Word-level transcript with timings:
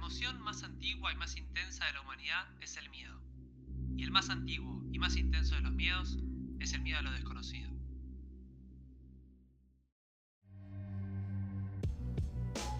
emoción 0.00 0.40
más 0.40 0.62
antigua 0.62 1.12
y 1.12 1.16
más 1.16 1.36
intensa 1.36 1.84
de 1.84 1.92
la 1.92 2.00
humanidad 2.00 2.48
es 2.62 2.78
el 2.78 2.88
miedo. 2.88 3.20
Y 3.98 4.02
el 4.02 4.10
más 4.10 4.30
antiguo 4.30 4.82
y 4.90 4.98
más 4.98 5.14
intenso 5.14 5.56
de 5.56 5.60
los 5.60 5.74
miedos 5.74 6.16
es 6.58 6.72
el 6.72 6.80
miedo 6.80 7.00
a 7.00 7.02
lo 7.02 7.12
desconocido. 7.12 7.69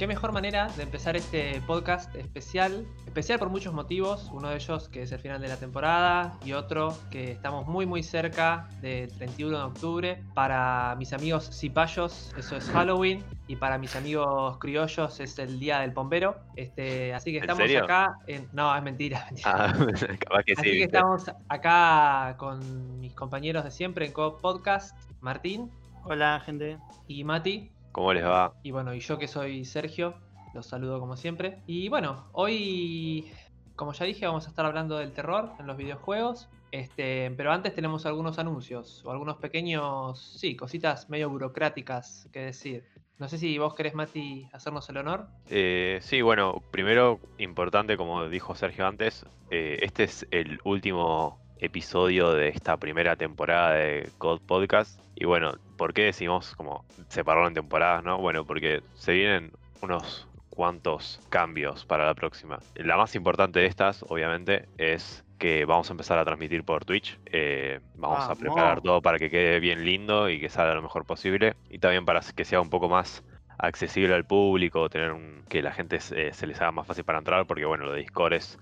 Qué 0.01 0.07
mejor 0.07 0.33
manera 0.33 0.69
de 0.79 0.83
empezar 0.83 1.15
este 1.15 1.61
podcast 1.67 2.15
especial, 2.15 2.87
especial 3.05 3.39
por 3.39 3.51
muchos 3.51 3.75
motivos, 3.75 4.31
uno 4.33 4.49
de 4.49 4.55
ellos 4.57 4.89
que 4.89 5.03
es 5.03 5.13
el 5.13 5.19
final 5.19 5.43
de 5.43 5.49
la 5.49 5.59
temporada 5.59 6.39
y 6.43 6.55
otro 6.55 6.97
que 7.11 7.33
estamos 7.33 7.67
muy 7.67 7.85
muy 7.85 8.03
cerca 8.03 8.67
del 8.81 9.13
31 9.13 9.59
de 9.59 9.63
octubre. 9.63 10.23
Para 10.33 10.97
mis 10.97 11.13
amigos 11.13 11.51
cipayos 11.53 12.33
eso 12.39 12.57
es 12.57 12.71
Halloween 12.71 13.23
y 13.47 13.57
para 13.57 13.77
mis 13.77 13.95
amigos 13.95 14.57
criollos 14.57 15.21
es 15.21 15.39
el 15.39 15.61
Día 15.61 15.81
del 15.81 15.93
Pombero. 15.93 16.39
Este, 16.57 17.13
así 17.13 17.33
que 17.33 17.41
estamos 17.41 17.71
acá 17.71 18.17
en... 18.27 18.49
No, 18.55 18.75
es 18.75 18.83
mentira. 18.83 19.27
Ah, 19.45 19.75
que 20.47 20.55
así 20.55 20.79
que 20.79 20.85
estamos 20.85 21.31
acá 21.51 22.37
con 22.39 23.01
mis 23.01 23.13
compañeros 23.13 23.65
de 23.65 23.71
siempre 23.71 24.07
en 24.07 24.13
Co 24.13 24.39
Podcast, 24.39 24.97
Martín. 25.21 25.71
Hola 26.05 26.41
gente. 26.43 26.79
Y 27.07 27.23
Mati. 27.23 27.71
¿Cómo 27.93 28.13
les 28.13 28.25
va? 28.25 28.55
Y 28.63 28.71
bueno, 28.71 28.95
y 28.95 29.01
yo 29.01 29.19
que 29.19 29.29
soy 29.29 29.65
Sergio, 29.65 30.15
los 30.55 30.67
saludo 30.67 31.01
como 31.01 31.17
siempre. 31.17 31.59
Y 31.67 31.89
bueno, 31.89 32.27
hoy, 32.33 33.31
como 33.77 33.93
ya 33.93 34.05
dije, 34.07 34.27
vamos 34.27 34.47
a 34.47 34.51
estar 34.51 34.65
hablando 34.65 34.99
del 34.99 35.13
terror 35.13 35.53
en 35.59 35.67
los 35.67 35.77
videojuegos. 35.77 36.49
Este, 36.73 37.33
pero 37.37 37.53
antes 37.53 37.75
tenemos 37.75 38.07
algunos 38.07 38.39
anuncios 38.39 39.03
o 39.05 39.11
algunos 39.11 39.39
pequeños, 39.39 40.37
sí, 40.39 40.55
cositas 40.55 41.11
medio 41.11 41.29
burocráticas 41.29 42.29
que 42.33 42.41
decir. 42.41 42.85
No 43.19 43.29
sé 43.29 43.39
si 43.39 43.59
vos 43.59 43.75
querés, 43.75 43.95
Mati, 43.95 44.49
hacernos 44.53 44.89
el 44.89 44.97
honor. 44.97 45.27
Eh, 45.49 45.99
sí, 46.01 46.23
bueno, 46.23 46.63
primero, 46.71 47.21
importante, 47.39 47.97
como 47.97 48.29
dijo 48.29 48.55
Sergio 48.55 48.87
antes, 48.87 49.27
eh, 49.51 49.79
este 49.83 50.05
es 50.05 50.27
el 50.31 50.59
último 50.65 51.39
episodio 51.59 52.33
de 52.33 52.49
esta 52.49 52.79
primera 52.79 53.17
temporada 53.17 53.75
de 53.75 54.09
God 54.19 54.41
Podcast. 54.47 54.99
Y 55.17 55.27
bueno, 55.27 55.53
¿por 55.81 55.95
qué 55.95 56.03
decimos 56.03 56.55
como 56.57 56.85
separarlo 57.09 57.49
en 57.49 57.55
temporadas, 57.55 58.05
no? 58.05 58.19
Bueno, 58.19 58.45
porque 58.45 58.83
se 58.93 59.15
vienen 59.15 59.51
unos 59.81 60.29
cuantos 60.51 61.19
cambios 61.31 61.87
para 61.87 62.05
la 62.05 62.15
próxima. 62.15 62.59
La 62.75 62.99
más 62.99 63.15
importante 63.15 63.61
de 63.61 63.67
estas, 63.67 64.05
obviamente, 64.07 64.69
es 64.77 65.25
que 65.39 65.65
vamos 65.65 65.89
a 65.89 65.95
empezar 65.95 66.19
a 66.19 66.25
transmitir 66.27 66.65
por 66.65 66.85
Twitch. 66.85 67.19
Eh, 67.25 67.81
vamos 67.95 68.29
a 68.29 68.35
preparar 68.35 68.83
todo 68.83 69.01
para 69.01 69.19
que 69.19 69.31
quede 69.31 69.59
bien 69.59 69.87
lindo 69.87 70.29
y 70.29 70.39
que 70.39 70.51
salga 70.51 70.75
lo 70.75 70.83
mejor 70.83 71.07
posible. 71.07 71.57
Y 71.71 71.79
también 71.79 72.05
para 72.05 72.21
que 72.21 72.45
sea 72.45 72.61
un 72.61 72.69
poco 72.69 72.91
más 72.91 73.25
accesible 73.57 74.15
al 74.15 74.27
público, 74.27 74.91
tener 74.91 75.13
un, 75.13 75.45
que 75.49 75.63
la 75.63 75.73
gente 75.73 75.99
se, 76.01 76.35
se 76.35 76.47
les 76.47 76.61
haga 76.61 76.73
más 76.73 76.87
fácil 76.87 77.05
para 77.05 77.21
entrar, 77.21 77.47
porque 77.47 77.65
bueno, 77.65 77.87
lo 77.87 77.93
de 77.93 78.01
Discord 78.01 78.35
es 78.35 78.59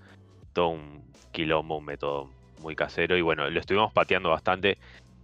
todo 0.53 0.69
un 0.69 1.03
quilombo, 1.33 1.79
un 1.79 1.85
método 1.85 2.29
muy 2.61 2.77
casero 2.77 3.17
y 3.17 3.21
bueno, 3.21 3.49
lo 3.49 3.59
estuvimos 3.59 3.91
pateando 3.91 4.29
bastante. 4.29 4.77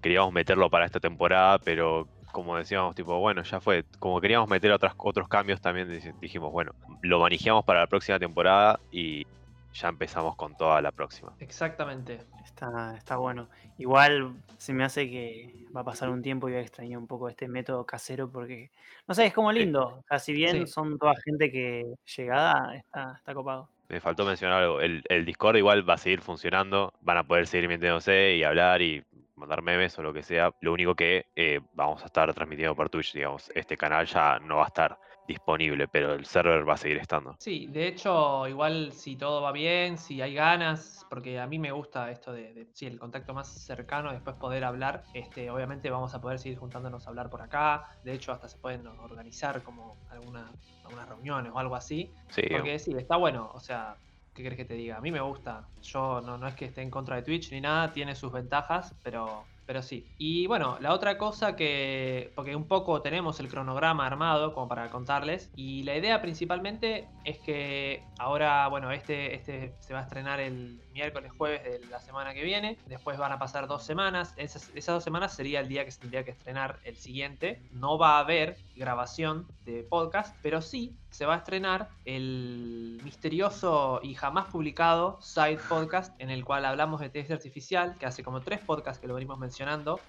Queríamos 0.05 0.31
meterlo 0.31 0.69
para 0.69 0.85
esta 0.85 0.99
temporada, 0.99 1.57
pero 1.57 2.07
como 2.31 2.55
decíamos, 2.55 2.93
tipo, 2.93 3.17
bueno, 3.17 3.41
ya 3.41 3.59
fue. 3.59 3.85
Como 3.97 4.21
queríamos 4.21 4.47
meter 4.47 4.71
otras, 4.71 4.93
otros 4.97 5.27
cambios, 5.27 5.59
también 5.59 5.89
dijimos, 6.21 6.51
bueno, 6.51 6.73
lo 7.01 7.19
manejamos 7.19 7.65
para 7.65 7.79
la 7.79 7.87
próxima 7.87 8.19
temporada 8.19 8.79
y 8.91 9.25
ya 9.73 9.87
empezamos 9.87 10.35
con 10.35 10.55
toda 10.55 10.79
la 10.79 10.91
próxima. 10.91 11.33
Exactamente. 11.39 12.19
Está, 12.45 12.93
está 12.95 13.17
bueno. 13.17 13.49
Igual 13.79 14.35
se 14.59 14.73
me 14.73 14.83
hace 14.83 15.09
que 15.09 15.65
va 15.75 15.81
a 15.81 15.85
pasar 15.85 16.09
un 16.11 16.21
tiempo 16.21 16.49
y 16.49 16.51
voy 16.51 16.59
a 16.59 16.63
extrañar 16.63 16.99
un 16.99 17.07
poco 17.07 17.27
este 17.27 17.47
método 17.47 17.83
casero 17.83 18.29
porque, 18.29 18.69
no 19.07 19.15
sé, 19.15 19.25
es 19.25 19.33
como 19.33 19.51
lindo. 19.51 20.03
O 20.07 20.19
si 20.19 20.33
bien 20.33 20.67
son 20.67 20.99
toda 20.99 21.15
gente 21.25 21.51
que 21.51 21.95
llegada, 22.15 22.75
está, 22.75 23.15
está 23.17 23.33
copado. 23.33 23.69
Me 23.89 23.99
faltó 23.99 24.23
mencionar 24.23 24.61
algo. 24.61 24.81
El, 24.81 25.25
Discord 25.25 25.57
igual 25.57 25.89
va 25.89 25.95
a 25.95 25.97
seguir 25.97 26.21
funcionando. 26.21 26.93
Van 27.01 27.17
a 27.17 27.23
poder 27.23 27.47
seguir 27.47 27.67
metiéndose 27.67 28.35
y 28.35 28.43
hablar 28.43 28.83
y 28.83 29.03
mandar 29.35 29.61
memes 29.61 29.97
o 29.99 30.03
lo 30.03 30.13
que 30.13 30.23
sea. 30.23 30.53
Lo 30.61 30.73
único 30.73 30.95
que 30.95 31.27
eh, 31.35 31.59
vamos 31.73 32.01
a 32.03 32.05
estar 32.05 32.33
transmitiendo 32.33 32.75
por 32.75 32.89
Twitch, 32.89 33.13
digamos. 33.13 33.51
Este 33.55 33.77
canal 33.77 34.05
ya 34.05 34.39
no 34.39 34.57
va 34.57 34.63
a 34.63 34.67
estar 34.67 34.97
disponible, 35.27 35.87
pero 35.87 36.13
el 36.13 36.25
server 36.25 36.67
va 36.67 36.73
a 36.73 36.77
seguir 36.77 36.97
estando. 36.97 37.35
Sí, 37.39 37.67
de 37.67 37.87
hecho, 37.87 38.47
igual 38.47 38.91
si 38.91 39.15
todo 39.15 39.41
va 39.41 39.51
bien, 39.51 39.97
si 39.97 40.21
hay 40.21 40.33
ganas, 40.35 41.05
porque 41.09 41.39
a 41.39 41.47
mí 41.47 41.57
me 41.57 41.71
gusta 41.71 42.11
esto 42.11 42.31
de, 42.31 42.67
sí, 42.73 42.85
el 42.85 42.99
contacto 42.99 43.33
más 43.33 43.47
cercano, 43.47 44.11
después 44.11 44.35
poder 44.35 44.63
hablar. 44.63 45.03
Este, 45.13 45.49
obviamente 45.49 45.89
vamos 45.89 46.13
a 46.13 46.21
poder 46.21 46.39
seguir 46.39 46.57
juntándonos 46.59 47.05
a 47.05 47.09
hablar 47.09 47.29
por 47.29 47.41
acá. 47.41 47.87
De 48.03 48.13
hecho, 48.13 48.31
hasta 48.31 48.47
se 48.47 48.57
pueden 48.57 48.85
organizar 48.87 49.63
como 49.63 49.97
alguna, 50.09 50.51
algunas 50.83 51.09
reuniones 51.09 51.51
o 51.53 51.59
algo 51.59 51.75
así. 51.75 52.13
Sí. 52.29 52.43
Porque 52.51 52.77
sí, 52.77 52.93
está 52.95 53.15
bueno, 53.15 53.49
o 53.53 53.59
sea, 53.59 53.97
¿qué 54.35 54.43
crees 54.43 54.57
que 54.57 54.65
te 54.65 54.75
diga? 54.75 54.97
A 54.97 55.01
mí 55.01 55.11
me 55.11 55.21
gusta. 55.21 55.71
Yo 55.81 56.21
no, 56.21 56.37
no 56.37 56.47
es 56.47 56.55
que 56.55 56.65
esté 56.65 56.81
en 56.83 56.91
contra 56.91 57.15
de 57.17 57.23
Twitch 57.23 57.51
ni 57.51 57.61
nada, 57.61 57.91
tiene 57.91 58.15
sus 58.15 58.31
ventajas, 58.31 58.95
pero 59.03 59.54
pero 59.65 59.81
sí. 59.81 60.05
Y 60.17 60.47
bueno, 60.47 60.77
la 60.79 60.93
otra 60.93 61.17
cosa 61.17 61.55
que. 61.55 62.31
Porque 62.35 62.55
un 62.55 62.67
poco 62.67 63.01
tenemos 63.01 63.39
el 63.39 63.47
cronograma 63.47 64.05
armado 64.05 64.53
como 64.53 64.67
para 64.67 64.89
contarles. 64.89 65.49
Y 65.55 65.83
la 65.83 65.95
idea 65.95 66.21
principalmente 66.21 67.07
es 67.23 67.39
que 67.39 68.03
ahora, 68.19 68.67
bueno, 68.67 68.91
este, 68.91 69.35
este 69.35 69.73
se 69.79 69.93
va 69.93 70.01
a 70.01 70.03
estrenar 70.03 70.39
el 70.39 70.79
miércoles, 70.93 71.31
jueves 71.37 71.63
de 71.63 71.87
la 71.87 71.99
semana 71.99 72.33
que 72.33 72.43
viene. 72.43 72.77
Después 72.85 73.17
van 73.17 73.31
a 73.31 73.39
pasar 73.39 73.67
dos 73.67 73.83
semanas. 73.83 74.33
Esas, 74.37 74.71
dos 74.85 75.03
semanas 75.03 75.35
sería 75.35 75.59
el 75.59 75.67
día 75.67 75.83
que 75.83 75.91
se 75.91 75.99
tendría 75.99 76.23
que 76.23 76.31
estrenar 76.31 76.79
el 76.83 76.95
siguiente. 76.95 77.61
No 77.71 77.97
va 77.97 78.17
a 78.17 78.19
haber 78.19 78.57
grabación 78.75 79.47
de 79.65 79.83
podcast, 79.83 80.35
pero 80.41 80.61
sí 80.61 80.95
se 81.09 81.25
va 81.25 81.35
a 81.35 81.37
estrenar 81.37 81.89
el 82.03 82.99
misterioso 83.03 84.01
y 84.03 84.15
jamás 84.15 84.47
publicado 84.47 85.17
Side 85.21 85.59
Podcast, 85.69 86.13
en 86.19 86.29
el 86.29 86.43
cual 86.43 86.65
hablamos 86.65 86.99
de 86.99 87.05
inteligencia 87.07 87.35
artificial, 87.37 87.97
que 87.97 88.05
hace 88.05 88.21
como 88.21 88.41
tres 88.41 88.59
podcasts 88.59 88.99
que 88.99 89.07
lo 89.07 89.13
venimos 89.13 89.37
mencionando. 89.37 89.54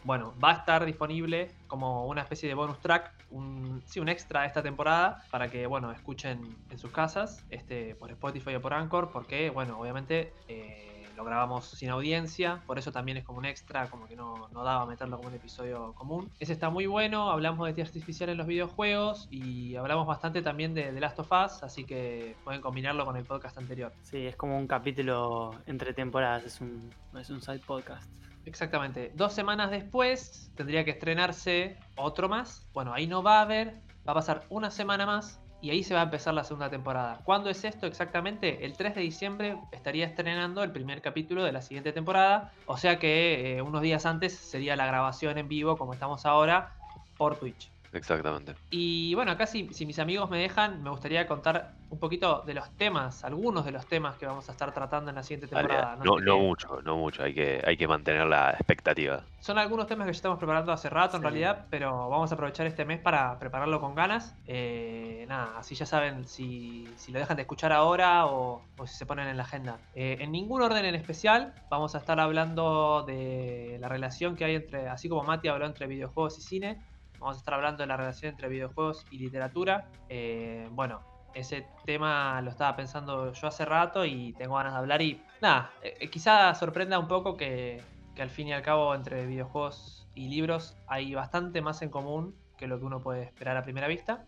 Bueno, 0.04 0.34
va 0.42 0.50
a 0.50 0.54
estar 0.54 0.84
disponible 0.84 1.50
como 1.66 2.06
una 2.06 2.22
especie 2.22 2.48
de 2.48 2.54
bonus 2.54 2.80
track, 2.80 3.12
un, 3.30 3.82
sí, 3.86 4.00
un 4.00 4.08
extra 4.08 4.42
de 4.42 4.48
esta 4.48 4.62
temporada, 4.62 5.24
para 5.30 5.48
que, 5.48 5.66
bueno, 5.66 5.92
escuchen 5.92 6.56
en 6.70 6.78
sus 6.78 6.90
casas, 6.90 7.44
este, 7.50 7.94
por 7.94 8.10
Spotify 8.10 8.56
o 8.56 8.60
por 8.60 8.74
Anchor, 8.74 9.10
porque, 9.12 9.50
bueno, 9.50 9.78
obviamente... 9.78 10.32
Eh, 10.48 10.92
lo 11.16 11.24
grabamos 11.24 11.64
sin 11.64 11.88
audiencia, 11.88 12.62
por 12.66 12.78
eso 12.78 12.92
también 12.92 13.16
es 13.16 13.24
como 13.24 13.38
un 13.38 13.46
extra, 13.46 13.88
como 13.88 14.06
que 14.06 14.14
no, 14.14 14.48
daba 14.52 14.84
meterlo 14.86 15.16
como 15.16 15.30
un 15.30 15.34
episodio 15.34 15.94
común. 15.94 16.30
Ese 16.38 16.52
está 16.52 16.68
muy 16.68 16.86
bueno, 16.86 17.30
hablamos 17.30 17.64
de 17.64 17.70
inteligencia 17.70 18.00
artificial 18.00 18.28
en 18.28 18.36
los 18.36 18.46
videojuegos 18.46 19.26
y 19.30 19.76
hablamos 19.76 20.06
bastante 20.06 20.42
también 20.42 20.74
de 20.74 20.92
The 20.92 21.00
Last 21.00 21.18
of 21.18 21.32
Us, 21.32 21.62
así 21.62 21.84
que 21.84 22.36
pueden 22.44 22.60
combinarlo 22.60 23.06
con 23.06 23.16
el 23.16 23.24
podcast 23.24 23.56
anterior. 23.56 23.92
Sí, 24.02 24.26
es 24.26 24.36
como 24.36 24.58
un 24.58 24.66
capítulo 24.66 25.54
entre 25.66 25.94
temporadas, 25.94 26.44
es 26.44 26.60
un, 26.60 26.90
es 27.18 27.30
un 27.30 27.40
side 27.40 27.60
podcast. 27.60 28.10
Exactamente. 28.46 29.12
Dos 29.14 29.32
semanas 29.32 29.70
después 29.70 30.50
tendría 30.54 30.84
que 30.84 30.92
estrenarse 30.92 31.76
otro 31.96 32.28
más. 32.28 32.68
Bueno, 32.72 32.94
ahí 32.94 33.06
no 33.06 33.22
va 33.22 33.40
a 33.40 33.42
haber. 33.42 33.74
Va 34.08 34.12
a 34.12 34.14
pasar 34.14 34.44
una 34.48 34.70
semana 34.70 35.04
más 35.04 35.40
y 35.60 35.70
ahí 35.70 35.82
se 35.82 35.94
va 35.94 36.00
a 36.00 36.04
empezar 36.04 36.32
la 36.32 36.44
segunda 36.44 36.70
temporada. 36.70 37.20
¿Cuándo 37.24 37.50
es 37.50 37.64
esto 37.64 37.86
exactamente? 37.86 38.64
El 38.64 38.76
3 38.76 38.94
de 38.94 39.00
diciembre 39.00 39.58
estaría 39.72 40.06
estrenando 40.06 40.62
el 40.62 40.70
primer 40.70 41.02
capítulo 41.02 41.42
de 41.42 41.50
la 41.50 41.60
siguiente 41.60 41.92
temporada, 41.92 42.52
o 42.66 42.76
sea 42.76 42.98
que 43.00 43.56
eh, 43.56 43.62
unos 43.62 43.82
días 43.82 44.06
antes 44.06 44.34
sería 44.34 44.76
la 44.76 44.86
grabación 44.86 45.38
en 45.38 45.48
vivo 45.48 45.76
como 45.76 45.92
estamos 45.92 46.24
ahora 46.24 46.72
por 47.16 47.36
Twitch. 47.36 47.70
Exactamente. 47.96 48.54
Y 48.70 49.14
bueno, 49.14 49.32
acá 49.32 49.46
si, 49.46 49.64
mis 49.64 49.98
amigos 49.98 50.28
me 50.30 50.38
dejan, 50.38 50.82
me 50.82 50.90
gustaría 50.90 51.26
contar 51.26 51.72
un 51.88 51.98
poquito 51.98 52.42
de 52.44 52.54
los 52.54 52.68
temas, 52.76 53.24
algunos 53.24 53.64
de 53.64 53.70
los 53.70 53.86
temas 53.86 54.16
que 54.16 54.26
vamos 54.26 54.48
a 54.48 54.52
estar 54.52 54.72
tratando 54.74 55.10
en 55.10 55.16
la 55.16 55.22
siguiente 55.22 55.46
temporada. 55.46 55.96
No, 56.04 56.18
no, 56.18 56.38
mucho, 56.38 56.80
no 56.82 56.96
mucho, 56.96 57.22
hay 57.22 57.32
que, 57.32 57.62
hay 57.64 57.76
que 57.76 57.86
mantener 57.86 58.26
la 58.26 58.50
expectativa. 58.50 59.22
Son 59.40 59.58
algunos 59.58 59.86
temas 59.86 60.06
que 60.06 60.12
ya 60.12 60.16
estamos 60.16 60.38
preparando 60.38 60.72
hace 60.72 60.90
rato 60.90 61.16
en 61.16 61.22
realidad, 61.22 61.66
pero 61.70 62.08
vamos 62.08 62.30
a 62.32 62.34
aprovechar 62.34 62.66
este 62.66 62.84
mes 62.84 62.98
para 62.98 63.38
prepararlo 63.38 63.80
con 63.80 63.94
ganas. 63.94 64.34
Eh, 64.46 65.24
nada, 65.28 65.54
así 65.56 65.74
ya 65.76 65.86
saben 65.86 66.26
si, 66.26 66.88
lo 67.08 67.18
dejan 67.18 67.36
de 67.36 67.42
escuchar 67.42 67.72
ahora 67.72 68.26
o, 68.26 68.62
si 68.84 68.96
se 68.96 69.06
ponen 69.06 69.28
en 69.28 69.36
la 69.36 69.44
agenda. 69.44 69.78
Eh, 69.94 70.18
en 70.20 70.32
ningún 70.32 70.62
orden 70.62 70.84
en 70.84 70.96
especial, 70.96 71.54
vamos 71.70 71.94
a 71.94 71.98
estar 71.98 72.18
hablando 72.18 73.04
de 73.06 73.78
la 73.80 73.88
relación 73.88 74.34
que 74.34 74.44
hay 74.44 74.56
entre, 74.56 74.88
así 74.88 75.08
como 75.08 75.22
Mati 75.22 75.48
habló 75.48 75.66
entre 75.66 75.86
videojuegos 75.86 76.38
y 76.38 76.42
cine, 76.42 76.80
Vamos 77.18 77.36
a 77.36 77.38
estar 77.38 77.54
hablando 77.54 77.82
de 77.82 77.86
la 77.86 77.96
relación 77.96 78.32
entre 78.32 78.48
videojuegos 78.48 79.04
y 79.10 79.18
literatura. 79.18 79.88
Eh, 80.08 80.68
bueno, 80.72 81.00
ese 81.34 81.66
tema 81.84 82.40
lo 82.42 82.50
estaba 82.50 82.76
pensando 82.76 83.32
yo 83.32 83.48
hace 83.48 83.64
rato 83.64 84.04
y 84.04 84.32
tengo 84.34 84.56
ganas 84.56 84.72
de 84.72 84.78
hablar 84.78 85.02
y 85.02 85.22
nada, 85.40 85.70
eh, 85.82 85.94
eh, 86.00 86.08
quizá 86.08 86.54
sorprenda 86.54 86.98
un 86.98 87.08
poco 87.08 87.36
que, 87.36 87.82
al 88.18 88.30
fin 88.30 88.48
y 88.48 88.52
al 88.52 88.62
cabo 88.62 88.94
entre 88.94 89.26
videojuegos 89.26 90.08
y 90.14 90.28
libros 90.28 90.76
hay 90.86 91.14
bastante 91.14 91.60
más 91.60 91.82
en 91.82 91.90
común 91.90 92.34
que 92.56 92.66
lo 92.66 92.78
que 92.78 92.86
uno 92.86 93.00
puede 93.00 93.24
esperar 93.24 93.56
a 93.56 93.62
primera 93.62 93.86
vista. 93.86 94.24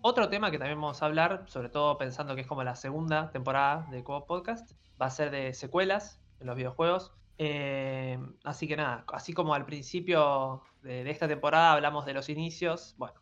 otro 0.00 0.30
tema 0.30 0.50
que 0.50 0.58
también 0.58 0.80
vamos 0.80 1.02
a 1.02 1.06
hablar, 1.06 1.44
sobre 1.46 1.68
todo 1.68 1.98
pensando 1.98 2.34
que 2.34 2.40
es 2.42 2.46
como 2.46 2.64
la 2.64 2.74
segunda 2.74 3.30
temporada 3.30 3.86
de 3.90 4.02
Cobo 4.02 4.24
Podcast, 4.24 4.72
va 5.00 5.06
a 5.06 5.10
ser 5.10 5.30
de 5.30 5.52
secuelas 5.52 6.20
en 6.40 6.46
los 6.46 6.56
videojuegos. 6.56 7.12
Eh, 7.38 8.18
así 8.44 8.66
que 8.66 8.76
nada, 8.76 9.04
así 9.12 9.32
como 9.32 9.54
al 9.54 9.64
principio 9.64 10.62
de, 10.82 11.08
esta 11.08 11.28
temporada 11.28 11.72
hablamos 11.72 12.04
de 12.04 12.12
los 12.12 12.28
inicios, 12.28 12.94
bueno, 12.98 13.20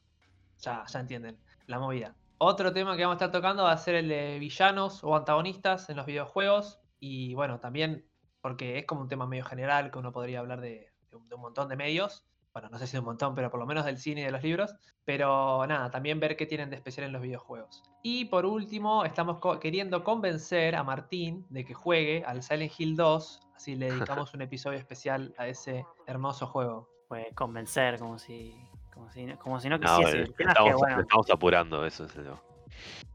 ya, 0.58 0.84
ya 0.86 1.00
entienden 1.00 1.38
la 1.66 1.78
movida. 1.78 2.14
Otro 2.38 2.72
tema 2.72 2.96
que 2.96 3.02
vamos 3.02 3.14
a 3.14 3.24
estar 3.24 3.32
tocando 3.32 3.64
va 3.64 3.72
a 3.72 3.78
ser 3.78 3.94
el 3.94 4.08
de 4.08 4.38
villanos 4.38 5.02
o 5.02 5.16
antagonistas 5.16 5.88
en 5.88 5.96
los 5.96 6.04
videojuegos. 6.04 6.80
Y 7.00 7.34
bueno, 7.34 7.60
también 7.60 8.04
porque 8.42 8.78
es 8.78 8.84
como 8.86 9.00
un 9.00 9.08
tema 9.08 9.26
medio 9.26 9.44
general 9.44 9.90
que 9.90 9.98
uno 9.98 10.12
podría 10.12 10.40
hablar 10.40 10.60
de, 10.60 10.92
un 11.12 11.40
montón 11.40 11.68
de 11.68 11.76
medios. 11.76 12.24
Bueno, 12.52 12.68
no 12.68 12.78
sé 12.78 12.86
si 12.86 12.92
de 12.92 13.00
un 13.00 13.06
montón, 13.06 13.34
pero 13.34 13.50
por 13.50 13.58
lo 13.58 13.66
menos 13.66 13.84
del 13.86 13.98
cine 13.98 14.20
y 14.20 14.24
de 14.24 14.30
los 14.30 14.42
libros. 14.42 14.74
Pero 15.04 15.66
nada, 15.66 15.90
también 15.90 16.20
ver 16.20 16.36
qué 16.36 16.44
tienen 16.44 16.68
de 16.68 16.76
especial 16.76 17.06
en 17.06 17.12
los 17.12 17.22
videojuegos. 17.22 17.82
Y 18.02 18.26
por 18.26 18.44
último, 18.44 19.04
estamos 19.04 19.40
queriendo 19.58 20.04
convencer 20.04 20.76
a 20.76 20.84
Martín 20.84 21.46
de 21.48 21.64
que 21.64 21.74
juegue 21.74 22.22
al 22.24 22.42
Silent 22.42 22.72
Hill 22.78 22.96
2. 22.96 23.45
Así 23.56 23.74
le 23.74 23.90
dedicamos 23.92 24.32
un 24.34 24.42
episodio 24.42 24.78
especial 24.78 25.34
a 25.38 25.48
ese 25.48 25.84
hermoso 26.06 26.46
juego. 26.46 26.88
Pues 27.08 27.26
convencer, 27.34 27.98
como 27.98 28.18
si, 28.18 28.54
como 28.92 29.10
si, 29.10 29.26
como 29.34 29.60
si 29.60 29.68
no 29.68 29.80
quisiese. 29.80 30.24
estamos, 30.38 31.30
apurando, 31.30 31.84
eso 31.86 32.04
es 32.04 32.12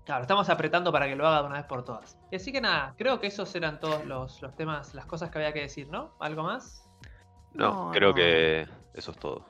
Claro, 0.06 0.24
estamos 0.24 0.50
apretando 0.50 0.92
para 0.92 1.08
que 1.08 1.16
lo 1.16 1.28
haga 1.28 1.42
de 1.42 1.48
una 1.48 1.56
vez 1.58 1.66
por 1.66 1.86
todas. 1.86 2.18
Así 2.34 2.52
que 2.52 2.60
nada, 2.60 2.96
creo 2.98 3.20
que 3.20 3.28
esos 3.28 3.54
eran 3.54 3.80
todos 3.80 4.06
los, 4.06 4.42
temas, 4.56 4.96
las 4.96 5.06
cosas 5.06 5.30
que 5.30 5.38
había 5.38 5.54
que 5.54 5.62
decir, 5.62 5.88
¿no? 5.90 6.16
¿Algo 6.20 6.44
más? 6.44 6.90
No, 7.54 7.92
creo 7.92 8.14
que 8.14 8.68
eso 8.94 9.12
es 9.12 9.18
todo. 9.18 9.46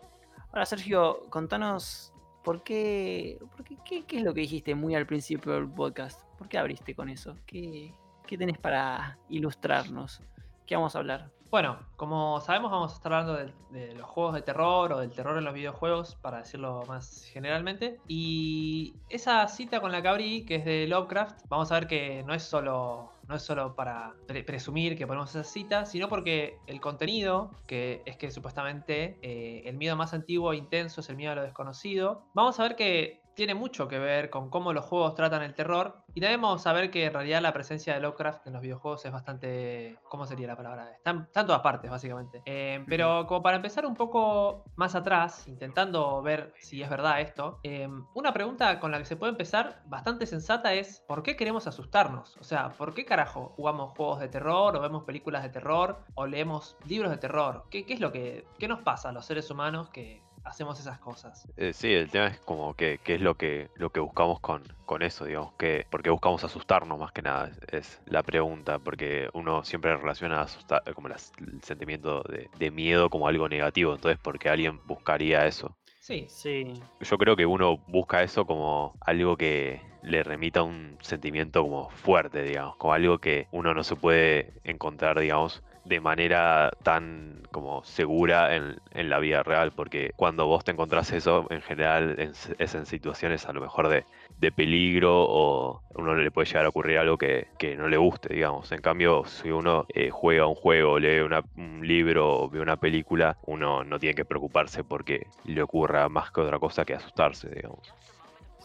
Ahora, 0.50 0.66
Sergio, 0.66 1.22
contanos 1.30 2.14
por 2.44 2.64
qué, 2.64 3.40
por 3.56 3.64
qué, 3.64 4.04
qué, 4.06 4.18
es 4.18 4.24
lo 4.24 4.34
que 4.34 4.42
dijiste 4.42 4.76
muy 4.76 4.96
al 4.96 5.06
principio 5.06 5.54
del 5.54 5.70
podcast. 5.70 6.22
¿Por 6.38 6.50
qué 6.50 6.58
abriste 6.58 6.94
con 6.94 7.08
eso? 7.08 7.38
¿Qué, 7.46 7.94
qué 8.28 8.38
tenés 8.38 8.58
para 8.58 9.18
ilustrarnos? 9.30 10.22
¿Qué 10.66 10.76
vamos 10.76 10.96
a 10.96 11.00
hablar? 11.00 11.32
Bueno, 11.52 11.80
como 11.98 12.40
sabemos 12.40 12.72
vamos 12.72 12.94
a 12.94 12.96
estar 12.96 13.12
hablando 13.12 13.52
de, 13.72 13.94
los 13.94 14.10
juegos 14.10 14.36
de 14.36 14.42
terror 14.42 14.94
o 14.94 15.00
del 15.00 15.12
terror 15.12 15.38
en 15.38 15.44
los 15.44 15.54
videojuegos, 15.54 16.16
para 16.16 16.38
decirlo 16.38 16.84
más 16.88 17.26
generalmente. 17.26 18.00
Y 18.08 18.96
esa 19.10 19.46
cita 19.50 19.82
con 19.82 19.92
la 19.92 20.02
que 20.02 20.46
que 20.46 20.56
es 20.56 20.64
de 20.64 20.88
Lovecraft, 20.88 21.42
vamos 21.50 21.70
a 21.74 21.76
ver 21.76 21.88
que 21.88 22.24
no 22.24 22.34
es 22.34 22.44
solo, 22.44 23.12
no 23.28 23.36
es 23.36 23.42
solo 23.42 23.76
para 23.76 24.14
presumir 24.46 24.98
que 24.98 25.06
ponemos 25.06 25.32
esa 25.32 25.44
cita, 25.44 25.86
sino 25.86 26.08
porque 26.08 26.58
el 26.68 26.80
contenido, 26.80 27.52
que 27.68 28.02
es 28.06 28.16
que 28.16 28.32
supuestamente 28.32 29.18
eh, 29.22 29.64
el 29.66 29.76
miedo 29.76 29.98
más 29.98 30.14
antiguo 30.14 30.54
e 30.54 30.56
intenso 30.56 31.02
es 31.02 31.10
el 31.10 31.18
miedo 31.18 31.34
a 31.34 31.36
lo 31.36 31.44
desconocido, 31.44 32.24
vamos 32.34 32.62
a 32.62 32.64
ver 32.64 32.78
que 32.78 33.21
tiene 33.34 33.56
mucho 33.56 33.88
que 33.88 34.00
ver 34.00 34.30
con 34.30 34.50
cómo 34.50 34.74
los 34.74 34.86
juegos 34.86 35.16
tratan 35.16 35.42
el 35.44 35.54
terror. 35.54 36.04
Y 36.14 36.20
debemos 36.20 36.62
saber 36.62 36.92
que 36.92 37.06
en 37.06 37.14
realidad 37.14 37.42
la 37.42 37.54
presencia 37.54 37.94
de 37.94 38.02
Lovecraft 38.02 38.48
en 38.48 38.54
los 38.54 38.62
videojuegos 38.62 39.06
es 39.06 39.12
bastante. 39.12 39.98
¿Cómo 40.10 40.26
sería 40.26 40.48
la 40.48 40.56
palabra? 40.56 40.92
Están, 40.92 41.30
en 41.34 41.46
todas 41.46 41.62
partes, 41.62 41.90
básicamente. 41.90 42.42
Eh, 42.46 42.84
pero 42.88 43.26
como 43.28 43.42
para 43.42 43.58
empezar 43.58 43.86
un 43.86 43.96
poco 43.96 44.66
más 44.76 44.96
atrás, 44.96 45.48
intentando 45.48 46.22
ver 46.22 46.54
si 46.60 46.82
es 46.82 46.90
verdad 46.90 47.22
esto, 47.22 47.60
eh, 47.64 47.88
una 48.14 48.34
pregunta 48.34 48.80
con 48.80 48.92
la 48.92 49.00
que 49.00 49.06
se 49.06 49.16
puede 49.16 49.32
empezar 49.32 49.82
bastante 49.86 50.26
sensata 50.26 50.74
es: 50.74 51.04
¿por 51.08 51.24
qué 51.24 51.36
queremos 51.36 51.68
asustarnos? 51.68 52.38
O 52.38 52.44
sea, 52.44 52.70
¿por 52.70 52.94
qué 52.94 53.06
carajo 53.06 53.54
jugamos 53.56 53.96
juegos 53.96 54.20
de 54.20 54.28
terror 54.28 54.76
o 54.76 54.82
vemos 54.82 55.04
películas 55.04 55.44
de 55.44 55.50
terror 55.50 56.00
o 56.16 56.26
leemos 56.26 56.78
libros 56.86 57.12
de 57.12 57.18
terror? 57.18 57.66
¿Qué, 57.70 57.86
qué 57.86 57.94
es 57.94 58.00
lo 58.00 58.12
que. 58.12 58.46
¿Qué 58.60 58.68
nos 58.68 58.82
pasa 58.82 59.10
a 59.10 59.12
los 59.12 59.26
seres 59.26 59.50
humanos 59.50 59.90
que 59.90 60.22
hacemos 60.44 60.80
esas 60.80 61.00
cosas. 61.00 61.48
Eh, 61.58 61.74
sí, 61.74 61.94
el 61.94 62.10
tema 62.10 62.28
es 62.28 62.40
como 62.40 62.74
que 62.74 63.00
qué 63.04 63.16
es 63.16 63.22
lo 63.22 63.36
que, 63.36 63.70
lo 63.76 63.90
que 63.92 64.00
buscamos 64.00 64.40
con, 64.40 64.64
con 64.86 65.02
eso, 65.02 65.26
digamos, 65.26 65.54
que 65.54 65.86
porque 65.90 66.10
buscamos 66.10 66.44
asustarnos 66.44 67.00
más 67.00 67.12
que 67.12 67.22
nada, 67.22 67.52
es, 67.72 68.02
la 68.06 68.24
pregunta, 68.24 68.80
porque 68.80 69.30
uno 69.34 69.64
siempre 69.64 69.96
relaciona 69.96 70.42
asustar, 70.42 70.84
como 70.94 71.08
el 71.08 71.16
sentimiento 71.64 72.24
de, 72.24 72.50
de, 72.58 72.72
miedo 72.72 73.10
como 73.10 73.28
algo 73.28 73.48
negativo, 73.50 73.94
entonces 73.94 74.20
porque 74.22 74.50
alguien 74.50 74.80
buscaría 74.86 75.46
eso. 75.46 75.76
Sí, 76.00 76.26
sí. 76.30 76.82
Yo 77.00 77.18
creo 77.18 77.36
que 77.36 77.46
uno 77.46 77.78
busca 77.88 78.24
eso 78.24 78.46
como 78.46 78.96
algo 79.02 79.38
que 79.38 79.82
le 80.02 80.24
remita 80.24 80.64
un 80.64 80.98
sentimiento 81.02 81.62
como 81.62 81.90
fuerte, 81.90 82.44
digamos, 82.44 82.76
como 82.78 82.94
algo 82.94 83.20
que 83.20 83.48
uno 83.52 83.74
no 83.74 83.84
se 83.84 83.96
puede 83.96 84.54
encontrar, 84.64 85.20
digamos, 85.20 85.62
de 85.84 86.00
manera 86.00 86.72
tan 86.84 87.42
como 87.52 87.84
segura 87.84 88.56
en, 88.56 88.80
la 88.94 89.20
vida 89.20 89.44
real, 89.44 89.72
porque 89.72 90.12
cuando 90.16 90.46
vos 90.48 90.64
te 90.64 90.72
encontrás 90.72 91.12
eso, 91.12 91.48
en 91.50 91.62
general 91.62 92.16
es 92.18 92.76
en 92.76 92.86
situaciones 92.86 93.46
a 93.46 93.54
lo 93.54 93.62
mejor 93.62 93.90
de, 93.90 94.06
peligro 94.52 95.26
o 95.28 95.82
uno 95.96 96.16
le 96.16 96.32
puede 96.32 96.48
llegar 96.48 96.66
a 96.66 96.70
ocurrir 96.70 96.98
algo 96.98 97.18
que, 97.18 97.48
no 97.78 97.88
le 97.88 97.98
guste, 97.98 98.34
digamos. 98.34 98.72
En 98.72 98.82
cambio, 98.82 99.24
si 99.26 99.52
uno 99.52 99.86
eh, 99.90 100.10
juega 100.10 100.48
un 100.48 100.56
juego, 100.56 101.00
lee 101.00 101.22
un 101.56 101.88
libro 101.88 102.42
o 102.42 102.50
ve 102.50 102.60
una 102.60 102.78
película, 102.78 103.38
uno 103.46 103.84
no 103.84 104.00
tiene 104.00 104.16
que 104.16 104.26
preocuparse 104.26 104.84
porque 104.84 105.28
le 105.46 105.62
ocurra 105.62 106.10
más 106.10 106.32
que 106.32 106.42
otra 106.42 106.60
cosa 106.60 106.86
que 106.86 106.94
asustarse, 106.94 107.50
digamos. 107.50 107.94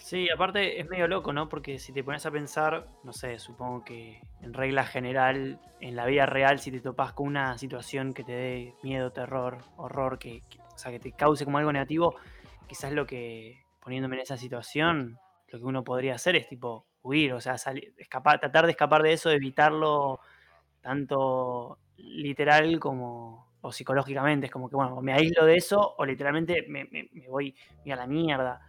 Sí, 0.07 0.31
aparte 0.31 0.79
es 0.81 0.89
medio 0.89 1.09
loco, 1.09 1.33
¿no? 1.33 1.49
Porque 1.49 1.81
si 1.81 1.93
te 1.93 2.05
pones 2.05 2.25
a 2.27 2.31
pensar, 2.31 2.87
no 3.03 3.13
sé, 3.13 3.41
supongo 3.41 3.83
que 3.83 4.21
en 4.41 4.55
regla 4.55 4.85
general, 4.85 5.59
en 5.81 5.97
la 5.97 6.07
vida 6.07 6.27
real, 6.27 6.61
si 6.61 6.71
te 6.71 6.79
topas 6.79 7.13
con 7.13 7.27
una 7.27 7.59
situación 7.59 8.15
que 8.15 8.23
te 8.23 8.31
dé 8.31 8.75
miedo, 8.85 9.11
terror, 9.11 9.65
horror, 9.77 10.21
que, 10.21 10.43
o 10.73 10.79
sea, 10.79 10.93
que 10.93 11.01
te 11.01 11.11
cause 11.11 11.45
como 11.45 11.59
algo 11.59 11.73
negativo, 11.73 12.15
quizás 12.69 12.93
lo 12.93 13.05
que, 13.05 13.65
poniéndome 13.83 14.15
en 14.15 14.23
esa 14.23 14.37
situación, 14.37 15.19
lo 15.49 15.59
que 15.59 15.65
uno 15.65 15.83
podría 15.83 16.15
hacer 16.15 16.37
es 16.37 16.47
tipo 16.49 16.87
huir, 17.03 17.33
o 17.33 17.41
sea, 17.41 17.59
salir, 17.59 17.93
escapar, 17.99 18.39
tratar 18.39 18.67
de 18.67 18.71
escapar 18.71 19.03
de 19.03 19.13
eso, 19.13 19.29
evitarlo 19.33 20.21
tanto 20.83 21.81
literal 21.97 22.79
como 22.79 23.49
o 23.61 23.73
psicológicamente. 23.73 24.47
Es 24.47 24.53
como 24.53 24.71
que, 24.71 24.77
bueno, 24.77 25.01
me 25.01 25.15
aíslo 25.15 25.45
de 25.47 25.57
eso 25.57 25.97
o 25.99 26.07
literalmente 26.07 26.65
me, 26.69 26.89
voy 27.29 27.57
a 27.91 27.97
la 27.97 28.07
mierda. 28.07 28.61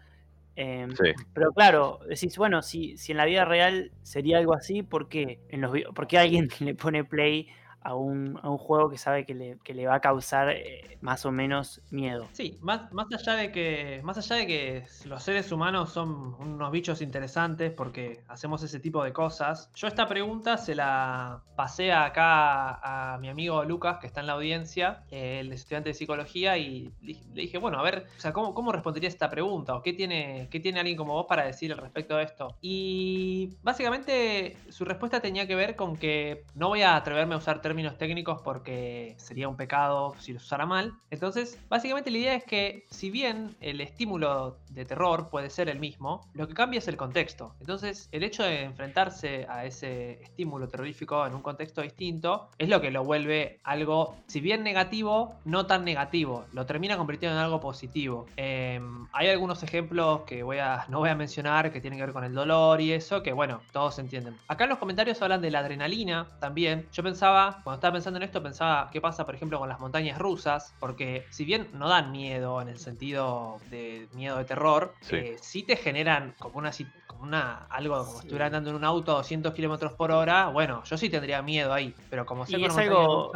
Em, 0.59 0.89
pero 1.35 1.53
claro, 1.53 1.99
decís, 2.09 2.35
bueno, 2.35 2.63
si, 2.63 2.97
si 2.97 3.11
en 3.11 3.19
la 3.19 3.25
vida 3.25 3.45
real 3.45 3.91
sería 4.01 4.39
algo 4.39 4.55
así, 4.55 4.81
¿por 4.81 5.07
qué, 5.07 5.39
en 5.49 5.61
los, 5.61 5.71
¿por 5.93 6.07
qué 6.07 6.17
alguien 6.17 6.49
le 6.59 6.73
pone 6.73 7.03
play 7.03 7.47
a 7.81 7.95
un, 7.95 8.39
a 8.41 8.49
un 8.49 8.57
juego 8.57 8.89
que 8.89 8.97
sabe 8.97 9.25
que 9.25 9.33
le, 9.33 9.57
que 9.63 9.73
le 9.73 9.87
va 9.87 9.95
a 9.95 9.99
causar 9.99 10.49
eh, 10.49 10.97
más 11.01 11.25
o 11.25 11.31
menos 11.31 11.81
miedo. 11.89 12.27
Sí, 12.33 12.57
más, 12.61 12.91
más, 12.91 13.07
allá 13.13 13.33
de 13.33 13.51
que, 13.51 14.01
más 14.03 14.17
allá 14.17 14.35
de 14.37 14.47
que 14.47 14.83
los 15.05 15.23
seres 15.23 15.51
humanos 15.51 15.91
son 15.91 16.35
unos 16.39 16.71
bichos 16.71 17.01
interesantes 17.01 17.71
porque 17.71 18.23
hacemos 18.27 18.63
ese 18.63 18.79
tipo 18.79 19.03
de 19.03 19.13
cosas, 19.13 19.71
yo 19.75 19.87
esta 19.87 20.07
pregunta 20.07 20.57
se 20.57 20.75
la 20.75 21.41
pasé 21.55 21.91
acá 21.93 23.13
a 23.13 23.17
mi 23.19 23.29
amigo 23.29 23.63
Lucas, 23.63 23.97
que 23.99 24.07
está 24.07 24.21
en 24.21 24.27
la 24.27 24.33
audiencia, 24.33 25.03
el 25.09 25.51
estudiante 25.51 25.89
de 25.89 25.93
psicología, 25.93 26.57
y 26.57 26.91
le 27.01 27.41
dije, 27.41 27.57
bueno, 27.57 27.79
a 27.79 27.83
ver, 27.83 28.07
o 28.17 28.19
sea, 28.19 28.33
¿cómo, 28.33 28.53
cómo 28.53 28.71
respondería 28.71 29.09
esta 29.09 29.29
pregunta? 29.29 29.75
¿O 29.75 29.81
qué 29.81 29.93
tiene, 29.93 30.47
qué 30.51 30.59
tiene 30.59 30.79
alguien 30.79 30.97
como 30.97 31.13
vos 31.13 31.25
para 31.27 31.45
decir 31.45 31.71
al 31.71 31.79
respecto 31.79 32.17
de 32.17 32.23
esto? 32.23 32.55
Y 32.61 33.55
básicamente 33.63 34.57
su 34.69 34.85
respuesta 34.85 35.19
tenía 35.19 35.47
que 35.47 35.55
ver 35.55 35.75
con 35.75 35.97
que 35.97 36.45
no 36.55 36.69
voy 36.69 36.81
a 36.81 36.95
atreverme 36.95 37.35
a 37.35 37.37
usar 37.37 37.61
términos 37.67 37.97
técnicos 37.97 38.41
porque 38.41 39.15
sería 39.17 39.49
un 39.49 39.57
pecado 39.57 40.15
si 40.19 40.31
los 40.31 40.43
usara 40.43 40.65
mal. 40.65 40.93
Entonces, 41.11 41.59
básicamente 41.67 42.09
la 42.11 42.17
idea 42.17 42.35
es 42.35 42.45
que 42.45 42.85
si 42.89 43.09
bien 43.09 43.57
el 43.59 43.81
estímulo 43.81 44.57
de 44.69 44.85
terror 44.85 45.29
puede 45.29 45.49
ser 45.49 45.67
el 45.67 45.79
mismo, 45.79 46.21
lo 46.33 46.47
que 46.47 46.53
cambia 46.53 46.77
es 46.77 46.87
el 46.87 46.95
contexto. 46.95 47.53
Entonces, 47.59 48.07
el 48.13 48.23
hecho 48.23 48.43
de 48.43 48.63
enfrentarse 48.63 49.45
a 49.49 49.65
ese 49.65 50.21
estímulo 50.23 50.69
terrorífico 50.69 51.25
en 51.27 51.35
un 51.35 51.41
contexto 51.41 51.81
distinto 51.81 52.49
es 52.57 52.69
lo 52.69 52.79
que 52.79 52.89
lo 52.89 53.03
vuelve 53.03 53.59
algo, 53.65 54.15
si 54.27 54.39
bien 54.39 54.63
negativo, 54.63 55.35
no 55.43 55.65
tan 55.65 55.83
negativo. 55.83 56.45
Lo 56.53 56.65
termina 56.65 56.95
convirtiendo 56.95 57.37
en 57.37 57.43
algo 57.43 57.59
positivo. 57.59 58.27
Em, 58.37 59.07
hay 59.11 59.27
algunos 59.27 59.61
ejemplos 59.61 60.21
que 60.21 60.41
voy 60.41 60.59
a, 60.59 60.85
no 60.87 60.99
voy 60.99 61.09
a 61.09 61.15
mencionar 61.15 61.73
que 61.73 61.81
tienen 61.81 61.99
que 61.99 62.05
ver 62.05 62.13
con 62.13 62.23
el 62.23 62.33
dolor 62.33 62.79
y 62.79 62.93
eso, 62.93 63.21
que 63.23 63.33
bueno, 63.33 63.59
todos 63.73 63.99
entienden. 63.99 64.37
Acá 64.47 64.63
en 64.63 64.69
los 64.69 64.79
comentarios 64.79 65.21
hablan 65.21 65.41
de 65.41 65.51
la 65.51 65.59
adrenalina 65.59 66.27
también. 66.39 66.87
Yo 66.93 67.03
pensaba, 67.03 67.56
cuando 67.63 67.75
estaba 67.75 67.93
pensando 67.93 68.17
en 68.17 68.23
esto, 68.23 68.41
pensaba 68.41 68.89
qué 68.91 69.01
pasa, 69.01 69.25
por 69.25 69.35
ejemplo, 69.35 69.59
con 69.59 69.69
las 69.69 69.79
montañas 69.79 70.17
rusas, 70.17 70.73
porque 70.79 71.25
si 71.29 71.45
bien 71.45 71.69
no 71.73 71.89
dan 71.89 72.11
miedo 72.11 72.61
en 72.61 72.69
el 72.69 72.79
sentido 72.79 73.59
de 73.69 74.07
miedo 74.13 74.37
de 74.37 74.45
terror, 74.45 74.93
sí, 75.01 75.15
eh, 75.15 75.63
te 75.65 75.75
generan 75.75 76.33
como 76.39 76.59
una, 76.59 76.71
como 77.07 77.23
una 77.23 77.65
algo 77.69 77.97
como 77.99 78.11
si 78.13 78.27
estuviera 78.27 78.47
andando 78.47 78.69
en 78.69 78.75
un 78.77 78.83
auto 78.83 79.11
a 79.11 79.15
200 79.17 79.53
kilómetros 79.53 79.93
por 79.93 80.11
hora. 80.11 80.47
Bueno, 80.47 80.83
yo 80.83 80.97
sí 80.97 81.09
tendría 81.09 81.41
miedo 81.41 81.73
ahí, 81.73 81.93
pero 82.09 82.25
como 82.25 82.45
sé 82.45 82.57
que 82.57 82.65
algo... 82.65 83.31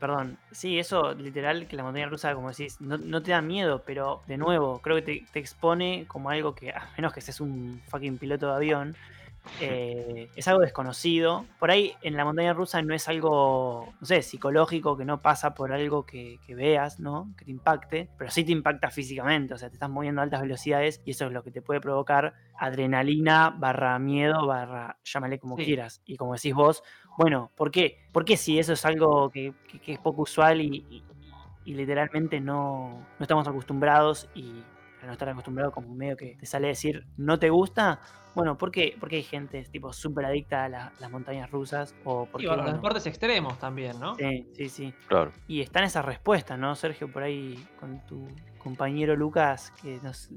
Perdón, 0.00 0.38
sí, 0.50 0.78
eso 0.78 1.12
literal 1.12 1.68
que 1.68 1.76
la 1.76 1.82
montaña 1.82 2.06
rusa, 2.08 2.34
como 2.34 2.48
decís, 2.48 2.80
no, 2.80 3.22
te 3.22 3.32
da 3.32 3.42
miedo, 3.42 3.82
pero 3.84 4.22
de 4.26 4.38
nuevo, 4.38 4.80
creo 4.80 4.96
que 4.96 5.02
te, 5.02 5.26
te, 5.30 5.38
expone 5.38 6.06
como 6.08 6.30
algo 6.30 6.54
que, 6.54 6.70
a 6.70 6.88
menos 6.96 7.12
que 7.12 7.20
seas 7.20 7.38
un 7.38 7.82
fucking 7.86 8.16
piloto 8.16 8.46
de 8.46 8.54
avión, 8.54 8.96
eh, 9.60 10.30
es 10.36 10.48
algo 10.48 10.60
desconocido. 10.60 11.44
Por 11.58 11.70
ahí 11.70 11.94
en 12.02 12.16
la 12.16 12.24
montaña 12.24 12.52
rusa 12.52 12.82
no 12.82 12.94
es 12.94 13.08
algo, 13.08 13.92
no 14.00 14.06
sé, 14.06 14.22
psicológico, 14.22 14.96
que 14.96 15.04
no 15.04 15.20
pasa 15.20 15.54
por 15.54 15.72
algo 15.72 16.04
que, 16.04 16.38
veas, 16.48 17.00
¿no? 17.00 17.32
Que 17.36 17.44
te 17.44 17.50
impacte, 17.50 18.08
pero 18.18 18.30
sí 18.30 18.44
te 18.44 18.52
impacta 18.52 18.90
físicamente, 18.90 19.54
o 19.54 19.58
sea, 19.58 19.68
te 19.68 19.74
estás 19.74 19.90
moviendo 19.90 20.20
a 20.20 20.24
altas 20.24 20.42
velocidades 20.42 21.00
y 21.04 21.12
eso 21.12 21.26
es 21.26 21.32
lo 21.32 21.42
que 21.42 21.50
te 21.50 21.62
puede 21.62 21.80
provocar 21.80 22.34
adrenalina 22.58 23.54
barra 23.56 23.98
miedo 23.98 24.46
barra 24.46 24.98
llámale 25.04 25.38
como 25.38 25.56
quieras. 25.56 26.02
Y 26.04 26.16
como 26.16 26.34
decís 26.34 26.54
vos, 26.54 26.82
bueno, 27.16 27.50
¿por 27.54 27.70
qué? 27.70 27.98
¿Por 28.12 28.24
qué 28.24 28.36
si 28.36 28.58
eso 28.58 28.72
es 28.72 28.84
algo 28.84 29.30
que, 29.30 29.54
es 29.86 29.98
poco 29.98 30.22
usual 30.22 30.60
y, 30.60 31.04
literalmente 31.64 32.40
no, 32.40 33.06
no 33.16 33.22
estamos 33.22 33.46
acostumbrados 33.46 34.28
y 34.34 34.64
al 35.00 35.06
no 35.06 35.12
estar 35.12 35.28
acostumbrado, 35.28 35.72
como 35.72 35.94
medio 35.94 36.16
que 36.16 36.36
te 36.38 36.46
sale 36.46 36.66
a 36.66 36.70
decir 36.70 37.06
no 37.16 37.38
te 37.38 37.50
gusta, 37.50 38.00
bueno, 38.34 38.56
¿por 38.56 38.70
qué? 38.70 38.96
Porque 38.98 39.16
hay 39.16 39.22
gente 39.22 39.62
tipo 39.64 39.92
súper 39.92 40.24
adicta 40.24 40.64
a 40.64 40.68
las 40.68 41.10
montañas 41.10 41.50
rusas. 41.50 41.94
O 42.04 42.26
porque, 42.26 42.46
los 42.46 42.72
deportes 42.72 43.06
extremos 43.06 43.58
también, 43.58 43.98
¿no? 43.98 44.14
Sí, 44.14 44.46
sí, 44.54 44.68
sí. 44.68 44.94
Claro. 45.08 45.32
Y 45.48 45.60
están 45.60 45.84
esas 45.84 46.04
respuestas, 46.04 46.58
¿no, 46.58 46.74
Sergio? 46.74 47.10
Por 47.10 47.22
ahí 47.22 47.66
con 47.78 48.04
tu 48.06 48.26
compañero 48.58 49.16
Lucas, 49.16 49.72
que 49.82 49.98
nos, 50.02 50.28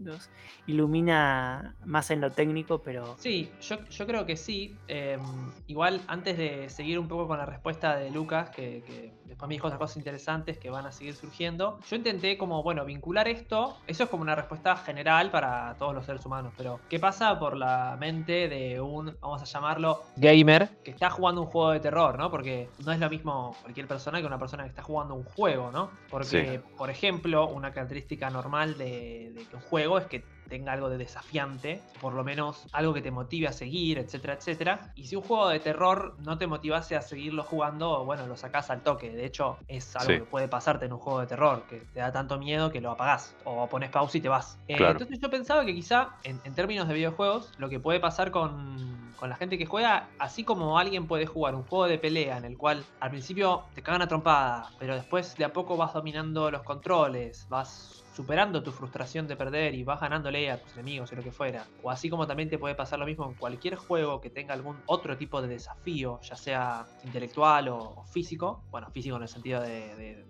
ilumina 0.66 1.76
más 1.86 2.10
en 2.10 2.22
lo 2.22 2.32
técnico, 2.32 2.82
pero... 2.82 3.16
Sí, 3.20 3.52
yo, 3.62 3.84
yo 3.90 4.08
creo 4.08 4.26
que 4.26 4.38
sí. 4.38 4.76
Em, 4.88 5.20
igual, 5.68 6.02
antes 6.08 6.38
de 6.38 6.70
seguir 6.70 6.98
un 6.98 7.08
poco 7.08 7.28
con 7.28 7.38
la 7.38 7.46
respuesta 7.46 7.98
de 7.98 8.10
Lucas, 8.12 8.50
que, 8.50 9.12
me 9.48 9.56
dijo 9.56 9.68
otras 9.68 9.80
cosas 9.80 9.98
interesantes 9.98 10.58
que 10.58 10.70
van 10.70 10.86
a 10.86 10.92
seguir 10.92 11.16
surgiendo, 11.16 11.80
yo 11.90 11.96
intenté 11.96 12.38
como, 12.38 12.64
bueno, 12.64 12.86
vincular 12.86 13.28
esto, 13.28 13.78
eso 13.88 14.04
es 14.04 14.10
como 14.10 14.24
una 14.24 14.36
respuesta 14.36 14.76
general 14.78 15.32
para 15.32 15.76
todos 15.78 15.94
los 15.94 16.06
seres 16.06 16.26
humanos, 16.26 16.54
pero 16.58 16.80
¿qué 16.90 17.00
pasa 17.00 17.38
por 17.40 17.58
la 17.58 17.98
mente 18.00 18.48
de 18.48 18.80
un, 18.80 19.16
vamos 19.22 19.42
a 19.42 19.46
llamarlo, 19.46 20.04
gamer, 20.16 20.70
que 20.84 20.92
está 20.92 21.10
jugando 21.10 21.42
un 21.42 21.48
juego 21.48 21.72
de 21.72 21.80
terror, 21.80 22.18
¿no? 22.18 22.30
Porque 22.32 22.70
no 22.86 22.92
es 22.92 23.00
lo 23.00 23.10
mismo 23.10 23.56
cualquier 23.62 23.88
persona 23.88 24.20
que 24.20 24.28
una 24.28 24.40
persona 24.40 24.64
que 24.64 24.70
está 24.70 24.84
jugando 24.84 25.16
un 25.16 25.24
juego, 25.24 25.72
¿no? 25.72 25.92
Porque, 26.10 26.62
por 26.78 26.90
ejemplo, 26.90 27.48
una 27.48 27.72
característica 27.72 28.30
normal 28.30 28.78
de, 28.78 29.32
de 29.34 29.56
un 29.56 29.62
juego 29.62 29.98
es 29.98 30.06
que 30.06 30.24
tenga 30.50 30.74
algo 30.74 30.90
de 30.90 30.98
desafiante, 30.98 31.82
por 32.02 32.14
lo 32.14 32.24
menos 32.24 32.68
algo 32.72 32.94
que 32.94 33.02
te 33.02 33.12
motive 33.12 33.48
a 33.48 33.54
seguir, 33.54 33.98
etcétera, 33.98 34.34
etcétera. 34.34 34.94
Y 34.96 35.06
si 35.06 35.16
un 35.16 35.24
juego 35.24 35.50
de 35.50 35.60
terror 35.60 36.16
no 36.20 36.38
te 36.38 36.48
motivase 36.48 36.96
a 36.96 37.02
seguirlo 37.02 37.44
jugando, 37.44 38.06
bueno, 38.06 38.28
lo 38.28 38.38
sacás 38.38 38.70
al 38.70 38.82
toque. 38.82 39.12
De 39.12 39.26
hecho, 39.26 39.58
es 39.68 39.96
algo 39.96 40.26
que 40.26 40.30
puede 40.30 40.48
pasarte 40.48 40.86
en 40.86 40.94
un 40.94 41.00
juego 41.00 41.20
de 41.20 41.28
terror, 41.28 41.64
que 41.70 41.78
te 41.78 42.00
da 42.00 42.12
tanto 42.12 42.38
miedo 42.38 42.72
que 42.72 42.82
lo 42.82 42.92
apagás 42.92 43.36
o 43.44 43.68
pones 43.68 43.90
pausa 43.90 44.18
y 44.18 44.22
te 44.22 44.30
vas. 44.30 44.58
Eh, 44.68 44.78
entonces 44.80 45.20
yo 45.20 45.30
pensaba 45.30 45.66
que 45.66 45.74
quizá, 45.74 46.16
en, 46.24 46.40
términos 46.54 46.88
de 46.88 46.94
videojuegos, 46.94 47.52
lo 47.58 47.70
que 47.70 47.80
puede 47.80 48.00
pasar 48.00 48.32
con, 48.32 49.14
con 49.16 49.30
la 49.30 49.36
gente 49.36 49.58
que 49.58 49.66
juega, 49.66 50.10
así 50.20 50.44
como 50.44 50.78
alguien 50.78 51.08
puede 51.08 51.26
jugar 51.26 51.56
un 51.56 51.64
juego 51.64 51.88
de 51.88 51.98
pelea 51.98 52.38
en 52.38 52.46
el 52.46 52.58
cual 52.58 52.84
al 53.00 53.10
principio 53.10 53.64
te 53.74 53.82
cagan 53.82 54.02
a 54.02 54.08
trompada, 54.08 54.70
pero 54.80 54.96
después 54.96 55.36
de 55.36 55.46
a 55.46 55.54
poco 55.54 55.78
vas 55.78 55.94
dominando 55.94 56.52
los 56.52 56.64
controles, 56.64 57.48
vas 57.50 58.03
superando 58.14 58.64
tu 58.64 58.72
frustración 58.72 59.28
de 59.28 59.36
perder 59.36 59.76
y 59.76 59.84
vas 59.84 60.00
ganándole 60.00 60.50
a 60.52 60.62
tus 60.62 60.74
enemigos 60.74 61.12
o 61.12 61.16
lo 61.16 61.24
que 61.24 61.32
fuera. 61.32 61.66
O 61.82 61.90
así 61.90 62.10
como 62.10 62.28
también 62.28 62.50
te 62.50 62.58
puede 62.58 62.76
pasar 62.76 63.00
lo 63.00 63.06
mismo 63.06 63.26
en 63.26 63.34
cualquier 63.34 63.76
juego 63.76 64.22
que 64.22 64.30
tenga 64.30 64.54
algún 64.54 64.78
otro 64.86 65.18
tipo 65.18 65.42
de 65.42 65.48
desafío, 65.48 66.20
ya 66.22 66.36
sea 66.36 66.86
intelectual 67.04 67.70
o, 67.70 68.04
físico. 68.12 68.64
Bueno, 68.72 68.90
físico 68.92 69.16
en 69.16 69.24
el 69.24 69.28
sentido 69.28 69.62
de, 69.62 70.26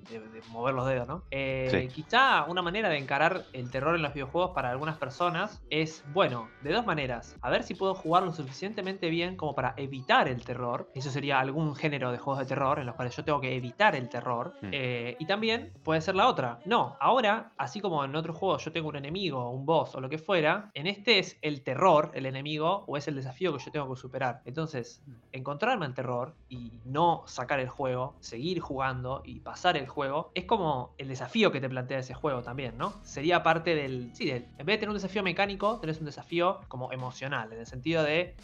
mover 0.49 0.73
los 0.73 0.85
dedos, 0.85 1.07
¿no? 1.07 1.23
Eh, 1.31 1.89
quizá 1.93 2.45
una 2.45 2.61
manera 2.61 2.89
de 2.89 2.97
encarar 2.97 3.45
el 3.53 3.69
terror 3.69 3.95
en 3.95 4.01
los 4.01 4.13
videojuegos 4.13 4.51
para 4.51 4.69
algunas 4.69 4.97
personas 4.97 5.61
es, 5.69 6.03
bueno, 6.13 6.49
de 6.61 6.73
dos 6.73 6.85
maneras. 6.85 7.37
A 7.41 7.49
ver 7.49 7.63
si 7.63 7.75
puedo 7.75 7.95
jugar 7.95 8.23
lo 8.23 8.31
suficientemente 8.31 9.09
bien 9.09 9.35
como 9.35 9.55
para 9.55 9.73
evitar 9.77 10.27
el 10.27 10.43
terror. 10.43 10.89
Eso 10.93 11.09
sería 11.09 11.39
algún 11.39 11.75
género 11.75 12.11
de 12.11 12.17
juegos 12.17 12.39
de 12.39 12.45
terror 12.45 12.79
en 12.79 12.85
los 12.85 12.95
cuales 12.95 13.15
yo 13.15 13.23
tengo 13.23 13.41
que 13.41 13.55
evitar 13.55 13.95
el 13.95 14.09
terror. 14.09 14.53
Hmm. 14.61 14.69
Eh, 14.71 15.15
y 15.19 15.25
también 15.25 15.73
puede 15.83 16.01
ser 16.01 16.15
la 16.15 16.27
otra. 16.27 16.59
No, 16.65 16.97
ahora, 16.99 17.51
así 17.57 17.72
como 17.81 18.03
en 18.03 18.15
otros 18.15 18.37
juegos 18.37 18.63
yo 18.63 18.71
tengo 18.71 18.89
un 18.89 18.95
enemigo, 18.95 19.49
un 19.49 19.65
boss 19.65 19.95
o 19.95 20.01
lo 20.01 20.09
que 20.09 20.17
fuera, 20.17 20.71
en 20.73 20.87
este 20.87 21.19
es 21.19 21.37
el 21.41 21.61
terror, 21.63 22.11
el 22.13 22.25
enemigo, 22.25 22.83
o 22.87 22.97
es 22.97 23.07
el 23.07 23.15
desafío 23.15 23.55
que 23.55 23.63
yo 23.63 23.71
tengo 23.71 23.93
que 23.93 23.99
superar. 23.99 24.41
Entonces, 24.45 25.01
encontrarme 25.31 25.85
el 25.85 25.93
terror 25.93 26.35
y 26.49 26.71
no 26.85 27.23
sacar 27.25 27.59
el 27.59 27.69
juego, 27.69 28.15
seguir 28.19 28.59
jugando 28.59 29.21
y 29.25 29.39
pasar 29.39 29.77
el 29.77 29.87
juego, 29.87 30.31
es 30.35 30.45
como 30.45 30.93
el 30.97 31.07
desafío 31.07 31.51
que 31.51 31.61
te 31.61 31.69
plantea 31.69 31.99
ese 31.99 32.13
juego 32.13 32.41
también, 32.41 32.77
¿no? 32.77 32.93
Sería 33.03 33.43
parte 33.43 33.75
del. 33.75 34.11
Sí, 34.13 34.29
en 34.29 34.45
vez 34.57 34.65
de 34.65 34.77
tener 34.77 34.89
un 34.89 34.95
desafío 34.95 35.23
mecánico, 35.23 35.79
tenés 35.79 35.99
un 35.99 36.05
desafío 36.05 36.59
como 36.67 36.91
emocional, 36.91 37.51
en 37.53 37.59
el 37.59 37.67
sentido 37.67 38.03
de. 38.03 38.35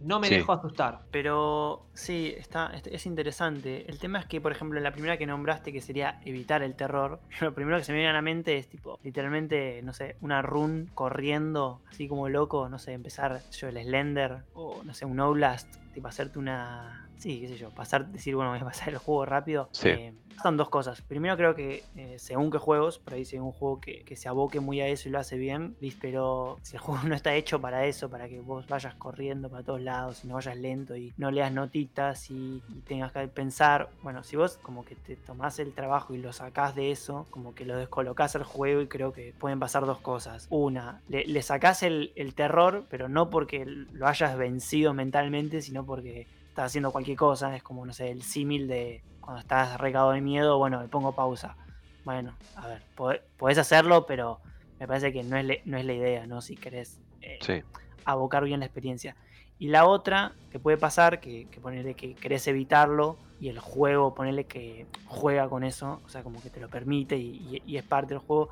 No 0.00 0.20
me 0.20 0.28
dejo 0.28 0.52
asustar. 0.52 1.00
Pero 1.10 1.86
sí, 1.94 2.34
está, 2.36 2.72
es 2.84 3.06
interesante. 3.06 3.88
El 3.88 3.98
tema 3.98 4.18
es 4.20 4.26
que, 4.26 4.40
por 4.40 4.52
ejemplo, 4.52 4.78
en 4.78 4.84
la 4.84 4.92
primera 4.92 5.16
que 5.16 5.26
nombraste, 5.26 5.72
que 5.72 5.80
sería 5.80 6.20
evitar 6.24 6.62
el 6.62 6.74
terror, 6.74 7.20
lo 7.40 7.54
primero 7.54 7.78
que 7.78 7.84
se 7.84 7.92
me 7.92 7.98
viene 7.98 8.10
a 8.10 8.14
la 8.14 8.22
mente 8.22 8.56
tipo, 8.68 8.98
literalmente, 9.02 9.80
no 9.82 9.92
sé, 9.92 10.16
una 10.20 10.42
run 10.42 10.90
corriendo, 10.94 11.80
así 11.88 12.08
como 12.08 12.28
loco, 12.28 12.68
no 12.68 12.78
sé, 12.78 12.92
empezar 12.92 13.40
yo 13.50 13.68
el 13.68 13.82
Slender 13.82 14.42
o 14.54 14.82
no 14.84 14.94
sé, 14.94 15.04
un 15.04 15.20
Oblast, 15.20 15.76
tipo 15.92 16.08
hacerte 16.08 16.38
una 16.38 17.01
sí, 17.22 17.40
qué 17.40 17.48
sé 17.48 17.56
yo, 17.56 17.70
pasar, 17.70 18.08
decir, 18.08 18.34
bueno, 18.34 18.50
voy 18.50 18.58
a 18.58 18.64
pasar 18.64 18.88
el 18.88 18.98
juego 18.98 19.24
rápido. 19.24 19.70
Eh, 19.84 20.12
son 20.42 20.56
dos 20.56 20.68
cosas. 20.68 21.00
Primero 21.02 21.36
creo 21.36 21.54
que 21.54 21.84
eh, 21.94 22.16
según 22.18 22.50
qué 22.50 22.58
juegos, 22.58 22.98
por 22.98 23.14
ahí 23.14 23.24
si 23.24 23.38
un 23.38 23.52
juego 23.52 23.80
que, 23.80 24.02
se 24.16 24.28
aboque 24.28 24.60
muy 24.60 24.80
a 24.80 24.88
eso 24.88 25.08
y 25.08 25.12
lo 25.12 25.20
hace 25.20 25.38
bien, 25.38 25.76
pero 26.00 26.58
si 26.62 26.74
el 26.76 26.80
juego 26.82 27.04
no 27.04 27.14
está 27.14 27.34
hecho 27.34 27.60
para 27.60 27.86
eso, 27.86 28.10
para 28.10 28.28
que 28.28 28.40
vos 28.40 28.66
vayas 28.66 28.94
corriendo 28.96 29.48
para 29.48 29.62
todos 29.62 29.80
lados 29.80 30.24
y 30.24 30.28
no 30.28 30.34
vayas 30.34 30.56
lento 30.56 30.96
y 30.96 31.12
no 31.16 31.30
leas 31.30 31.52
notitas 31.52 32.28
y, 32.30 32.60
tengas 32.86 33.12
que 33.12 33.28
pensar, 33.28 33.88
bueno, 34.02 34.24
si 34.24 34.36
vos 34.36 34.58
como 34.60 34.84
que 34.84 34.96
te 34.96 35.14
tomás 35.14 35.60
el 35.60 35.72
trabajo 35.72 36.14
y 36.14 36.18
lo 36.18 36.32
sacás 36.32 36.74
de 36.74 36.90
eso, 36.90 37.26
como 37.30 37.54
que 37.54 37.64
lo 37.64 37.76
descolocás 37.76 38.34
al 38.34 38.42
juego 38.42 38.80
y 38.80 38.88
creo 38.88 39.12
que 39.12 39.32
pueden 39.38 39.60
pasar 39.60 39.86
dos 39.86 39.98
cosas. 39.98 40.48
Una, 40.50 41.00
le, 41.08 41.24
le 41.24 41.42
sacás 41.42 41.84
el, 41.84 42.12
el 42.16 42.34
terror, 42.34 42.84
pero 42.90 43.08
no 43.08 43.30
porque 43.30 43.64
lo 43.64 44.08
hayas 44.08 44.36
vencido 44.36 44.92
mentalmente, 44.92 45.62
sino 45.62 45.86
porque 45.86 46.26
estás 46.52 46.66
haciendo 46.66 46.92
cualquier 46.92 47.16
cosa, 47.16 47.56
es 47.56 47.62
como, 47.62 47.86
no 47.86 47.94
sé, 47.94 48.10
el 48.10 48.22
símil 48.22 48.68
de 48.68 49.02
cuando 49.20 49.40
estás 49.40 49.80
recado 49.80 50.10
de 50.10 50.20
miedo, 50.20 50.58
bueno, 50.58 50.82
le 50.82 50.88
pongo 50.88 51.12
pausa. 51.12 51.56
Bueno, 52.04 52.34
a 52.56 52.66
ver, 52.66 52.82
podés 53.38 53.56
hacerlo, 53.56 54.04
pero 54.04 54.38
me 54.78 54.86
parece 54.86 55.14
que 55.14 55.22
no 55.22 55.38
es, 55.38 55.64
no 55.64 55.78
es 55.78 55.84
la 55.86 55.92
idea, 55.94 56.26
¿no? 56.26 56.42
Si 56.42 56.56
querés 56.56 57.00
eh, 57.22 57.64
abocar 58.04 58.44
bien 58.44 58.60
la 58.60 58.66
experiencia. 58.66 59.16
Y 59.58 59.68
la 59.68 59.86
otra 59.86 60.32
que 60.50 60.58
puede 60.58 60.76
pasar, 60.76 61.20
que, 61.20 61.46
que 61.48 61.58
ponerle 61.58 61.94
que 61.94 62.14
querés 62.14 62.46
evitarlo 62.48 63.16
y 63.40 63.48
el 63.48 63.58
juego, 63.58 64.14
ponerle 64.14 64.44
que 64.44 64.86
juega 65.06 65.48
con 65.48 65.64
eso, 65.64 66.02
o 66.04 66.08
sea, 66.10 66.22
como 66.22 66.42
que 66.42 66.50
te 66.50 66.60
lo 66.60 66.68
permite 66.68 67.16
y, 67.16 67.62
es 67.66 67.82
parte 67.82 68.12
del 68.12 68.18
juego. 68.18 68.50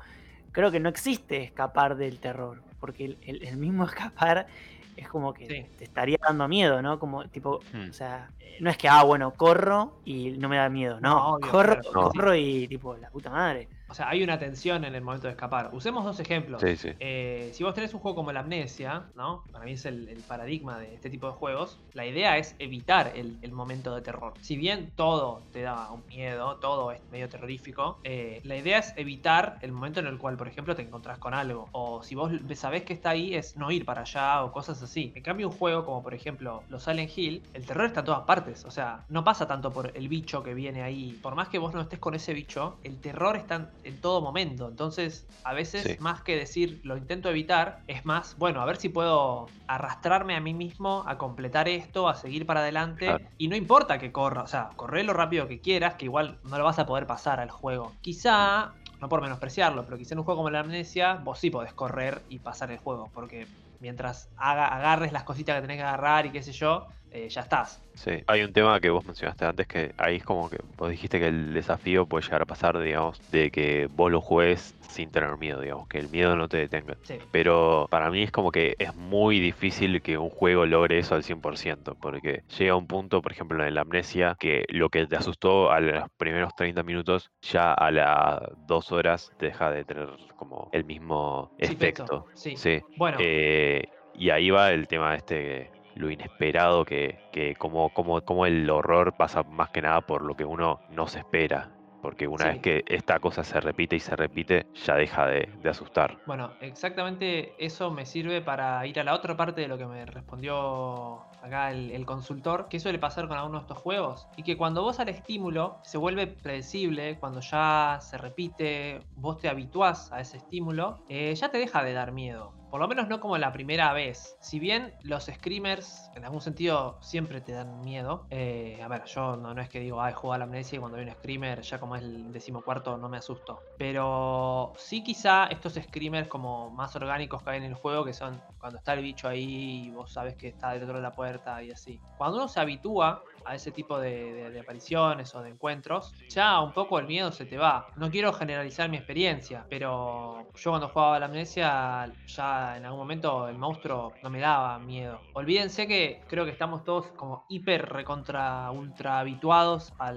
Creo 0.51 0.71
que 0.71 0.79
no 0.79 0.89
existe 0.89 1.43
escapar 1.43 1.97
del 1.97 2.19
terror, 2.19 2.63
porque 2.79 3.15
el 3.21 3.57
mismo 3.57 3.83
escapar 3.85 4.47
es 4.95 5.07
como 5.07 5.33
que 5.33 5.69
te 5.77 5.83
estaría 5.83 6.17
dando 6.21 6.47
miedo, 6.47 6.81
¿no? 6.81 6.99
Como 6.99 7.27
tipo, 7.27 7.59
hmm. 7.73 7.89
o 7.89 7.93
sea, 7.93 8.29
no 8.59 8.69
es 8.69 8.77
que, 8.77 8.87
ah, 8.87 9.03
bueno, 9.03 9.31
corro 9.33 9.99
y 10.05 10.31
no 10.31 10.49
me 10.49 10.57
da 10.57 10.69
miedo, 10.69 10.99
no, 10.99 11.37
corro, 11.49 11.81
corro 11.91 12.35
y 12.35 12.67
tipo, 12.67 12.95
la 12.97 13.09
puta 13.09 13.29
madre. 13.29 13.67
O 13.91 13.93
sea, 13.93 14.07
hay 14.07 14.23
una 14.23 14.39
tensión 14.39 14.85
en 14.85 14.95
el 14.95 15.01
momento 15.01 15.27
de 15.27 15.31
escapar. 15.31 15.69
Usemos 15.73 16.05
dos 16.05 16.17
ejemplos. 16.21 16.63
Eh, 16.63 17.51
si 17.53 17.61
vos 17.65 17.75
tenés 17.75 17.93
un 17.93 17.99
juego 17.99 18.15
como 18.15 18.31
la 18.31 18.39
Amnesia, 18.39 19.03
¿no? 19.15 19.43
Para 19.51 19.65
mí 19.65 19.73
es 19.73 19.85
el, 19.85 20.23
paradigma 20.29 20.79
de 20.79 20.95
este 20.95 21.09
tipo 21.09 21.27
de 21.27 21.33
juegos. 21.33 21.77
La 21.91 22.05
idea 22.05 22.37
es 22.37 22.55
evitar 22.59 23.11
el, 23.15 23.51
momento 23.51 23.93
de 23.93 24.01
terror. 24.01 24.33
Si 24.39 24.55
bien 24.55 24.93
todo 24.95 25.43
te 25.51 25.61
da 25.61 25.91
un 25.91 26.07
miedo, 26.07 26.55
todo 26.55 26.93
es 26.93 27.01
medio 27.11 27.27
terrorífico, 27.27 27.99
eh, 28.05 28.39
la 28.45 28.55
idea 28.55 28.77
es 28.77 28.93
evitar 28.95 29.59
el 29.61 29.73
momento 29.73 29.99
en 29.99 30.07
el 30.07 30.17
cual, 30.17 30.37
por 30.37 30.47
ejemplo, 30.47 30.73
te 30.73 30.83
encontrás 30.83 31.17
con 31.17 31.33
algo. 31.33 31.67
O 31.73 32.01
si 32.01 32.15
vos 32.15 32.31
sabés 32.55 32.83
que 32.83 32.93
está 32.93 33.09
ahí, 33.09 33.35
es 33.35 33.57
no 33.57 33.71
ir 33.71 33.83
para 33.83 34.01
allá 34.01 34.45
o 34.45 34.53
cosas 34.53 34.81
así. 34.81 35.11
En 35.15 35.21
cambio, 35.21 35.49
un 35.49 35.53
juego 35.53 35.83
como, 35.83 36.01
por 36.01 36.13
ejemplo, 36.13 36.63
los 36.69 36.83
Silent 36.83 37.11
Hill, 37.13 37.43
el 37.53 37.65
terror 37.65 37.87
está 37.87 37.99
en 37.99 38.05
todas 38.05 38.21
partes. 38.21 38.63
O 38.63 38.71
sea, 38.71 39.03
no 39.09 39.25
pasa 39.25 39.49
tanto 39.49 39.73
por 39.73 39.91
el 39.97 40.07
bicho 40.07 40.43
que 40.43 40.53
viene 40.53 40.81
ahí. 40.81 41.19
Por 41.21 41.35
más 41.35 41.49
que 41.49 41.59
vos 41.59 41.73
no 41.73 41.81
estés 41.81 41.99
con 41.99 42.15
ese 42.15 42.33
bicho, 42.33 42.77
el 42.85 43.01
terror 43.01 43.35
está 43.35 43.55
en 43.55 43.80
en 43.83 43.99
todo 43.99 44.21
momento. 44.21 44.67
Entonces, 44.67 45.27
a 45.43 45.53
veces, 45.53 45.99
más 45.99 46.21
que 46.21 46.35
decir 46.35 46.81
lo 46.83 46.97
intento 46.97 47.29
evitar, 47.29 47.81
es 47.87 48.05
más, 48.05 48.37
bueno, 48.37 48.61
a 48.61 48.65
ver 48.65 48.77
si 48.77 48.89
puedo 48.89 49.47
arrastrarme 49.67 50.35
a 50.35 50.39
mí 50.39 50.53
mismo 50.53 51.03
a 51.07 51.17
completar 51.17 51.67
esto, 51.67 52.07
a 52.07 52.15
seguir 52.15 52.45
para 52.45 52.61
adelante. 52.61 53.15
Y 53.37 53.47
no 53.47 53.55
importa 53.55 53.99
que 53.99 54.11
corra, 54.11 54.43
o 54.43 54.47
sea, 54.47 54.69
corre 54.75 55.03
lo 55.03 55.13
rápido 55.13 55.47
que 55.47 55.61
quieras, 55.61 55.95
que 55.95 56.05
igual 56.05 56.39
no 56.43 56.57
lo 56.57 56.63
vas 56.63 56.79
a 56.79 56.85
poder 56.85 57.07
pasar 57.07 57.39
al 57.39 57.49
juego. 57.49 57.93
Quizá, 58.01 58.73
no 58.99 59.09
por 59.09 59.21
menospreciarlo, 59.21 59.85
pero 59.85 59.97
quizá 59.97 60.13
en 60.15 60.19
un 60.19 60.25
juego 60.25 60.39
como 60.39 60.49
la 60.49 60.59
amnesia, 60.59 61.15
vos 61.15 61.39
sí 61.39 61.49
podés 61.49 61.73
correr 61.73 62.21
y 62.29 62.39
pasar 62.39 62.71
el 62.71 62.77
juego, 62.77 63.09
porque 63.13 63.47
mientras 63.79 64.29
agarres 64.37 65.11
las 65.11 65.23
cositas 65.23 65.55
que 65.55 65.61
tenés 65.61 65.77
que 65.77 65.83
agarrar 65.83 66.25
y 66.27 66.31
qué 66.31 66.43
sé 66.43 66.51
yo, 66.51 66.87
eh, 67.11 67.27
ya 67.29 67.41
estás. 67.41 67.81
Sí, 67.93 68.23
hay 68.25 68.41
un 68.43 68.53
tema 68.53 68.79
que 68.79 68.89
vos 68.89 69.05
mencionaste 69.05 69.45
antes 69.45 69.67
que 69.67 69.91
ahí 69.97 70.15
es 70.17 70.23
como 70.23 70.49
que 70.49 70.57
vos 70.77 70.89
dijiste 70.89 71.19
que 71.19 71.27
el 71.27 71.53
desafío 71.53 72.05
puede 72.05 72.23
llegar 72.23 72.41
a 72.41 72.45
pasar, 72.45 72.79
digamos, 72.79 73.21
de 73.31 73.51
que 73.51 73.89
vos 73.91 74.09
lo 74.09 74.21
juegues 74.21 74.73
sin 74.87 75.11
tener 75.11 75.37
miedo, 75.37 75.59
digamos, 75.59 75.87
que 75.87 75.99
el 75.99 76.09
miedo 76.09 76.35
no 76.35 76.47
te 76.47 76.57
detenga. 76.57 76.95
Pero 77.31 77.87
para 77.89 78.09
mí 78.09 78.23
es 78.23 78.31
como 78.31 78.51
que 78.51 78.75
es 78.79 78.95
muy 78.95 79.39
difícil 79.39 80.01
que 80.01 80.17
un 80.17 80.29
juego 80.29 80.65
logre 80.65 80.99
eso 80.99 81.15
al 81.15 81.23
100%, 81.23 81.95
porque 81.99 82.43
llega 82.57 82.75
un 82.75 82.87
punto, 82.87 83.21
por 83.21 83.33
ejemplo, 83.33 83.65
en 83.65 83.75
la 83.75 83.81
amnesia, 83.81 84.35
que 84.39 84.65
lo 84.69 84.89
que 84.89 85.05
te 85.05 85.17
asustó 85.17 85.71
a 85.71 85.81
los 85.81 86.09
primeros 86.17 86.55
30 86.55 86.83
minutos, 86.83 87.29
ya 87.41 87.73
a 87.73 87.91
las 87.91 88.39
dos 88.67 88.91
horas 88.91 89.31
te 89.37 89.47
deja 89.47 89.69
de 89.69 89.83
tener 89.83 90.09
como 90.37 90.69
el 90.71 90.85
mismo 90.85 91.51
efecto. 91.57 92.27
Sí, 92.33 92.55
sí. 92.55 92.81
Bueno. 92.95 93.17
Eh, 93.19 93.83
y 94.13 94.29
ahí 94.29 94.49
va 94.49 94.71
el 94.71 94.87
tema 94.87 95.15
este 95.15 95.71
lo 95.95 96.09
inesperado 96.09 96.85
que, 96.85 97.19
que 97.31 97.55
como, 97.55 97.89
como, 97.89 98.21
como 98.21 98.45
el 98.45 98.69
horror 98.69 99.13
pasa 99.13 99.43
más 99.43 99.69
que 99.69 99.81
nada 99.81 100.01
por 100.01 100.23
lo 100.23 100.35
que 100.35 100.45
uno 100.45 100.79
no 100.89 101.07
se 101.07 101.19
espera. 101.19 101.69
porque 102.01 102.27
una 102.27 102.45
vez 102.45 102.59
que 102.61 102.83
esta 102.87 103.19
cosa 103.19 103.43
se 103.43 103.59
repite 103.59 103.95
y 103.95 103.99
se 103.99 104.15
repite, 104.15 104.65
ya 104.73 104.95
deja 104.95 105.27
de, 105.27 105.47
asustar. 105.69 106.17
Bueno, 106.25 106.51
exactamente 106.59 107.53
eso 107.63 107.91
me 107.91 108.07
sirve 108.07 108.41
para 108.41 108.85
ir 108.87 108.99
a 108.99 109.03
la 109.03 109.13
otra 109.13 109.37
parte 109.37 109.61
de 109.61 109.67
lo 109.67 109.77
que 109.77 109.85
me 109.85 110.05
respondió 110.07 111.27
acá 111.43 111.69
el, 111.71 112.05
consultor, 112.05 112.67
que 112.69 112.79
suele 112.79 112.97
pasar 112.97 113.27
con 113.27 113.37
algunos 113.37 113.61
de 113.61 113.65
estos 113.65 113.77
juegos, 113.77 114.27
y 114.35 114.43
que 114.43 114.57
cuando 114.57 114.81
vos 114.81 114.99
al 114.99 115.09
estímulo 115.09 115.79
se 115.83 115.99
vuelve 115.99 116.25
predecible, 116.27 117.19
cuando 117.19 117.39
ya 117.39 117.99
se 118.01 118.17
repite, 118.17 119.01
vos 119.15 119.37
te 119.37 119.47
habituás 119.47 120.11
a 120.11 120.21
ese 120.21 120.37
estímulo, 120.37 121.03
eh, 121.07 121.35
ya 121.35 121.49
te 121.51 121.59
deja 121.59 121.83
de 121.83 121.93
dar 121.93 122.11
miedo. 122.11 122.60
Por 122.71 122.79
lo 122.79 122.87
menos 122.87 123.09
no 123.09 123.19
como 123.19 123.37
la 123.37 123.51
primera 123.51 123.91
vez. 123.91 124.37
Si 124.39 124.57
bien 124.57 124.93
los 125.03 125.25
screamers 125.25 126.09
en 126.15 126.23
algún 126.23 126.39
sentido 126.39 126.97
siempre 127.01 127.41
te 127.41 127.51
dan 127.51 127.81
miedo. 127.81 128.25
Eh, 128.29 128.79
a 128.81 128.87
ver, 128.87 129.03
yo 129.03 129.35
no, 129.35 129.51
es 129.61 129.67
que 129.67 129.81
digo, 129.81 130.01
ah, 130.01 130.09
he 130.09 130.13
jugado 130.13 130.35
a 130.35 130.37
la 130.37 130.43
amnesia 130.45 130.77
y 130.77 130.79
cuando 130.79 130.97
hay 130.97 131.03
un 131.03 131.11
screamer, 131.11 131.61
ya 131.63 131.81
como 131.81 131.97
es 131.97 132.01
el 132.01 132.31
decimocuarto, 132.31 132.97
no 132.97 133.09
me 133.09 133.17
asusto. 133.17 133.59
Pero 133.77 134.71
sí 134.77 135.03
quizá 135.03 135.47
estos 135.47 135.73
screamers 135.73 136.29
como 136.29 136.69
más 136.69 136.95
orgánicos 136.95 137.43
que 137.43 137.49
hay 137.49 137.57
en 137.57 137.65
el 137.65 137.73
juego, 137.73 138.05
que 138.05 138.13
son 138.13 138.41
cuando 138.57 138.77
está 138.77 138.93
el 138.93 139.01
bicho 139.01 139.27
ahí 139.27 139.87
y 139.87 139.89
vos 139.89 140.13
sabes 140.13 140.35
que 140.35 140.47
está 140.47 140.71
dentro 140.71 140.95
de 140.95 141.01
la 141.01 141.11
puerta 141.11 141.61
y 141.61 141.71
así. 141.71 141.99
Cuando 142.17 142.37
uno 142.37 142.47
se 142.47 142.61
habitúa 142.61 143.21
a 143.43 143.55
ese 143.55 143.71
tipo 143.71 143.99
de, 143.99 144.57
apariciones 144.61 145.33
o 145.35 145.41
de 145.41 145.49
encuentros, 145.49 146.13
ya 146.29 146.61
un 146.61 146.71
poco 146.71 146.99
el 146.99 147.07
miedo 147.07 147.33
se 147.33 147.45
te 147.45 147.57
va. 147.57 147.87
No 147.97 148.09
quiero 148.09 148.31
generalizar 148.31 148.89
mi 148.89 148.95
experiencia, 148.97 149.65
pero 149.69 150.47
yo 150.55 150.71
cuando 150.71 150.87
jugaba 150.87 151.17
a 151.17 151.19
la 151.19 151.25
amnesia, 151.25 152.11
ya 152.27 152.60
en 152.77 152.85
algún 152.85 152.99
momento 152.99 153.47
el 153.47 153.57
monstruo 153.57 154.13
no 154.23 154.29
me 154.29 154.39
daba 154.39 154.77
miedo. 154.79 155.21
Olvídense 155.33 155.87
que 155.87 156.21
creo 156.27 156.45
que 156.45 156.51
estamos 156.51 156.83
todos 156.83 157.07
como 157.07 157.45
hiper 157.49 157.89
recontra 157.89 158.69
ultra 158.71 159.19
habituados 159.19 159.93
a 159.99 160.11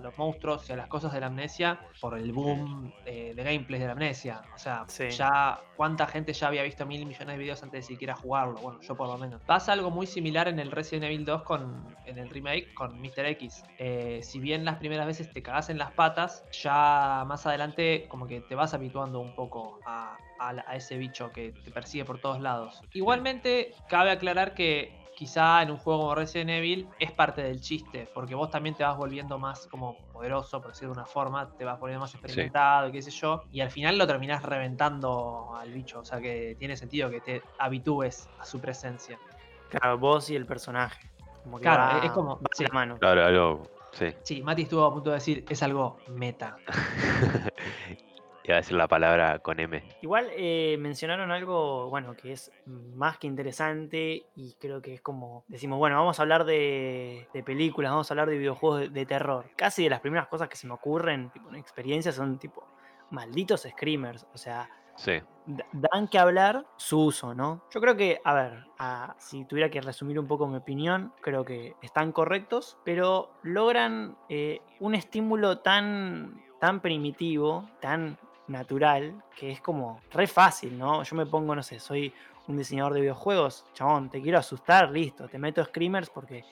los 0.00 0.18
monstruos 0.18 0.68
y 0.68 0.72
a 0.72 0.76
las 0.76 0.88
cosas 0.88 1.12
de 1.12 1.20
la 1.20 1.26
amnesia 1.26 1.80
por 2.00 2.18
el 2.18 2.32
boom 2.32 2.92
de 3.04 3.34
gameplay 3.34 3.80
de 3.80 3.86
la 3.86 3.92
amnesia. 3.92 4.42
O 4.54 4.58
sea, 4.58 4.86
ya 5.10 5.60
cuánta 5.76 6.06
gente 6.06 6.32
ya 6.32 6.48
había 6.48 6.62
visto 6.62 6.86
mil 6.86 7.04
millones 7.06 7.34
de 7.34 7.38
videos 7.38 7.62
antes 7.62 7.86
de 7.86 7.94
siquiera 7.94 8.14
jugarlo. 8.14 8.60
Bueno, 8.60 8.80
yo 8.80 8.96
por 8.96 9.08
lo 9.08 9.18
menos. 9.18 9.42
Pasa 9.42 9.72
algo 9.72 9.90
muy 9.90 10.06
similar 10.06 10.48
en 10.48 10.58
el 10.58 10.70
Resident 10.70 11.04
Evil 11.04 11.24
2 11.24 11.42
con 11.42 11.96
en 12.06 12.18
el 12.18 12.30
remake 12.30 12.72
con 12.74 13.00
Mr. 13.00 13.26
X. 13.26 13.64
Eh, 13.78 14.20
si 14.22 14.40
bien 14.40 14.64
las 14.64 14.76
primeras 14.76 15.06
veces 15.06 15.32
te 15.32 15.42
cagas 15.42 15.70
en 15.70 15.78
las 15.78 15.92
patas, 15.92 16.44
ya 16.52 17.24
más 17.26 17.46
adelante 17.46 18.06
como 18.08 18.26
que 18.26 18.40
te 18.40 18.54
vas 18.54 18.74
habituando 18.74 19.20
un 19.20 19.34
poco 19.34 19.80
a, 19.84 20.16
ese 20.72 20.96
bicho 20.96 21.30
que 21.30 21.52
te 21.64 21.70
persigue 21.70 22.04
por 22.04 22.18
todos 22.18 22.40
lados. 22.40 22.82
Igualmente, 22.92 23.74
cabe 23.88 24.10
aclarar 24.10 24.54
que 24.54 25.00
quizá 25.14 25.62
en 25.62 25.70
un 25.70 25.76
juego 25.76 26.00
como 26.00 26.14
Resident 26.14 26.50
Evil 26.50 26.88
es 26.98 27.12
parte 27.12 27.42
del 27.42 27.60
chiste, 27.60 28.08
porque 28.12 28.34
vos 28.34 28.50
también 28.50 28.74
te 28.74 28.82
vas 28.82 28.96
volviendo 28.96 29.38
más 29.38 29.66
como 29.68 29.96
poderoso, 30.12 30.60
por 30.60 30.72
decirlo 30.72 30.94
de 30.94 31.00
una 31.00 31.06
forma, 31.06 31.50
te 31.56 31.64
vas 31.64 31.78
volviendo 31.78 32.00
más 32.00 32.14
experimentado 32.14 32.88
y 32.88 32.92
qué 32.92 33.02
sé 33.02 33.10
yo, 33.10 33.44
y 33.52 33.60
al 33.60 33.70
final 33.70 33.98
lo 33.98 34.06
terminás 34.06 34.42
reventando 34.42 35.54
al 35.54 35.70
bicho, 35.72 36.00
o 36.00 36.04
sea 36.04 36.20
que 36.20 36.56
tiene 36.58 36.76
sentido 36.76 37.10
que 37.10 37.20
te 37.20 37.42
habitúes 37.58 38.28
a 38.38 38.44
su 38.44 38.60
presencia. 38.60 39.18
Claro, 39.68 39.98
vos 39.98 40.28
y 40.30 40.36
el 40.36 40.46
personaje 40.46 41.12
claro, 41.60 42.04
es 42.04 42.12
como. 42.12 42.40
Sí. 42.52 42.64
mano. 42.72 42.98
Claro, 42.98 43.24
algo. 43.24 43.70
Sí. 43.92 44.06
Sí, 44.22 44.42
Mati 44.42 44.62
estuvo 44.62 44.84
a 44.84 44.92
punto 44.92 45.10
de 45.10 45.16
decir, 45.16 45.44
es 45.48 45.62
algo 45.62 45.98
meta. 46.08 46.56
Iba 48.44 48.56
a 48.56 48.60
decir 48.60 48.76
la 48.76 48.88
palabra 48.88 49.38
con 49.38 49.60
M. 49.60 49.82
Igual 50.02 50.28
eh, 50.32 50.76
mencionaron 50.78 51.30
algo, 51.30 51.88
bueno, 51.88 52.16
que 52.16 52.32
es 52.32 52.50
más 52.66 53.18
que 53.18 53.28
interesante 53.28 54.26
y 54.34 54.54
creo 54.54 54.82
que 54.82 54.94
es 54.94 55.00
como, 55.00 55.44
decimos, 55.46 55.78
bueno, 55.78 55.96
vamos 55.96 56.18
a 56.18 56.22
hablar 56.22 56.44
de, 56.44 57.28
películas, 57.44 57.92
vamos 57.92 58.10
a 58.10 58.14
hablar 58.14 58.28
de 58.28 58.38
videojuegos 58.38 58.92
de, 58.92 59.06
terror. 59.06 59.50
Casi 59.56 59.84
de 59.84 59.90
las 59.90 60.00
primeras 60.00 60.26
cosas 60.26 60.48
que 60.48 60.56
se 60.56 60.66
me 60.66 60.74
ocurren, 60.74 61.30
tipo, 61.30 61.48
en 61.50 61.56
experiencias, 61.56 62.16
son 62.16 62.38
tipo, 62.38 62.66
malditos 63.10 63.62
screamers. 63.62 64.26
O 64.34 64.38
sea, 64.38 64.68
dan 65.72 66.08
que 66.08 66.18
hablar 66.18 66.66
su 66.76 67.00
uso, 67.00 67.34
¿no? 67.34 67.62
Yo 67.70 67.80
creo 67.80 67.96
que, 67.96 68.20
a 68.24 68.34
ver, 68.34 68.66
si 69.18 69.44
tuviera 69.44 69.70
que 69.70 69.80
resumir 69.80 70.18
un 70.18 70.26
poco 70.26 70.46
mi 70.46 70.56
opinión, 70.56 71.12
creo 71.20 71.44
que 71.44 71.76
están 71.82 72.12
correctos, 72.12 72.78
pero 72.84 73.30
logran 73.42 74.16
eh, 74.28 74.60
un 74.80 74.94
estímulo 74.94 75.58
tan, 75.58 76.42
tan 76.60 76.80
primitivo, 76.80 77.68
tan 77.80 78.18
natural, 78.48 79.22
que 79.36 79.52
es 79.52 79.60
como 79.60 80.00
re 80.12 80.26
fácil, 80.26 80.78
¿no? 80.78 81.02
Yo 81.02 81.16
me 81.16 81.26
pongo, 81.26 81.54
no 81.54 81.62
sé, 81.62 81.78
soy 81.78 82.12
un 82.48 82.56
diseñador 82.56 82.94
de 82.94 83.00
videojuegos, 83.00 83.64
chabón, 83.74 84.10
te 84.10 84.20
quiero 84.20 84.38
asustar, 84.38 84.90
listo, 84.90 85.28
te 85.28 85.38
meto 85.38 85.64
screamers 85.64 86.10
porque 86.10 86.44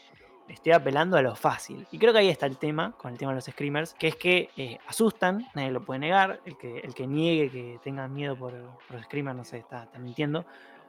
estoy 0.49 0.73
apelando 0.73 1.17
a 1.17 1.23
lo 1.23 1.35
fácil. 1.35 1.87
Y 1.91 1.99
creo 1.99 2.13
que 2.13 2.21
ahí 2.21 2.29
está 2.29 2.47
el 2.47 2.59
tema, 2.59 2.93
con 2.93 3.13
el 3.13 3.19
tema 3.19 3.33
de 3.33 3.37
los 3.37 3.45
screamers, 3.45 3.95
que 3.95 4.09
es 4.09 4.17
que 4.17 4.51
eh, 4.57 4.79
asustan, 4.87 5.49
nadie 5.55 5.71
lo 5.71 5.85
puede 5.85 6.01
negar, 6.01 6.41
el 6.45 6.57
que, 6.57 6.79
el 6.79 6.95
que 6.95 7.07
niegue 7.07 7.51
que 7.51 7.81
tenga 7.83 8.07
miedo 8.09 8.37
por, 8.37 8.53
los 8.53 9.03
screamers, 9.05 9.37
no 9.37 9.45
sé, 9.45 9.59
está, 9.59 9.89
mintiendo, 9.99 10.45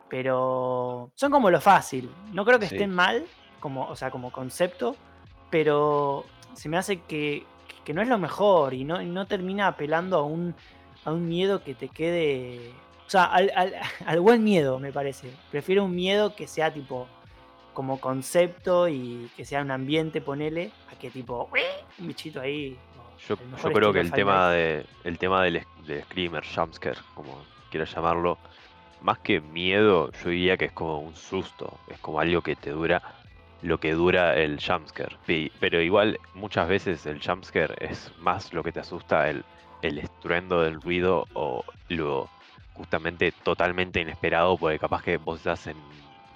pero 0.10 1.12
son 1.16 1.32
como 1.32 1.50
lo 1.50 1.62
fácil. 1.62 2.12
No 2.34 2.46
creo 2.46 2.60
que 2.60 2.66
estén 2.66 2.94
mal, 2.94 3.26
como, 3.60 3.88
o 3.88 3.96
sea, 3.96 4.12
como 4.12 4.32
concepto, 4.32 4.96
pero 5.50 6.26
se 6.54 6.70
me 6.70 6.78
hace 6.78 7.02
que, 7.02 7.46
no 7.94 8.02
es 8.02 8.08
lo 8.08 8.18
mejor 8.18 8.74
y 8.74 8.86
no, 8.86 9.02
no 9.02 9.28
termina 9.28 9.68
apelando 9.68 10.18
a 10.18 10.24
un, 10.24 10.56
a 11.06 11.12
un 11.12 11.28
miedo 11.28 11.64
que 11.64 11.74
te 11.74 11.90
quede... 11.90 12.72
O 13.08 13.10
sea, 13.10 13.26
al, 13.26 13.52
al 14.06 14.20
buen 14.20 14.44
miedo, 14.44 14.80
me 14.80 14.92
parece. 14.92 15.32
Prefiero 15.52 15.86
un 15.86 15.96
miedo 15.96 16.36
que 16.36 16.48
sea 16.48 16.74
tipo 16.74 17.08
como 17.74 18.00
concepto 18.00 18.88
y 18.88 19.30
que 19.36 19.46
sea 19.46 19.62
un 19.62 19.72
ambiente, 19.72 20.22
ponele, 20.22 20.72
a 20.92 20.98
que 20.98 21.10
tipo, 21.10 21.50
un 22.00 22.08
bichito 22.08 22.42
ahí. 22.42 22.78
Yo, 23.28 23.38
creo 23.72 23.94
que 23.94 24.00
el 24.00 24.12
tema, 24.12 24.50
de, 24.52 24.86
el 25.04 25.18
tema 25.20 25.44
del, 25.44 25.62
screamer, 26.06 26.44
jumpscare, 26.44 26.98
como 27.14 27.44
quieras 27.70 27.94
llamarlo, 27.94 28.38
más 29.02 29.20
que 29.20 29.42
miedo, 29.42 30.12
yo 30.12 30.30
diría 30.30 30.58
que 30.58 30.66
es 30.66 30.72
como 30.72 31.00
un 31.00 31.16
susto, 31.16 31.80
es 31.88 32.00
como 32.00 32.20
algo 32.20 32.42
que 32.42 32.56
te 32.56 32.72
dura 32.72 33.02
lo 33.62 33.80
que 33.80 33.94
dura 33.94 34.36
el 34.36 34.60
jumpscare. 34.60 35.18
Pero 35.60 35.82
igual 35.82 36.20
muchas 36.34 36.68
veces 36.68 37.06
el 37.06 37.22
jumpscare 37.22 37.76
es 37.80 38.12
más 38.18 38.54
lo 38.54 38.64
que 38.64 38.72
te 38.72 38.80
asusta 38.80 39.30
el, 39.30 39.46
el 39.82 40.00
estruendo 40.00 40.62
del 40.62 40.82
ruido 40.82 41.28
o 41.34 41.64
lo 41.90 42.30
justamente 42.74 43.32
totalmente 43.32 44.00
inesperado, 44.02 44.58
porque 44.58 44.80
capaz 44.80 45.04
que 45.04 45.18
vos 45.18 45.40
estás 45.40 45.68
en 45.68 45.78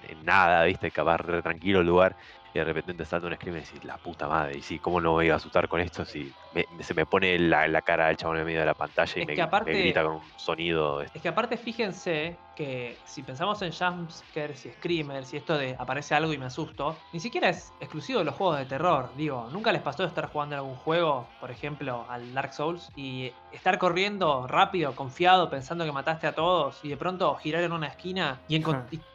en 0.07 0.23
nada, 0.25 0.63
¿viste? 0.65 0.91
Capaz 0.91 1.17
re 1.17 1.41
tranquilo 1.41 1.81
el 1.81 1.87
lugar 1.87 2.15
y 2.55 2.59
de 2.59 2.63
repente 2.63 2.93
te 2.93 3.03
salta 3.03 3.27
un 3.27 3.35
scream 3.35 3.57
y 3.57 3.59
decís, 3.59 3.83
la 3.83 3.97
puta 3.97 4.29
madre, 4.29 4.57
y 4.57 4.61
sí, 4.61 4.79
¿cómo 4.79 5.01
no 5.01 5.09
me 5.09 5.15
voy 5.15 5.29
a 5.29 5.35
asustar 5.35 5.67
con 5.67 5.81
esto 5.81 6.05
si 6.05 6.31
se 6.79 6.93
me 6.93 7.05
pone 7.05 7.37
la, 7.37 7.67
la 7.67 7.81
cara 7.81 8.07
del 8.07 8.15
chabón 8.15 8.37
en 8.37 8.45
medio 8.45 8.61
de 8.61 8.65
la 8.65 8.73
pantalla 8.73 9.21
y 9.21 9.25
me, 9.25 9.35
grita 9.35 10.03
con 10.03 10.13
un 10.13 10.21
sonido? 10.37 11.01
Es 11.01 11.21
que 11.21 11.27
aparte 11.27 11.57
fíjense 11.57 12.37
que 12.55 12.97
si 13.03 13.21
pensamos 13.21 13.61
en 13.61 13.73
jumpscares 13.73 14.65
y 14.65 14.71
screamers 14.71 15.33
y 15.33 15.37
esto 15.37 15.57
de 15.57 15.75
aparece 15.77 16.15
algo 16.15 16.31
y 16.31 16.37
me 16.37 16.45
asusto, 16.45 16.97
ni 17.11 17.19
siquiera 17.19 17.49
es 17.49 17.73
exclusivo 17.81 18.19
de 18.19 18.25
los 18.25 18.35
juegos 18.35 18.57
de 18.57 18.65
terror. 18.65 19.09
Digo, 19.17 19.49
¿nunca 19.51 19.73
les 19.73 19.81
pasó 19.81 20.03
de 20.03 20.07
estar 20.07 20.27
jugando 20.27 20.55
en 20.55 20.59
algún 20.59 20.75
juego, 20.75 21.27
por 21.41 21.51
ejemplo, 21.51 22.05
al 22.09 22.33
Dark 22.33 22.53
Souls, 22.53 22.89
y 22.95 23.33
estar 23.51 23.77
corriendo 23.77 24.47
rápido, 24.47 24.95
confiado, 24.95 25.49
pensando 25.49 25.83
que 25.83 25.91
mataste 25.91 26.27
a 26.27 26.33
todos, 26.33 26.79
y 26.83 26.89
de 26.89 26.97
pronto 26.97 27.35
girar 27.35 27.63
en 27.63 27.73
una 27.73 27.87
esquina 27.87 28.39
y, 28.47 28.61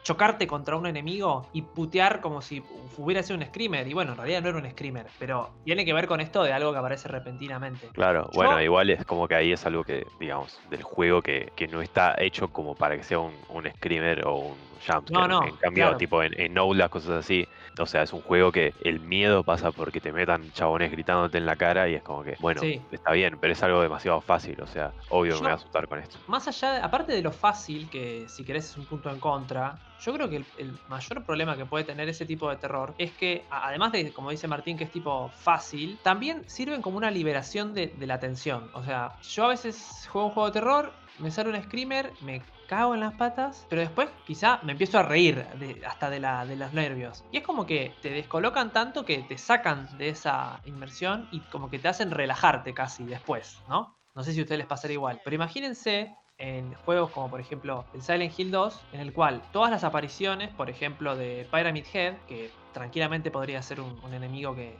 chocarte 0.03 0.45
contra 0.45 0.75
un 0.75 0.85
enemigo 0.85 1.47
y 1.53 1.63
putear 1.63 2.21
como 2.21 2.41
si 2.41 2.63
hubiera 2.97 3.23
sido 3.23 3.30
un 3.35 3.45
screamer? 3.45 3.87
Y 3.87 3.93
bueno, 3.93 4.11
en 4.11 4.17
realidad 4.17 4.41
no 4.41 4.49
era 4.49 4.57
un 4.57 4.69
screamer, 4.69 5.07
pero 5.19 5.51
tiene 5.63 5.85
que 5.85 5.93
ver 5.93 6.07
con 6.07 6.21
esto 6.21 6.43
de 6.43 6.53
algo 6.53 6.71
que 6.71 6.79
aparece 6.79 7.07
repentinamente. 7.07 7.87
Claro, 7.93 8.29
bueno, 8.33 8.61
igual 8.61 8.89
es 8.89 9.05
como 9.05 9.27
que 9.27 9.35
ahí 9.35 9.51
es 9.51 9.65
algo 9.65 9.83
que, 9.83 10.05
digamos, 10.19 10.59
del 10.69 10.83
juego 10.83 11.21
que, 11.21 11.51
que 11.55 11.67
no 11.67 11.81
está 11.81 12.15
hecho 12.17 12.47
como 12.49 12.75
para 12.75 12.97
que 12.97 13.03
sea 13.03 13.19
un 13.19 13.31
un, 13.49 13.69
screamer 13.69 14.25
o 14.25 14.35
un 14.35 14.70
jumpscare. 14.85 15.27
No, 15.27 15.43
en 15.45 15.55
cambio, 15.57 15.95
tipo 15.97 16.23
en, 16.23 16.33
en 16.39 16.77
las 16.77 16.89
cosas 16.89 17.11
así. 17.11 17.47
O 17.79 17.85
sea, 17.85 18.03
es 18.03 18.13
un 18.13 18.21
juego 18.21 18.51
que 18.51 18.73
el 18.83 18.99
miedo 18.99 19.43
pasa 19.43 19.71
porque 19.71 20.01
te 20.01 20.11
metan 20.11 20.51
chabones 20.51 20.91
gritándote 20.91 21.37
en 21.37 21.45
la 21.45 21.55
cara 21.55 21.87
y 21.89 21.95
es 21.95 22.03
como 22.03 22.23
que, 22.23 22.35
bueno, 22.39 22.61
está 22.91 23.11
bien, 23.11 23.37
pero 23.39 23.53
es 23.53 23.63
algo 23.63 23.81
demasiado 23.81 24.21
fácil. 24.21 24.59
O 24.61 24.67
sea, 24.67 24.93
obvio 25.09 25.35
que 25.35 25.41
me 25.41 25.47
voy 25.47 25.51
a 25.51 25.55
asustar 25.55 25.87
con 25.87 25.99
esto. 25.99 26.17
Más 26.27 26.47
allá, 26.47 26.83
aparte 26.83 27.13
de 27.13 27.21
lo 27.21 27.31
fácil, 27.31 27.89
que 27.89 28.25
si 28.27 28.43
querés 28.43 28.69
es 28.69 28.77
un 28.77 28.85
punto 28.85 29.09
en 29.09 29.19
contra, 29.19 29.77
yo 29.99 30.13
creo 30.13 30.29
que 30.29 30.43
el, 30.57 30.73
mayor 30.87 31.23
problema 31.23 31.55
que 31.55 31.65
puede 31.65 31.83
tener 31.83 32.09
ese 32.09 32.25
tipo 32.25 32.49
de 32.49 32.55
terror 32.57 32.93
es 32.97 33.11
que, 33.11 33.45
además 33.49 33.91
de, 33.91 34.11
como 34.11 34.31
dice 34.31 34.47
Martín, 34.47 34.77
que 34.77 34.85
es 34.85 34.91
tipo 34.91 35.29
fácil, 35.29 35.99
también 36.03 36.43
sirven 36.47 36.81
como 36.81 36.97
una 36.97 37.11
liberación 37.11 37.73
de, 37.73 37.87
de 37.87 38.07
la 38.07 38.19
tensión. 38.19 38.69
O 38.73 38.83
sea, 38.83 39.13
yo 39.21 39.45
a 39.45 39.49
veces 39.49 40.07
juego 40.11 40.27
un 40.27 40.33
juego 40.33 40.47
de 40.47 40.53
terror, 40.53 40.91
me 41.21 41.31
sale 41.31 41.49
un 41.49 41.63
screamer, 41.63 42.13
me 42.21 42.41
cago 42.67 42.93
en 42.93 43.01
las 43.01 43.13
patas, 43.13 43.65
pero 43.69 43.81
después 43.81 44.09
quizá 44.25 44.59
me 44.63 44.71
empiezo 44.71 44.97
a 44.99 45.03
reír 45.03 45.45
hasta 45.85 46.09
de, 46.09 46.19
la, 46.19 46.45
de 46.45 46.55
los 46.55 46.73
nervios. 46.73 47.23
Y 47.31 47.37
es 47.37 47.43
como 47.43 47.65
que 47.65 47.93
te 48.01 48.09
descolocan 48.09 48.71
tanto 48.71 49.05
que 49.05 49.19
te 49.23 49.37
sacan 49.37 49.87
de 49.97 50.09
esa 50.09 50.61
inmersión 50.65 51.27
y 51.31 51.41
como 51.41 51.69
que 51.69 51.79
te 51.79 51.87
hacen 51.87 52.11
relajarte 52.11 52.73
casi 52.73 53.03
después, 53.03 53.61
¿no? 53.67 53.97
No 54.13 54.23
sé 54.23 54.33
si 54.33 54.39
a 54.39 54.43
ustedes 54.43 54.59
les 54.59 54.67
pasará 54.67 54.93
igual, 54.93 55.21
pero 55.23 55.35
imagínense 55.35 56.13
en 56.37 56.73
juegos 56.73 57.11
como 57.11 57.29
por 57.29 57.39
ejemplo 57.39 57.85
el 57.93 58.01
Silent 58.01 58.37
Hill 58.37 58.51
2, 58.51 58.81
en 58.93 58.99
el 58.99 59.13
cual 59.13 59.41
todas 59.53 59.69
las 59.69 59.83
apariciones, 59.83 60.49
por 60.55 60.69
ejemplo 60.69 61.15
de 61.15 61.47
Pyramid 61.51 61.85
Head, 61.93 62.15
que 62.27 62.51
tranquilamente 62.73 63.31
podría 63.31 63.61
ser 63.61 63.79
un, 63.79 64.13
enemigo 64.13 64.55
que, 64.55 64.75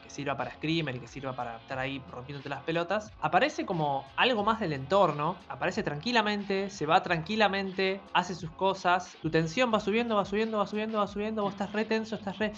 que, 0.00 0.10
sirva 0.10 0.36
para 0.36 0.54
Screamer 0.54 0.96
y 0.96 1.00
que 1.00 1.08
sirva 1.08 1.34
para 1.34 1.58
estar 1.58 1.78
ahí 1.78 2.02
rompiéndote 2.08 2.48
las 2.48 2.62
pelotas, 2.64 3.12
aparece 3.20 3.64
como 3.66 4.12
algo 4.16 4.44
más 4.44 4.60
del 4.60 4.72
entorno, 4.72 5.38
aparece 5.48 5.82
tranquilamente, 5.82 6.70
se 6.70 6.86
va 6.86 7.02
tranquilamente, 7.02 8.02
hace 8.12 8.34
sus 8.34 8.50
cosas, 8.52 9.16
tu 9.20 9.30
tensión 9.30 9.72
va 9.72 9.80
subiendo, 9.80 10.16
va 10.16 10.24
subiendo, 10.24 10.58
va 10.58 10.66
subiendo, 10.66 10.98
va 10.98 11.06
subiendo, 11.06 11.42
vos 11.42 11.52
estás 11.52 11.72
re 11.72 11.84
tenso, 11.84 12.16
estás 12.16 12.38
re 12.38 12.52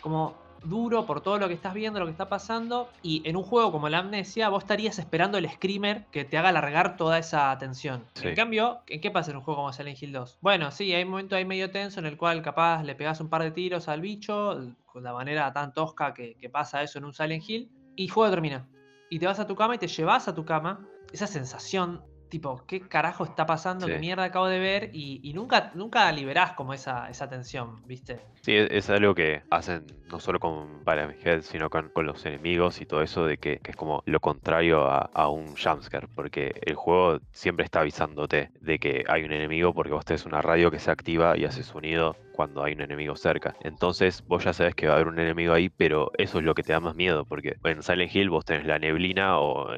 como 0.00 0.41
duro 0.64 1.06
por 1.06 1.20
todo 1.20 1.38
lo 1.38 1.48
que 1.48 1.54
estás 1.54 1.74
viendo, 1.74 1.98
lo 2.00 2.06
que 2.06 2.12
está 2.12 2.28
pasando. 2.28 2.88
Y 3.02 3.22
en 3.28 3.36
un 3.36 3.42
juego 3.42 3.72
como 3.72 3.88
la 3.88 3.98
Amnesia, 3.98 4.48
vos 4.48 4.64
estarías 4.64 4.98
esperando 4.98 5.38
el 5.38 5.48
screamer 5.48 6.06
que 6.10 6.24
te 6.24 6.38
haga 6.38 6.50
alargar 6.50 6.96
toda 6.96 7.18
esa 7.18 7.56
tensión. 7.58 8.04
En 8.22 8.34
cambio, 8.34 8.80
¿qué 8.86 9.10
pasa 9.10 9.30
en 9.30 9.38
un 9.38 9.42
juego 9.42 9.60
como 9.60 9.72
Silent 9.72 10.02
Hill 10.02 10.12
2? 10.12 10.38
Bueno, 10.40 10.70
sí, 10.70 10.92
hay 10.92 11.04
un 11.04 11.10
momento 11.10 11.36
ahí 11.36 11.44
medio 11.44 11.70
tenso 11.70 12.00
en 12.00 12.06
el 12.06 12.16
cual 12.16 12.42
capaz 12.42 12.82
le 12.82 12.94
pegas 12.94 13.20
un 13.20 13.28
par 13.28 13.42
de 13.42 13.50
tiros 13.50 13.88
al 13.88 14.00
bicho, 14.00 14.74
con 14.86 15.02
la 15.02 15.12
manera 15.12 15.52
tan 15.52 15.72
tosca 15.72 16.14
que, 16.14 16.36
que 16.36 16.48
pasa 16.48 16.82
eso 16.82 16.98
en 16.98 17.04
un 17.04 17.14
Silent 17.14 17.48
Hill, 17.48 17.70
y 17.96 18.04
el 18.04 18.10
juego 18.10 18.30
termina. 18.30 18.68
Y 19.10 19.18
te 19.18 19.26
vas 19.26 19.38
a 19.40 19.46
tu 19.46 19.54
cama 19.54 19.74
y 19.74 19.78
te 19.78 19.88
llevas 19.88 20.28
a 20.28 20.34
tu 20.34 20.44
cama. 20.44 20.86
Esa 21.12 21.26
sensación 21.26 22.02
tipo, 22.32 22.64
¿qué 22.66 22.80
carajo 22.80 23.24
está 23.24 23.44
pasando? 23.44 23.86
¿Qué 23.86 23.98
mierda 23.98 24.24
acabo 24.24 24.46
de 24.46 24.58
ver? 24.58 24.88
Y, 24.94 25.30
nunca, 25.34 25.70
nunca 25.74 26.10
liberás 26.12 26.54
como 26.54 26.72
esa, 26.72 27.10
esa 27.10 27.28
tensión, 27.28 27.86
¿viste? 27.86 28.20
Sí, 28.40 28.54
es, 28.56 28.88
algo 28.88 29.14
que 29.14 29.42
hacen 29.50 29.84
no 30.10 30.18
solo 30.18 30.40
con 30.40 30.82
Pyramid 30.82 31.42
sino 31.42 31.68
con, 31.68 31.90
con, 31.90 32.06
los 32.06 32.24
enemigos 32.24 32.80
y 32.80 32.86
todo 32.86 33.02
eso, 33.02 33.26
de 33.26 33.36
que, 33.36 33.60
es 33.62 33.76
como 33.76 34.02
lo 34.06 34.18
contrario 34.20 34.80
a, 34.88 35.28
un 35.28 35.56
jumpscare, 35.56 36.08
porque 36.08 36.54
el 36.62 36.74
juego 36.74 37.20
siempre 37.32 37.66
está 37.66 37.80
avisándote 37.80 38.50
de 38.62 38.78
que 38.78 39.04
hay 39.08 39.24
un 39.24 39.32
enemigo 39.32 39.74
porque 39.74 39.92
vos 39.92 40.06
tenés 40.06 40.24
una 40.24 40.40
radio 40.40 40.70
que 40.70 40.78
se 40.78 40.90
activa 40.90 41.36
y 41.36 41.44
hace 41.44 41.62
sonido 41.62 42.16
cuando 42.32 42.64
hay 42.64 42.72
un 42.72 42.80
enemigo 42.82 43.16
cerca. 43.16 43.54
Entonces 43.60 44.24
vos 44.26 44.44
ya 44.44 44.52
sabes 44.52 44.74
que 44.74 44.86
va 44.86 44.94
a 44.94 44.96
haber 44.96 45.08
un 45.08 45.18
enemigo 45.18 45.52
ahí, 45.52 45.68
pero 45.68 46.10
eso 46.18 46.38
es 46.38 46.44
lo 46.44 46.54
que 46.54 46.62
te 46.62 46.72
da 46.72 46.80
más 46.80 46.94
miedo, 46.94 47.24
porque 47.24 47.56
en 47.64 47.82
Silent 47.82 48.14
Hill 48.14 48.30
vos 48.30 48.44
tenés 48.44 48.66
la 48.66 48.78
neblina 48.78 49.38
o 49.38 49.68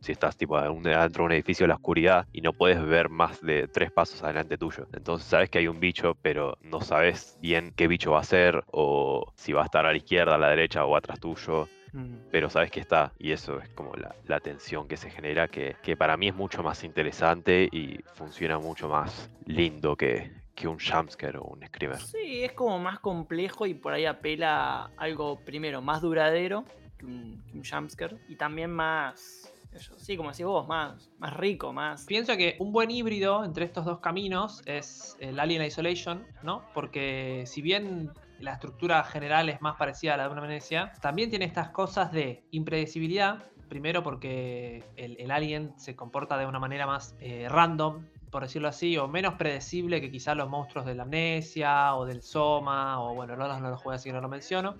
si 0.00 0.12
estás 0.12 0.36
tipo 0.36 0.60
dentro 0.60 1.22
de 1.22 1.22
un 1.22 1.32
edificio 1.32 1.66
la 1.66 1.74
oscuridad 1.74 2.26
y 2.32 2.40
no 2.40 2.52
puedes 2.52 2.82
ver 2.84 3.08
más 3.08 3.40
de 3.42 3.68
tres 3.68 3.90
pasos 3.90 4.22
adelante 4.22 4.58
tuyo. 4.58 4.86
Entonces 4.92 5.28
sabes 5.28 5.50
que 5.50 5.58
hay 5.58 5.68
un 5.68 5.80
bicho, 5.80 6.16
pero 6.22 6.56
no 6.62 6.80
sabes 6.80 7.38
bien 7.40 7.72
qué 7.76 7.88
bicho 7.88 8.12
va 8.12 8.20
a 8.20 8.24
ser 8.24 8.64
o 8.70 9.32
si 9.36 9.52
va 9.52 9.62
a 9.62 9.64
estar 9.64 9.86
a 9.86 9.92
la 9.92 9.96
izquierda, 9.96 10.36
a 10.36 10.38
la 10.38 10.50
derecha 10.50 10.84
o 10.84 10.96
atrás 10.96 11.20
tuyo 11.20 11.68
mm. 11.92 12.30
pero 12.30 12.48
sabes 12.50 12.70
que 12.70 12.80
está 12.80 13.12
y 13.18 13.32
eso 13.32 13.60
es 13.60 13.68
como 13.70 13.92
la, 13.94 14.40
tensión 14.40 14.86
que 14.86 14.96
se 14.96 15.10
genera 15.10 15.48
que, 15.48 15.76
que, 15.82 15.96
para 15.96 16.16
mí 16.16 16.28
es 16.28 16.34
mucho 16.34 16.62
más 16.62 16.84
interesante 16.84 17.68
y 17.72 17.98
funciona 18.14 18.58
mucho 18.58 18.88
más 18.88 19.30
lindo 19.46 19.96
que, 19.96 20.30
que 20.58 20.66
un 20.66 20.78
jumpscare 20.78 21.38
o 21.38 21.44
un 21.44 21.64
screamer. 21.64 22.00
Sí, 22.00 22.42
es 22.42 22.52
como 22.52 22.80
más 22.80 22.98
complejo 22.98 23.64
y 23.64 23.74
por 23.74 23.92
ahí 23.92 24.06
apela 24.06 24.90
algo 24.96 25.38
primero 25.44 25.80
más 25.80 26.02
duradero 26.02 26.64
que 26.98 27.06
un, 27.06 27.44
jumpscare 27.64 28.16
y 28.28 28.34
también 28.34 28.72
más 28.72 29.52
sí, 29.98 30.16
como 30.16 30.30
decís 30.30 30.44
vos, 30.44 30.66
más, 30.66 31.10
más 31.18 31.36
rico, 31.36 31.72
más. 31.72 32.04
Pienso 32.06 32.36
que 32.36 32.56
un 32.58 32.72
buen 32.72 32.90
híbrido 32.90 33.44
entre 33.44 33.66
estos 33.66 33.84
dos 33.84 34.00
caminos 34.00 34.62
es 34.66 35.16
el 35.20 35.38
Alien 35.38 35.62
Isolation, 35.62 36.26
¿no? 36.42 36.64
Porque 36.74 37.44
si 37.46 37.62
bien 37.62 38.10
la 38.40 38.54
estructura 38.54 39.04
general 39.04 39.48
es 39.48 39.60
más 39.60 39.76
parecida 39.76 40.14
a 40.14 40.16
la 40.16 40.24
de 40.24 40.30
una 40.30 40.40
Venecia, 40.40 40.92
también 41.00 41.30
tiene 41.30 41.44
estas 41.44 41.70
cosas 41.70 42.10
de 42.10 42.42
impredecibilidad. 42.50 43.44
Primero 43.68 44.02
porque 44.02 44.82
el, 44.96 45.30
alien 45.30 45.78
se 45.78 45.94
comporta 45.94 46.38
de 46.38 46.46
una 46.46 46.58
manera 46.58 46.86
más 46.86 47.14
eh, 47.20 47.46
random, 47.48 48.06
por 48.30 48.42
decirlo 48.42 48.68
así, 48.68 48.96
o 48.96 49.08
menos 49.08 49.34
predecible 49.34 50.00
que 50.00 50.10
quizás 50.10 50.36
los 50.36 50.48
monstruos 50.48 50.86
de 50.86 50.94
la 50.94 51.04
amnesia 51.04 51.94
o 51.94 52.04
del 52.04 52.22
soma, 52.22 53.00
o 53.02 53.14
bueno, 53.14 53.36
no, 53.36 53.48
no 53.60 53.70
lo 53.70 53.76
juego 53.76 53.92
así, 53.92 54.12
no 54.12 54.20
lo 54.20 54.28
menciono. 54.28 54.76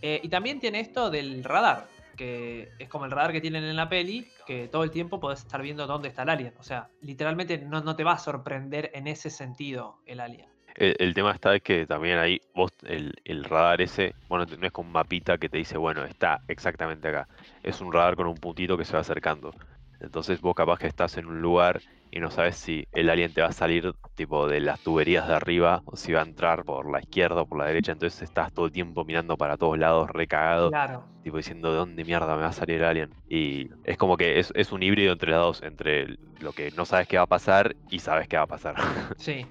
Eh, 0.00 0.20
y 0.22 0.28
también 0.28 0.58
tiene 0.58 0.80
esto 0.80 1.10
del 1.10 1.44
radar, 1.44 1.86
que 2.16 2.70
es 2.78 2.88
como 2.88 3.04
el 3.04 3.10
radar 3.10 3.32
que 3.32 3.40
tienen 3.40 3.64
en 3.64 3.76
la 3.76 3.88
peli, 3.88 4.28
que 4.46 4.68
todo 4.68 4.84
el 4.84 4.90
tiempo 4.90 5.20
podés 5.20 5.40
estar 5.40 5.62
viendo 5.62 5.86
dónde 5.86 6.08
está 6.08 6.22
el 6.22 6.30
alien. 6.30 6.54
O 6.58 6.62
sea, 6.62 6.88
literalmente 7.00 7.58
no, 7.58 7.82
no 7.82 7.94
te 7.94 8.04
va 8.04 8.12
a 8.12 8.18
sorprender 8.18 8.90
en 8.94 9.06
ese 9.06 9.30
sentido 9.30 9.98
el 10.06 10.20
alien. 10.20 10.46
El, 10.74 11.12
tema 11.12 11.32
está 11.32 11.54
es 11.54 11.62
que 11.62 11.86
también 11.86 12.16
ahí 12.16 12.40
vos, 12.54 12.70
el, 12.86 13.12
el, 13.24 13.44
radar 13.44 13.82
ese, 13.82 14.14
bueno, 14.28 14.46
no 14.58 14.66
es 14.66 14.72
como 14.72 14.86
un 14.86 14.92
mapita 14.94 15.36
que 15.36 15.50
te 15.50 15.58
dice, 15.58 15.76
bueno, 15.76 16.02
está 16.04 16.40
exactamente 16.48 17.08
acá. 17.08 17.28
Es 17.62 17.82
un 17.82 17.92
radar 17.92 18.16
con 18.16 18.26
un 18.26 18.36
puntito 18.36 18.78
que 18.78 18.86
se 18.86 18.94
va 18.94 19.00
acercando. 19.00 19.54
Entonces 20.00 20.40
vos 20.40 20.54
capaz 20.54 20.78
que 20.78 20.86
estás 20.86 21.18
en 21.18 21.26
un 21.26 21.42
lugar 21.42 21.82
y 22.12 22.20
no 22.20 22.30
sabes 22.30 22.56
si 22.56 22.86
el 22.92 23.08
alien 23.08 23.32
te 23.32 23.40
va 23.40 23.48
a 23.48 23.52
salir 23.52 23.94
tipo 24.14 24.46
de 24.46 24.60
las 24.60 24.78
tuberías 24.80 25.26
de 25.26 25.34
arriba 25.34 25.82
o 25.86 25.96
si 25.96 26.12
va 26.12 26.20
a 26.20 26.24
entrar 26.24 26.62
por 26.62 26.90
la 26.90 27.00
izquierda 27.00 27.40
o 27.40 27.46
por 27.46 27.58
la 27.58 27.64
derecha, 27.64 27.92
entonces 27.92 28.20
estás 28.20 28.52
todo 28.52 28.66
el 28.66 28.72
tiempo 28.72 29.02
mirando 29.06 29.38
para 29.38 29.56
todos 29.56 29.78
lados, 29.78 30.10
recagado, 30.10 30.68
claro. 30.68 31.04
tipo 31.24 31.38
diciendo 31.38 31.72
de 31.72 31.78
dónde 31.78 32.04
mierda 32.04 32.36
me 32.36 32.42
va 32.42 32.48
a 32.48 32.52
salir 32.52 32.76
el 32.76 32.84
alien. 32.84 33.14
Y 33.30 33.70
es 33.84 33.96
como 33.96 34.18
que 34.18 34.38
es, 34.38 34.52
es 34.54 34.72
un 34.72 34.82
híbrido 34.82 35.14
entre 35.14 35.30
las 35.30 35.40
dos, 35.40 35.62
entre 35.62 36.18
lo 36.40 36.52
que 36.52 36.70
no 36.72 36.84
sabes 36.84 37.08
qué 37.08 37.16
va 37.16 37.22
a 37.22 37.26
pasar 37.26 37.74
y 37.88 37.98
sabes 38.00 38.28
qué 38.28 38.36
va 38.36 38.42
a 38.42 38.46
pasar. 38.46 38.74
Sí. 39.16 39.46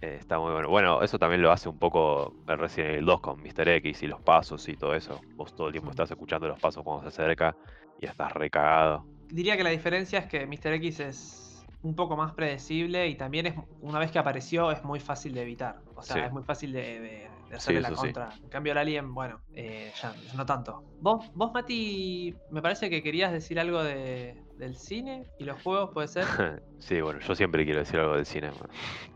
Eh, 0.00 0.16
está 0.18 0.38
muy 0.38 0.52
bueno. 0.52 0.68
Bueno, 0.68 1.02
eso 1.02 1.18
también 1.18 1.42
lo 1.42 1.52
hace 1.52 1.68
un 1.68 1.78
poco 1.78 2.34
recién 2.46 2.86
el 2.86 3.04
2 3.04 3.20
con 3.20 3.42
Mr. 3.42 3.68
X 3.68 4.02
y 4.02 4.06
los 4.06 4.20
pasos 4.22 4.68
y 4.68 4.74
todo 4.74 4.94
eso. 4.94 5.20
Vos 5.36 5.54
todo 5.54 5.68
el 5.68 5.72
tiempo 5.72 5.90
estás 5.90 6.10
escuchando 6.10 6.48
los 6.48 6.58
pasos 6.58 6.82
cuando 6.82 7.02
se 7.02 7.08
acerca 7.08 7.54
y 8.00 8.06
estás 8.06 8.32
recagado. 8.32 9.04
Diría 9.28 9.56
que 9.56 9.64
la 9.64 9.70
diferencia 9.70 10.18
es 10.20 10.26
que 10.26 10.46
Mr. 10.46 10.74
X 10.74 11.00
es 11.00 11.41
un 11.82 11.94
poco 11.94 12.16
más 12.16 12.32
predecible 12.34 13.08
y 13.08 13.16
también 13.16 13.46
es 13.46 13.54
una 13.80 13.98
vez 13.98 14.10
que 14.10 14.18
apareció 14.18 14.70
es 14.70 14.82
muy 14.84 15.00
fácil 15.00 15.34
de 15.34 15.42
evitar. 15.42 15.80
O 15.94 16.02
sea, 16.02 16.26
es 16.26 16.32
muy 16.32 16.42
fácil 16.42 16.72
de, 16.72 17.28
hacerle 17.52 17.80
la 17.80 17.92
contra. 17.92 18.30
En 18.42 18.48
cambio, 18.48 18.72
el 18.72 18.78
Alien, 18.78 19.12
bueno, 19.12 19.40
eh, 19.54 19.92
ya 20.00 20.14
no 20.34 20.46
tanto. 20.46 20.84
Vos, 21.00 21.30
vos, 21.34 21.52
Mati, 21.52 22.34
me 22.50 22.62
parece 22.62 22.88
que 22.88 23.02
querías 23.02 23.32
decir 23.32 23.58
algo 23.58 23.82
de, 23.82 24.42
del 24.58 24.76
cine 24.76 25.26
y 25.38 25.44
los 25.44 25.60
juegos, 25.62 25.90
¿puede 25.92 26.08
ser? 26.08 26.24
sí, 26.78 27.00
bueno, 27.00 27.20
yo 27.20 27.34
siempre 27.34 27.64
quiero 27.64 27.80
decir 27.80 27.98
algo 27.98 28.14
del 28.14 28.26
cine. 28.26 28.50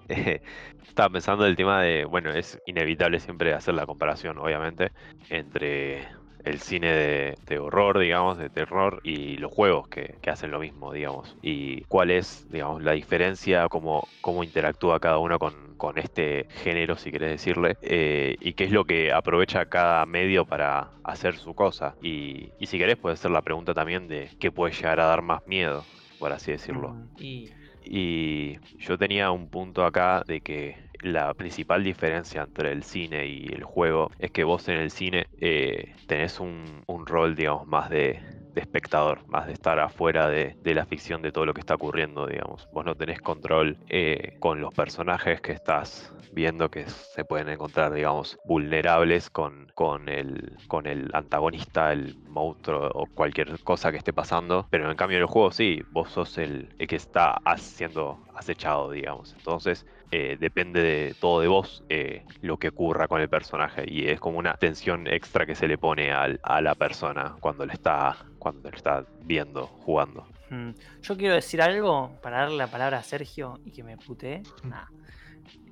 estaba 0.86 1.10
pensando 1.10 1.46
el 1.46 1.56
tema 1.56 1.82
de, 1.82 2.04
bueno, 2.04 2.30
es 2.30 2.58
inevitable 2.66 3.20
siempre 3.20 3.54
hacer 3.54 3.74
la 3.74 3.86
comparación, 3.86 4.38
obviamente, 4.38 4.90
entre 5.30 6.08
el 6.46 6.60
cine 6.60 7.34
de, 7.46 7.58
horror, 7.58 7.98
digamos, 7.98 8.38
de 8.38 8.48
terror 8.48 9.00
y 9.02 9.36
los 9.36 9.52
juegos 9.52 9.88
que, 9.88 10.16
hacen 10.26 10.50
lo 10.50 10.60
mismo, 10.60 10.92
digamos. 10.92 11.36
Y 11.42 11.82
cuál 11.82 12.10
es, 12.10 12.46
digamos, 12.50 12.82
la 12.82 12.92
diferencia, 12.92 13.68
cómo, 13.68 14.06
cómo 14.20 14.44
interactúa 14.44 15.00
cada 15.00 15.18
uno 15.18 15.38
con, 15.38 15.66
este 15.96 16.46
género, 16.62 16.96
si 16.96 17.10
querés 17.12 17.30
decirle, 17.30 17.76
eh, 17.82 18.36
y 18.40 18.54
qué 18.54 18.64
es 18.64 18.72
lo 18.72 18.84
que 18.84 19.12
aprovecha 19.12 19.66
cada 19.66 20.04
medio 20.06 20.44
para 20.44 20.90
hacer 21.04 21.36
su 21.36 21.54
cosa. 21.54 21.94
Y, 22.02 22.52
si 22.60 22.78
querés, 22.78 22.96
puede 22.96 23.16
ser 23.16 23.30
la 23.30 23.42
pregunta 23.42 23.74
también 23.74 24.08
de 24.08 24.30
qué 24.38 24.50
puede 24.50 24.74
llegar 24.74 25.00
a 25.00 25.06
dar 25.06 25.22
más 25.22 25.46
miedo, 25.46 25.84
por 26.18 26.32
así 26.32 26.52
decirlo. 26.52 26.90
Mm, 26.90 27.08
y... 27.18 27.50
y 27.84 28.58
yo 28.78 28.98
tenía 28.98 29.30
un 29.30 29.48
punto 29.48 29.84
acá 29.84 30.22
de 30.26 30.40
que 30.40 30.76
la 31.02 31.34
principal 31.34 31.84
diferencia 31.84 32.42
entre 32.42 32.72
el 32.72 32.82
cine 32.82 33.26
y 33.26 33.46
el 33.46 33.64
juego 33.64 34.10
es 34.18 34.30
que 34.30 34.44
vos 34.44 34.68
en 34.68 34.76
el 34.76 34.90
cine 34.90 35.26
eh, 35.40 35.94
tenés 36.06 36.40
un, 36.40 36.82
un 36.86 37.06
rol, 37.06 37.34
digamos, 37.34 37.66
más 37.66 37.90
de, 37.90 38.20
de 38.56 38.62
espectador, 38.62 39.20
más 39.28 39.46
de 39.46 39.52
estar 39.52 39.78
afuera 39.78 40.28
de, 40.28 40.56
la 40.64 40.86
ficción 40.86 41.20
de 41.20 41.30
todo 41.30 41.44
lo 41.44 41.52
que 41.52 41.60
está 41.60 41.74
ocurriendo, 41.74 42.26
digamos. 42.26 42.66
Vos 42.72 42.86
no 42.86 42.94
tenés 42.94 43.20
control 43.20 43.76
eh, 43.90 44.36
con 44.40 44.62
los 44.62 44.72
personajes 44.72 45.42
que 45.42 45.52
estás 45.52 46.10
viendo 46.32 46.70
que 46.70 46.88
se 46.88 47.24
pueden 47.26 47.50
encontrar, 47.50 47.92
digamos, 47.92 48.38
vulnerables 48.46 49.28
con, 49.28 49.70
con, 49.74 50.08
el, 50.08 50.56
con 50.68 50.86
el 50.86 51.10
antagonista, 51.12 51.92
el 51.92 52.16
monstruo 52.28 52.90
o 52.94 53.04
cualquier 53.06 53.62
cosa 53.62 53.90
que 53.92 53.98
esté 53.98 54.14
pasando. 54.14 54.66
Pero 54.70 54.90
en 54.90 54.96
cambio 54.96 55.18
en 55.18 55.24
el 55.24 55.28
juego 55.28 55.50
sí, 55.50 55.82
vos 55.90 56.10
sos 56.10 56.38
el, 56.38 56.74
el 56.78 56.86
que 56.86 56.96
está 56.96 57.38
siendo 57.58 58.18
acechado, 58.34 58.90
digamos. 58.90 59.34
Entonces 59.34 59.84
eh, 60.10 60.36
depende 60.38 60.82
de 60.82 61.14
todo 61.14 61.40
de 61.40 61.48
vos 61.48 61.82
eh, 61.88 62.24
lo 62.40 62.58
que 62.58 62.68
ocurra 62.68 63.08
con 63.08 63.20
el 63.20 63.28
personaje. 63.28 63.84
Y 63.86 64.08
es 64.08 64.20
como 64.20 64.38
una 64.38 64.54
tensión 64.54 65.06
extra 65.06 65.46
que 65.46 65.54
se 65.54 65.68
le 65.68 65.78
pone 65.78 66.12
al, 66.12 66.40
a 66.42 66.60
la 66.60 66.74
persona 66.74 67.36
cuando 67.40 67.66
le 67.66 67.72
está 67.72 68.16
cuando 68.38 68.70
le 68.70 68.76
está 68.76 69.04
viendo 69.22 69.66
jugando. 69.66 70.26
Mm, 70.50 70.70
yo 71.02 71.16
quiero 71.16 71.34
decir 71.34 71.60
algo 71.60 72.12
para 72.22 72.42
darle 72.42 72.56
la 72.56 72.68
palabra 72.68 72.98
a 72.98 73.02
Sergio 73.02 73.58
y 73.64 73.72
que 73.72 73.82
me 73.82 73.96
putee. 73.96 74.42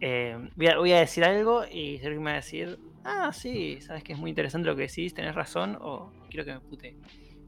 Eh, 0.00 0.36
voy, 0.56 0.92
a, 0.92 0.98
decir 0.98 1.24
algo 1.24 1.64
y 1.70 1.98
Sergio 1.98 2.20
me 2.20 2.26
va 2.26 2.32
a 2.32 2.40
decir 2.40 2.78
ah 3.04 3.32
sí 3.32 3.80
sabes 3.80 4.04
que 4.04 4.12
es 4.12 4.18
muy 4.18 4.30
interesante 4.30 4.68
lo 4.68 4.76
que 4.76 4.82
decís 4.82 5.14
tenés 5.14 5.34
razón 5.34 5.78
o 5.80 6.12
quiero 6.28 6.44
que 6.44 6.52
me 6.52 6.60
putee 6.60 6.96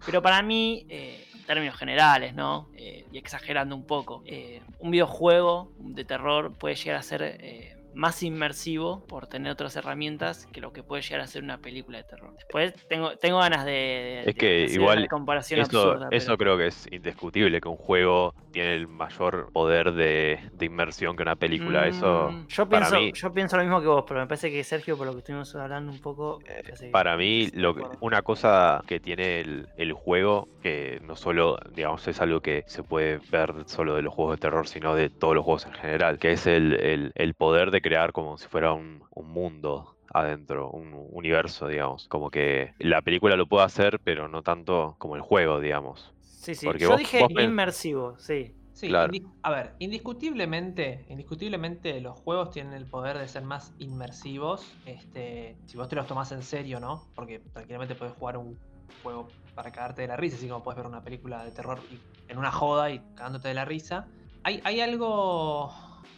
pero 0.05 0.23
para 0.23 0.43
mí, 0.43 0.87
eh, 0.89 1.27
en 1.35 1.45
términos 1.45 1.77
generales, 1.77 2.35
¿no? 2.35 2.69
Eh, 2.75 3.07
y 3.13 3.19
exagerando 3.19 3.75
un 3.75 3.87
poco, 3.87 4.23
eh, 4.27 4.61
un 4.79 4.91
videojuego 4.91 5.73
de 5.79 6.05
terror 6.05 6.53
puede 6.53 6.75
llegar 6.75 6.97
a 6.97 7.03
ser 7.03 7.76
más 7.97 8.23
inmersivo 8.23 9.05
por 9.07 9.27
tener 9.27 9.51
otras 9.51 9.75
herramientas 9.77 10.47
que 10.53 10.61
lo 10.61 10.73
que 10.73 10.83
puede 10.83 11.03
llegar 11.03 11.23
a 11.23 11.27
ser 11.27 11.43
una 11.43 11.59
película 11.59 11.99
de 11.99 12.05
terror. 12.05 12.35
Después 12.35 12.75
tengo, 12.89 13.17
tengo 13.17 13.39
ganas 13.39 13.65
de, 13.65 14.23
es 14.27 14.35
que 14.35 14.67
igual 14.67 15.09
comparación 15.09 15.61
eso, 15.61 15.81
absurda, 15.81 16.09
eso 16.11 16.37
creo 16.37 16.59
que 16.59 16.67
es 16.67 16.87
indiscutible 16.93 17.61
que 17.61 17.69
un 17.69 17.77
juego 17.77 18.35
tiene 18.53 18.75
el 18.75 18.87
mayor 18.87 19.51
poder 19.53 19.93
de, 19.93 20.39
inmersión 20.61 21.17
que 21.17 21.23
una 21.23 21.37
película. 21.37 21.87
eso 21.87 22.31
mm, 22.31 22.47
yo 22.49 22.69
pienso, 22.69 22.91
para 22.91 23.01
mí, 23.01 23.13
yo 23.15 23.33
pienso 23.33 23.57
lo 23.57 23.63
mismo 23.63 23.81
que 23.81 23.87
vos, 23.87 24.05
pero 24.07 24.21
me 24.21 24.27
parece 24.27 24.51
que 24.51 24.63
Sergio, 24.63 24.97
por 24.97 25.07
lo 25.07 25.13
que 25.13 25.19
estuvimos 25.21 25.55
hablando 25.55 25.91
un 25.91 26.01
poco, 26.01 26.41
eh, 26.47 26.91
para 26.91 27.17
mí 27.17 27.49
lo, 27.55 27.75
una 28.01 28.23
cosa 28.23 28.83
que 28.87 29.01
tiene 29.01 29.41
el, 29.41 29.69
el 29.77 29.93
juego 29.93 30.49
que 30.63 31.01
no 31.05 31.15
solo 31.15 31.59
digamos 31.75 32.07
es 32.09 32.21
algo 32.21 32.41
que 32.41 32.65
se 32.67 32.83
puede 32.83 33.21
ver 33.31 33.55
solo 33.67 33.95
de 33.95 34.03
los 34.03 34.13
juegos 34.13 34.37
de 34.37 34.41
terror, 34.41 34.67
sino 34.67 34.95
de 34.95 35.11
todos 35.11 35.35
los 35.35 35.45
juegos 35.45 35.67
en 35.67 35.73
general, 35.75 36.19
que 36.19 36.33
es 36.33 36.47
el, 36.47 37.13
el, 37.15 37.35
poder 37.35 37.71
de 37.71 37.81
crear 37.87 38.12
como 38.12 38.37
si 38.37 38.49
fuera 38.49 38.72
un, 38.72 39.05
un 39.11 39.31
mundo 39.31 39.96
adentro, 40.12 40.70
un 40.70 40.92
universo, 41.12 41.68
digamos. 41.68 42.09
Como 42.09 42.31
que 42.31 42.75
la 42.79 43.01
película 43.03 43.37
lo 43.37 43.46
puede 43.46 43.64
hacer, 43.64 44.01
pero 44.03 44.29
no 44.29 44.42
tanto 44.42 44.96
como 44.99 45.14
el 45.14 45.22
juego, 45.22 45.61
digamos. 45.61 46.12
Sí, 46.20 46.55
sí. 46.55 46.66
Yo 46.79 46.96
dije 46.96 47.25
inmersivo, 47.31 48.18
sí. 48.18 48.55
Sí, 48.72 48.88
claro. 48.88 49.11
a 49.42 49.51
ver, 49.51 49.72
indiscutiblemente, 49.79 51.07
indiscutiblemente 51.09 51.99
los 52.03 52.18
juegos 52.20 52.51
tienen 52.51 52.75
el 52.75 52.85
poder 52.85 53.16
de 53.16 53.27
ser 53.27 53.42
más 53.42 53.72
inmersivos. 53.79 54.70
Este, 54.85 55.57
si 55.64 55.79
vos 55.79 55.88
te 55.88 55.96
los 55.96 56.07
tomás 56.07 56.31
en 56.33 56.42
serio, 56.42 56.79
¿no? 56.79 57.03
Porque 57.14 57.38
tranquilamente 57.55 57.94
puedes 57.94 58.14
jugar 58.14 58.37
un 58.37 58.59
juego 59.03 59.29
para 59.55 59.70
cagarte 59.70 60.03
de 60.03 60.09
la 60.09 60.16
risa, 60.16 60.37
así 60.37 60.46
como 60.46 60.62
puedes 60.62 60.77
ver 60.77 60.87
una 60.87 61.03
película 61.03 61.42
de 61.42 61.53
terror 61.53 61.81
en 62.29 62.37
una 62.37 62.53
joda 62.53 62.90
y 62.90 62.99
cagándote 63.14 63.49
de 63.49 63.55
la 63.55 63.64
risa. 63.64 64.09
Hay, 64.42 64.61
hay 64.62 64.83
algo 64.83 65.72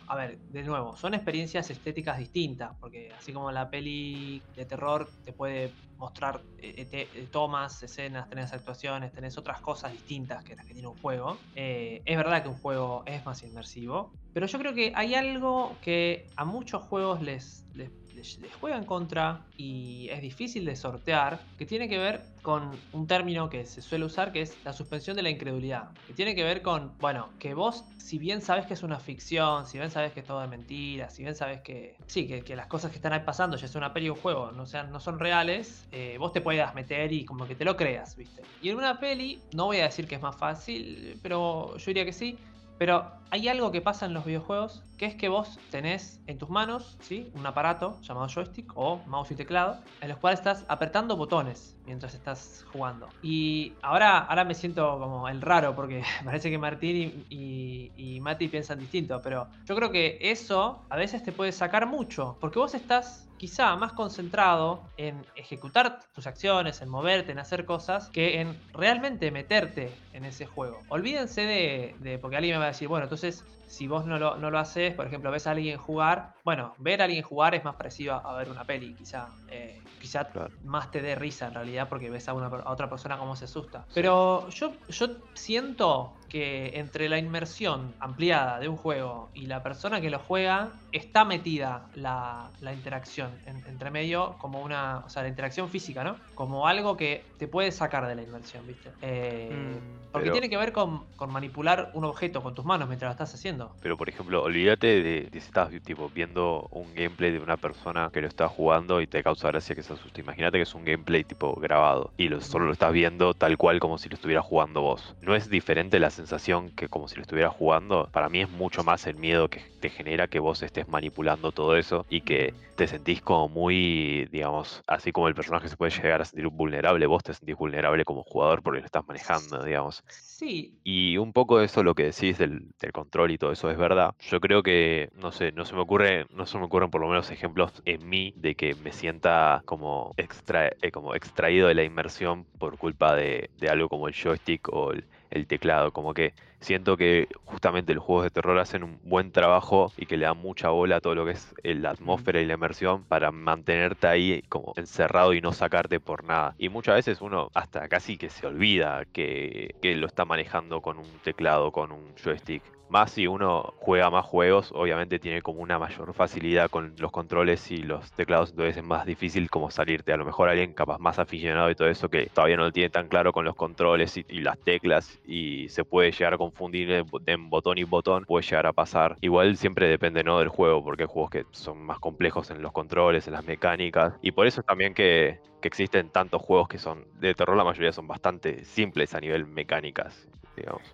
a 0.08 0.16
ver, 0.16 0.40
de 0.40 0.62
nuevo, 0.62 0.96
son 0.96 1.14
experiencias 1.14 1.70
estéticas 1.70 2.18
distintas, 2.18 2.76
porque 2.80 3.12
así 3.14 3.32
como 3.32 3.52
la 3.52 3.68
peli 3.70 4.46
de 4.54 4.64
terror 4.64 5.06
te 5.22 5.32
puede 5.34 5.76
mostrar 5.98 6.42
eh, 6.58 6.88
eh, 6.92 7.28
tomas, 7.30 7.82
escenas, 7.82 8.28
tenés 8.28 8.52
actuaciones, 8.52 9.12
tenés 9.12 9.36
otras 9.36 9.60
cosas 9.60 9.92
distintas 9.92 10.44
que 10.44 10.54
las 10.54 10.64
que 10.64 10.72
tiene 10.72 10.88
un 10.88 10.96
juego, 10.96 11.38
eh, 11.54 12.02
es 12.04 12.16
verdad 12.16 12.42
que 12.42 12.48
un 12.48 12.58
juego 12.58 13.02
es 13.06 13.24
más 13.26 13.42
inmersivo, 13.42 14.12
pero 14.32 14.46
yo 14.46 14.58
creo 14.58 14.74
que 14.74 14.92
hay 14.94 15.14
algo 15.14 15.76
que 15.82 16.26
a 16.36 16.44
muchos 16.44 16.82
juegos 16.84 17.20
les, 17.22 17.66
les 17.74 18.54
juega 18.54 18.76
en 18.76 18.84
contra 18.84 19.46
y 19.56 20.08
es 20.10 20.20
difícil 20.22 20.64
de 20.64 20.76
sortear, 20.76 21.40
que 21.56 21.66
tiene 21.66 21.88
que 21.88 21.98
ver 21.98 22.22
con 22.42 22.70
un 22.92 23.06
término 23.06 23.50
que 23.50 23.66
se 23.66 23.82
suele 23.82 24.04
usar, 24.04 24.32
que 24.32 24.40
es 24.40 24.56
la 24.64 24.72
suspensión 24.72 25.16
de 25.16 25.22
la 25.22 25.30
incredulidad. 25.30 25.90
Que 26.06 26.14
tiene 26.14 26.34
que 26.34 26.44
ver 26.44 26.62
con, 26.62 26.96
bueno, 26.98 27.28
que 27.38 27.54
vos, 27.54 27.84
si 27.98 28.18
bien 28.18 28.40
sabes 28.40 28.66
que 28.66 28.74
es 28.74 28.82
una 28.82 28.98
ficción, 28.98 29.66
si 29.66 29.78
bien 29.78 29.90
sabes 29.90 30.12
que 30.12 30.20
es 30.20 30.26
todo 30.26 30.40
de 30.40 30.48
mentira, 30.48 31.10
si 31.10 31.22
bien 31.22 31.34
sabes 31.34 31.60
que, 31.60 31.96
sí, 32.06 32.26
que, 32.26 32.56
las 32.56 32.66
cosas 32.66 32.90
que 32.90 32.96
están 32.96 33.12
ahí 33.12 33.20
pasando, 33.20 33.56
ya 33.56 33.68
sea 33.68 33.78
una 33.78 33.92
peli 33.92 34.08
o 34.08 34.14
un 34.14 34.20
juego, 34.20 34.50
no, 34.52 34.66
sean, 34.66 34.90
no 34.90 35.00
son 35.00 35.18
reales, 35.18 35.86
eh, 35.92 36.16
vos 36.18 36.32
te 36.32 36.40
puedas 36.40 36.74
meter 36.74 37.12
y 37.12 37.24
como 37.24 37.46
que 37.46 37.54
te 37.54 37.64
lo 37.64 37.76
creas, 37.76 38.16
¿viste? 38.16 38.42
Y 38.60 38.70
en 38.70 38.76
una 38.76 38.98
peli, 39.00 39.40
no 39.54 39.66
voy 39.66 39.78
a 39.78 39.84
decir 39.84 40.06
que 40.06 40.16
es 40.16 40.20
más 40.20 40.36
fácil, 40.36 41.18
pero 41.22 41.76
yo 41.76 41.86
diría 41.86 42.04
que 42.04 42.12
sí, 42.12 42.38
pero 42.78 43.10
hay 43.30 43.48
algo 43.48 43.70
que 43.70 43.80
pasa 43.80 44.06
en 44.06 44.14
los 44.14 44.24
videojuegos, 44.24 44.82
que 44.96 45.06
es 45.06 45.14
que 45.14 45.28
vos 45.28 45.58
tenés 45.70 46.20
en 46.26 46.38
tus 46.38 46.48
manos 46.48 46.96
¿sí? 47.00 47.30
un 47.34 47.46
aparato 47.46 48.00
llamado 48.02 48.28
joystick 48.28 48.72
o 48.74 49.00
mouse 49.06 49.30
y 49.30 49.34
teclado, 49.34 49.78
en 50.00 50.08
los 50.08 50.18
cuales 50.18 50.40
estás 50.40 50.64
apretando 50.68 51.16
botones 51.16 51.76
mientras 51.84 52.14
estás 52.14 52.64
jugando. 52.72 53.08
Y 53.22 53.74
ahora, 53.82 54.18
ahora 54.18 54.44
me 54.44 54.54
siento 54.54 54.98
como 54.98 55.28
el 55.28 55.40
raro, 55.40 55.74
porque 55.74 56.02
parece 56.24 56.50
que 56.50 56.58
Martín 56.58 57.26
y, 57.28 57.92
y 57.96 58.20
Mati 58.20 58.48
piensan 58.48 58.78
distinto, 58.78 59.20
pero 59.22 59.48
yo 59.64 59.76
creo 59.76 59.90
que 59.90 60.18
eso 60.20 60.84
a 60.88 60.96
veces 60.96 61.22
te 61.22 61.32
puede 61.32 61.52
sacar 61.52 61.86
mucho, 61.86 62.36
porque 62.40 62.58
vos 62.58 62.74
estás 62.74 63.28
quizá 63.38 63.74
más 63.76 63.92
concentrado 63.92 64.82
en 64.96 65.24
ejecutar 65.36 66.00
tus 66.12 66.26
acciones, 66.26 66.82
en 66.82 66.88
moverte, 66.90 67.32
en 67.32 67.38
hacer 67.38 67.64
cosas, 67.64 68.10
que 68.10 68.40
en 68.40 68.60
realmente 68.74 69.30
meterte 69.30 69.90
en 70.12 70.24
ese 70.24 70.44
juego. 70.44 70.80
Olvídense 70.88 71.42
de, 71.42 72.18
porque 72.18 72.36
alguien 72.36 72.56
me 72.56 72.58
va 72.58 72.64
a 72.64 72.68
decir, 72.68 72.88
bueno, 72.88 73.04
entonces 73.04 73.17
entonces, 73.22 73.44
si 73.68 73.86
vos 73.86 74.06
no 74.06 74.18
lo, 74.18 74.36
no 74.36 74.50
lo 74.50 74.58
haces, 74.58 74.94
por 74.94 75.06
ejemplo, 75.06 75.30
ves 75.30 75.46
a 75.46 75.52
alguien 75.52 75.78
jugar, 75.78 76.34
bueno, 76.44 76.74
ver 76.78 77.00
a 77.00 77.04
alguien 77.04 77.22
jugar 77.22 77.54
es 77.54 77.64
más 77.64 77.76
parecido 77.76 78.14
a, 78.14 78.36
ver 78.36 78.50
una 78.50 78.64
peli, 78.64 78.94
quizá. 78.94 79.28
Eh, 79.50 79.80
quizá 80.00 80.28
más 80.64 80.90
te 80.90 81.02
dé 81.02 81.14
risa 81.14 81.48
en 81.48 81.54
realidad 81.54 81.88
porque 81.88 82.10
ves 82.10 82.28
a, 82.28 82.34
una, 82.34 82.46
a 82.46 82.70
otra 82.70 82.88
persona 82.88 83.18
cómo 83.18 83.36
se 83.36 83.44
asusta. 83.44 83.84
Pero 83.94 84.48
yo, 84.50 84.72
yo 84.88 85.08
siento 85.34 86.14
que 86.28 86.78
entre 86.78 87.08
la 87.08 87.18
inmersión 87.18 87.94
ampliada 88.00 88.58
de 88.60 88.68
un 88.68 88.76
juego 88.76 89.30
y 89.34 89.46
la 89.46 89.62
persona 89.62 90.00
que 90.00 90.10
lo 90.10 90.18
juega, 90.18 90.70
está 90.92 91.24
metida 91.24 91.86
la, 91.94 92.50
interacción 92.72 93.30
entre 93.46 93.90
medio 93.90 94.36
como 94.38 94.60
una, 94.60 94.98
o 95.06 95.08
sea, 95.08 95.22
la 95.22 95.28
interacción 95.28 95.68
física, 95.68 96.04
¿no? 96.04 96.16
Como 96.34 96.66
algo 96.66 96.96
que 96.96 97.24
te 97.38 97.48
puede 97.48 97.72
sacar 97.72 98.06
de 98.06 98.14
la 98.14 98.22
inmersión, 98.22 98.66
¿viste? 98.66 98.90
Eh, 99.02 99.50
mm, 99.50 100.12
porque 100.12 100.30
tiene 100.30 100.48
que 100.48 100.56
ver 100.56 100.72
con, 100.72 101.06
manipular 101.28 101.90
un 101.94 102.04
objeto 102.04 102.42
con 102.42 102.54
tus 102.54 102.64
manos 102.64 102.88
mientras 102.88 103.08
lo 103.08 103.12
estás 103.12 103.34
haciendo. 103.34 103.57
Pero, 103.80 103.96
por 103.96 104.08
ejemplo, 104.08 104.42
olvídate 104.42 105.02
de, 105.02 105.28
si 105.32 105.38
estás 105.38 105.70
tipo, 105.82 106.10
viendo 106.10 106.66
un 106.70 106.94
gameplay 106.94 107.32
de 107.32 107.40
una 107.40 107.56
persona 107.56 108.10
que 108.12 108.20
lo 108.20 108.28
está 108.28 108.48
jugando 108.48 109.00
y 109.00 109.06
te 109.06 109.22
causa 109.22 109.48
gracia 109.48 109.74
que 109.74 109.82
se 109.82 109.92
asuste. 109.94 110.20
Imagínate 110.20 110.58
que 110.58 110.62
es 110.62 110.74
un 110.74 110.84
gameplay 110.84 111.24
tipo 111.24 111.54
grabado 111.54 112.12
y 112.16 112.28
solo 112.40 112.66
lo 112.66 112.72
estás 112.72 112.92
viendo 112.92 113.34
tal 113.34 113.56
cual 113.56 113.80
como 113.80 113.98
si 113.98 114.08
lo 114.08 114.14
estuviera 114.14 114.42
jugando 114.42 114.82
vos. 114.82 115.14
No 115.20 115.34
es 115.34 115.48
diferente 115.48 115.98
las 115.98 116.18
sensación 116.18 116.72
que 116.72 116.88
como 116.88 117.08
si 117.08 117.16
lo 117.16 117.22
estuviera 117.22 117.50
jugando, 117.50 118.08
para 118.12 118.28
mí 118.28 118.40
es 118.40 118.48
mucho 118.50 118.82
más 118.82 119.06
el 119.06 119.16
miedo 119.16 119.48
que 119.48 119.62
te 119.80 119.88
genera 119.88 120.26
que 120.28 120.40
vos 120.40 120.62
estés 120.62 120.88
manipulando 120.88 121.52
todo 121.52 121.76
eso 121.76 122.04
y 122.08 122.22
que 122.22 122.54
te 122.74 122.86
sentís 122.88 123.20
como 123.22 123.48
muy, 123.48 124.26
digamos, 124.30 124.82
así 124.86 125.12
como 125.12 125.28
el 125.28 125.34
personaje 125.34 125.68
se 125.68 125.76
puede 125.76 125.92
llegar 125.92 126.20
a 126.22 126.24
sentir 126.24 126.48
vulnerable, 126.48 127.06
vos 127.06 127.22
te 127.22 127.34
sentís 127.34 127.56
vulnerable 127.56 128.04
como 128.04 128.22
jugador 128.24 128.62
porque 128.62 128.80
lo 128.80 128.86
estás 128.86 129.04
manejando, 129.06 129.62
digamos. 129.64 130.02
Sí. 130.38 130.78
Y 130.84 131.16
un 131.16 131.32
poco 131.32 131.60
eso 131.60 131.82
lo 131.82 131.96
que 131.96 132.04
decís 132.04 132.38
del, 132.38 132.68
control 132.92 133.32
y 133.32 133.38
todo 133.38 133.50
eso 133.50 133.70
es 133.72 133.76
verdad. 133.76 134.14
Yo 134.20 134.38
creo 134.38 134.62
que, 134.62 135.10
no 135.16 135.32
sé, 135.32 135.50
no 135.50 135.64
se 135.64 135.74
me 135.74 135.80
ocurre, 135.80 136.26
no 136.30 136.46
se 136.46 136.58
me 136.58 136.64
ocurren 136.66 136.90
por 136.90 137.00
lo 137.00 137.08
menos 137.08 137.32
ejemplos 137.32 137.72
en 137.84 138.08
mí 138.08 138.32
de 138.36 138.54
que 138.54 138.76
me 138.76 138.92
sienta 138.92 139.62
como, 139.64 140.14
extra, 140.16 140.70
eh, 140.80 140.92
como 140.92 141.16
extraído 141.16 141.66
de 141.66 141.74
la 141.74 141.82
inmersión 141.82 142.44
por 142.58 142.78
culpa 142.78 143.16
de, 143.16 143.50
de 143.58 143.68
algo 143.68 143.88
como 143.88 144.06
el 144.06 144.14
joystick 144.14 144.68
o 144.68 144.92
el 144.92 145.46
teclado. 145.48 145.92
Como 145.92 146.14
que 146.14 146.34
siento 146.60 146.96
que 146.96 147.28
justamente 147.44 147.94
los 147.94 148.04
juegos 148.04 148.24
de 148.24 148.30
terror 148.30 148.58
hacen 148.58 148.82
un 148.82 148.98
buen 149.02 149.32
trabajo 149.32 149.92
y 149.96 150.06
que 150.06 150.16
le 150.16 150.26
dan 150.26 150.38
mucha 150.38 150.70
bola 150.70 150.96
a 150.96 151.00
todo 151.00 151.14
lo 151.14 151.24
que 151.24 151.32
es 151.32 151.54
la 151.62 151.90
atmósfera 151.90 152.40
y 152.40 152.46
la 152.46 152.54
inmersión 152.54 153.04
para 153.04 153.30
mantenerte 153.32 154.06
ahí 154.06 154.42
como 154.48 154.72
encerrado 154.76 155.34
y 155.34 155.40
no 155.40 155.52
sacarte 155.52 156.00
por 156.00 156.24
nada. 156.24 156.54
Y 156.58 156.68
muchas 156.68 156.96
veces 156.96 157.20
uno 157.20 157.50
hasta 157.54 157.88
casi 157.88 158.16
que 158.16 158.30
se 158.30 158.46
olvida 158.46 159.04
que, 159.12 159.74
que 159.80 159.94
lo 159.96 160.06
está 160.06 160.24
manejando 160.24 160.80
con 160.80 160.98
un 160.98 161.18
teclado, 161.22 161.72
con 161.72 161.92
un 161.92 162.14
joystick. 162.16 162.77
Más 162.88 163.10
si 163.10 163.26
uno 163.26 163.74
juega 163.78 164.10
más 164.10 164.24
juegos, 164.24 164.72
obviamente 164.74 165.18
tiene 165.18 165.42
como 165.42 165.60
una 165.60 165.78
mayor 165.78 166.14
facilidad 166.14 166.70
con 166.70 166.94
los 166.98 167.12
controles 167.12 167.70
y 167.70 167.78
los 167.78 168.10
teclados, 168.12 168.50
entonces 168.50 168.78
es 168.78 168.84
más 168.84 169.04
difícil 169.04 169.50
como 169.50 169.70
salirte. 169.70 170.12
A 170.12 170.16
lo 170.16 170.24
mejor 170.24 170.48
alguien 170.48 170.72
capaz 170.72 170.98
más 170.98 171.18
aficionado 171.18 171.70
y 171.70 171.74
todo 171.74 171.88
eso 171.88 172.08
que 172.08 172.26
todavía 172.26 172.56
no 172.56 172.64
lo 172.64 172.72
tiene 172.72 172.88
tan 172.88 173.08
claro 173.08 173.32
con 173.32 173.44
los 173.44 173.54
controles 173.54 174.16
y, 174.16 174.24
las 174.38 174.58
teclas 174.58 175.18
y 175.26 175.68
se 175.68 175.84
puede 175.84 176.12
llegar 176.12 176.34
a 176.34 176.38
confundir 176.38 177.04
en, 177.26 177.50
botón 177.50 177.76
y 177.76 177.84
botón, 177.84 178.24
puede 178.24 178.44
llegar 178.44 178.66
a 178.66 178.72
pasar. 178.72 179.16
Igual 179.20 179.56
siempre 179.56 179.88
depende 179.88 180.24
¿no? 180.24 180.38
del 180.38 180.48
juego, 180.48 180.82
porque 180.82 181.02
hay 181.02 181.08
juegos 181.08 181.30
que 181.30 181.44
son 181.50 181.82
más 181.82 181.98
complejos 181.98 182.50
en 182.50 182.62
los 182.62 182.72
controles, 182.72 183.26
en 183.26 183.34
las 183.34 183.44
mecánicas. 183.44 184.14
Y 184.22 184.32
por 184.32 184.46
eso 184.46 184.60
es 184.60 184.66
también 184.66 184.94
que 184.94 185.40
existen 185.62 186.10
tantos 186.10 186.40
juegos 186.40 186.68
que 186.68 186.78
son 186.78 187.04
de 187.20 187.34
terror, 187.34 187.56
la 187.56 187.64
mayoría 187.64 187.92
son 187.92 188.06
bastante 188.06 188.64
simples 188.64 189.14
a 189.14 189.20
nivel 189.20 189.46
mecánicas. 189.46 190.28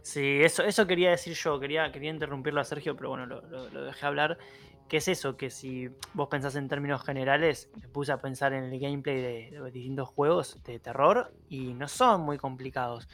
Sí, 0.02 0.40
eso, 0.42 0.62
eso 0.62 0.86
quería 0.86 1.10
decir 1.10 1.34
yo, 1.34 1.58
quería, 1.60 1.90
quería 1.92 2.10
interrumpirlo 2.10 2.60
a 2.60 2.64
Sergio, 2.64 2.96
pero 2.96 3.10
bueno, 3.10 3.26
lo, 3.26 3.84
dejé 3.84 4.06
hablar. 4.06 4.38
¿Qué 4.88 4.98
es 4.98 5.08
eso? 5.08 5.36
Que 5.36 5.48
si 5.48 5.88
vos 6.12 6.28
pensás 6.28 6.56
en 6.56 6.68
términos 6.68 7.02
generales, 7.02 7.70
me 7.80 7.88
puse 7.88 8.12
a 8.12 8.18
pensar 8.18 8.52
en 8.52 8.64
el 8.64 8.78
gameplay 8.78 9.16
de, 9.16 9.70
distintos 9.72 10.08
juegos 10.10 10.62
de 10.64 10.78
terror 10.78 11.32
y 11.48 11.72
no 11.72 11.88
son 11.88 12.20
muy 12.20 12.36
complicados. 12.36 13.08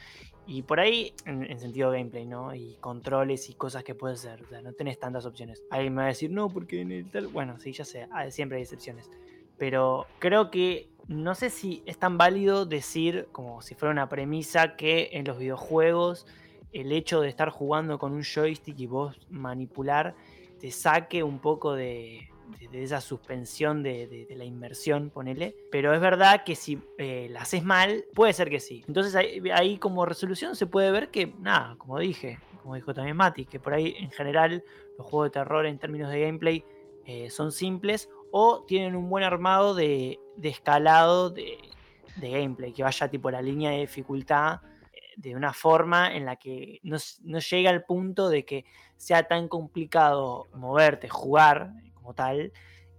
Y 0.45 0.63
por 0.63 0.79
ahí, 0.79 1.13
en, 1.25 1.57
sentido 1.59 1.91
gameplay, 1.91 2.25
¿no? 2.25 2.53
Y 2.53 2.75
controles 2.81 3.49
y 3.49 3.53
cosas 3.53 3.83
que 3.83 3.95
puedes 3.95 4.25
hacer. 4.25 4.43
O 4.43 4.49
sea, 4.49 4.61
no 4.61 4.73
tenés 4.73 4.99
tantas 4.99 5.25
opciones. 5.25 5.63
Alguien 5.69 5.93
me 5.93 6.01
va 6.01 6.05
a 6.05 6.09
decir, 6.09 6.29
no, 6.29 6.49
porque 6.49 6.81
en 6.81 6.91
el 6.91 7.09
tal. 7.09 7.27
Bueno, 7.27 7.57
sí, 7.59 7.71
ya 7.71 7.85
sé, 7.85 8.07
siempre 8.31 8.57
hay 8.57 8.63
excepciones. 8.63 9.09
Pero 9.57 10.07
creo 10.19 10.51
que 10.51 10.89
no 11.07 11.35
sé 11.35 11.49
si 11.49 11.83
es 11.85 11.97
tan 11.97 12.17
válido 12.17 12.65
decir, 12.65 13.27
como 13.31 13.61
si 13.61 13.75
fuera 13.75 13.91
una 13.91 14.09
premisa, 14.09 14.75
que 14.75 15.09
en 15.13 15.25
los 15.25 15.37
videojuegos 15.37 16.25
el 16.71 16.91
hecho 16.91 17.21
de 17.21 17.29
estar 17.29 17.49
jugando 17.49 17.99
con 17.99 18.13
un 18.13 18.23
joystick 18.23 18.79
y 18.79 18.87
vos 18.87 19.19
manipular 19.29 20.15
te 20.59 20.71
saque 20.71 21.23
un 21.23 21.39
poco 21.39 21.73
de, 21.73 22.29
esa 22.71 23.01
suspensión 23.01 23.81
de, 23.83 24.27
la 24.37 24.45
inmersión, 24.45 25.09
ponele. 25.09 25.55
Pero 25.71 25.93
es 25.93 25.99
verdad 25.99 26.43
que 26.43 26.55
si 26.55 26.79
eh, 26.97 27.27
la 27.31 27.41
haces 27.41 27.63
mal, 27.63 28.05
puede 28.13 28.33
ser 28.33 28.49
que 28.49 28.59
sí. 28.59 28.83
Entonces 28.87 29.15
ahí, 29.15 29.77
como 29.77 30.05
resolución 30.05 30.55
se 30.55 30.67
puede 30.67 30.91
ver 30.91 31.09
que, 31.09 31.33
nada, 31.39 31.75
como 31.77 31.99
dije, 31.99 32.39
como 32.61 32.75
dijo 32.75 32.93
también 32.93 33.17
Mati, 33.17 33.45
que 33.45 33.59
por 33.59 33.73
ahí 33.73 33.95
en 33.97 34.11
general 34.11 34.63
los 34.97 35.07
juegos 35.07 35.27
de 35.27 35.31
terror 35.31 35.65
en 35.65 35.79
términos 35.79 36.11
de 36.11 36.21
gameplay 36.21 36.63
eh, 37.05 37.29
son 37.29 37.51
simples 37.51 38.09
o 38.31 38.63
tienen 38.65 38.95
un 38.95 39.09
buen 39.09 39.23
armado 39.23 39.75
de, 39.75 40.19
escalado 40.41 41.29
de, 41.29 41.57
gameplay, 42.17 42.73
que 42.73 42.83
vaya 42.83 43.07
tipo 43.09 43.31
la 43.31 43.41
línea 43.41 43.71
de 43.71 43.79
dificultad 43.79 44.61
eh, 44.93 44.99
de 45.17 45.35
una 45.35 45.53
forma 45.53 46.13
en 46.13 46.25
la 46.25 46.35
que 46.35 46.79
no, 46.83 46.97
no, 47.23 47.39
llega 47.39 47.69
al 47.69 47.83
punto 47.83 48.29
de 48.29 48.45
que 48.45 48.65
sea 48.97 49.23
tan 49.27 49.47
complicado 49.47 50.47
moverte, 50.53 51.09
jugar 51.09 51.71
como 51.93 52.13
tal, 52.13 52.51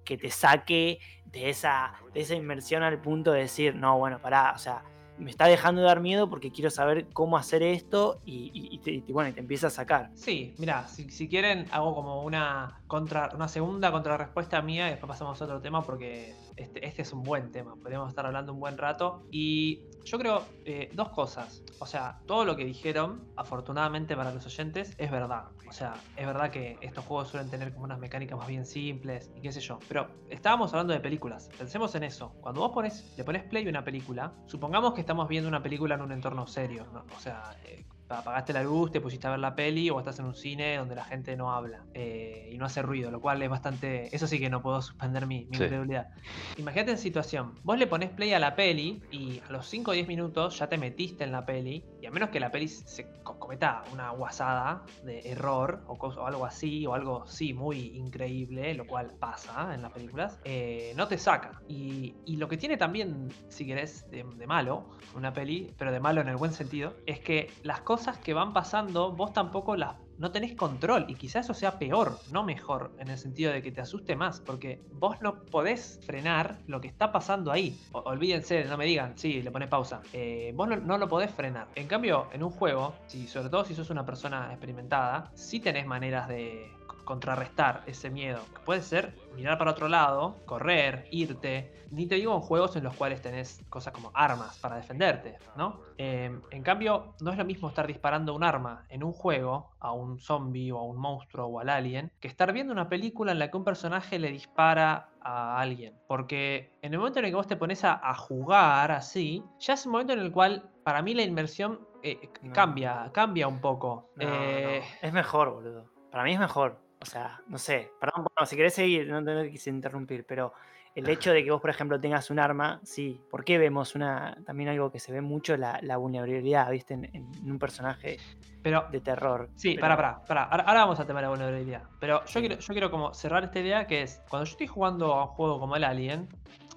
que 0.04 0.16
te 0.18 0.30
saque 0.30 0.98
de 1.26 1.50
esa, 1.50 1.94
de 2.12 2.20
esa 2.20 2.34
inmersión 2.34 2.82
al 2.82 3.00
punto 3.00 3.32
de 3.32 3.40
decir, 3.40 3.74
no, 3.74 3.98
bueno, 3.98 4.20
pará, 4.20 4.52
o 4.54 4.58
sea, 4.58 4.84
me 5.22 5.30
está 5.30 5.46
dejando 5.46 5.80
de 5.80 5.86
dar 5.86 6.00
miedo 6.00 6.28
porque 6.28 6.50
quiero 6.50 6.70
saber 6.70 7.06
cómo 7.12 7.36
hacer 7.36 7.62
esto 7.62 8.20
y, 8.24 8.78
te, 8.78 9.12
bueno, 9.12 9.32
te 9.32 9.40
empieza 9.40 9.68
a 9.68 9.70
sacar. 9.70 10.10
Sí, 10.14 10.54
mira, 10.58 10.86
si, 10.88 11.28
quieren 11.28 11.66
hago 11.70 11.94
como 11.94 12.22
una 12.22 12.80
contra, 12.86 13.30
una 13.34 13.48
segunda 13.48 13.92
contrarrespuesta 13.92 14.60
mía 14.62 14.88
y 14.88 14.90
después 14.90 15.08
pasamos 15.08 15.40
a 15.40 15.44
otro 15.44 15.60
tema 15.60 15.82
porque 15.82 16.34
este, 16.56 16.86
este 16.86 17.02
es 17.02 17.12
un 17.12 17.22
buen 17.22 17.50
tema, 17.50 17.76
podemos 17.76 18.08
estar 18.08 18.26
hablando 18.26 18.52
un 18.52 18.60
buen 18.60 18.78
rato 18.78 19.22
y 19.30 19.82
yo 20.04 20.18
creo 20.18 20.44
eh, 20.64 20.90
dos 20.92 21.10
cosas. 21.10 21.62
O 21.78 21.86
sea, 21.86 22.20
todo 22.26 22.44
lo 22.44 22.56
que 22.56 22.64
dijeron, 22.64 23.24
afortunadamente 23.36 24.16
para 24.16 24.32
los 24.32 24.44
oyentes, 24.46 24.94
es 24.98 25.10
verdad. 25.10 25.44
O 25.68 25.72
sea, 25.72 25.94
es 26.16 26.26
verdad 26.26 26.50
que 26.50 26.76
estos 26.80 27.04
juegos 27.04 27.28
suelen 27.28 27.50
tener 27.50 27.72
como 27.72 27.84
unas 27.84 27.98
mecánicas 27.98 28.38
más 28.38 28.48
bien 28.48 28.66
simples 28.66 29.30
y 29.36 29.40
qué 29.40 29.52
sé 29.52 29.60
yo. 29.60 29.78
Pero 29.88 30.08
estábamos 30.28 30.72
hablando 30.72 30.92
de 30.92 31.00
películas. 31.00 31.48
Pensemos 31.56 31.94
en 31.94 32.04
eso. 32.04 32.34
Cuando 32.40 32.60
vos 32.60 32.72
pones, 32.72 33.14
le 33.16 33.24
pones 33.24 33.44
play 33.44 33.66
a 33.66 33.70
una 33.70 33.84
película, 33.84 34.34
supongamos 34.46 34.94
que 34.94 35.00
estamos 35.00 35.28
viendo 35.28 35.48
una 35.48 35.62
película 35.62 35.94
en 35.94 36.02
un 36.02 36.12
entorno 36.12 36.46
serio. 36.46 36.86
O 37.16 37.20
sea, 37.20 37.56
eh, 37.64 37.84
apagaste 38.18 38.52
la 38.52 38.62
luz, 38.62 38.90
te 38.90 39.00
pusiste 39.00 39.26
a 39.26 39.30
ver 39.30 39.40
la 39.40 39.54
peli 39.54 39.90
o 39.90 39.98
estás 39.98 40.18
en 40.18 40.26
un 40.26 40.34
cine 40.34 40.76
donde 40.76 40.94
la 40.94 41.04
gente 41.04 41.36
no 41.36 41.52
habla 41.52 41.84
eh, 41.94 42.50
y 42.52 42.58
no 42.58 42.66
hace 42.66 42.82
ruido, 42.82 43.10
lo 43.10 43.20
cual 43.20 43.42
es 43.42 43.50
bastante... 43.50 44.14
Eso 44.14 44.26
sí 44.26 44.38
que 44.38 44.50
no 44.50 44.62
puedo 44.62 44.82
suspender 44.82 45.26
mi, 45.26 45.46
mi 45.46 45.56
incredulidad. 45.56 46.08
Imagínate 46.56 46.92
en 46.92 46.98
situación, 46.98 47.54
vos 47.62 47.78
le 47.78 47.86
pones 47.86 48.10
play 48.10 48.32
a 48.32 48.38
la 48.38 48.54
peli 48.54 49.02
y 49.10 49.40
a 49.48 49.52
los 49.52 49.66
5 49.66 49.90
o 49.90 49.94
10 49.94 50.08
minutos 50.08 50.58
ya 50.58 50.68
te 50.68 50.78
metiste 50.78 51.24
en 51.24 51.32
la 51.32 51.44
peli 51.44 51.84
y 52.00 52.06
a 52.06 52.10
menos 52.10 52.30
que 52.30 52.40
la 52.40 52.50
peli 52.50 52.68
se 52.68 53.06
cometa 53.22 53.84
una 53.92 54.10
guasada 54.10 54.84
de 55.04 55.20
error 55.30 55.82
o, 55.86 56.26
algo 56.26 56.44
así 56.44 56.86
o 56.86 56.94
algo 56.94 57.26
sí 57.26 57.54
muy 57.54 57.96
increíble, 57.96 58.74
lo 58.74 58.86
cual 58.86 59.12
pasa 59.18 59.74
en 59.74 59.82
las 59.82 59.92
películas, 59.92 60.38
eh, 60.44 60.92
no 60.96 61.08
te 61.08 61.18
saca. 61.18 61.60
Y, 61.68 62.14
lo 62.42 62.48
que 62.48 62.56
tiene 62.56 62.76
también, 62.76 63.28
si 63.48 63.64
querés, 63.64 64.10
de 64.10 64.46
malo, 64.48 64.88
una 65.14 65.32
peli, 65.32 65.72
pero 65.78 65.92
de 65.92 66.00
malo 66.00 66.20
en 66.20 66.28
el 66.28 66.36
buen 66.36 66.52
sentido, 66.52 66.94
es 67.06 67.20
que 67.20 67.50
las 67.62 67.82
cosas 67.82 68.01
que 68.18 68.34
van 68.34 68.52
pasando, 68.52 69.12
vos 69.12 69.32
tampoco 69.32 69.76
las 69.76 69.96
no 70.18 70.30
tenés 70.30 70.54
control 70.54 71.06
y 71.08 71.16
quizás 71.16 71.46
eso 71.46 71.54
sea 71.54 71.78
peor, 71.78 72.16
no 72.30 72.44
mejor, 72.44 72.92
en 72.98 73.08
el 73.08 73.18
sentido 73.18 73.52
de 73.52 73.60
que 73.60 73.72
te 73.72 73.80
asuste 73.80 74.14
más, 74.14 74.40
porque 74.40 74.80
vos 74.92 75.20
no 75.20 75.42
podés 75.46 75.98
frenar 76.06 76.58
lo 76.68 76.80
que 76.80 76.86
está 76.86 77.10
pasando 77.10 77.50
ahí. 77.50 77.76
olvídense, 77.92 78.64
no 78.66 78.76
me 78.76 78.84
digan, 78.84 79.18
sí, 79.18 79.42
le 79.42 79.50
pones 79.50 79.68
pausa. 79.68 80.00
Eh, 80.12 80.52
vos 80.54 80.68
no, 80.68 80.98
lo 80.98 81.08
podés 81.08 81.32
frenar. 81.32 81.66
En 81.74 81.88
cambio, 81.88 82.28
en 82.32 82.44
un 82.44 82.50
juego, 82.50 82.94
si, 83.06 83.26
sobre 83.26 83.48
todo 83.48 83.64
si 83.64 83.74
sos 83.74 83.90
una 83.90 84.06
persona 84.06 84.48
experimentada, 84.50 85.32
sí 85.34 85.58
tenés 85.58 85.86
maneras 85.86 86.28
de 86.28 86.70
contrarrestar 87.04 87.82
ese 87.86 88.10
miedo. 88.10 88.40
puede 88.64 88.82
ser 88.82 89.14
mirar 89.34 89.58
para 89.58 89.72
otro 89.72 89.88
lado, 89.88 90.36
correr, 90.46 91.06
irte. 91.10 91.72
Ni 91.90 92.06
te 92.06 92.14
digo 92.14 92.34
en 92.34 92.40
juegos 92.40 92.76
en 92.76 92.84
los 92.84 92.94
cuales 92.96 93.20
tenés 93.20 93.62
cosas 93.68 93.92
como 93.92 94.10
armas 94.14 94.58
para 94.58 94.76
defenderte, 94.76 95.36
¿no? 95.56 95.80
Em, 95.98 96.40
en 96.50 96.62
cambio, 96.62 97.14
no 97.20 97.30
es 97.30 97.36
lo 97.36 97.44
mismo 97.44 97.68
estar 97.68 97.86
disparando 97.86 98.34
un 98.34 98.44
arma 98.44 98.86
en 98.88 99.04
un 99.04 99.12
juego 99.12 99.72
a 99.78 99.92
un 99.92 100.18
zombie 100.18 100.72
o 100.72 100.78
a 100.78 100.84
un 100.84 100.96
monstruo 100.96 101.46
o 101.46 101.60
al 101.60 101.68
alien 101.68 102.10
que 102.18 102.28
estar 102.28 102.52
viendo 102.52 102.72
una 102.72 102.88
película 102.88 103.32
en 103.32 103.38
la 103.38 103.50
que 103.50 103.56
un 103.56 103.64
personaje 103.64 104.18
le 104.18 104.30
dispara 104.30 105.10
a 105.20 105.60
alguien. 105.60 105.94
Porque 106.08 106.72
en 106.80 106.94
el 106.94 106.98
momento 106.98 107.18
en 107.18 107.26
el 107.26 107.30
que 107.30 107.36
vos 107.36 107.46
te 107.46 107.56
pones 107.56 107.84
a, 107.84 108.14
jugar 108.14 108.90
así, 108.90 109.44
ya 109.58 109.74
es 109.74 109.84
un 109.86 109.92
momento 109.92 110.12
en 110.12 110.20
el 110.20 110.32
cual 110.32 110.70
para 110.84 111.02
mí 111.02 111.14
la 111.14 111.22
inmersión 111.22 111.80
eh, 112.02 112.30
cambia, 112.52 113.10
cambia 113.12 113.48
un 113.48 113.60
poco. 113.60 114.10
Eh, 114.18 114.82
es 115.02 115.12
mejor, 115.12 115.50
boludo. 115.50 115.92
Para 116.10 116.24
mí 116.24 116.32
es 116.34 116.40
mejor. 116.40 116.78
O 117.02 117.04
sea, 117.04 117.40
no 117.48 117.58
sé, 117.58 117.92
perdón, 118.00 118.26
si 118.46 118.56
querés 118.56 118.74
seguir, 118.74 119.08
no 119.08 119.24
te 119.24 119.50
quise 119.50 119.70
interrumpir, 119.70 120.24
pero 120.24 120.52
el 120.94 121.08
hecho 121.08 121.32
de 121.32 121.42
que 121.42 121.50
vos, 121.50 121.60
por 121.60 121.70
ejemplo, 121.70 121.98
tengas 121.98 122.30
un 122.30 122.38
arma, 122.38 122.80
sí, 122.84 123.20
¿por 123.30 123.44
qué 123.44 123.58
vemos 123.58 123.94
una 123.94 124.36
también 124.44 124.68
algo 124.68 124.92
que 124.92 125.00
se 125.00 125.10
ve 125.10 125.20
mucho, 125.20 125.56
la, 125.56 125.96
vulnerabilidad, 125.96 126.70
viste, 126.70 126.94
en, 126.94 127.28
un 127.44 127.58
personaje 127.58 128.18
pero, 128.62 128.86
de 128.92 129.00
terror? 129.00 129.50
Sí, 129.56 129.76
para, 129.76 129.96
para, 129.96 130.22
para, 130.22 130.44
ahora, 130.44 130.80
vamos 130.80 131.00
al 131.00 131.06
tema 131.06 131.20
de 131.20 131.22
la 131.24 131.30
vulnerabilidad, 131.30 131.82
pero 131.98 132.24
yo, 132.26 132.40
quiero, 132.40 132.58
yo 132.58 132.72
quiero 132.72 132.90
como 132.90 133.14
cerrar 133.14 133.44
esta 133.44 133.58
idea 133.58 133.86
que 133.86 134.02
es, 134.02 134.22
cuando 134.28 134.44
yo 134.44 134.52
estoy 134.52 134.68
jugando 134.68 135.14
a 135.14 135.24
un 135.24 135.28
juego 135.28 135.58
como 135.58 135.74
el 135.74 135.84
Alien, 135.84 136.28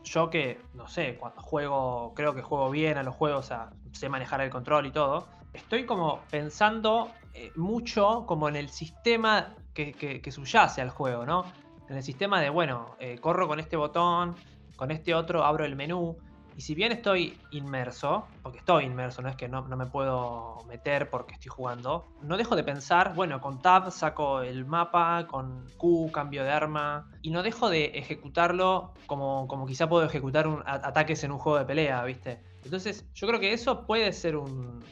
yo 0.03 0.29
que, 0.29 0.59
no 0.73 0.88
sé, 0.88 1.17
cuando 1.17 1.41
juego, 1.41 2.13
creo 2.15 2.33
que 2.33 2.41
juego 2.41 2.71
bien 2.71 2.97
a 2.97 3.03
los 3.03 3.13
juegos, 3.13 3.45
o 3.45 3.47
sea, 3.47 3.69
sé 3.91 4.09
manejar 4.09 4.41
el 4.41 4.49
control 4.49 4.85
y 4.88 4.91
todo, 4.91 5.27
estoy 5.53 5.85
como 5.85 6.21
pensando 6.31 7.11
eh, 7.33 7.51
mucho 7.55 8.25
como 8.25 8.47
en 8.47 8.55
el 8.55 8.69
sistema 8.69 9.55
que, 9.75 10.31
subyace 10.31 10.81
al 10.81 10.89
juego, 10.89 11.25
¿no? 11.25 11.45
En 11.89 11.97
el 11.97 12.03
sistema 12.03 12.41
de, 12.41 12.49
bueno, 12.49 12.95
eh, 12.99 13.19
corro 13.19 13.47
con 13.47 13.59
este 13.59 13.77
botón, 13.77 14.35
con 14.75 14.89
este 14.91 15.13
otro 15.13 15.43
abro 15.43 15.65
el 15.65 15.75
menú. 15.75 16.17
Y 16.57 16.61
si 16.61 16.73
bien 16.73 16.93
estoy 16.93 17.38
inmerso, 17.51 18.27
porque 18.41 18.59
estoy 18.59 18.85
inmerso, 18.85 19.21
no 19.21 19.27
es 19.27 19.35
que 19.35 19.49
no, 19.49 19.63
me 19.63 19.85
puedo 19.88 20.63
meter 20.69 21.09
porque 21.09 21.33
estoy 21.33 21.49
jugando, 21.49 22.07
no 22.21 22.38
dejo 22.38 22.55
de 22.55 22.63
pensar, 22.63 23.13
bueno, 23.13 23.41
con 23.41 23.61
Tab 23.61 23.91
saco 23.91 24.41
el 24.41 24.63
mapa, 24.63 25.27
con 25.27 25.65
Q 25.75 26.11
cambio 26.13 26.45
de 26.45 26.51
arma, 26.51 27.09
y 27.21 27.31
no 27.31 27.43
dejo 27.43 27.69
de 27.69 27.88
ejecutarlo 27.95 28.93
como, 29.05 29.49
como 29.49 29.67
quizá 29.67 29.89
puedo 29.89 30.05
ejecutar 30.05 30.47
un, 30.47 30.63
ataques 30.65 31.25
en 31.25 31.33
un 31.33 31.39
juego 31.39 31.59
de 31.59 31.65
pelea, 31.65 32.01
¿viste? 32.05 32.39
Entonces, 32.65 33.06
yo 33.13 33.28
creo 33.28 33.39
que 33.39 33.54
eso 33.54 33.86
puede 33.86 34.12
ser 34.12 34.36
un 34.36 34.84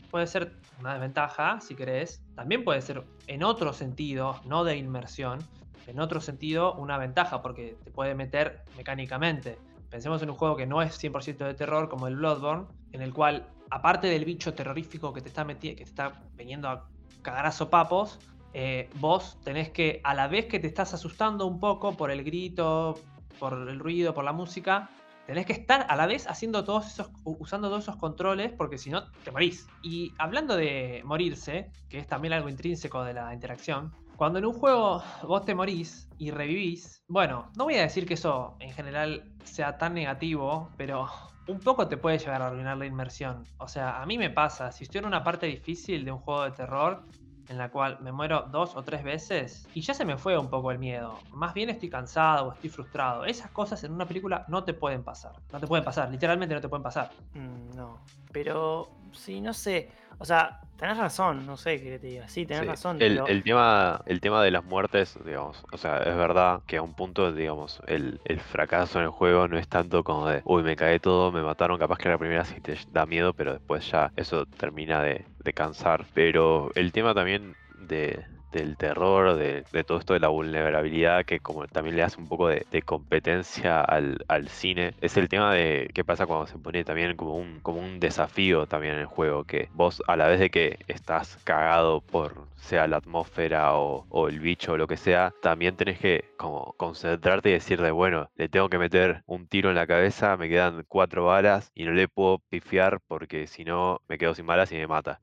una 0.80 0.94
desventaja, 0.94 1.60
si 1.60 1.76
querés. 1.76 2.22
También 2.36 2.64
puede 2.64 2.82
ser 2.82 3.04
en 3.28 3.44
otro 3.44 3.74
sentido, 3.74 4.40
no 4.46 4.64
de 4.64 4.78
inmersión, 4.78 5.40
en 5.88 6.00
otro 6.00 6.22
sentido 6.22 6.76
una 6.76 6.98
ventaja 6.98 7.42
porque 7.42 7.76
te 7.84 7.92
puede 7.92 8.16
meter 8.16 8.64
mecánicamente. 8.78 9.58
Pensemos 9.90 10.22
en 10.22 10.30
un 10.30 10.36
juego 10.36 10.56
que 10.56 10.68
no 10.68 10.82
es 10.82 11.04
100% 11.04 11.38
de 11.38 11.54
terror 11.56 11.90
como 11.90 12.08
el 12.08 12.16
Bloodborne, 12.16 12.68
en 12.92 13.02
el 13.02 13.14
cual 13.14 13.48
aparte 13.70 14.08
del 14.08 14.24
bicho 14.26 14.54
terrorífico 14.54 15.12
que 15.14 15.22
te 15.22 15.30
está 15.30 15.44
metiendo, 15.44 15.78
que 15.80 15.84
te 15.84 15.90
está 15.90 16.22
veniendo 16.36 16.70
a 16.70 16.88
cagar 17.22 17.48
a 17.48 17.52
sopapos, 17.52 18.20
eh, 18.54 18.90
vos 19.00 19.40
tenés 19.44 19.70
que, 19.70 20.00
a 20.04 20.14
la 20.14 20.28
vez 20.28 20.46
que 20.46 20.60
te 20.60 20.68
estás 20.68 20.94
asustando 20.94 21.48
un 21.48 21.60
poco 21.60 21.98
por 21.98 22.12
el 22.12 22.24
grito, 22.24 23.00
por 23.40 23.54
el 23.68 23.80
ruido, 23.80 24.14
por 24.14 24.24
la 24.24 24.34
música, 24.34 24.90
tenés 25.26 25.46
que 25.46 25.54
estar 25.54 25.86
a 25.90 25.96
la 25.96 26.06
vez 26.06 26.28
haciendo 26.28 26.64
todos 26.64 26.88
esos, 26.88 27.10
usando 27.24 27.70
todos 27.70 27.84
esos 27.84 27.98
controles, 27.98 28.52
porque 28.54 28.78
si 28.78 28.90
no, 28.90 29.10
te 29.24 29.32
morís. 29.32 29.68
Y 29.82 30.14
hablando 30.18 30.56
de 30.56 31.02
morirse, 31.06 31.72
que 31.90 32.00
es 32.00 32.08
también 32.08 32.34
algo 32.34 32.50
intrínseco 32.50 33.04
de 33.04 33.14
la 33.14 33.34
interacción, 33.34 33.94
cuando 34.16 34.40
en 34.40 34.46
un 34.46 34.54
juego 34.54 35.04
vos 35.24 35.46
te 35.46 35.56
morís 35.56 36.08
y 36.18 36.32
revivís, 36.32 37.04
bueno, 37.08 37.52
no 37.58 37.66
voy 37.66 37.76
a 37.76 37.82
decir 37.82 38.06
que 38.06 38.14
eso 38.14 38.56
en 38.60 38.72
general 38.72 39.34
sea 39.44 39.78
tan 39.78 39.94
negativo, 39.94 40.72
pero 40.78 41.10
un 41.48 41.60
poco 41.60 41.88
te 41.88 41.98
puede 41.98 42.20
llegar 42.20 42.42
a 42.42 42.48
arruinar 42.48 42.78
la 42.78 42.86
inmersión. 42.86 43.44
O 43.58 43.68
sea, 43.68 44.02
a 44.02 44.06
mí 44.06 44.18
me 44.18 44.30
pasa, 44.30 44.72
si 44.72 44.84
estoy 44.84 45.00
en 45.00 45.06
una 45.06 45.24
parte 45.24 45.48
difícil 45.48 46.06
de 46.06 46.12
un 46.12 46.20
juego 46.20 46.44
de 46.44 46.52
terror, 46.52 47.06
en 47.50 47.58
la 47.58 47.70
cual 47.70 48.00
me 48.02 48.12
muero 48.12 48.48
dos 48.52 48.76
o 48.76 48.84
tres 48.84 49.04
veces 49.04 49.68
y 49.74 49.82
ya 49.82 49.94
se 49.94 50.06
me 50.06 50.18
fue 50.18 50.38
un 50.38 50.50
poco 50.50 50.72
el 50.72 50.80
miedo. 50.80 51.20
Más 51.32 51.54
bien 51.54 51.70
estoy 51.70 51.90
cansado 51.90 52.48
o 52.48 52.54
estoy 52.54 52.70
frustrado. 52.70 53.26
Esas 53.26 53.52
cosas 53.52 53.84
en 53.84 53.92
una 53.92 54.06
película 54.06 54.46
no 54.48 54.64
te 54.64 54.74
pueden 54.74 55.04
pasar. 55.04 55.34
No 55.52 55.60
te 55.60 55.68
pueden 55.68 55.84
pasar, 55.84 56.10
literalmente 56.10 56.56
no 56.56 56.62
te 56.62 56.70
pueden 56.70 56.84
pasar. 56.84 57.12
Mm, 57.34 57.76
no, 57.76 58.00
pero 58.32 58.90
sí, 59.12 59.42
no 59.42 59.54
sé. 59.54 59.92
O 60.18 60.26
sea, 60.26 60.62
tenés 60.78 60.98
razón, 60.98 61.46
no 61.46 61.58
sé 61.58 61.82
qué 61.82 62.00
te 62.00 62.08
diga. 62.08 62.28
Sí, 62.28 62.46
tenés 62.46 62.68
razón. 62.68 63.02
El, 63.02 63.44
tema, 63.44 64.02
el 64.06 64.20
tema 64.22 64.44
de 64.44 64.52
las 64.52 64.64
muertes, 64.64 65.18
digamos, 65.26 65.64
o 65.72 65.78
sea, 65.78 66.00
es 66.00 66.16
verdad 66.16 66.62
que 66.68 66.78
a 66.78 66.82
un 66.82 66.94
punto, 66.94 67.32
digamos, 67.32 67.82
el, 67.88 68.20
fracaso 68.52 69.00
en 69.00 69.06
el 69.06 69.12
juego 69.12 69.48
no 69.48 69.58
es 69.58 69.68
tanto 69.68 70.04
como 70.04 70.28
de, 70.28 70.42
uy, 70.46 70.64
me 70.64 70.76
cae 70.76 71.00
todo, 71.00 71.32
me 71.32 71.42
mataron, 71.42 71.80
capaz 71.80 71.98
que 71.98 72.10
la 72.10 72.18
primera 72.18 72.44
sí 72.46 72.60
te 72.62 72.78
da 72.92 73.06
miedo, 73.06 73.34
pero 73.34 73.54
después 73.54 73.90
ya 73.90 74.12
eso 74.16 74.46
termina 74.46 75.02
de, 75.02 75.26
de 75.40 75.54
cansar. 75.54 76.06
Pero 76.14 76.72
el 76.76 76.92
tema 76.92 77.14
también 77.14 77.56
de, 77.80 78.26
del 78.54 78.78
terror, 78.78 79.36
de, 79.36 79.64
todo 79.84 79.98
esto 79.98 80.14
de 80.14 80.20
la 80.20 80.30
vulnerabilidad, 80.30 81.26
que 81.26 81.40
como 81.40 81.68
también 81.68 81.96
le 81.96 82.04
hace 82.04 82.20
un 82.20 82.28
poco 82.28 82.48
de, 82.48 82.64
competencia 82.86 83.82
al, 83.82 84.48
cine, 84.50 84.94
es 85.02 85.18
el 85.18 85.30
tema 85.30 85.54
de 85.54 85.90
qué 85.94 86.04
pasa 86.04 86.26
cuando 86.26 86.48
se 86.48 86.58
pone 86.58 86.84
también 86.84 87.16
como 87.16 87.36
un, 87.36 87.60
como 87.62 87.80
un 87.80 88.00
desafío 88.00 88.68
también 88.68 88.96
en 88.96 89.02
el 89.02 89.06
juego, 89.06 89.44
que 89.44 89.70
vos 89.74 90.02
a 90.08 90.16
la 90.16 90.28
vez 90.28 90.40
de 90.40 90.50
que 90.50 90.80
estás 90.88 91.38
cagado 91.44 92.02
por 92.02 92.54
sea 92.64 92.88
la 92.88 92.98
atmósfera 92.98 93.76
o, 93.76 94.28
el 94.30 94.40
bicho 94.40 94.74
o 94.74 94.78
lo 94.78 94.88
que 94.88 94.98
sea, 94.98 95.34
también 95.42 95.76
tenés 95.76 96.00
que 96.00 96.26
como 96.38 96.74
concentrarte 96.78 97.50
y 97.50 97.54
decir 97.54 97.82
de 97.82 97.92
bueno, 97.92 98.30
le 98.36 98.50
tengo 98.50 98.70
que 98.70 98.78
meter 98.78 99.24
un 99.26 99.48
tiro 99.48 99.70
en 99.70 99.76
la 99.76 99.88
cabeza, 99.88 100.38
me 100.38 100.50
quedan 100.50 100.86
cuatro 100.88 101.26
balas 101.26 101.72
y 101.76 101.84
no 101.84 101.92
le 101.92 102.08
puedo 102.08 102.40
pifiar 102.50 103.00
porque 103.08 103.48
si 103.48 103.66
no 103.66 104.02
me 104.08 104.18
quedo 104.18 104.34
sin 104.34 104.46
balas 104.46 104.72
y 104.72 104.76
me 104.76 104.88
mata. 104.88 105.20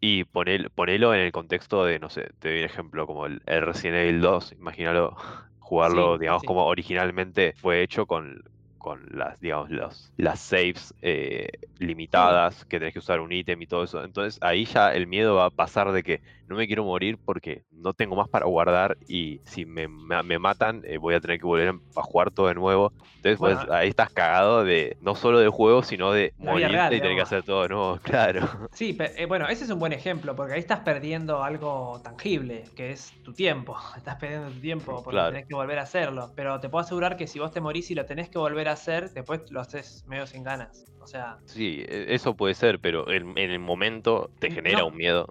y 0.00 0.24
ponelo 0.24 1.14
en 1.14 1.20
el 1.20 1.32
contexto 1.32 1.84
de, 1.84 1.98
no 1.98 2.10
sé, 2.10 2.30
te 2.38 2.50
ejemplo 2.74 3.06
como 3.06 3.26
el, 3.26 3.42
el 3.46 3.62
Resident 3.62 3.96
Evil 3.98 4.20
2, 4.20 4.52
imagínalo 4.52 5.16
jugarlo, 5.58 6.18
Sí, 6.18 6.18
digamos, 6.18 6.42
sí. 6.42 6.46
como 6.46 6.66
originalmente 6.66 7.54
fue 7.54 7.82
hecho 7.82 8.06
con, 8.06 8.42
con 8.84 9.06
las, 9.10 9.40
digamos, 9.40 9.70
los, 9.70 10.12
las 10.16 10.40
saves 10.40 10.94
eh, 11.00 11.48
limitadas, 11.78 12.66
que 12.66 12.78
tenés 12.78 12.92
que 12.92 12.98
usar 12.98 13.20
un 13.20 13.32
ítem 13.32 13.62
y 13.62 13.66
todo 13.66 13.82
eso. 13.84 14.04
Entonces 14.04 14.38
ahí 14.42 14.66
ya 14.66 14.92
el 14.94 15.06
miedo 15.06 15.36
va 15.36 15.46
a 15.46 15.50
pasar 15.50 15.90
de 15.92 16.02
que 16.02 16.20
no 16.46 16.56
me 16.56 16.66
quiero 16.66 16.84
morir 16.84 17.18
porque 17.24 17.64
no 17.70 17.94
tengo 17.94 18.14
más 18.16 18.28
para 18.28 18.46
guardar 18.46 18.98
y 19.06 19.40
si 19.46 19.64
me, 19.64 19.88
me 19.88 20.38
matan 20.38 20.82
eh, 20.84 20.98
voy 20.98 21.14
a 21.14 21.20
tener 21.20 21.38
que 21.38 21.46
volver 21.46 21.74
a 21.94 22.02
jugar 22.02 22.30
todo 22.30 22.48
de 22.48 22.54
nuevo. 22.54 22.92
Entonces 23.22 23.38
pues, 23.38 23.58
ahí 23.70 23.88
estás 23.88 24.10
cagado 24.12 24.64
de 24.64 24.96
no 25.00 25.14
solo 25.14 25.38
de 25.38 25.48
juego, 25.48 25.82
sino 25.82 26.12
de 26.12 26.34
morirte 26.36 26.84
real, 26.84 26.96
y 26.96 27.00
tener 27.00 27.16
que 27.16 27.22
hacer 27.22 27.42
todo 27.42 27.62
de 27.62 27.68
nuevo, 27.70 27.98
claro. 28.02 28.68
Sí, 28.72 28.96
eh, 29.00 29.26
bueno, 29.26 29.46
ese 29.48 29.64
es 29.64 29.70
un 29.70 29.78
buen 29.78 29.92
ejemplo, 29.92 30.34
porque 30.34 30.54
ahí 30.54 30.58
estás 30.58 30.80
perdiendo 30.80 31.44
algo 31.44 32.00
tangible, 32.02 32.72
que 32.74 32.90
es 32.90 33.16
tu 33.22 33.32
tiempo. 33.32 33.76
Estás 33.96 34.16
perdiendo 34.16 34.50
tu 34.52 34.60
tiempo 34.60 35.00
porque 35.04 35.22
Claro. 35.22 35.24
tenés 35.24 35.46
que 35.46 35.54
volver 35.54 35.78
a 35.78 35.82
hacerlo. 35.82 36.32
Pero 36.34 36.58
te 36.58 36.68
puedo 36.68 36.82
asegurar 36.82 37.16
que 37.16 37.28
si 37.28 37.38
vos 37.38 37.52
te 37.52 37.60
morís 37.60 37.90
y 37.92 37.94
lo 37.94 38.04
tenés 38.04 38.28
que 38.30 38.38
volver 38.38 38.68
a 38.68 38.72
hacer, 38.74 39.12
después 39.12 39.42
lo 39.50 39.60
haces 39.60 40.04
medio 40.06 40.26
sin 40.26 40.42
ganas. 40.44 40.86
O 41.00 41.06
sea, 41.06 41.38
Sí, 41.46 41.84
e- 41.88 42.14
eso 42.14 42.36
puede 42.36 42.54
ser, 42.54 42.80
pero 42.80 43.10
en, 43.10 43.36
en 43.38 43.50
el 43.50 43.58
momento 43.58 44.30
te 44.38 44.50
genera 44.50 44.80
No. 44.80 44.86
un 44.86 44.96
miedo. 44.96 45.26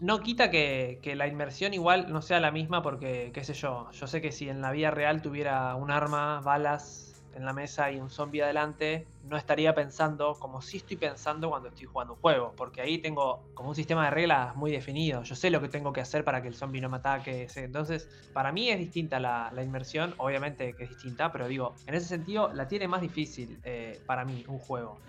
no 0.00 0.20
quita 0.22 0.50
que, 0.50 1.00
que 1.02 1.16
la 1.16 1.26
inmersión 1.26 1.74
igual 1.74 2.12
no 2.12 2.22
sea 2.22 2.40
la 2.40 2.50
misma 2.52 2.82
porque, 2.82 3.30
qué 3.34 3.44
sé 3.44 3.54
yo, 3.54 3.90
yo 3.92 4.06
sé 4.06 4.20
que 4.20 4.32
si 4.32 4.48
en 4.48 4.60
la 4.60 4.70
vida 4.72 4.90
real 4.90 5.22
tuviera 5.22 5.74
un 5.74 5.90
arma, 5.90 6.40
balas 6.40 7.07
en 7.38 7.44
la 7.46 7.52
mesa 7.52 7.90
y 7.90 7.98
un 8.00 8.10
zombie 8.10 8.42
adelante, 8.42 9.08
no 9.22 9.36
estaría 9.36 9.74
pensando 9.74 10.38
como 10.38 10.60
si 10.62 10.78
estoy 10.78 10.96
pensando 10.96 11.48
cuando 11.50 11.68
estoy 11.68 11.86
jugando 11.86 12.14
un 12.14 12.20
juego, 12.20 12.54
porque 12.56 12.80
ahí 12.80 12.98
tengo 13.00 13.48
como 13.54 13.70
un 13.70 13.74
sistema 13.74 14.04
de 14.04 14.10
reglas 14.10 14.54
muy 14.56 14.70
definido, 14.70 15.22
yo 15.22 15.34
sé 15.34 15.50
lo 15.50 15.60
que 15.60 15.68
tengo 15.68 15.92
que 15.92 16.00
hacer 16.00 16.24
para 16.24 16.42
que 16.42 16.48
el 16.48 16.54
zombie 16.54 16.80
no 16.80 16.88
me 16.88 16.98
ataque, 16.98 17.46
entonces 17.56 18.08
para 18.32 18.52
mí 18.52 18.68
es 18.70 18.78
distinta 18.78 19.20
la, 19.20 19.50
la 19.52 19.62
inmersión, 19.62 20.14
obviamente 20.18 20.74
que 20.76 20.84
es 20.84 20.90
distinta, 20.90 21.32
pero 21.32 21.48
digo, 21.48 21.80
en 21.86 21.94
ese 21.94 22.06
sentido 22.06 22.52
la 22.52 22.68
tiene 22.68 22.88
más 22.88 23.00
difícil 23.00 23.60
eh, 23.64 24.02
para 24.06 24.24
mí 24.24 24.44
un 24.48 24.58
juego. 24.58 25.02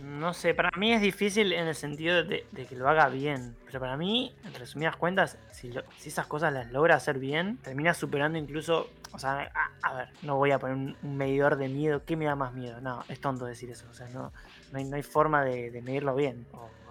No 0.00 0.32
sé, 0.34 0.54
para 0.54 0.70
mí 0.76 0.92
es 0.92 1.00
difícil 1.00 1.52
en 1.52 1.66
el 1.66 1.74
sentido 1.74 2.22
de, 2.24 2.44
que 2.68 2.76
lo 2.76 2.88
haga 2.88 3.08
bien. 3.08 3.56
Pero 3.66 3.80
para 3.80 3.96
mí, 3.96 4.34
en 4.44 4.54
resumidas 4.54 4.96
cuentas, 4.96 5.38
si, 5.50 5.72
lo- 5.72 5.84
si 5.96 6.08
esas 6.08 6.26
cosas 6.26 6.52
las 6.52 6.70
logra 6.70 6.94
hacer 6.94 7.18
bien, 7.18 7.58
termina 7.58 7.94
superando 7.94 8.38
incluso. 8.38 8.88
O 9.12 9.18
sea, 9.18 9.50
a, 9.82 9.94
ver, 9.94 10.08
no 10.22 10.36
voy 10.36 10.52
a 10.52 10.58
poner 10.58 10.76
un, 10.76 11.16
medidor 11.16 11.56
de 11.56 11.68
miedo. 11.68 12.02
¿Qué 12.04 12.16
me 12.16 12.24
da 12.24 12.34
más 12.34 12.54
miedo? 12.54 12.80
No, 12.80 13.04
es 13.08 13.20
tonto 13.20 13.44
decir 13.44 13.70
eso. 13.70 13.86
O 13.90 13.94
sea, 13.94 14.08
no, 14.08 14.32
no, 14.70 14.78
hay, 14.78 14.84
no 14.84 14.96
hay 14.96 15.02
forma 15.02 15.44
de, 15.44 15.82
medirlo 15.82 16.14
bien. 16.14 16.46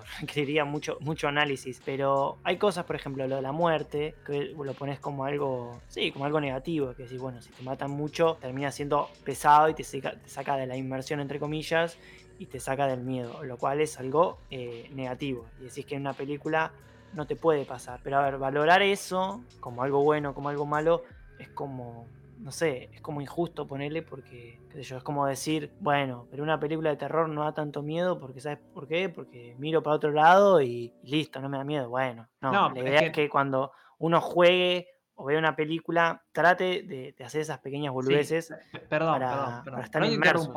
requeriría 0.22 0.66
mucho, 0.66 0.98
mucho 1.02 1.28
análisis. 1.28 1.82
Pero 1.84 2.38
hay 2.44 2.58
cosas, 2.58 2.86
por 2.86 2.96
ejemplo, 2.96 3.28
lo 3.28 3.38
de 3.38 3.42
la 3.42 3.52
muerte, 3.52 4.16
que 4.26 4.54
lo 4.58 4.74
pones 4.74 5.00
como 5.00 5.26
algo. 5.26 5.80
Sí, 5.88 6.12
como 6.12 6.26
algo 6.26 6.40
negativo. 6.40 6.94
Que 6.96 7.04
decís, 7.04 7.20
bueno, 7.20 7.42
si 7.42 7.50
te 7.50 7.64
matan 7.64 7.92
mucho, 7.92 8.38
termina 8.42 8.72
siendo 8.72 9.10
pesado 9.24 9.70
y 9.70 9.74
te 9.74 9.84
saca, 9.84 10.12
te 10.12 10.30
saca 10.30 10.58
de 10.58 10.68
la 10.68 10.78
inmersión, 10.78 11.20
entre 11.20 11.40
comillas 11.40 11.98
y 12.42 12.48
te 12.48 12.60
saca 12.60 12.88
del 12.88 13.02
miedo, 13.02 13.44
lo 13.44 13.58
cual 13.58 13.82
es 13.82 14.00
algo 14.00 14.40
eh, 14.50 14.90
negativo. 14.96 15.46
Y 15.60 15.66
decís 15.66 15.86
que 15.86 15.94
en 15.94 16.02
una 16.02 16.14
película 16.14 16.72
no 17.14 17.28
te 17.28 17.36
puede 17.36 17.66
pasar. 17.66 18.00
Pero 18.04 18.18
a 18.18 18.24
ver, 18.24 18.40
valorar 18.40 18.82
eso 18.82 19.44
como 19.60 19.84
algo 19.84 20.02
bueno, 20.02 20.34
como 20.34 20.50
algo 20.50 20.66
malo, 20.66 21.04
es 21.38 21.50
como, 21.50 22.08
no 22.42 22.52
sé, 22.52 22.90
es 22.94 23.02
como 23.02 23.22
injusto 23.22 23.68
ponerle 23.68 24.02
porque, 24.02 24.60
qué 24.70 24.78
sé 24.78 24.84
yo, 24.84 24.98
es 24.98 25.04
como 25.04 25.26
decir, 25.26 25.74
bueno, 25.80 26.28
pero 26.30 26.44
una 26.44 26.60
película 26.60 26.90
de 26.90 26.98
terror 26.98 27.30
no 27.30 27.44
da 27.44 27.54
tanto 27.54 27.82
miedo 27.84 28.20
porque, 28.20 28.40
¿sabes 28.42 28.60
por 28.74 28.88
qué? 28.88 29.10
Porque 29.10 29.56
miro 29.60 29.82
para 29.84 29.96
otro 29.96 30.12
lado 30.12 30.62
y, 30.62 30.94
y 31.04 31.12
listo, 31.12 31.40
no 31.40 31.50
me 31.50 31.58
da 31.58 31.64
miedo. 31.64 31.90
Bueno, 31.90 32.28
no, 32.42 32.52
No, 32.52 32.70
la 32.74 32.80
es 32.82 32.86
idea 32.88 33.00
que- 33.00 33.06
es 33.08 33.12
que 33.14 33.30
cuando 33.30 33.72
uno 34.00 34.20
juegue 34.20 34.88
o 35.16 35.26
vea 35.26 35.38
una 35.38 35.56
película, 35.56 36.24
trate 36.32 36.82
de, 36.82 37.14
de 37.16 37.24
hacer 37.24 37.42
esas 37.42 37.60
pequeñas 37.60 37.94
boludeces. 37.94 38.52
Perdón, 38.90 39.20
para- 39.20 39.30
perdón, 39.30 39.46
para 39.52 39.64
perdón. 39.64 39.82
estar 39.84 40.06
inmersos. 40.06 40.48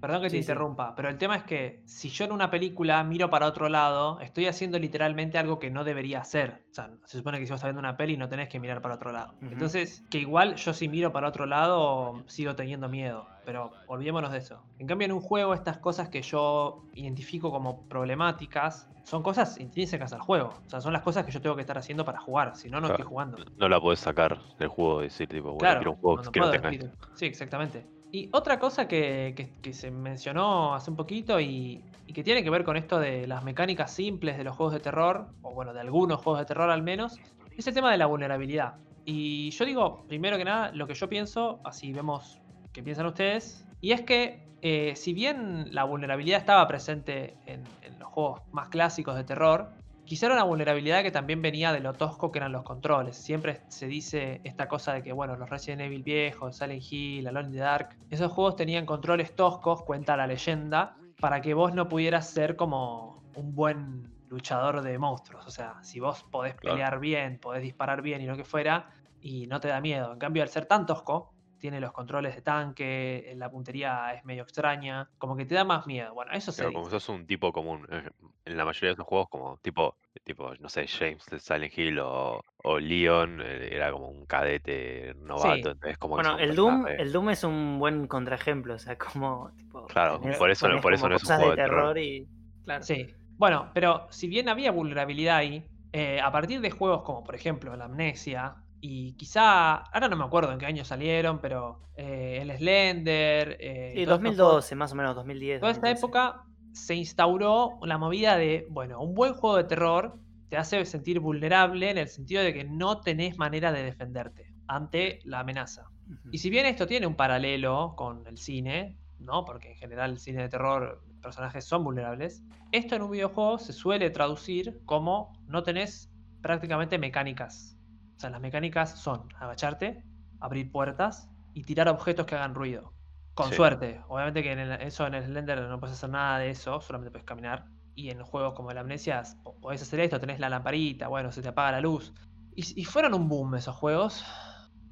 Perdón 0.00 0.20
que 0.22 0.26
te 0.28 0.36
Sí, 0.36 0.36
sí. 0.42 0.42
interrumpa, 0.50 0.94
pero 0.94 1.08
el 1.08 1.16
tema 1.18 1.36
es 1.36 1.42
que 1.44 1.82
si 1.86 2.10
yo 2.10 2.24
en 2.26 2.32
una 2.32 2.50
película 2.50 3.02
miro 3.02 3.30
para 3.30 3.46
otro 3.46 3.68
lado, 3.68 4.20
estoy 4.20 4.46
haciendo 4.46 4.78
literalmente 4.78 5.38
algo 5.38 5.58
que 5.58 5.70
no 5.70 5.84
debería 5.84 6.20
hacer. 6.20 6.64
O 6.70 6.74
sea, 6.74 6.90
se 7.06 7.18
supone 7.18 7.38
que 7.38 7.46
si 7.46 7.50
vos 7.52 7.56
estás 7.58 7.68
viendo 7.68 7.80
una 7.80 7.96
peli 7.96 8.16
no 8.16 8.28
tenés 8.28 8.48
que 8.48 8.60
mirar 8.60 8.82
para 8.82 8.96
otro 8.96 9.10
lado. 9.10 9.34
Entonces, 9.40 10.04
que 10.10 10.18
igual 10.18 10.56
yo 10.56 10.72
si 10.74 10.88
miro 10.88 11.12
para 11.12 11.28
otro 11.28 11.46
lado 11.46 12.22
sigo 12.26 12.54
teniendo 12.54 12.88
miedo, 12.88 13.26
pero 13.44 13.72
olvidémonos 13.86 14.30
de 14.32 14.38
eso. 14.38 14.62
En 14.78 14.86
cambio, 14.86 15.06
en 15.06 15.12
un 15.12 15.20
juego 15.20 15.54
estas 15.54 15.78
cosas 15.78 16.08
que 16.10 16.20
yo 16.22 16.84
identifico 16.94 17.50
como 17.50 17.88
problemáticas 17.88 18.88
son 19.04 19.22
cosas 19.22 19.58
intrínsecas 19.60 20.12
al 20.12 20.20
juego. 20.20 20.52
O 20.66 20.68
sea, 20.70 20.80
son 20.80 20.92
las 20.92 21.02
cosas 21.02 21.24
que 21.24 21.30
yo 21.32 21.40
tengo 21.40 21.54
que 21.54 21.60
estar 21.62 21.78
haciendo 21.78 22.04
para 22.04 22.18
jugar, 22.18 22.56
si 22.56 22.68
no, 22.68 22.80
no 22.80 22.88
Claro. 22.88 22.94
estoy 22.94 23.08
jugando. 23.08 23.38
No 23.56 23.68
la 23.68 23.80
podés 23.80 24.00
sacar 24.00 24.38
del 24.58 24.68
juego 24.68 25.00
y 25.00 25.04
decir, 25.04 25.28
tipo, 25.28 25.52
bueno, 25.52 25.58
Claro, 25.60 25.78
quiero 25.78 25.90
un 25.92 25.96
juego 25.98 26.16
no, 26.16 26.22
no 26.24 26.32
que 26.32 26.40
no 26.40 26.50
tenga 26.50 26.70
esto. 26.70 26.86
Sí, 27.14 27.26
exactamente. 27.26 27.95
Y 28.12 28.28
otra 28.32 28.58
cosa 28.58 28.86
que, 28.88 29.50
se 29.72 29.90
mencionó 29.90 30.74
hace 30.74 30.90
un 30.90 30.96
poquito 30.96 31.40
y, 31.40 31.82
que 32.14 32.22
tiene 32.22 32.42
que 32.42 32.50
ver 32.50 32.64
con 32.64 32.76
esto 32.76 32.98
de 32.98 33.26
las 33.26 33.44
mecánicas 33.44 33.92
simples 33.92 34.38
de 34.38 34.44
los 34.44 34.56
juegos 34.56 34.72
de 34.72 34.80
terror, 34.80 35.26
o 35.42 35.52
bueno, 35.52 35.74
de 35.74 35.80
algunos 35.80 36.22
juegos 36.22 36.40
de 36.40 36.46
terror 36.46 36.70
al 36.70 36.82
menos, 36.82 37.18
es 37.56 37.66
el 37.66 37.74
tema 37.74 37.90
de 37.90 37.98
la 37.98 38.06
vulnerabilidad. 38.06 38.76
Y 39.04 39.50
yo 39.50 39.64
digo, 39.64 40.04
primero 40.08 40.38
que 40.38 40.44
nada, 40.44 40.72
lo 40.72 40.86
que 40.86 40.94
yo 40.94 41.08
pienso, 41.08 41.60
así 41.64 41.92
vemos 41.92 42.40
qué 42.72 42.82
piensan 42.82 43.06
ustedes, 43.06 43.66
y 43.80 43.92
es 43.92 44.02
que 44.02 44.46
eh, 44.62 44.94
si 44.96 45.12
bien 45.12 45.74
la 45.74 45.84
vulnerabilidad 45.84 46.38
estaba 46.38 46.66
presente 46.66 47.36
en, 47.46 47.64
en 47.82 47.98
los 47.98 48.08
juegos 48.08 48.40
más 48.52 48.68
clásicos 48.68 49.16
de 49.16 49.24
terror, 49.24 49.68
Quizá 50.06 50.26
era 50.26 50.36
una 50.36 50.44
vulnerabilidad 50.44 51.02
que 51.02 51.10
también 51.10 51.42
venía 51.42 51.72
de 51.72 51.80
lo 51.80 51.92
tosco 51.92 52.30
que 52.30 52.38
eran 52.38 52.52
los 52.52 52.62
controles. 52.62 53.16
Siempre 53.16 53.62
se 53.68 53.88
dice 53.88 54.40
esta 54.44 54.68
cosa 54.68 54.94
de 54.94 55.02
que, 55.02 55.12
bueno, 55.12 55.36
los 55.36 55.50
Resident 55.50 55.82
Evil 55.82 56.04
viejos, 56.04 56.56
Silent 56.56 56.82
Hill, 56.90 57.26
Alone 57.26 57.48
in 57.48 57.52
the 57.54 57.58
Dark, 57.58 57.96
esos 58.08 58.30
juegos 58.30 58.54
tenían 58.54 58.86
controles 58.86 59.34
toscos, 59.34 59.82
cuenta 59.82 60.16
la 60.16 60.28
leyenda, 60.28 60.96
para 61.20 61.40
que 61.40 61.54
vos 61.54 61.74
no 61.74 61.88
pudieras 61.88 62.30
ser 62.30 62.54
como 62.54 63.24
un 63.34 63.54
buen 63.54 64.08
luchador 64.28 64.82
de 64.82 64.96
monstruos. 64.96 65.44
O 65.46 65.50
sea, 65.50 65.82
si 65.82 65.98
vos 65.98 66.24
podés 66.30 66.54
Claro. 66.54 66.74
pelear 66.76 67.00
bien, 67.00 67.38
podés 67.40 67.62
disparar 67.62 68.00
bien 68.00 68.20
y 68.22 68.26
lo 68.26 68.36
que 68.36 68.44
fuera, 68.44 68.90
y 69.20 69.48
no 69.48 69.58
te 69.58 69.68
da 69.68 69.80
miedo. 69.80 70.12
En 70.12 70.18
cambio, 70.20 70.44
al 70.44 70.48
ser 70.48 70.66
tan 70.66 70.86
tosco, 70.86 71.34
tiene 71.58 71.80
los 71.80 71.92
controles 71.92 72.34
de 72.36 72.42
tanque, 72.42 73.32
la 73.36 73.50
puntería 73.50 74.12
es 74.14 74.24
medio 74.24 74.42
extraña, 74.42 75.10
como 75.18 75.36
que 75.36 75.46
te 75.46 75.54
da 75.54 75.64
más 75.64 75.86
miedo. 75.86 76.14
Bueno, 76.14 76.32
eso 76.32 76.52
se 76.52 76.64
Claro, 76.64 76.70
dice. 76.70 76.80
como 76.80 76.90
sos 76.90 77.08
un 77.10 77.26
tipo 77.26 77.52
común. 77.52 77.86
eh, 77.90 78.08
En 78.46 78.56
la 78.56 78.64
mayoría 78.64 78.88
de 78.90 78.92
esos 78.94 79.04
juegos, 79.06 79.28
como 79.28 79.58
tipo, 79.58 79.96
tipo 80.24 80.54
no 80.60 80.68
sé, 80.68 80.86
James 80.88 81.24
de 81.26 81.38
Silent 81.38 81.76
Hill 81.76 81.98
o, 82.00 82.40
o 82.64 82.78
Leon, 82.78 83.40
eh, 83.42 83.68
era 83.72 83.92
como 83.92 84.08
un 84.08 84.24
cadete 84.26 85.12
novato. 85.16 85.70
Entonces, 85.72 85.98
como 85.98 86.16
Bueno, 86.16 86.38
el 86.38 86.56
Doom, 86.56 86.86
el 86.98 87.12
Doom 87.12 87.30
es 87.30 87.44
un 87.44 87.78
buen 87.78 88.06
contraejemplo, 88.06 88.74
o 88.74 88.78
sea, 88.78 88.96
como 89.18 89.50
tipo, 89.56 89.86
Claro, 89.88 90.18
tenés- 90.20 90.38
por 90.38 90.50
eso 90.50 90.68
por 90.80 90.94
eso 90.94 91.08
no 91.08 91.16
es 91.16 91.24
un 91.24 91.30
juego 91.32 91.50
de 91.50 91.56
de 91.56 91.62
terror. 91.62 91.98
y 91.98 92.28
claro. 92.64 92.84
Sí. 92.84 93.06
Bueno, 93.36 93.70
pero 93.74 94.06
si 94.10 94.28
bien 94.28 94.48
había 94.48 94.70
vulnerabilidad 94.72 95.36
ahí, 95.36 95.68
eh, 95.92 96.20
a 96.20 96.30
partir 96.32 96.60
de 96.60 96.70
juegos 96.70 97.02
como 97.02 97.22
por 97.24 97.34
ejemplo 97.34 97.76
la 97.76 97.84
Amnesia, 97.84 98.56
y 98.80 99.14
quizá, 99.14 99.76
ahora 99.76 100.08
no 100.08 100.16
me 100.16 100.24
acuerdo 100.24 100.52
en 100.52 100.58
qué 100.58 100.66
año 100.66 100.84
salieron, 100.84 101.40
pero 101.40 101.80
eh, 101.96 102.38
el 102.42 102.56
Slender, 102.56 103.56
eh, 103.60 103.92
Sí, 103.94 104.04
todos 104.04 104.18
estos 104.18 104.34
juegos, 104.36 104.66
2012, 104.70 104.74
más 104.76 104.92
o 104.92 104.94
menos, 104.96 105.14
2010. 105.16 105.60
toda 105.60 105.72
esta 105.72 105.88
2012. 105.88 105.90
época 105.90 106.44
se 106.72 106.94
instauró 106.94 107.78
la 107.82 107.98
movida 107.98 108.36
de, 108.36 108.66
bueno, 108.70 109.00
un 109.00 109.14
buen 109.14 109.34
juego 109.34 109.56
de 109.56 109.64
terror 109.64 110.18
te 110.48 110.56
hace 110.56 110.84
sentir 110.84 111.20
vulnerable 111.20 111.90
en 111.90 111.98
el 111.98 112.08
sentido 112.08 112.42
de 112.42 112.52
que 112.54 112.64
no 112.64 113.00
tenés 113.00 113.38
manera 113.38 113.72
de 113.72 113.82
defenderte 113.82 114.54
ante 114.68 115.20
la 115.24 115.40
amenaza. 115.40 115.90
Y 116.30 116.38
si 116.38 116.50
bien 116.50 116.66
esto 116.66 116.86
tiene 116.86 117.06
un 117.06 117.16
paralelo 117.16 117.94
con 117.96 118.26
el 118.26 118.38
cine, 118.38 118.96
¿no? 119.18 119.44
Porque 119.44 119.72
en 119.72 119.76
general 119.76 120.12
el 120.12 120.18
cine 120.18 120.42
de 120.42 120.48
terror, 120.48 121.02
personajes 121.20 121.64
son 121.64 121.82
vulnerables, 121.82 122.44
esto 122.70 122.94
en 122.94 123.02
un 123.02 123.10
videojuego 123.10 123.58
se 123.58 123.72
suele 123.72 124.10
traducir 124.10 124.80
como 124.84 125.32
no 125.48 125.62
tenés 125.64 126.12
prácticamente 126.42 126.98
mecánicas. 126.98 127.75
O 128.16 128.20
sea, 128.20 128.30
las 128.30 128.40
mecánicas 128.40 128.98
son 128.98 129.28
agacharte, 129.38 130.02
abrir 130.40 130.70
puertas 130.72 131.28
y 131.54 131.64
tirar 131.64 131.88
objetos 131.88 132.26
que 132.26 132.34
hagan 132.34 132.54
ruido. 132.54 132.92
Con 133.34 133.50
Sí. 133.50 133.56
suerte. 133.56 134.00
Obviamente 134.08 134.42
que 134.42 134.52
en 134.52 134.58
el- 134.60 134.80
eso 134.82 135.06
en 135.06 135.14
el 135.14 135.24
Slender 135.24 135.60
no 135.60 135.78
puedes 135.78 135.96
hacer 135.96 136.10
nada 136.10 136.38
de 136.38 136.50
eso, 136.50 136.80
solamente 136.80 137.10
puedes 137.10 137.26
caminar. 137.26 137.66
Y 137.94 138.10
en 138.10 138.22
juegos 138.22 138.54
como 138.54 138.70
el 138.70 138.78
Amnesia 138.78 139.22
po- 139.42 139.58
podés 139.60 139.82
hacer 139.82 140.00
esto, 140.00 140.20
tenés 140.20 140.40
la 140.40 140.48
lamparita, 140.48 141.08
bueno, 141.08 141.30
se 141.32 141.42
te 141.42 141.48
apaga 141.48 141.72
la 141.72 141.80
luz. 141.80 142.12
Y, 142.54 142.80
y 142.80 142.84
fueron 142.84 143.12
un 143.14 143.28
boom 143.28 143.54
esos 143.56 143.74
juegos, 143.76 144.24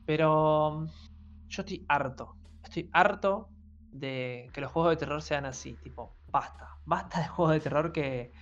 pero 0.05 0.87
yo 1.49 1.63
estoy 1.63 1.85
harto. 1.89 2.37
Estoy 2.63 2.89
harto 2.93 3.49
de 3.91 4.51
que 4.53 4.61
los 4.61 4.71
juegos 4.73 4.91
de 4.93 4.97
terror 4.97 5.23
sean 5.23 5.47
así, 5.47 5.75
tipo, 5.83 6.13
basta. 6.31 6.69
Basta 6.85 7.21
de 7.21 7.29
juegos 7.29 7.55
de 7.55 7.61
terror 7.61 7.93
que 7.93 8.33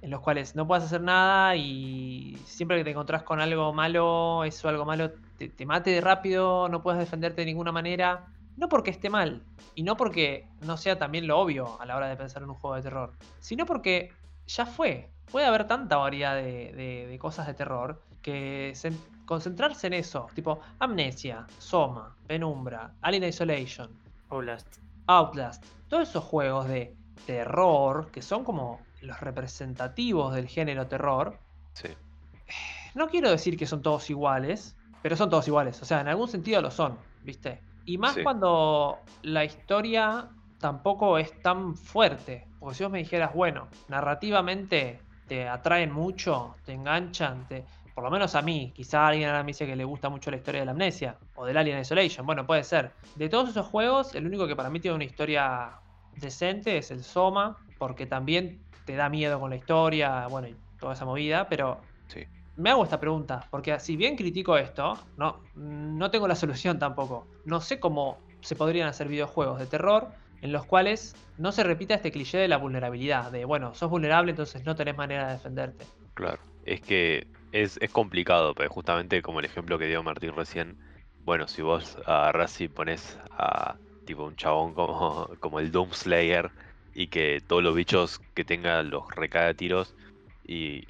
en 0.00 0.10
los 0.10 0.20
cuales 0.20 0.54
no 0.54 0.66
puedes 0.66 0.84
hacer 0.84 1.00
nada 1.00 1.56
y 1.56 2.38
siempre 2.46 2.78
que 2.78 2.84
te 2.84 2.90
encontrás 2.90 3.22
con 3.24 3.40
algo 3.40 3.72
malo, 3.72 4.44
eso 4.44 4.68
algo 4.68 4.84
malo 4.84 5.10
te, 5.38 5.48
te 5.48 5.66
mate 5.66 5.90
de 5.90 6.00
rápido, 6.00 6.68
no 6.68 6.82
puedes 6.82 7.00
defenderte 7.00 7.42
de 7.42 7.46
ninguna 7.46 7.72
manera. 7.72 8.26
No 8.56 8.68
porque 8.68 8.90
esté 8.90 9.08
mal, 9.08 9.42
y 9.76 9.84
no 9.84 9.96
porque 9.96 10.48
no 10.62 10.76
sea 10.76 10.98
también 10.98 11.26
lo 11.28 11.38
obvio 11.38 11.80
a 11.80 11.86
la 11.86 11.96
hora 11.96 12.08
de 12.08 12.16
pensar 12.16 12.42
en 12.42 12.48
un 12.50 12.56
juego 12.56 12.74
de 12.74 12.82
terror, 12.82 13.12
sino 13.38 13.64
porque 13.66 14.10
ya 14.48 14.66
fue. 14.66 15.10
Puede 15.30 15.46
haber 15.46 15.66
tanta 15.68 15.96
variedad 15.96 16.34
de, 16.34 16.72
de- 16.72 17.06
de 17.06 17.18
cosas 17.18 17.46
de 17.46 17.54
terror 17.54 18.02
que 18.22 18.72
concentrarse 19.26 19.86
en 19.86 19.92
eso, 19.92 20.26
tipo 20.34 20.58
Amnesia, 20.80 21.46
Soma, 21.58 22.16
Penumbra, 22.26 22.94
Alien 23.02 23.24
Isolation, 23.24 23.90
Outlast. 24.30 24.78
Outlast, 25.06 25.64
todos 25.88 26.08
esos 26.08 26.24
juegos 26.24 26.66
de 26.68 26.96
terror 27.26 28.10
que 28.10 28.22
son 28.22 28.42
como 28.42 28.80
los 29.00 29.20
representativos 29.20 30.34
del 30.34 30.48
género 30.48 30.86
terror. 30.86 31.38
Sí. 31.72 31.88
No 32.94 33.08
quiero 33.08 33.30
decir 33.30 33.56
que 33.56 33.66
son 33.66 33.82
todos 33.82 34.10
iguales, 34.10 34.76
pero 35.02 35.16
son 35.16 35.30
todos 35.30 35.46
iguales. 35.46 35.80
O 35.82 35.84
sea, 35.84 36.00
en 36.00 36.08
algún 36.08 36.28
sentido 36.28 36.60
lo 36.60 36.70
son, 36.70 36.98
¿viste? 37.22 37.60
Y 37.84 37.98
más 37.98 38.16
cuando 38.22 38.98
la 39.22 39.44
historia 39.44 40.28
tampoco 40.58 41.18
es 41.18 41.40
tan 41.42 41.74
fuerte. 41.74 42.46
Porque 42.58 42.74
si 42.74 42.82
vos 42.82 42.92
me 42.92 42.98
dijeras, 42.98 43.32
bueno, 43.34 43.68
narrativamente 43.88 45.00
te 45.26 45.48
atraen 45.48 45.92
mucho, 45.92 46.56
te 46.64 46.72
enganchan, 46.72 47.46
te... 47.46 47.64
por 47.94 48.04
lo 48.04 48.10
menos 48.10 48.34
a 48.34 48.42
mí, 48.42 48.72
quizá 48.74 49.06
alguien 49.06 49.28
ahora 49.28 49.42
me 49.42 49.48
dice 49.48 49.66
que 49.66 49.76
le 49.76 49.84
gusta 49.84 50.08
mucho 50.08 50.30
la 50.30 50.38
historia 50.38 50.60
de 50.60 50.66
la 50.66 50.72
amnesia 50.72 51.16
o 51.34 51.46
del 51.46 51.56
Alien 51.56 51.78
Isolation, 51.78 52.26
bueno, 52.26 52.46
puede 52.46 52.64
ser. 52.64 52.92
De 53.14 53.28
todos 53.28 53.50
esos 53.50 53.66
juegos, 53.66 54.14
el 54.14 54.26
único 54.26 54.46
que 54.46 54.56
para 54.56 54.70
mí 54.70 54.80
tiene 54.80 54.94
una 54.96 55.04
historia 55.04 55.78
decente 56.16 56.78
es 56.78 56.90
el 56.90 57.04
Soma, 57.04 57.58
porque 57.78 58.06
también 58.06 58.60
te 58.88 58.96
da 58.96 59.10
miedo 59.10 59.38
con 59.38 59.50
la 59.50 59.56
historia, 59.56 60.26
bueno, 60.28 60.48
y 60.48 60.56
toda 60.80 60.94
esa 60.94 61.04
movida, 61.04 61.46
pero 61.46 61.78
sí. 62.06 62.24
me 62.56 62.70
hago 62.70 62.84
esta 62.84 62.98
pregunta, 62.98 63.46
porque 63.50 63.78
si 63.80 63.96
bien 63.96 64.16
critico 64.16 64.56
esto, 64.56 64.98
no, 65.18 65.42
no 65.54 66.10
tengo 66.10 66.26
la 66.26 66.34
solución 66.34 66.78
tampoco. 66.78 67.26
No 67.44 67.60
sé 67.60 67.78
cómo 67.78 68.18
se 68.40 68.56
podrían 68.56 68.88
hacer 68.88 69.08
videojuegos 69.08 69.58
de 69.58 69.66
terror 69.66 70.08
en 70.40 70.52
los 70.52 70.64
cuales 70.64 71.14
no 71.36 71.52
se 71.52 71.64
repita 71.64 71.92
este 71.92 72.10
cliché 72.10 72.38
de 72.38 72.48
la 72.48 72.56
vulnerabilidad, 72.56 73.30
de 73.30 73.44
bueno, 73.44 73.74
sos 73.74 73.90
vulnerable 73.90 74.30
entonces 74.30 74.64
no 74.64 74.74
tenés 74.74 74.96
manera 74.96 75.26
de 75.26 75.32
defenderte. 75.34 75.84
Claro, 76.14 76.38
es 76.64 76.80
que 76.80 77.26
es, 77.52 77.78
complicado, 77.92 78.54
pero 78.54 78.70
justamente 78.70 79.20
como 79.20 79.40
el 79.40 79.44
ejemplo 79.44 79.78
que 79.78 79.86
dio 79.86 80.02
Martín 80.02 80.34
recién, 80.34 80.78
bueno, 81.26 81.46
si 81.46 81.60
vos 81.60 81.98
agarrás 82.06 82.58
y 82.62 82.68
pones 82.68 83.18
a 83.32 83.76
tipo 84.06 84.24
un 84.24 84.36
chabón 84.36 84.72
como, 84.72 85.28
como 85.40 85.60
el 85.60 85.70
Doomslayer 85.70 86.50
y 86.98 87.06
que 87.06 87.40
todos 87.46 87.62
los 87.62 87.76
bichos 87.76 88.20
que 88.34 88.44
tengan 88.44 88.90
los 88.90 89.08
recae 89.14 89.50
a 89.50 89.54
tiros 89.54 89.94
y... 90.44 90.84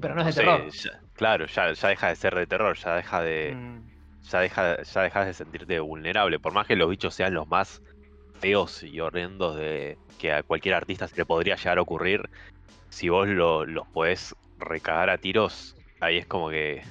Pero 0.00 0.14
no 0.14 0.20
es 0.20 0.36
de 0.36 0.42
terror. 0.42 0.68
claro, 1.14 1.46
ya, 1.46 1.72
ya 1.72 1.88
deja 1.88 2.08
de 2.10 2.14
ser 2.14 2.36
de 2.36 2.46
terror, 2.46 2.76
ya 2.76 2.94
deja 2.94 3.20
de... 3.22 3.52
Mm. 3.56 3.90
Ya, 4.30 4.38
deja, 4.38 4.80
ya 4.80 5.02
dejas 5.02 5.26
de 5.26 5.34
sentirte 5.34 5.80
vulnerable, 5.80 6.38
por 6.38 6.52
más 6.52 6.68
que 6.68 6.76
los 6.76 6.88
bichos 6.88 7.16
sean 7.16 7.34
los 7.34 7.48
más 7.48 7.82
feos 8.38 8.84
y 8.84 9.00
horrendos 9.00 9.56
de 9.56 9.98
que 10.20 10.32
a 10.32 10.44
cualquier 10.44 10.76
artista 10.76 11.08
se 11.08 11.16
le 11.16 11.26
podría 11.26 11.56
llegar 11.56 11.78
a 11.78 11.82
ocurrir, 11.82 12.30
si 12.88 13.08
vos 13.08 13.26
lo, 13.26 13.66
los 13.66 13.88
podés 13.88 14.36
recagar 14.60 15.10
a 15.10 15.18
tiros, 15.18 15.74
ahí 15.98 16.18
es 16.18 16.26
como 16.26 16.50
que 16.50 16.84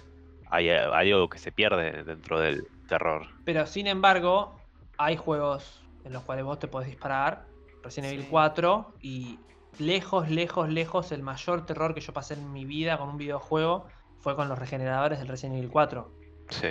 hay, 0.50 0.70
algo 0.70 1.30
que 1.30 1.38
se 1.38 1.54
pierde 1.54 2.04
dentro 2.04 2.38
del 2.38 2.68
terror. 2.90 3.28
Pero 3.46 3.66
sin 3.66 3.88
embargo, 3.88 4.60
hay 4.98 5.16
juegos 5.16 5.82
en 6.04 6.12
los 6.12 6.24
cuales 6.24 6.44
vos 6.44 6.60
te 6.60 6.68
podés 6.68 6.90
disparar, 6.90 7.46
Resident 7.84 8.14
Evil 8.14 8.28
4, 8.30 8.94
y 9.02 9.40
lejos, 9.80 10.30
lejos, 10.30 10.70
lejos, 10.70 11.12
el 11.12 11.24
mayor 11.24 11.66
terror 11.66 11.94
que 11.94 12.02
yo 12.02 12.14
pasé 12.14 12.36
en 12.36 12.52
mi 12.52 12.66
vida 12.66 12.98
con 12.98 13.10
un 13.10 13.18
videojuego 13.18 13.88
fue 14.20 14.36
con 14.36 14.48
los 14.48 14.58
regeneradores 14.60 15.20
del 15.20 15.28
Resident 15.28 15.58
Evil 15.58 15.70
4. 15.70 16.12
Sí. 16.50 16.68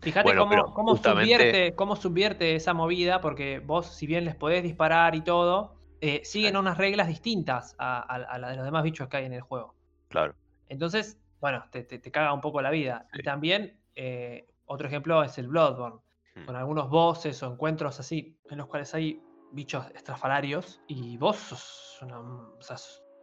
Fíjate 0.00 0.36
cómo, 0.36 0.96
subvierte, 0.96 1.74
cómo 1.74 1.96
subvierte 1.96 2.54
esa 2.54 2.74
movida, 2.74 3.20
porque 3.20 3.60
vos, 3.60 3.86
si 3.86 4.06
bien 4.06 4.24
les 4.24 4.34
podés 4.34 4.62
disparar 4.62 5.14
y 5.14 5.22
todo, 5.22 5.74
eh, 6.00 6.20
siguen 6.24 6.56
unas 6.56 6.76
reglas 6.76 7.08
distintas 7.08 7.74
a, 7.78 8.38
las 8.38 8.50
de 8.50 8.56
los 8.56 8.64
demás 8.64 8.82
bichos 8.84 9.08
que 9.08 9.16
hay 9.16 9.24
en 9.24 9.32
el 9.32 9.40
juego. 9.40 9.74
Claro. 10.08 10.34
Entonces, 10.68 11.18
bueno, 11.40 11.64
te, 11.70 11.86
caga 12.10 12.32
un 12.32 12.40
poco 12.40 12.60
la 12.60 12.70
vida. 12.70 13.08
Y 13.14 13.22
también, 13.22 13.78
eh, 13.94 14.46
otro 14.66 14.86
ejemplo 14.86 15.22
es 15.22 15.38
el 15.38 15.48
Bloodborne, 15.48 15.98
hmm. 16.34 16.44
con 16.44 16.56
algunos 16.56 16.90
bosses 16.90 17.42
o 17.42 17.52
encuentros 17.52 17.98
así, 17.98 18.38
en 18.50 18.58
los 18.58 18.66
cuales 18.66 18.94
hay 18.94 19.22
bichos 19.56 19.90
estrafalarios, 19.94 20.80
y 20.86 21.16
vos 21.16 21.36
sos 21.36 21.98
una, 22.02 22.20
o 22.20 22.60
sea, 22.60 22.76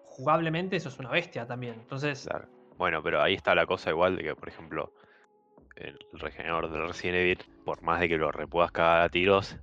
jugablemente 0.03 0.79
sos 0.79 0.99
una 0.99 1.09
bestia 1.09 1.47
también. 1.47 1.75
Entonces. 1.75 2.27
Bueno, 2.77 3.01
pero 3.01 3.21
ahí 3.21 3.35
está 3.35 3.55
la 3.55 3.65
cosa 3.65 3.91
igual 3.91 4.17
de 4.17 4.23
que, 4.23 4.35
por 4.35 4.49
ejemplo, 4.49 4.91
el 5.75 5.97
regenerador 6.13 6.71
del 6.71 6.87
Resident 6.87 7.17
Evil, 7.17 7.39
por 7.63 7.81
más 7.81 7.99
de 7.99 8.09
que 8.09 8.17
lo 8.17 8.31
repuedas 8.31 8.71
cagar 8.71 9.01
a 9.01 9.09
tiros, 9.09 9.57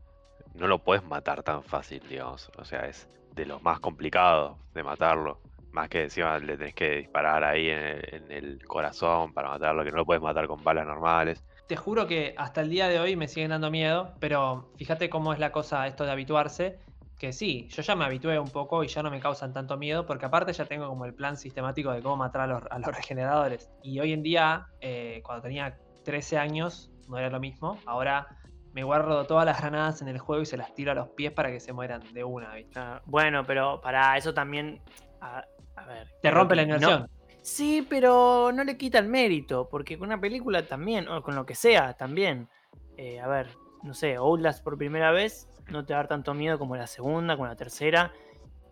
no 0.55 0.67
lo 0.67 0.79
puedes 0.79 1.05
matar 1.05 1.43
tan 1.43 1.63
fácil, 1.63 2.03
digamos. 2.09 2.51
O 2.57 2.65
sea, 2.65 2.87
es 2.87 3.09
de 3.35 3.47
lo 3.47 3.61
más 3.61 3.81
complicado 3.81 4.59
de 4.75 4.83
matarlo. 4.83 5.41
Más 5.73 5.89
que 5.89 6.03
encima 6.03 6.39
le 6.39 6.57
tenés 6.57 6.75
que 6.75 6.97
disparar 6.97 7.45
ahí 7.45 7.69
en 7.69 8.31
el, 8.31 8.65
corazón 8.67 9.33
para 9.33 9.51
matarlo, 9.51 9.85
que 9.85 9.91
no 9.91 9.99
lo 9.99 10.07
puedes 10.07 10.23
matar 10.23 10.47
con 10.49 10.65
balas 10.65 10.87
normales. 10.87 11.45
Te 11.71 11.77
juro 11.77 12.09
que 12.09 12.35
hasta 12.37 12.63
el 12.63 12.69
día 12.69 12.89
de 12.89 12.99
hoy 12.99 13.15
me 13.15 13.29
siguen 13.29 13.51
dando 13.51 13.71
miedo, 13.71 14.17
pero 14.19 14.73
fíjate 14.77 15.09
cómo 15.09 15.33
es 15.33 15.39
la 15.39 15.53
cosa 15.53 15.87
esto 15.87 16.05
de 16.05 16.11
habituarse. 16.11 16.81
Que 17.17 17.33
sí, 17.33 17.69
yo 17.71 17.83
ya 17.83 17.95
me 17.95 18.05
habitué 18.05 18.41
un 18.41 18.49
poco 18.49 18.83
y 18.83 18.89
ya 18.89 19.05
no 19.05 19.11
me 19.13 19.21
causan 19.21 19.53
tanto 19.53 19.77
miedo, 19.77 20.05
porque 20.05 20.27
aparte 20.27 20.53
ya 20.53 20.65
tengo 20.65 20.89
como 20.89 21.05
el 21.05 21.15
plan 21.15 21.37
sistemático 21.37 21.93
de 21.93 22.03
cómo 22.03 22.17
matar 22.17 22.51
a 22.51 22.79
los, 22.79 22.87
regeneradores. 22.97 23.71
Y 23.85 24.01
hoy 24.01 24.13
en 24.13 24.25
día, 24.25 24.67
eh, 24.81 25.21
cuando 25.23 25.43
tenía 25.43 25.79
13 26.03 26.39
años 26.39 26.91
no 27.09 27.19
era 27.19 27.31
lo 27.31 27.39
mismo. 27.39 27.79
Ahora 27.87 28.27
me 28.73 28.83
guardo 28.83 29.25
todas 29.29 29.47
las 29.47 29.61
granadas 29.61 30.03
en 30.03 30.09
el 30.09 30.19
juego 30.19 30.43
y 30.43 30.47
se 30.47 30.57
las 30.57 30.75
tiro 30.75 30.91
a 30.91 30.97
los 30.97 31.11
pies 31.11 31.31
para 31.31 31.53
que 31.53 31.61
se 31.61 31.73
mueran 31.73 32.03
de 32.13 32.25
una. 32.25 32.53
Ah, 32.75 33.01
bueno, 33.07 33.47
pero 33.47 33.81
para 33.81 34.17
eso 34.17 34.35
también. 34.35 34.83
A, 35.21 35.45
ver. 35.87 36.09
Te 36.21 36.33
rompe 36.33 36.57
la 36.57 36.63
inversión. 36.63 37.09
Sí, 37.43 37.87
pero 37.89 38.53
no 38.53 38.65
le 38.65 38.77
quita 38.77 38.99
el 38.99 39.09
mérito, 39.09 39.69
porque 39.69 39.99
con 39.99 40.09
una 40.09 40.21
película 40.21 40.67
también, 40.67 41.09
o 41.09 41.23
con 41.23 41.35
lo 41.35 41.47
que 41.47 41.55
sea 41.55 41.95
también. 41.95 42.49
Eh, 42.97 43.21
a 43.21 43.29
ver, 43.29 43.49
no 43.83 43.95
sé, 43.95 44.17
Outlast 44.17 44.63
por 44.63 44.77
primera 44.77 45.11
vez 45.11 45.49
no 45.71 45.85
te 45.85 45.93
va 45.93 46.01
a 46.01 46.03
dar 46.03 46.09
tanto 46.09 46.35
miedo 46.35 46.59
como 46.59 46.77
la 46.77 46.87
segunda, 46.87 47.37
como 47.37 47.49
la 47.49 47.57
tercera. 47.57 48.13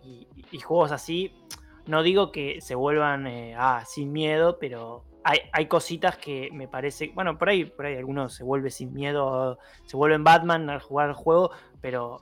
Y, 0.02 0.26
juegos 0.60 0.92
así, 0.92 1.34
no 1.86 2.02
digo 2.02 2.32
que 2.32 2.60
se 2.60 2.74
vuelvan 2.74 3.26
eh, 3.26 3.54
ah, 3.58 3.84
sin 3.86 4.12
miedo, 4.12 4.58
pero 4.58 5.04
hay, 5.52 5.66
cositas 5.66 6.16
que 6.16 6.48
me 6.52 6.68
parece. 6.68 7.12
Bueno, 7.14 7.36
por 7.36 7.50
ahí, 7.50 7.64
por 7.64 7.86
ahí 7.86 7.96
algunos 7.96 8.34
se 8.34 8.44
vuelve 8.44 8.70
sin 8.70 8.94
miedo, 8.94 9.58
se 9.84 9.96
vuelven 9.96 10.24
Batman 10.24 10.70
al 10.70 10.80
jugar 10.80 11.10
el 11.10 11.14
juego, 11.14 11.50
pero 11.80 12.20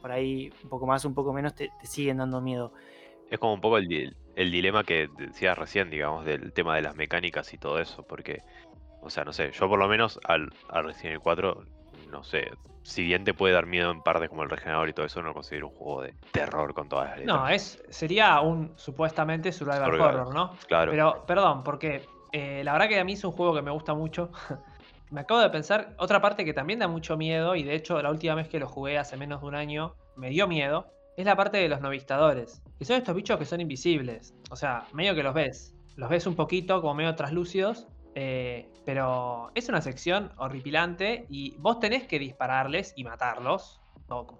por 0.00 0.10
ahí 0.10 0.52
un 0.64 0.70
poco 0.70 0.86
más, 0.86 1.04
un 1.04 1.14
poco 1.14 1.32
menos 1.32 1.54
te, 1.54 1.70
siguen 1.84 2.16
dando 2.18 2.40
miedo. 2.40 2.72
Es 3.30 3.38
como 3.38 3.54
un 3.54 3.60
poco 3.60 3.78
el, 3.78 4.16
el, 4.42 4.50
dilema 4.50 4.84
que 4.84 5.08
decías 5.18 5.56
recién, 5.56 5.90
digamos, 5.90 6.24
del 6.24 6.52
tema 6.52 6.76
de 6.76 6.82
las 6.82 6.96
mecánicas 6.96 7.52
y 7.52 7.58
todo 7.58 7.78
eso, 7.78 8.02
porque, 8.02 8.42
o 9.00 9.10
sea, 9.10 9.24
no 9.24 9.32
sé, 9.32 9.50
yo 9.52 9.68
por 9.68 9.78
lo 9.78 9.88
menos 9.88 10.18
al, 10.24 10.50
al 10.68 10.84
Resident 10.84 11.12
Evil 11.12 11.20
4, 11.20 11.64
no 12.10 12.24
sé, 12.24 12.50
si 12.82 13.02
bien 13.02 13.24
te 13.24 13.34
puede 13.34 13.54
dar 13.54 13.66
miedo 13.66 13.90
en 13.90 14.02
partes 14.02 14.28
como 14.28 14.42
el 14.42 14.50
regenerador 14.50 14.88
y 14.88 14.92
todo 14.92 15.06
eso, 15.06 15.22
no 15.22 15.34
considero 15.34 15.68
un 15.68 15.74
juego 15.74 16.02
de 16.02 16.14
terror 16.32 16.74
con 16.74 16.88
todas 16.88 17.10
las 17.10 17.18
letras. 17.18 17.36
No, 17.36 17.48
es, 17.48 17.82
sería 17.88 18.40
un 18.40 18.72
supuestamente 18.76 19.52
survival 19.52 20.00
horror, 20.00 20.34
¿no? 20.34 20.56
Claro. 20.66 20.90
Pero, 20.90 21.24
perdón, 21.26 21.62
porque 21.62 22.06
eh, 22.32 22.62
la 22.64 22.72
verdad 22.72 22.88
que 22.88 22.98
a 22.98 23.04
mí 23.04 23.12
es 23.12 23.24
un 23.24 23.32
juego 23.32 23.54
que 23.54 23.62
me 23.62 23.70
gusta 23.70 23.94
mucho. 23.94 24.30
me 25.10 25.20
acabo 25.20 25.40
de 25.40 25.50
pensar, 25.50 25.94
otra 25.98 26.20
parte 26.20 26.44
que 26.44 26.54
también 26.54 26.78
da 26.78 26.88
mucho 26.88 27.16
miedo, 27.16 27.56
y 27.56 27.62
de 27.62 27.74
hecho 27.74 28.00
la 28.00 28.10
última 28.10 28.34
vez 28.34 28.48
que 28.48 28.58
lo 28.58 28.68
jugué 28.68 28.98
hace 28.98 29.16
menos 29.16 29.40
de 29.40 29.46
un 29.46 29.54
año, 29.54 29.94
me 30.16 30.30
dio 30.30 30.46
miedo, 30.48 30.86
es 31.16 31.24
la 31.24 31.36
parte 31.36 31.58
de 31.58 31.68
los 31.68 31.80
novistadores. 31.80 32.62
Que 32.78 32.84
son 32.84 32.96
estos 32.96 33.14
bichos 33.14 33.38
que 33.38 33.44
son 33.44 33.60
invisibles. 33.60 34.34
O 34.50 34.56
sea, 34.56 34.86
medio 34.92 35.14
que 35.14 35.22
los 35.22 35.34
ves. 35.34 35.74
Los 35.96 36.08
ves 36.08 36.26
un 36.26 36.34
poquito 36.34 36.80
como 36.80 36.94
medio 36.94 37.14
traslúcidos. 37.14 37.86
Eh, 38.14 38.68
pero 38.84 39.52
es 39.54 39.68
una 39.68 39.80
sección 39.80 40.32
horripilante 40.36 41.26
y 41.28 41.54
vos 41.58 41.78
tenés 41.78 42.08
que 42.08 42.18
dispararles 42.18 42.92
y 42.96 43.04
matarlos. 43.04 43.80
como 44.08 44.36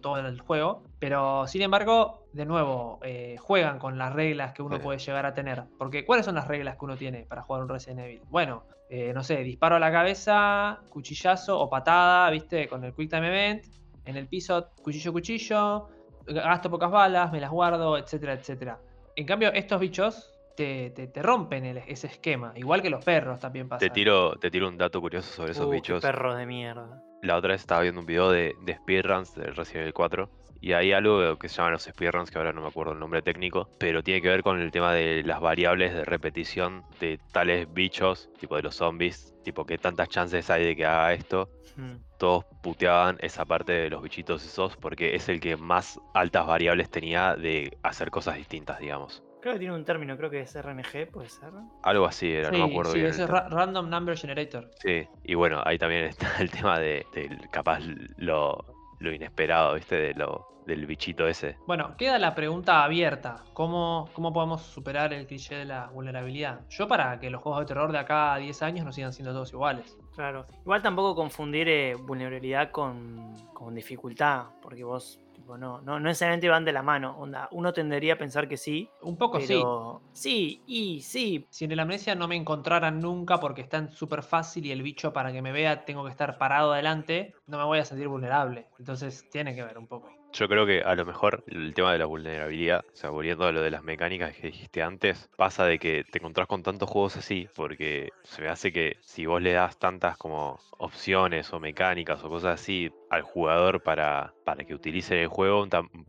todo, 0.00 0.18
en 0.18 0.26
el 0.26 0.40
juego. 0.40 0.82
Pero 0.98 1.46
sin 1.46 1.62
embargo, 1.62 2.26
de 2.32 2.44
nuevo, 2.44 3.00
eh, 3.02 3.36
juegan 3.38 3.78
con 3.78 3.96
las 3.98 4.12
reglas 4.12 4.52
que 4.52 4.62
uno 4.62 4.78
puede 4.80 4.98
llegar 4.98 5.26
a 5.26 5.34
tener. 5.34 5.64
Porque, 5.78 6.04
¿cuáles 6.04 6.26
son 6.26 6.34
las 6.34 6.48
reglas 6.48 6.76
que 6.76 6.84
uno 6.84 6.96
tiene 6.96 7.24
para 7.24 7.42
jugar 7.42 7.62
un 7.62 7.68
Resident 7.68 8.00
Evil? 8.00 8.22
Bueno, 8.28 8.64
eh, 8.90 9.12
no 9.14 9.22
sé, 9.22 9.38
disparo 9.38 9.76
a 9.76 9.78
la 9.78 9.90
cabeza, 9.90 10.80
cuchillazo 10.90 11.58
o 11.58 11.68
patada, 11.68 12.30
¿viste? 12.30 12.68
Con 12.68 12.84
el 12.84 12.94
Quick 12.94 13.10
Time 13.10 13.28
Event. 13.28 13.64
En 14.04 14.16
el 14.16 14.26
piso, 14.28 14.70
cuchillo, 14.82 15.12
cuchillo. 15.12 15.88
Gasto 16.28 16.70
pocas 16.70 16.90
balas, 16.90 17.32
me 17.32 17.40
las 17.40 17.50
guardo, 17.50 17.96
etcétera, 17.96 18.34
etcétera. 18.34 18.78
En 19.16 19.26
cambio, 19.26 19.52
estos 19.52 19.80
bichos 19.80 20.38
te, 20.54 21.10
rompen 21.16 21.64
ese 21.86 22.08
esquema. 22.08 22.52
Igual 22.56 22.82
que 22.82 22.90
los 22.90 23.04
perros 23.04 23.38
también 23.38 23.68
pasa. 23.68 23.80
Te 23.80 23.90
tiro, 23.90 24.36
te 24.36 24.50
tiro 24.50 24.68
un 24.68 24.76
dato 24.76 25.00
curioso 25.00 25.32
sobre 25.32 25.52
esos 25.52 25.66
uh, 25.66 25.70
bichos. 25.70 26.02
Perros 26.02 26.36
de 26.36 26.46
mierda. 26.46 27.02
La 27.22 27.36
otra 27.36 27.52
vez 27.52 27.60
estaba 27.60 27.82
viendo 27.82 28.00
un 28.00 28.06
video 28.06 28.30
de, 28.30 28.54
de 28.62 28.74
speedruns 28.76 29.34
de 29.34 29.44
Resident 29.44 29.82
Evil 29.82 29.94
4 29.94 30.30
y 30.60 30.72
hay 30.72 30.92
algo 30.92 31.38
que 31.38 31.48
se 31.48 31.56
llaman 31.56 31.72
los 31.72 31.84
speedruns, 31.84 32.30
que 32.30 32.38
ahora 32.38 32.52
no 32.52 32.60
me 32.60 32.68
acuerdo 32.68 32.92
el 32.92 32.98
nombre 32.98 33.22
técnico, 33.22 33.68
pero 33.78 34.02
tiene 34.02 34.20
que 34.20 34.28
ver 34.28 34.42
con 34.42 34.60
el 34.60 34.70
tema 34.70 34.92
de 34.92 35.22
las 35.24 35.40
variables 35.40 35.94
de 35.94 36.04
repetición 36.04 36.84
de 37.00 37.18
tales 37.32 37.72
bichos, 37.72 38.30
tipo 38.38 38.56
de 38.56 38.62
los 38.62 38.76
zombies, 38.76 39.34
tipo 39.44 39.64
que 39.64 39.78
tantas 39.78 40.08
chances 40.08 40.50
hay 40.50 40.64
de 40.64 40.76
que 40.76 40.84
haga 40.84 41.12
esto. 41.12 41.50
Hmm. 41.76 41.96
Todos 42.18 42.44
puteaban 42.62 43.16
esa 43.20 43.44
parte 43.44 43.72
de 43.72 43.90
los 43.90 44.02
bichitos 44.02 44.44
esos 44.44 44.76
porque 44.76 45.14
es 45.14 45.28
el 45.28 45.40
que 45.40 45.56
más 45.56 46.00
altas 46.14 46.46
variables 46.46 46.90
tenía 46.90 47.36
de 47.36 47.78
hacer 47.82 48.10
cosas 48.10 48.36
distintas, 48.36 48.80
digamos. 48.80 49.22
Creo 49.40 49.52
que 49.54 49.60
tiene 49.60 49.74
un 49.74 49.84
término, 49.84 50.16
creo 50.16 50.30
que 50.30 50.40
es 50.40 50.60
RNG, 50.60 51.10
puede 51.12 51.28
ser. 51.28 51.50
Algo 51.84 52.06
así 52.06 52.32
era, 52.32 52.50
no 52.50 52.66
me 52.66 52.72
acuerdo 52.72 52.92
sí, 52.92 52.98
bien. 52.98 53.10
es 53.10 53.28
Random 53.28 53.88
Number 53.88 54.18
Generator. 54.18 54.68
Sí, 54.82 55.06
y 55.22 55.34
bueno, 55.34 55.62
ahí 55.64 55.78
también 55.78 56.04
está 56.06 56.38
el 56.40 56.50
tema 56.50 56.80
de, 56.80 57.06
capaz 57.52 57.80
lo, 58.16 58.64
lo 58.98 59.12
inesperado, 59.12 59.74
¿viste? 59.74 59.96
De 59.96 60.14
lo, 60.14 60.58
del 60.68 60.86
bichito 60.86 61.26
ese. 61.26 61.56
Bueno, 61.66 61.96
queda 61.96 62.18
la 62.18 62.34
pregunta 62.34 62.84
abierta. 62.84 63.42
¿Cómo, 63.54 64.08
¿Cómo 64.12 64.32
podemos 64.32 64.62
superar 64.62 65.12
el 65.14 65.26
cliché 65.26 65.56
de 65.56 65.64
la 65.64 65.86
vulnerabilidad? 65.88 66.60
Yo 66.68 66.86
para 66.86 67.18
que 67.18 67.30
los 67.30 67.42
juegos 67.42 67.60
de 67.60 67.66
terror 67.66 67.90
de 67.90 67.98
acá 67.98 68.34
a 68.34 68.38
10 68.38 68.62
años 68.62 68.84
no 68.84 68.92
sigan 68.92 69.12
siendo 69.12 69.32
todos 69.32 69.52
iguales. 69.52 69.96
Claro. 70.14 70.46
Igual 70.60 70.82
tampoco 70.82 71.14
confundir 71.14 71.68
eh, 71.68 71.94
vulnerabilidad 71.94 72.70
con, 72.70 73.34
con 73.54 73.74
dificultad, 73.74 74.46
porque 74.60 74.84
vos 74.84 75.20
no, 75.46 75.80
no, 75.80 76.00
necesariamente 76.00 76.48
van 76.48 76.64
de 76.64 76.72
la 76.72 76.82
mano. 76.82 77.16
Onda, 77.18 77.48
uno 77.52 77.72
tendería 77.72 78.14
a 78.14 78.18
pensar 78.18 78.48
que 78.48 78.56
sí. 78.56 78.90
Un 79.02 79.16
poco 79.16 79.40
sí. 79.40 79.62
Sí, 80.12 80.62
y 80.66 81.00
sí. 81.00 81.46
Si 81.50 81.64
en 81.64 81.72
el 81.72 81.80
amnesia 81.80 82.14
no 82.14 82.28
me 82.28 82.36
encontraran 82.36 83.00
nunca 83.00 83.38
porque 83.38 83.62
están 83.62 83.90
súper 83.90 84.22
fácil 84.22 84.66
y 84.66 84.72
el 84.72 84.82
bicho 84.82 85.12
para 85.12 85.32
que 85.32 85.42
me 85.42 85.52
vea 85.52 85.84
tengo 85.84 86.04
que 86.04 86.10
estar 86.10 86.38
parado 86.38 86.72
adelante, 86.72 87.34
no 87.46 87.58
me 87.58 87.64
voy 87.64 87.78
a 87.78 87.84
sentir 87.84 88.08
vulnerable. 88.08 88.66
Entonces 88.78 89.28
tiene 89.30 89.54
que 89.54 89.64
ver 89.64 89.78
un 89.78 89.86
poco. 89.86 90.17
Yo 90.32 90.48
creo 90.48 90.66
que 90.66 90.82
a 90.82 90.94
lo 90.94 91.04
mejor 91.04 91.42
el 91.46 91.74
tema 91.74 91.92
de 91.92 91.98
la 91.98 92.04
vulnerabilidad, 92.06 92.84
o 92.92 92.96
sea, 92.96 93.10
volviendo 93.10 93.46
a 93.46 93.52
lo 93.52 93.62
de 93.62 93.70
las 93.70 93.82
mecánicas 93.82 94.34
que 94.36 94.48
dijiste 94.48 94.82
antes, 94.82 95.28
pasa 95.36 95.64
de 95.64 95.78
que 95.78 96.04
te 96.04 96.18
encontrás 96.18 96.46
con 96.46 96.62
tantos 96.62 96.88
juegos 96.88 97.16
así, 97.16 97.48
porque 97.54 98.10
se 98.24 98.42
me 98.42 98.48
hace 98.48 98.72
que 98.72 98.96
si 99.00 99.26
vos 99.26 99.40
le 99.40 99.52
das 99.52 99.78
tantas 99.78 100.16
como 100.16 100.58
opciones 100.78 101.52
o 101.52 101.60
mecánicas 101.60 102.22
o 102.22 102.28
cosas 102.28 102.60
así 102.60 102.90
al 103.10 103.22
jugador 103.22 103.82
para, 103.82 104.32
para 104.44 104.64
que 104.64 104.74
utilice 104.74 105.20
el 105.20 105.28
juego, 105.28 105.66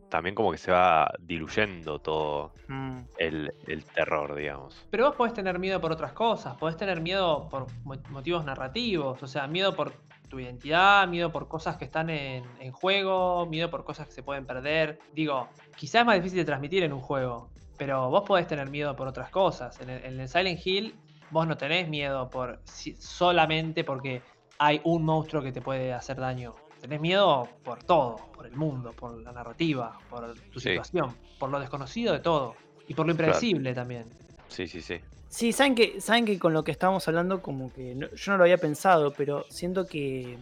también 0.08 0.34
como 0.34 0.52
que 0.52 0.58
se 0.58 0.70
va 0.70 1.12
diluyendo 1.18 1.98
todo 1.98 2.52
mm. 2.68 2.98
el, 3.18 3.52
el, 3.66 3.84
terror, 3.84 4.34
digamos. 4.36 4.86
Pero 4.90 5.06
vos 5.06 5.16
podés 5.16 5.34
tener 5.34 5.58
miedo 5.58 5.80
por 5.80 5.92
otras 5.92 6.12
cosas, 6.12 6.56
podés 6.56 6.76
tener 6.76 7.00
miedo 7.00 7.48
por 7.48 7.66
motivos 8.10 8.44
narrativos, 8.44 9.22
o 9.22 9.26
sea, 9.26 9.46
miedo 9.46 9.74
por 9.74 9.92
tu 10.30 10.38
identidad, 10.38 11.06
miedo 11.08 11.30
por 11.30 11.48
cosas 11.48 11.76
que 11.76 11.84
están 11.84 12.08
en, 12.08 12.72
juego, 12.72 13.44
miedo 13.46 13.70
por 13.70 13.84
cosas 13.84 14.06
que 14.06 14.14
se 14.14 14.22
pueden 14.22 14.46
perder. 14.46 14.98
Digo, 15.12 15.48
quizás 15.76 16.02
es 16.02 16.06
más 16.06 16.14
difícil 16.14 16.38
de 16.38 16.44
transmitir 16.46 16.82
en 16.84 16.94
un 16.94 17.00
juego, 17.00 17.50
pero 17.76 18.08
vos 18.08 18.22
podés 18.26 18.46
tener 18.46 18.70
miedo 18.70 18.96
por 18.96 19.08
otras 19.08 19.28
cosas. 19.28 19.78
En 19.80 19.90
el, 19.90 20.28
Silent 20.28 20.64
Hill 20.64 20.94
vos 21.30 21.46
no 21.46 21.58
tenés 21.58 21.88
miedo 21.88 22.30
por 22.30 22.62
solamente 22.64 23.84
porque 23.84 24.22
hay 24.58 24.80
un 24.84 25.04
monstruo 25.04 25.42
que 25.42 25.52
te 25.52 25.60
puede 25.60 25.92
hacer 25.92 26.16
daño. 26.18 26.54
Tenés 26.80 27.00
miedo 27.00 27.46
por 27.62 27.82
todo, 27.82 28.16
por 28.32 28.46
el 28.46 28.56
mundo, 28.56 28.92
por 28.92 29.20
la 29.20 29.32
narrativa, 29.32 29.98
por 30.08 30.34
tu 30.50 30.60
situación, 30.60 31.14
por 31.38 31.50
lo 31.50 31.60
desconocido 31.60 32.14
de 32.14 32.20
todo 32.20 32.54
y 32.88 32.94
por 32.94 33.04
lo 33.04 33.12
impredecible 33.12 33.74
también. 33.74 34.06
Sí, 34.48 34.66
sí, 34.66 34.80
sí. 34.80 35.00
Sí, 35.30 35.52
saben 35.52 35.76
que, 35.76 36.00
saben 36.00 36.26
que 36.26 36.40
con 36.40 36.52
lo 36.52 36.64
que 36.64 36.72
estábamos 36.72 37.06
hablando, 37.06 37.40
como 37.40 37.72
que 37.72 37.94
yo 37.94 38.32
no 38.32 38.36
lo 38.36 38.42
había 38.42 38.58
pensado, 38.58 39.12
pero 39.12 39.44
siento 39.48 39.86
que 39.86 40.36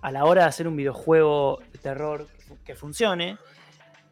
a 0.00 0.10
la 0.10 0.24
hora 0.24 0.42
de 0.42 0.48
hacer 0.48 0.66
un 0.66 0.76
videojuego 0.76 1.60
de 1.70 1.78
terror 1.78 2.26
que 2.64 2.74
funcione, 2.74 3.36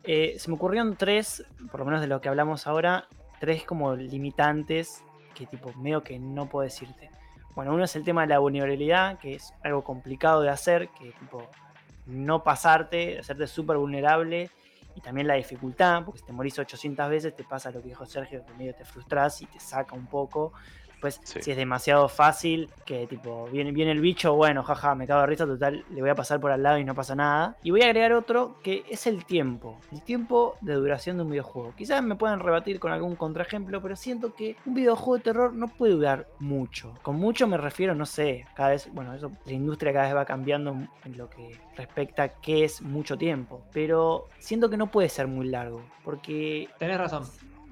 eh, 0.04 0.36
se 0.38 0.50
me 0.50 0.56
ocurrieron 0.56 0.96
tres, 0.96 1.46
por 1.70 1.80
lo 1.80 1.86
menos 1.86 2.02
de 2.02 2.08
lo 2.08 2.20
que 2.20 2.28
hablamos 2.28 2.66
ahora, 2.66 3.08
tres 3.40 3.64
como 3.64 3.96
limitantes 3.96 5.02
que 5.34 5.46
tipo 5.46 5.72
medio 5.78 6.02
que 6.02 6.18
no 6.18 6.46
puedo 6.46 6.64
decirte. 6.64 7.10
Bueno, 7.54 7.72
uno 7.72 7.84
es 7.84 7.96
el 7.96 8.04
tema 8.04 8.20
de 8.20 8.28
la 8.28 8.38
vulnerabilidad, 8.38 9.18
que 9.18 9.36
es 9.36 9.54
algo 9.64 9.82
complicado 9.82 10.42
de 10.42 10.50
hacer, 10.50 10.90
que 10.90 11.12
tipo 11.12 11.48
no 12.04 12.44
pasarte, 12.44 13.18
hacerte 13.18 13.46
súper 13.46 13.78
vulnerable 13.78 14.50
y 14.94 15.00
también 15.00 15.26
la 15.26 15.34
dificultad, 15.34 16.04
porque 16.04 16.20
si 16.20 16.26
te 16.26 16.32
morís 16.32 16.58
800 16.58 17.08
veces 17.08 17.34
te 17.34 17.44
pasa 17.44 17.70
lo 17.70 17.80
que 17.80 17.88
dijo 17.88 18.04
Sergio, 18.04 18.44
que 18.44 18.52
medio 18.54 18.74
te 18.74 18.84
frustras 18.84 19.40
y 19.42 19.46
te 19.46 19.58
saca 19.58 19.94
un 19.94 20.06
poco. 20.06 20.52
Pues 21.02 21.20
si 21.24 21.50
es 21.50 21.56
demasiado 21.56 22.08
fácil, 22.08 22.70
que 22.86 23.08
tipo, 23.08 23.48
viene, 23.50 23.72
viene 23.72 23.90
el 23.90 24.00
bicho, 24.00 24.34
bueno, 24.34 24.62
jaja, 24.62 24.94
me 24.94 25.04
cago 25.04 25.22
de 25.22 25.26
risa, 25.26 25.44
total, 25.44 25.84
le 25.90 26.00
voy 26.00 26.10
a 26.10 26.14
pasar 26.14 26.38
por 26.38 26.52
al 26.52 26.62
lado 26.62 26.78
y 26.78 26.84
no 26.84 26.94
pasa 26.94 27.16
nada. 27.16 27.56
Y 27.64 27.72
voy 27.72 27.82
a 27.82 27.86
agregar 27.86 28.12
otro 28.12 28.54
que 28.62 28.84
es 28.88 29.08
el 29.08 29.24
tiempo, 29.24 29.80
el 29.90 30.00
tiempo 30.02 30.56
de 30.60 30.74
duración 30.74 31.16
de 31.16 31.24
un 31.24 31.30
videojuego. 31.30 31.74
Quizás 31.76 32.04
me 32.04 32.14
puedan 32.14 32.38
rebatir 32.38 32.78
con 32.78 32.92
algún 32.92 33.16
contraejemplo, 33.16 33.82
pero 33.82 33.96
siento 33.96 34.32
que 34.36 34.54
un 34.64 34.74
videojuego 34.74 35.16
de 35.16 35.24
terror 35.24 35.52
no 35.52 35.66
puede 35.66 35.94
durar 35.94 36.28
mucho. 36.38 36.94
Con 37.02 37.16
mucho 37.16 37.48
me 37.48 37.56
refiero, 37.56 37.96
no 37.96 38.06
sé, 38.06 38.46
cada 38.54 38.68
vez, 38.70 38.88
bueno, 38.92 39.12
eso, 39.12 39.32
la 39.44 39.52
industria 39.52 39.92
cada 39.92 40.06
vez 40.06 40.14
va 40.14 40.24
cambiando 40.24 40.70
en 41.04 41.18
lo 41.18 41.28
que 41.28 41.58
respecta 41.76 42.22
a 42.22 42.28
qué 42.28 42.62
es 42.62 42.80
mucho 42.80 43.18
tiempo. 43.18 43.64
Pero 43.72 44.28
siento 44.38 44.70
que 44.70 44.76
no 44.76 44.86
puede 44.86 45.08
ser 45.08 45.26
muy 45.26 45.48
largo, 45.48 45.82
porque... 46.04 46.68
Tenés 46.78 46.98
razón 46.98 47.24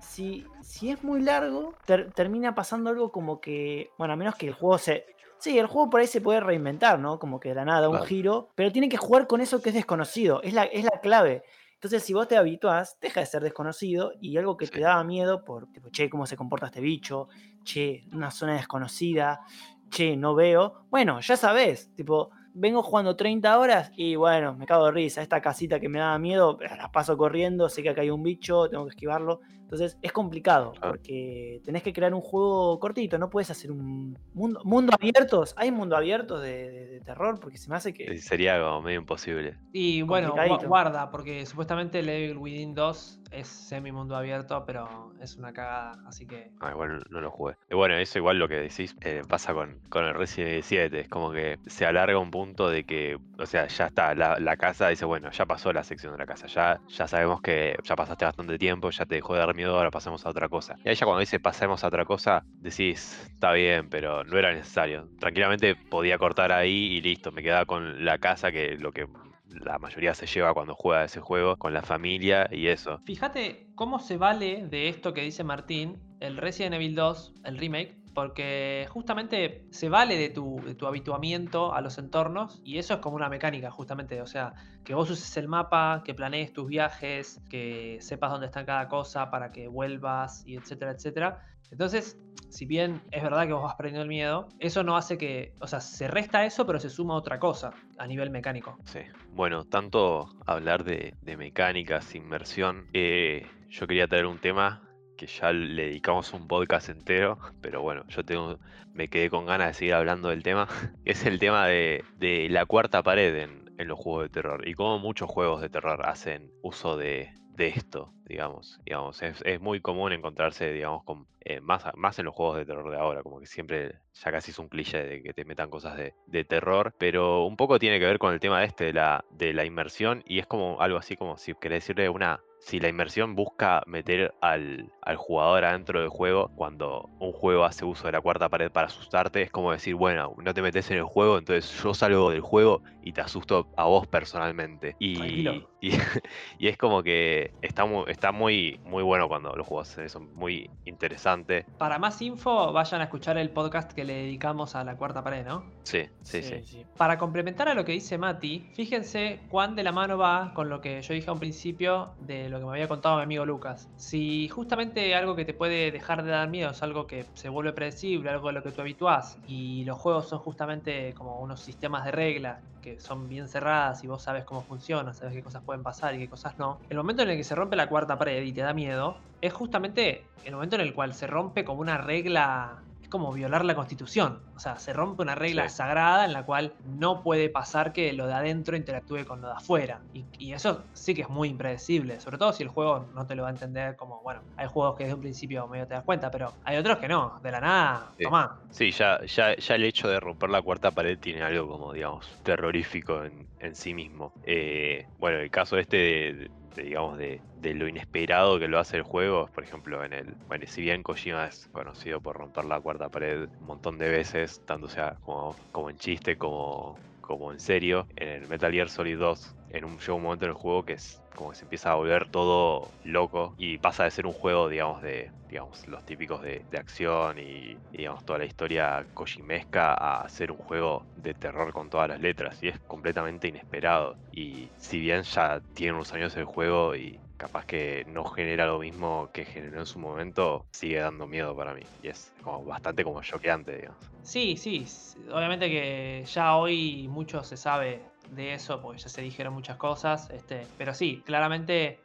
si, 0.03 0.47
si 0.63 0.91
es 0.91 1.03
muy 1.05 1.23
largo, 1.23 1.75
termina 2.15 2.55
pasando 2.55 2.91
algo 2.91 3.11
como 3.11 3.41
que, 3.41 3.91
bueno, 3.99 4.15
a 4.15 4.17
menos 4.17 4.35
que 4.35 4.49
el 4.49 4.55
juego 4.55 4.79
se... 4.79 5.07
Sí, 5.39 5.59
el 5.59 5.67
juego 5.67 5.89
por 5.89 6.01
ahí 6.01 6.07
se 6.07 6.21
puede 6.21 6.41
reinventar, 6.41 6.99
¿no? 6.99 7.19
Como 7.19 7.41
que 7.41 7.51
de 7.51 7.55
la 7.55 7.65
nada, 7.65 7.89
un 7.89 8.03
giro, 8.03 8.51
pero 8.55 8.71
tiene 8.71 8.91
que 8.91 8.99
jugar 8.99 9.27
con 9.27 9.41
eso 9.41 9.63
que 9.63 9.71
es 9.71 9.75
desconocido, 9.75 10.43
es 10.43 10.53
la, 10.53 10.65
es 10.65 10.85
la 10.85 11.01
clave. 11.01 11.45
Entonces, 11.75 12.03
si 12.03 12.13
vos 12.13 12.29
te 12.29 12.37
habituás, 12.37 12.99
deja 13.01 13.21
de 13.21 13.27
ser 13.27 13.43
desconocido 13.43 14.13
y 14.21 14.37
algo 14.37 14.59
que 14.59 14.67
te 14.67 14.81
daba 14.81 15.03
miedo 15.03 15.43
por, 15.47 15.73
tipo, 15.73 15.89
che, 15.89 16.11
cómo 16.11 16.27
se 16.27 16.37
comporta 16.37 16.67
este 16.67 16.83
bicho, 16.83 17.29
che, 17.65 18.05
una 18.13 18.31
zona 18.31 18.53
desconocida, 18.53 19.41
che, 19.89 20.15
no 20.15 20.35
veo. 20.35 20.85
Bueno, 20.91 21.21
ya 21.21 21.39
sabes, 21.39 21.95
tipo, 21.95 22.33
vengo 22.53 22.83
jugando 22.83 23.17
30 23.17 23.59
horas 23.59 23.93
y 23.97 24.15
bueno, 24.17 24.55
me 24.55 24.67
cago 24.67 24.87
de 24.87 24.93
risa. 24.93 25.23
Esta 25.23 25.41
casita 25.41 25.81
que 25.81 25.89
me 25.89 26.01
daba 26.01 26.19
miedo, 26.19 26.59
la 26.61 26.93
paso 26.93 27.17
corriendo, 27.17 27.71
sé 27.71 27.83
que 27.83 27.89
acá 27.89 28.03
hay 28.03 28.11
un 28.11 28.23
bicho, 28.23 28.69
tengo 28.69 28.85
que 28.85 28.91
esquivarlo. 28.91 29.41
Entonces 29.71 29.97
es 30.03 30.11
complicado 30.11 30.73
porque 30.83 31.61
tenés 31.65 31.85
que 31.85 31.93
crear 31.93 32.13
un 32.13 32.21
juego 32.21 32.81
cortito, 32.81 33.19
no 33.19 33.31
puedes 33.31 33.51
hacer 33.51 33.71
un 33.71 34.19
mundo, 34.35 34.61
mundo 34.65 34.93
abiertos. 34.99 35.55
Hay 35.57 35.71
mundo 35.71 35.97
abierto 35.97 36.41
de, 36.41 37.01
terror 37.05 37.39
porque 37.39 37.57
se 37.57 37.71
me 37.71 37.77
hace 37.77 37.95
que. 37.95 38.19
Sería 38.19 38.61
como 38.61 38.83
medio 38.83 38.99
imposible. 38.99 39.57
Y 39.73 40.03
bueno, 40.03 40.35
guarda, 40.67 41.09
porque 41.13 41.47
supuestamente 41.47 42.03
Level 42.03 42.37
Within 42.37 42.75
2 42.75 43.21
es 43.31 43.47
semi 43.47 43.93
mundo 43.93 44.17
abierto, 44.17 44.65
pero 44.67 45.13
es 45.21 45.37
una 45.37 45.53
cagada, 45.53 45.93
así 46.05 46.27
que. 46.27 46.51
Ah, 46.59 46.73
igual 46.73 47.01
no 47.09 47.21
lo 47.21 47.31
jugué. 47.31 47.55
Y 47.71 47.77
bueno, 47.77 47.95
eso 47.95 48.19
igual 48.19 48.41
lo 48.41 48.49
que 48.49 48.57
decís 48.57 48.97
eh, 49.03 49.23
pasa 49.29 49.55
con, 49.55 49.79
con 49.89 50.05
el 50.05 50.15
Resident 50.15 50.51
Evil 50.51 50.65
7. 50.65 51.01
Es 51.01 51.09
como 51.09 51.31
que 51.31 51.61
se 51.67 51.87
alarga 51.87 52.19
un 52.19 52.33
punto 52.33 52.69
de 52.69 52.85
que, 52.85 53.19
o 53.39 53.47
sea, 53.47 53.69
ya 53.69 53.87
está, 53.87 54.15
la, 54.17 54.57
casa 54.57 54.89
dice, 54.89 55.05
bueno, 55.05 55.31
ya 55.31 55.47
pasó 55.47 55.73
la 55.73 55.85
sección 55.85 56.13
de 56.13 56.19
la 56.19 56.27
casa, 56.27 56.47
ya, 56.47 56.81
ya 56.89 57.07
sabemos 57.07 57.41
que 57.41 57.77
ya 57.85 57.97
pasaste 57.97 58.25
bastante 58.25 58.59
tiempo, 58.59 58.91
ya 58.91 59.07
te 59.07 59.15
dejó 59.15 59.35
de 59.35 59.41
dar 59.41 59.55
ahora 59.69 59.91
pasemos 59.91 60.25
a 60.27 60.31
otra 60.31 60.49
cosa. 60.49 60.77
Y 60.85 60.95
ya 60.95 61.07
cuando 61.07 61.21
dice 61.21 61.41
pasemos 61.41 61.85
a 61.85 61.89
otra 61.89 62.05
cosa, 62.05 62.45
decís, 62.47 63.29
está 63.33 63.53
bien, 63.53 63.89
pero 63.89 64.25
no 64.25 64.39
era 64.39 64.53
necesario. 64.53 65.09
Tranquilamente 65.19 65.75
podía 65.75 66.19
cortar 66.19 66.53
ahí 66.53 66.93
y 66.93 67.01
listo, 67.01 67.33
me 67.33 67.43
quedaba 67.43 67.65
con 67.67 68.05
la 68.05 68.19
casa 68.19 68.53
que 68.53 68.77
lo 68.77 68.93
que 68.93 69.07
la 69.51 69.79
mayoría 69.79 70.15
se 70.15 70.27
lleva 70.27 70.55
cuando 70.55 70.75
juega 70.75 71.05
ese 71.05 71.21
juego 71.21 71.57
con 71.57 71.75
la 71.75 71.83
familia 71.83 72.49
y 72.51 72.69
eso. 72.69 73.01
Fíjate 73.05 73.69
cómo 73.75 73.99
se 73.99 74.17
vale 74.17 74.67
de 74.67 74.89
esto 74.89 75.13
que 75.13 75.23
dice 75.23 75.45
Martín, 75.45 75.99
el 76.21 76.37
Resident 76.37 76.75
Evil 76.75 76.95
2, 76.95 77.35
el 77.45 77.59
remake, 77.59 77.97
porque 78.15 78.87
justamente 78.91 79.67
se 79.71 79.89
vale 79.89 80.17
de 80.17 80.31
tu, 80.31 80.61
de 80.65 80.75
tu, 80.75 80.87
habituamiento 80.87 81.75
a 81.75 81.81
los 81.81 81.99
entornos 81.99 82.61
y 82.65 82.79
eso 82.79 82.95
es 82.95 83.01
como 83.01 83.17
una 83.17 83.29
mecánica 83.29 83.71
justamente, 83.71 84.21
o 84.21 84.27
sea, 84.27 84.55
que 84.85 84.95
vos 84.95 85.11
uses 85.11 85.37
el 85.37 85.49
mapa, 85.49 86.03
que 86.05 86.15
planees 86.15 86.53
tus 86.53 86.67
viajes, 86.67 87.41
que 87.49 87.99
sepas 88.01 88.31
dónde 88.31 88.47
está 88.47 88.65
cada 88.65 88.89
cosa 88.89 89.31
para 89.31 89.53
que 89.53 89.69
vuelvas 89.69 90.43
y 90.47 90.57
etcétera, 90.57 90.93
etcétera. 90.93 91.41
Entonces, 91.71 92.19
si 92.49 92.67
bien 92.67 93.01
es 93.13 93.23
verdad 93.23 93.47
que 93.47 93.53
vos 93.53 93.63
vas 93.63 93.77
perdiendo 93.77 94.03
el 94.03 94.09
miedo, 94.09 94.49
eso 94.59 94.83
no 94.83 94.97
hace 94.97 95.17
que, 95.17 95.55
o 95.61 95.67
sea, 95.67 95.81
se 95.81 96.09
resta 96.09 96.45
eso, 96.45 96.67
pero 96.67 96.81
se 96.81 96.91
suma 96.91 97.15
otra 97.15 97.39
cosa 97.39 97.73
a 97.97 98.07
nivel 98.07 98.31
mecánico. 98.31 98.77
Sí, 98.85 99.01
bueno, 99.33 99.65
tanto 99.65 100.35
hablar 100.47 100.85
de, 100.85 101.15
mecánicas, 101.23 102.15
inmersión, 102.15 102.89
eh, 102.93 103.47
yo 103.71 103.87
quería 103.87 104.09
traer 104.09 104.27
un 104.27 104.39
tema 104.39 104.90
que 105.21 105.27
ya 105.27 105.53
le 105.53 105.83
dedicamos 105.89 106.33
un 106.33 106.49
podcast 106.49 106.89
entero, 106.89 107.39
pero 107.61 107.83
bueno, 107.83 108.07
yo 108.09 108.25
tengo, 108.25 108.59
me 108.95 109.09
quedé 109.09 109.29
con 109.29 109.45
ganas 109.45 109.69
de 109.69 109.75
seguir 109.75 109.93
hablando 109.93 110.31
del 110.31 110.43
tema, 110.43 110.67
es 111.05 111.27
el 111.27 111.39
tema 111.39 111.67
de, 111.67 112.03
la 112.49 112.65
cuarta 112.65 113.03
pared 113.03 113.37
en, 113.37 113.61
los 113.87 113.99
juegos 113.99 114.25
de 114.25 114.29
terror 114.31 114.67
y 114.69 114.75
cómo 114.75 114.99
muchos 114.99 115.29
juegos 115.29 115.61
de 115.63 115.69
terror 115.69 116.07
hacen 116.07 116.51
uso 116.63 116.97
de, 116.97 117.33
esto, 117.59 118.15
digamos. 118.25 118.81
digamos 118.87 119.21
es, 119.23 119.61
muy 119.61 119.83
común 119.83 120.13
encontrarse, 120.13 120.73
digamos, 120.73 121.03
eh, 121.41 121.61
más, 121.61 121.85
más 121.95 122.19
en 122.19 122.25
los 122.25 122.35
juegos 122.35 122.57
de 122.57 122.65
terror 122.65 122.91
de 122.91 122.97
ahora, 122.97 123.23
como 123.23 123.39
que 123.41 123.47
siempre 123.47 123.97
ya 124.15 124.33
casi 124.33 124.53
es 124.53 124.59
un 124.59 124.69
cliché 124.69 125.03
de 125.03 125.23
que 125.23 125.35
te 125.35 125.45
metan 125.45 125.69
cosas 125.69 125.99
de, 125.99 126.15
de, 126.27 126.45
terror, 126.45 126.95
pero 126.97 127.45
un 127.45 127.59
poco 127.59 127.79
tiene 127.79 127.99
que 127.99 128.07
ver 128.07 128.19
con 128.19 128.33
el 128.33 128.41
tema 128.41 128.65
este 128.65 128.85
de 128.85 128.93
la, 128.95 129.23
de 129.31 129.53
la 129.53 129.67
inmersión 129.67 130.23
y 130.27 130.39
es 130.39 130.47
como 130.47 130.81
algo 130.81 130.97
así 130.97 131.17
como 131.17 131.37
si 131.37 131.53
querés 131.55 131.83
decirle 131.83 132.09
una 132.09 132.41
si 132.61 132.79
la 132.79 132.89
inmersión 132.89 133.35
busca 133.35 133.83
meter 133.87 134.35
al, 134.41 134.93
al, 135.03 135.17
jugador 135.17 135.65
adentro 135.65 136.01
del 136.01 136.11
juego, 136.11 136.51
cuando 136.55 137.09
un 137.19 137.33
juego 137.33 137.65
hace 137.65 137.85
uso 137.85 138.07
de 138.07 138.13
la 138.13 138.21
cuarta 138.21 138.49
pared 138.49 138.71
para 138.71 138.87
asustarte, 138.87 139.43
es 139.43 139.51
como 139.51 139.73
decir, 139.73 139.95
bueno, 139.95 140.35
no 140.37 140.55
te 140.55 140.61
metes 140.61 140.91
en 140.91 140.99
el 140.99 141.05
juego, 141.05 141.39
entonces 141.39 141.83
yo 141.83 141.95
salgo 141.95 142.31
del 142.31 142.43
juego 142.43 142.83
y 143.03 143.13
te 143.13 143.23
asusto 143.23 143.67
a 143.77 143.85
vos 143.85 144.07
personalmente. 144.07 144.95
Y, 144.99 145.63
y, 145.81 146.69
es 146.69 146.77
como 146.77 147.03
que 147.03 147.53
está 147.63 147.87
muy, 147.87 148.05
está 148.09 148.31
muy, 148.31 148.79
muy 148.85 149.03
bueno 149.03 149.27
cuando 149.27 149.57
los 149.57 149.67
juegos 149.67 149.91
hacen 149.91 150.05
eso, 150.05 150.21
muy 150.21 150.71
interesante. 150.85 151.65
Para 151.79 151.99
más 151.99 152.21
info, 152.21 152.73
vayan 152.73 153.01
a 153.01 153.05
escuchar 153.05 153.39
el 153.39 153.51
podcast 153.51 153.93
que 153.93 154.05
le 154.05 154.15
dedicamos 154.15 154.75
a 154.75 154.85
la 154.85 154.97
cuarta 154.97 155.25
pared, 155.25 155.47
¿no? 155.47 155.65
Sí, 155.83 156.03
sí, 156.23 156.43
sí. 156.43 156.63
sí. 156.65 156.87
Para 156.97 157.17
complementar 157.17 157.69
a 157.69 157.75
lo 157.75 157.87
que 157.87 157.93
dice 157.93 158.19
Mati, 158.19 158.71
fíjense 158.75 159.41
cuán 159.49 159.75
de 159.75 159.83
la 159.83 159.93
mano 159.93 160.19
va 160.19 160.53
con 160.55 160.69
lo 160.69 160.83
que 160.83 161.01
yo 161.01 161.15
dije 161.15 161.31
a 161.31 161.33
un 161.33 161.41
principio 161.41 162.11
de 162.21 162.50
lo 162.51 162.59
que 162.59 162.67
me 162.67 162.73
había 162.73 162.89
contado 162.89 163.17
mi 163.17 163.23
amigo 163.23 163.47
Lucas. 163.47 163.89
Si 163.97 164.49
justamente 164.49 165.15
algo 165.15 165.37
que 165.37 165.45
te 165.45 165.55
puede 165.55 165.91
dejar 165.91 166.23
de 166.23 166.31
dar 166.31 166.49
miedo 166.49 166.71
es 166.71 166.83
algo 166.83 167.07
que 167.07 167.27
se 167.35 167.49
vuelve 167.49 167.73
predecible, 167.73 168.31
algo 168.31 168.49
de 168.49 168.55
lo 168.55 168.63
que 168.63 168.73
tú 168.73 168.81
habituás, 168.81 169.39
y 169.47 169.85
los 169.85 169.99
juegos 169.99 170.29
son 170.29 170.39
justamente 170.41 171.15
como 171.15 171.41
unos 171.41 171.61
sistemas 171.61 172.05
de 172.05 172.11
reglas 172.11 172.61
que 172.81 172.99
son 172.99 173.29
bien 173.29 173.49
cerradas 173.49 174.03
y 174.05 174.07
vos 174.07 174.23
sabes 174.23 174.45
cómo 174.45 174.63
funcionan, 174.63 175.15
sabes 175.15 175.35
qué 175.35 175.43
cosas 175.43 175.63
pueden 175.63 175.83
pasar 175.83 176.15
y 176.15 176.19
qué 176.19 176.29
cosas 176.29 176.59
no. 176.59 176.81
El 176.89 176.97
momento 176.97 177.23
en 177.23 177.31
el 177.31 177.37
que 177.37 177.45
se 177.45 177.55
rompe 177.55 177.77
la 177.77 177.89
cuarta 177.89 178.19
pared 178.19 178.43
y 178.43 178.53
te 178.53 178.63
da 178.63 178.73
miedo 178.73 179.19
es 179.41 179.53
justamente 179.53 180.25
el 180.45 180.55
momento 180.55 180.77
en 180.77 180.83
el 180.83 180.95
cual 180.95 181.15
se 181.15 181.27
rompe 181.27 181.65
como 181.65 181.81
una 181.81 181.99
regla 181.99 182.85
como 183.11 183.33
violar 183.33 183.65
la 183.65 183.75
constitución. 183.75 184.41
O 184.55 184.59
sea, 184.59 184.79
se 184.79 184.93
rompe 184.93 185.23
una 185.23 185.35
regla 185.35 185.69
sagrada 185.69 186.25
en 186.25 186.33
la 186.33 186.45
cual 186.45 186.75
no 186.85 187.23
puede 187.23 187.51
pasar 187.51 187.93
que 187.93 188.13
lo 188.13 188.27
de 188.27 188.35
adentro 188.35 188.77
interactúe 188.77 189.25
con 189.27 189.43
lo 189.43 189.49
de 189.49 189.55
afuera. 189.55 190.01
Y, 190.13 190.53
eso 190.53 190.85
sí 190.93 191.15
que 191.15 191.23
es 191.23 191.29
muy 191.29 191.49
impredecible, 191.49 192.21
sobre 192.21 192.37
todo 192.37 192.53
si 192.53 192.63
el 192.63 192.69
juego 192.69 193.09
no 193.15 193.27
te 193.27 193.35
lo 193.35 193.43
va 193.43 193.49
a 193.49 193.53
entender 193.53 193.97
como, 193.97 194.21
bueno, 194.23 194.43
hay 194.57 194.67
juegos 194.67 194.97
que 194.97 195.05
desde 195.05 195.15
un 195.15 195.21
principio 195.21 195.67
medio 195.69 195.87
te 195.87 195.95
das 195.95 196.05
cuenta, 196.05 196.31
pero 196.31 196.53
hay 196.65 196.77
otros 196.77 196.99
que 196.99 197.09
no, 197.09 197.39
de 197.43 197.51
la 197.51 197.61
nada, 197.61 198.13
sí. 198.17 198.25
tomá. 198.25 198.61
Sí, 198.71 198.91
ya, 198.91 199.21
ya, 199.25 199.57
ya 199.57 199.75
el 199.75 199.85
hecho 199.85 200.09
de 200.09 200.19
romper 200.21 200.51
la 200.51 200.61
cuarta 200.61 200.91
pared 200.91 201.19
tiene 201.19 201.43
algo 201.43 201.69
como, 201.69 201.93
digamos, 201.93 202.27
terrorífico 202.43 203.25
en, 203.25 203.49
en 203.61 203.75
sí 203.75 203.95
mismo. 203.95 204.33
Eh, 204.45 205.07
bueno, 205.19 205.39
el 205.39 205.51
caso 205.51 205.79
este 205.79 205.97
de, 205.97 206.51
digamos, 206.85 207.19
de, 207.19 207.41
lo 207.63 207.89
inesperado 207.89 208.59
que 208.59 208.69
lo 208.69 208.79
hace 208.79 208.97
el 208.97 209.03
juego. 209.03 209.49
Por 209.55 209.65
ejemplo, 209.65 210.05
en 210.05 210.13
el. 210.13 210.35
Bueno, 210.49 210.65
si 210.67 210.83
bien 210.83 211.03
Kojima 211.03 211.47
es 211.47 211.69
conocido 211.73 212.21
por 212.21 212.37
romper 212.37 212.65
la 212.65 212.81
cuarta 212.81 213.09
pared 213.09 213.49
un 213.61 213.67
montón 213.67 213.99
de 213.99 214.09
veces, 214.09 214.63
tanto 214.67 214.89
sea 214.89 215.17
como, 215.25 215.57
como 215.73 215.91
en 215.91 215.97
chiste 215.97 216.37
como, 216.37 216.99
como 217.21 217.53
en 217.53 217.61
serio, 217.61 218.07
en 218.17 218.29
el 218.29 218.49
Metal 218.49 218.73
Gear 218.73 218.89
Solid 218.89 219.19
2, 219.19 219.57
en 219.71 219.85
un, 219.85 219.99
llega 219.99 220.15
un 220.15 220.23
momento 220.23 220.47
en 220.47 220.51
el 220.51 220.57
juego 220.57 220.85
que 220.85 220.95
es 220.95 221.20
como 221.35 221.51
que 221.51 221.57
se 221.57 221.65
empieza 221.65 221.93
a 221.93 221.95
volver 221.95 222.29
todo 222.29 222.89
loco 223.05 223.55
y 223.57 223.79
pasa 223.79 224.05
de 224.05 224.11
ser 224.11 224.27
un 224.27 224.33
juego, 224.33 224.69
digamos, 224.69 225.03
de 225.03 225.31
digamos, 225.51 225.87
los 225.89 226.05
típicos 226.05 226.43
de, 226.43 226.65
acción 226.79 227.39
y, 227.39 227.77
digamos, 227.91 228.25
toda 228.25 228.39
la 228.39 228.45
historia 228.45 229.05
kojimesca 229.15 229.95
a 229.95 230.29
ser 230.29 230.53
un 230.53 230.59
juego 230.59 231.05
de 231.17 231.35
terror 231.35 231.73
con 231.73 231.91
todas 231.91 232.09
las 232.09 232.21
letras 232.21 232.63
y 232.63 232.69
es 232.69 232.79
completamente 232.87 233.49
inesperado. 233.49 234.17
Y 234.33 234.69
si 234.79 235.01
bien 235.01 235.23
ya 235.23 235.61
tiene 235.75 235.95
unos 235.95 236.13
años 236.13 236.37
el 236.37 236.45
juego 236.45 236.95
y 236.95 237.19
capaz 237.37 237.65
que 237.65 238.05
no 238.07 238.25
genera 238.25 238.67
lo 238.67 238.79
mismo 238.79 239.29
que 239.33 239.45
generó 239.45 239.81
en 239.81 239.87
su 239.87 239.99
momento, 239.99 240.67
sigue 240.71 240.99
dando 240.99 241.27
miedo 241.27 241.57
para 241.57 241.75
mí. 241.75 241.83
Y 242.03 242.09
es 242.09 242.33
como 242.43 242.65
bastante 242.65 243.03
como 243.03 243.21
choqueante, 243.21 243.77
digamos. 243.77 243.99
Sí, 244.23 244.57
sí. 244.57 244.87
Obviamente 245.33 245.69
que 245.69 246.25
ya 246.27 246.57
hoy 246.57 247.09
mucho 247.09 247.43
se 247.43 247.57
sabe 247.57 248.03
de 248.31 248.55
eso, 248.55 248.81
porque 248.81 248.99
ya 248.99 249.09
se 249.09 249.23
dijeron 249.23 249.55
muchas 249.55 249.77
cosas. 249.77 250.31
Este, 250.31 250.67
pero 250.77 250.95
sí, 250.95 251.23
claramente 251.25 252.01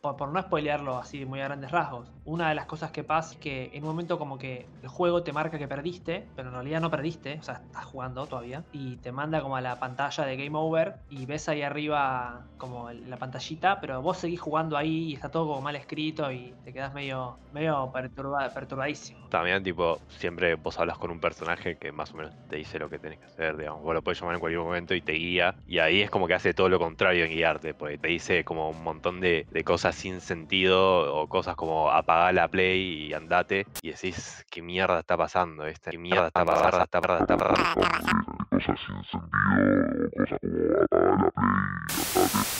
por, 0.00 0.28
no 0.28 0.40
spoilearlo 0.40 0.98
así 0.98 1.24
muy 1.24 1.40
a 1.40 1.44
grandes 1.44 1.70
rasgos, 1.70 2.08
una 2.26 2.48
de 2.48 2.54
las 2.54 2.66
cosas 2.66 2.90
que 2.90 3.04
pasa 3.04 3.34
es 3.34 3.40
que 3.40 3.70
en 3.72 3.82
un 3.84 3.90
momento 3.90 4.18
como 4.18 4.36
que 4.36 4.66
el 4.82 4.88
juego 4.88 5.22
te 5.22 5.32
marca 5.32 5.58
que 5.58 5.68
perdiste, 5.68 6.26
pero 6.34 6.48
en 6.48 6.54
realidad 6.54 6.80
no 6.80 6.90
perdiste, 6.90 7.38
o 7.40 7.42
sea, 7.42 7.54
estás 7.54 7.84
jugando 7.84 8.26
todavía, 8.26 8.64
y 8.72 8.96
te 8.96 9.12
manda 9.12 9.40
como 9.40 9.56
a 9.56 9.60
la 9.60 9.78
pantalla 9.78 10.24
de 10.24 10.36
Game 10.36 10.58
Over 10.58 10.96
y 11.08 11.24
ves 11.24 11.48
ahí 11.48 11.62
arriba 11.62 12.46
como 12.58 12.90
la 12.90 13.16
pantallita, 13.16 13.80
pero 13.80 14.02
vos 14.02 14.18
seguís 14.18 14.40
jugando 14.40 14.76
ahí 14.76 15.10
y 15.10 15.14
está 15.14 15.30
todo 15.30 15.46
como 15.46 15.60
mal 15.60 15.76
escrito 15.76 16.30
y 16.32 16.52
te 16.64 16.72
quedas 16.72 16.92
medio, 16.92 17.38
medio 17.52 17.92
perturbadísimo. 17.92 19.28
También, 19.28 19.62
tipo, 19.62 20.00
siempre 20.08 20.56
vos 20.56 20.78
hablas 20.78 20.98
con 20.98 21.10
un 21.10 21.20
personaje 21.20 21.76
que 21.76 21.92
más 21.92 22.12
o 22.12 22.16
menos 22.16 22.34
te 22.48 22.56
dice 22.56 22.78
lo 22.78 22.90
que 22.90 22.98
tenés 22.98 23.18
que 23.20 23.26
hacer, 23.26 23.56
digamos, 23.56 23.82
vos 23.82 23.94
lo 23.94 24.02
puedes 24.02 24.20
llamar 24.20 24.34
en 24.34 24.40
cualquier 24.40 24.62
momento 24.62 24.94
y 24.94 25.00
te 25.00 25.12
guía, 25.12 25.54
y 25.66 25.78
ahí 25.78 26.02
es 26.02 26.10
como 26.10 26.26
que 26.26 26.34
hace 26.34 26.54
todo 26.54 26.68
lo 26.68 26.78
contrario 26.80 27.24
en 27.24 27.30
guiarte, 27.30 27.74
porque 27.74 27.98
te 27.98 28.08
dice 28.08 28.44
como 28.44 28.70
un 28.70 28.82
montón 28.82 29.20
de, 29.20 29.46
de 29.50 29.64
cosas 29.64 29.94
sin 29.94 30.20
sentido 30.20 31.14
o 31.14 31.28
cosas 31.28 31.54
como 31.54 31.90
apagar 31.90 32.15
la 32.32 32.48
play 32.48 33.08
y 33.08 33.12
andate 33.12 33.66
y 33.82 33.90
decís 33.90 34.44
qué 34.50 34.62
mierda 34.62 35.00
está 35.00 35.16
pasando, 35.16 35.66
esta 35.66 35.90
qué 35.90 35.98
mierda 35.98 36.28
está 36.28 36.44
pasando, 36.44 36.82
está 36.82 37.00
pasando, 37.00 37.22
está 37.22 37.36
pasando. 37.36 38.36
Cosas 38.50 38.80
sin 38.86 39.04
sentido, 39.04 40.10
cosas 40.16 40.38
como 40.40 40.56
apagar 40.82 41.16
la 41.20 41.30
play 41.30 41.50
y 41.52 41.60
andate. 41.60 42.56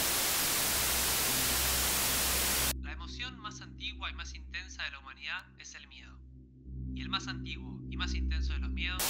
La 2.83 2.93
emoción 2.93 3.39
más 3.41 3.61
antigua 3.63 4.11
y 4.11 4.15
más 4.15 4.35
intensa 4.35 4.85
de 4.85 4.91
la 4.91 4.99
humanidad 4.99 5.45
es 5.59 5.75
el 5.75 5.89
miedo. 5.89 6.19
Y 6.95 7.03
el 7.03 7.09
más 7.09 7.27
antiguo 7.29 7.79
y 7.91 7.97
más 7.97 8.15
intenso 8.15 8.53
de 8.53 8.59
los 8.59 8.71
miedos 8.71 9.03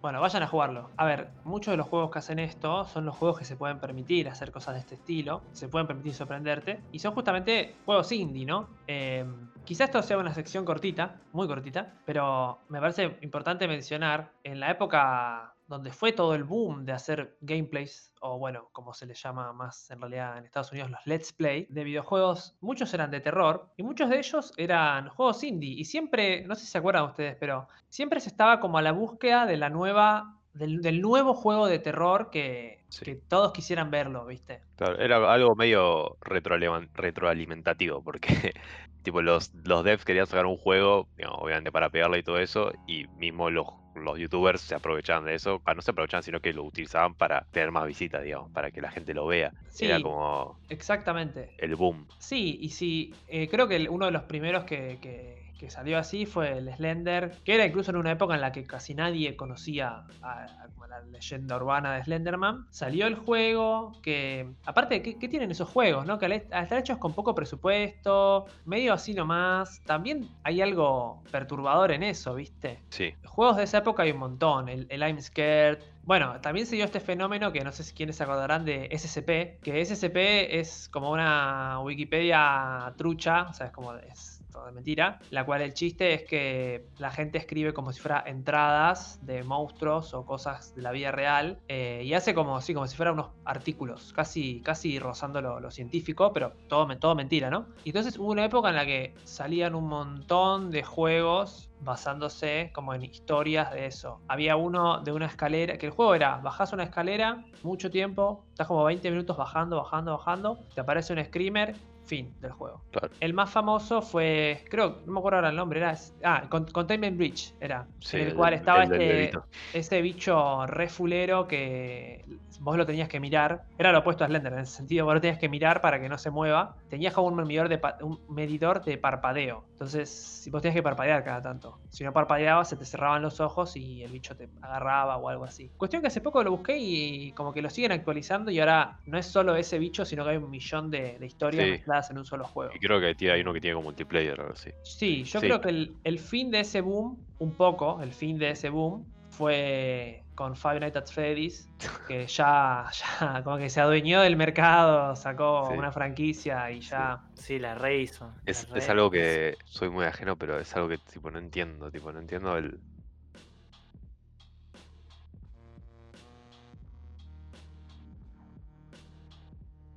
Bueno, 0.00 0.20
vayan 0.20 0.42
a 0.42 0.46
jugarlo. 0.48 0.90
A 0.96 1.04
ver, 1.04 1.30
muchos 1.44 1.72
de 1.72 1.76
los 1.76 1.86
juegos 1.86 2.10
que 2.10 2.18
hacen 2.18 2.38
esto 2.38 2.84
son 2.86 3.04
los 3.04 3.16
juegos 3.16 3.38
que 3.38 3.44
se 3.44 3.56
pueden 3.56 3.78
permitir 3.78 4.28
hacer 4.28 4.50
cosas 4.50 4.74
de 4.74 4.80
este 4.80 4.96
estilo, 4.96 5.42
se 5.52 5.68
pueden 5.68 5.86
permitir 5.86 6.14
sorprenderte, 6.14 6.80
y 6.90 6.98
son 6.98 7.14
justamente 7.14 7.76
juegos 7.84 8.10
indie, 8.10 8.44
¿no? 8.44 8.68
Eh, 8.88 9.24
quizás 9.64 9.88
esto 9.88 10.02
sea 10.02 10.18
una 10.18 10.34
sección 10.34 10.64
cortita, 10.64 11.20
muy 11.32 11.46
cortita, 11.46 11.94
pero 12.04 12.58
me 12.68 12.80
parece 12.80 13.16
importante 13.22 13.68
mencionar, 13.68 14.32
en 14.42 14.58
la 14.58 14.70
época 14.70 15.51
donde 15.72 15.90
fue 15.90 16.12
todo 16.12 16.34
el 16.34 16.44
boom 16.44 16.84
de 16.84 16.92
hacer 16.92 17.38
gameplays, 17.40 18.12
o 18.20 18.38
bueno, 18.38 18.68
como 18.72 18.92
se 18.92 19.06
les 19.06 19.22
llama 19.22 19.54
más 19.54 19.90
en 19.90 20.02
realidad 20.02 20.36
en 20.36 20.44
Estados 20.44 20.70
Unidos, 20.70 20.90
los 20.90 21.06
Let's 21.06 21.32
Play, 21.32 21.66
de 21.70 21.82
videojuegos, 21.82 22.54
muchos 22.60 22.92
eran 22.92 23.10
de 23.10 23.20
terror 23.20 23.70
y 23.78 23.82
muchos 23.82 24.10
de 24.10 24.18
ellos 24.18 24.52
eran 24.58 25.08
juegos 25.08 25.42
indie. 25.42 25.70
Y 25.70 25.86
siempre, 25.86 26.46
no 26.46 26.56
sé 26.56 26.66
si 26.66 26.72
se 26.72 26.76
acuerdan 26.76 27.04
ustedes, 27.04 27.36
pero 27.40 27.68
siempre 27.88 28.20
se 28.20 28.28
estaba 28.28 28.60
como 28.60 28.76
a 28.76 28.82
la 28.82 28.92
búsqueda 28.92 29.46
de 29.46 29.56
la 29.56 29.70
nueva 29.70 30.36
del, 30.52 31.00
nuevo 31.00 31.32
juego 31.32 31.66
de 31.66 31.78
terror 31.78 32.28
que, 32.30 32.84
que, 33.02 33.14
todos 33.14 33.54
quisieran 33.54 33.90
verlo, 33.90 34.26
¿viste? 34.26 34.60
Claro, 34.76 34.98
era 34.98 35.32
algo 35.32 35.54
medio 35.54 36.18
retroalimentativo, 36.20 38.04
porque 38.04 38.52
tipo 39.02 39.22
los, 39.22 39.54
los 39.64 39.84
devs 39.84 40.04
querían 40.04 40.26
sacar 40.26 40.44
un 40.44 40.58
juego, 40.58 41.08
obviamente 41.38 41.72
para 41.72 41.88
pegarle 41.88 42.18
y 42.18 42.22
todo 42.22 42.38
eso, 42.38 42.72
y 42.86 43.06
mismo 43.16 43.48
los 43.48 43.81
los 43.94 44.18
youtubers 44.18 44.60
se 44.60 44.74
aprovechaban 44.74 45.24
de 45.24 45.34
eso, 45.34 45.62
no 45.74 45.82
se 45.82 45.90
aprovechaban, 45.90 46.22
sino 46.22 46.40
que 46.40 46.52
lo 46.52 46.64
utilizaban 46.64 47.14
para 47.14 47.46
tener 47.50 47.70
más 47.70 47.86
visitas, 47.86 48.22
digamos, 48.22 48.50
para 48.52 48.70
que 48.70 48.80
la 48.80 48.90
gente 48.90 49.14
lo 49.14 49.26
vea. 49.26 49.52
Sí, 49.68 49.86
Era 49.86 50.00
como. 50.00 50.58
Exactamente. 50.68 51.50
El 51.58 51.76
boom. 51.76 52.06
Sí, 52.18 52.58
y 52.60 52.70
sí, 52.70 53.14
eh, 53.28 53.48
creo 53.48 53.68
que 53.68 53.88
uno 53.88 54.06
de 54.06 54.12
los 54.12 54.22
primeros 54.24 54.64
que, 54.64 54.98
que, 55.00 55.41
salió 55.70 55.98
así 55.98 56.26
fue 56.26 56.58
el 56.58 56.72
Slender, 56.74 57.36
que 57.44 57.54
era 57.54 57.66
incluso 57.66 57.90
en 57.90 57.96
una 57.96 58.12
época 58.12 58.34
en 58.34 58.40
la 58.40 58.52
que 58.52 58.64
casi 58.64 58.94
nadie 58.94 59.36
conocía 59.36 60.04
a, 60.22 60.46
la 60.92 61.00
leyenda 61.10 61.56
urbana 61.56 61.94
de 61.94 62.04
Slenderman. 62.04 62.66
Salió 62.70 63.06
el 63.06 63.14
juego, 63.14 63.92
que. 64.02 64.50
Aparte, 64.64 65.02
¿qué, 65.02 65.28
tienen 65.28 65.50
esos 65.50 65.68
juegos, 65.68 66.06
no? 66.06 66.18
Que 66.18 66.26
al 66.26 66.32
estar 66.32 66.78
hechos 66.78 66.98
con 66.98 67.14
poco 67.14 67.34
presupuesto, 67.34 68.46
medio 68.66 68.92
así 68.92 69.14
nomás, 69.14 69.80
también 69.86 70.28
hay 70.44 70.60
algo 70.60 71.22
perturbador 71.30 71.92
en 71.92 72.02
eso, 72.02 72.34
¿viste? 72.34 72.80
Sí. 72.90 73.14
Juegos 73.24 73.56
de 73.56 73.64
esa 73.64 73.78
época 73.78 74.02
hay 74.02 74.10
un 74.12 74.18
montón. 74.18 74.68
El, 74.68 74.86
I'm 74.90 75.20
Scared. 75.20 75.78
Bueno, 76.04 76.40
también 76.40 76.66
se 76.66 76.76
dio 76.76 76.84
este 76.84 77.00
fenómeno 77.00 77.52
que 77.52 77.62
no 77.62 77.70
sé 77.70 77.84
si 77.84 77.94
quiénes 77.94 78.16
se 78.16 78.24
acordarán 78.24 78.64
de 78.64 78.88
SCP, 78.90 79.62
que 79.62 79.84
SCP 79.84 80.16
es 80.58 80.88
como 80.88 81.12
una 81.12 81.78
Wikipedia 81.80 82.92
trucha, 82.96 83.44
o 83.48 83.52
sea, 83.52 83.66
es 83.66 83.72
como 83.72 83.94
es 83.94 84.31
de 84.66 84.72
mentira, 84.72 85.18
la 85.30 85.44
cual 85.44 85.62
el 85.62 85.72
chiste 85.74 86.14
es 86.14 86.24
que 86.24 86.86
la 86.98 87.10
gente 87.10 87.38
escribe 87.38 87.72
como 87.72 87.92
si 87.92 88.00
fuera 88.00 88.22
entradas 88.26 89.18
de 89.24 89.42
monstruos 89.42 90.14
o 90.14 90.24
cosas 90.24 90.74
de 90.74 90.82
la 90.82 90.92
vida 90.92 91.10
real 91.10 91.58
eh, 91.68 92.02
y 92.04 92.14
hace 92.14 92.34
como, 92.34 92.60
sí, 92.60 92.74
como 92.74 92.86
si 92.86 92.96
fueran 92.96 93.14
unos 93.14 93.30
artículos, 93.44 94.12
casi, 94.12 94.60
casi 94.60 94.98
rozando 94.98 95.40
lo, 95.40 95.70
científico, 95.70 96.32
pero 96.32 96.52
todo, 96.68 96.86
todo 96.98 97.14
mentira, 97.14 97.48
¿no? 97.48 97.66
Y 97.84 97.90
entonces 97.90 98.18
hubo 98.18 98.30
una 98.30 98.44
época 98.44 98.68
en 98.68 98.76
la 98.76 98.84
que 98.84 99.14
salían 99.24 99.74
un 99.74 99.88
montón 99.88 100.70
de 100.70 100.82
juegos 100.82 101.70
basándose 101.80 102.70
como 102.74 102.94
en 102.94 103.02
historias 103.02 103.72
de 103.72 103.86
eso. 103.86 104.20
Había 104.28 104.56
uno 104.56 105.00
de 105.00 105.12
una 105.12 105.26
escalera, 105.26 105.78
que 105.78 105.86
el 105.86 105.92
juego 105.92 106.14
era, 106.14 106.36
bajás 106.36 106.72
una 106.72 106.84
escalera, 106.84 107.44
mucho 107.62 107.90
tiempo, 107.90 108.44
estás 108.50 108.66
como 108.66 108.84
20 108.84 109.10
minutos 109.10 109.36
bajando, 109.36 109.76
bajando, 109.76 110.16
bajando, 110.16 110.58
te 110.74 110.80
aparece 110.80 111.12
un 111.12 111.24
screamer 111.24 111.74
fin 112.04 112.34
del 112.40 112.52
juego. 112.52 112.82
El 113.20 113.34
más 113.34 113.50
famoso 113.50 114.02
fue, 114.02 114.64
creo, 114.68 115.00
no 115.06 115.12
me 115.12 115.18
acuerdo 115.18 115.36
ahora 115.38 115.50
el 115.50 115.56
nombre, 115.56 115.80
era. 115.80 115.94
Ah, 116.22 116.48
Containment 116.48 117.16
Breach 117.16 117.54
era. 117.60 117.86
en 118.12 118.20
el, 118.20 118.34
cual 118.34 118.54
estaba 118.54 118.84
este, 118.84 119.32
este 119.72 120.02
bicho 120.02 120.66
refulero 120.66 121.46
que 121.46 122.24
vos 122.60 122.76
lo 122.76 122.86
tenías 122.86 123.08
que 123.08 123.20
mirar. 123.20 123.64
Era 123.78 123.92
lo 123.92 123.98
opuesto 123.98 124.24
a 124.24 124.28
Slender, 124.28 124.52
en 124.52 124.60
el 124.60 124.66
sentido 124.66 125.04
vos 125.04 125.14
lo 125.14 125.20
tenías 125.20 125.38
que 125.38 125.48
mirar 125.48 125.80
para 125.80 126.00
que 126.00 126.08
no 126.08 126.18
se 126.18 126.30
mueva. 126.30 126.76
Tenías 126.88 127.12
como 127.12 127.28
un 127.28 127.36
medidor 127.36 127.68
de, 127.68 127.80
un 128.02 128.20
medidor 128.28 128.84
de 128.84 128.98
parpadeo. 128.98 129.64
Entonces, 129.72 130.48
vos 130.50 130.62
tenías 130.62 130.76
que 130.76 130.82
parpadear 130.82 131.24
cada 131.24 131.42
tanto. 131.42 131.78
Si 131.88 132.04
no 132.04 132.12
parpadeabas, 132.12 132.68
se 132.68 132.76
te 132.76 132.84
cerraban 132.84 133.22
los 133.22 133.40
ojos 133.40 133.76
y 133.76 134.02
el 134.02 134.12
bicho 134.12 134.36
te 134.36 134.48
agarraba 134.60 135.16
o 135.16 135.28
algo 135.28 135.44
así. 135.44 135.70
Cuestión 135.76 136.02
que 136.02 136.08
hace 136.08 136.20
poco 136.20 136.42
lo 136.44 136.52
busqué 136.52 136.78
y 136.78 137.32
como 137.32 137.52
que 137.52 137.62
lo 137.62 137.70
siguen 137.70 137.92
actualizando 137.92 138.50
y 138.50 138.60
ahora 138.60 139.00
no 139.06 139.18
es 139.18 139.26
solo 139.26 139.56
ese 139.56 139.78
bicho, 139.78 140.04
sino 140.04 140.24
que 140.24 140.30
hay 140.30 140.36
un 140.36 140.50
millón 140.50 140.90
de, 140.90 141.18
historias 141.22 141.80
en 142.10 142.18
un 142.18 142.24
solo 142.24 142.44
juego. 142.44 142.72
Y 142.74 142.78
creo 142.78 143.00
que 143.00 143.30
hay 143.30 143.40
uno 143.40 143.52
que 143.52 143.60
tiene 143.60 143.74
como 143.74 143.84
multiplayer 143.84 144.40
algo 144.40 144.52
así. 144.52 144.70
Sí, 144.82 145.24
yo 145.24 145.40
creo 145.40 145.60
que 145.60 145.90
el, 146.04 146.18
fin 146.18 146.50
de 146.50 146.60
ese 146.60 146.80
boom, 146.80 147.18
un 147.38 147.52
poco, 147.52 148.00
el 148.02 148.12
fin 148.12 148.38
de 148.38 148.50
ese 148.50 148.70
boom, 148.70 149.06
fue 149.30 150.22
con 150.34 150.56
Five 150.56 150.80
Nights 150.80 150.96
at 150.96 151.06
Freddy's, 151.06 151.68
que 152.08 152.26
ya, 152.26 152.86
ya 152.92 153.42
como 153.44 153.58
que 153.58 153.70
se 153.70 153.80
adueñó 153.80 154.20
del 154.22 154.36
mercado, 154.36 155.14
sacó 155.16 155.68
una 155.70 155.92
franquicia 155.92 156.70
y 156.70 156.80
ya. 156.80 157.20
Sí, 157.34 157.58
la 157.58 157.74
rehizo. 157.74 158.32
Es, 158.46 158.66
es 158.74 158.88
algo 158.88 159.10
que 159.10 159.56
soy 159.64 159.90
muy 159.90 160.04
ajeno, 160.04 160.36
pero 160.36 160.58
es 160.58 160.74
algo 160.76 160.88
que 160.88 160.98
tipo 160.98 161.30
no 161.30 161.38
entiendo, 161.38 161.90
tipo, 161.90 162.12
no 162.12 162.20
entiendo 162.20 162.56
el, 162.56 162.78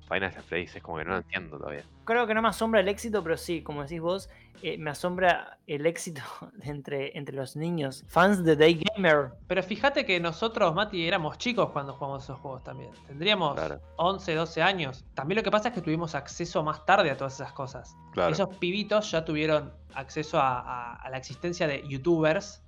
Final 0.08 0.32
Fantasy 0.32 0.76
es 0.76 0.82
como 0.82 0.98
que 0.98 1.04
no 1.04 1.10
lo 1.12 1.16
entiendo 1.18 1.58
todavía. 1.58 1.84
Creo 2.04 2.26
que 2.26 2.34
no 2.34 2.42
me 2.42 2.48
asombra 2.48 2.80
el 2.80 2.88
éxito, 2.88 3.22
pero 3.22 3.36
sí, 3.36 3.62
como 3.62 3.82
decís 3.82 4.00
vos, 4.00 4.28
eh, 4.62 4.78
me 4.78 4.90
asombra 4.90 5.58
el 5.66 5.86
éxito 5.86 6.22
entre, 6.62 7.16
entre 7.16 7.36
los 7.36 7.56
niños, 7.56 8.04
fans 8.08 8.44
de 8.44 8.56
Day 8.56 8.82
Gamer. 8.94 9.32
Pero 9.48 9.62
fíjate 9.62 10.06
que 10.06 10.20
nosotros, 10.20 10.74
Mati, 10.74 11.06
éramos 11.06 11.38
chicos 11.38 11.70
cuando 11.70 11.92
jugamos 11.94 12.24
esos 12.24 12.38
juegos 12.38 12.62
también. 12.62 12.90
Tendríamos 13.06 13.58
11, 13.96 14.34
12 14.34 14.62
años. 14.62 15.04
También 15.14 15.36
lo 15.36 15.42
que 15.42 15.50
pasa 15.50 15.68
es 15.68 15.74
que 15.74 15.82
tuvimos 15.82 16.14
acceso 16.14 16.62
más 16.62 16.84
tarde 16.86 17.10
a 17.10 17.16
todas 17.16 17.34
esas 17.34 17.52
cosas. 17.52 17.96
Esos 18.30 18.48
pibitos 18.56 19.10
ya 19.10 19.24
tuvieron 19.24 19.72
acceso 19.96 20.38
a, 20.40 21.02
la 21.10 21.16
existencia 21.16 21.66
de 21.66 21.86
youtubers 21.88 22.62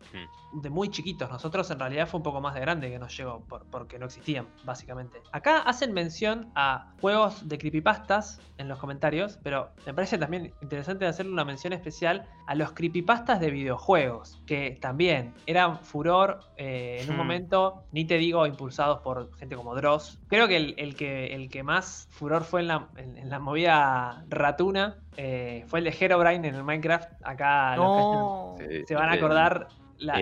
de 0.53 0.71
muy 0.71 0.89
chiquitos. 0.89 1.31
Nosotros 1.31 1.71
en 1.71 1.79
realidad 1.79 2.09
fue 2.09 2.19
un 2.19 2.25
poco 2.25 2.41
más 2.41 2.55
de 2.55 2.61
grande 2.61 2.91
que 2.91 2.99
nos 2.99 3.17
llegó 3.17 3.45
porque 3.71 3.99
no 3.99 4.07
existían, 4.07 4.49
básicamente. 4.65 5.21
Acá 5.33 5.59
hacen 5.61 5.93
mención 5.93 6.51
a 6.55 6.93
juegos 7.01 7.49
de 7.49 7.59
creepypastas 7.59 8.41
en 8.57 8.69
los 8.69 8.79
comentarios, 8.79 9.39
pero 9.43 9.71
me 9.87 9.95
parece 9.95 10.19
también 10.19 10.53
interesante 10.63 11.07
hacerle 11.07 11.33
una 11.33 11.45
mención 11.45 11.73
especial 11.73 12.27
a 12.47 12.55
los 12.55 12.73
creepypastas 12.73 13.41
de 13.41 13.51
videojuegos, 13.51 14.41
que 14.47 14.79
también 14.81 15.35
eran 15.47 15.79
furor 15.81 16.41
eh, 16.57 17.01
en 17.03 17.11
un 17.11 17.17
hmm. 17.17 17.19
momento, 17.19 17.85
ni 17.93 18.05
te 18.05 18.17
digo 18.17 18.47
impulsados 18.47 19.01
por 19.01 19.37
gente 19.37 19.55
como 19.55 19.75
Dross. 19.75 20.19
Creo 20.29 20.49
que 20.49 20.57
el, 20.57 20.97
que, 20.97 21.27
el 21.35 21.51
que 21.51 21.63
más 21.63 22.09
furor 22.11 22.45
fue 22.45 22.63
en 22.63 22.69
la, 22.69 22.89
en, 22.97 23.29
la 23.29 23.39
movida 23.39 24.25
ratuna 24.29 24.97
eh, 25.17 25.65
fue 25.67 25.81
el 25.81 25.87
de 25.87 25.97
Herobrine 25.99 26.49
en 26.49 26.55
el 26.55 26.65
Minecraft. 26.65 27.11
Acá 27.23 27.77
los 27.77 28.59
que 28.59 28.85
se 28.87 28.95
van 28.95 29.11
a 29.11 29.13
acordar. 29.13 29.69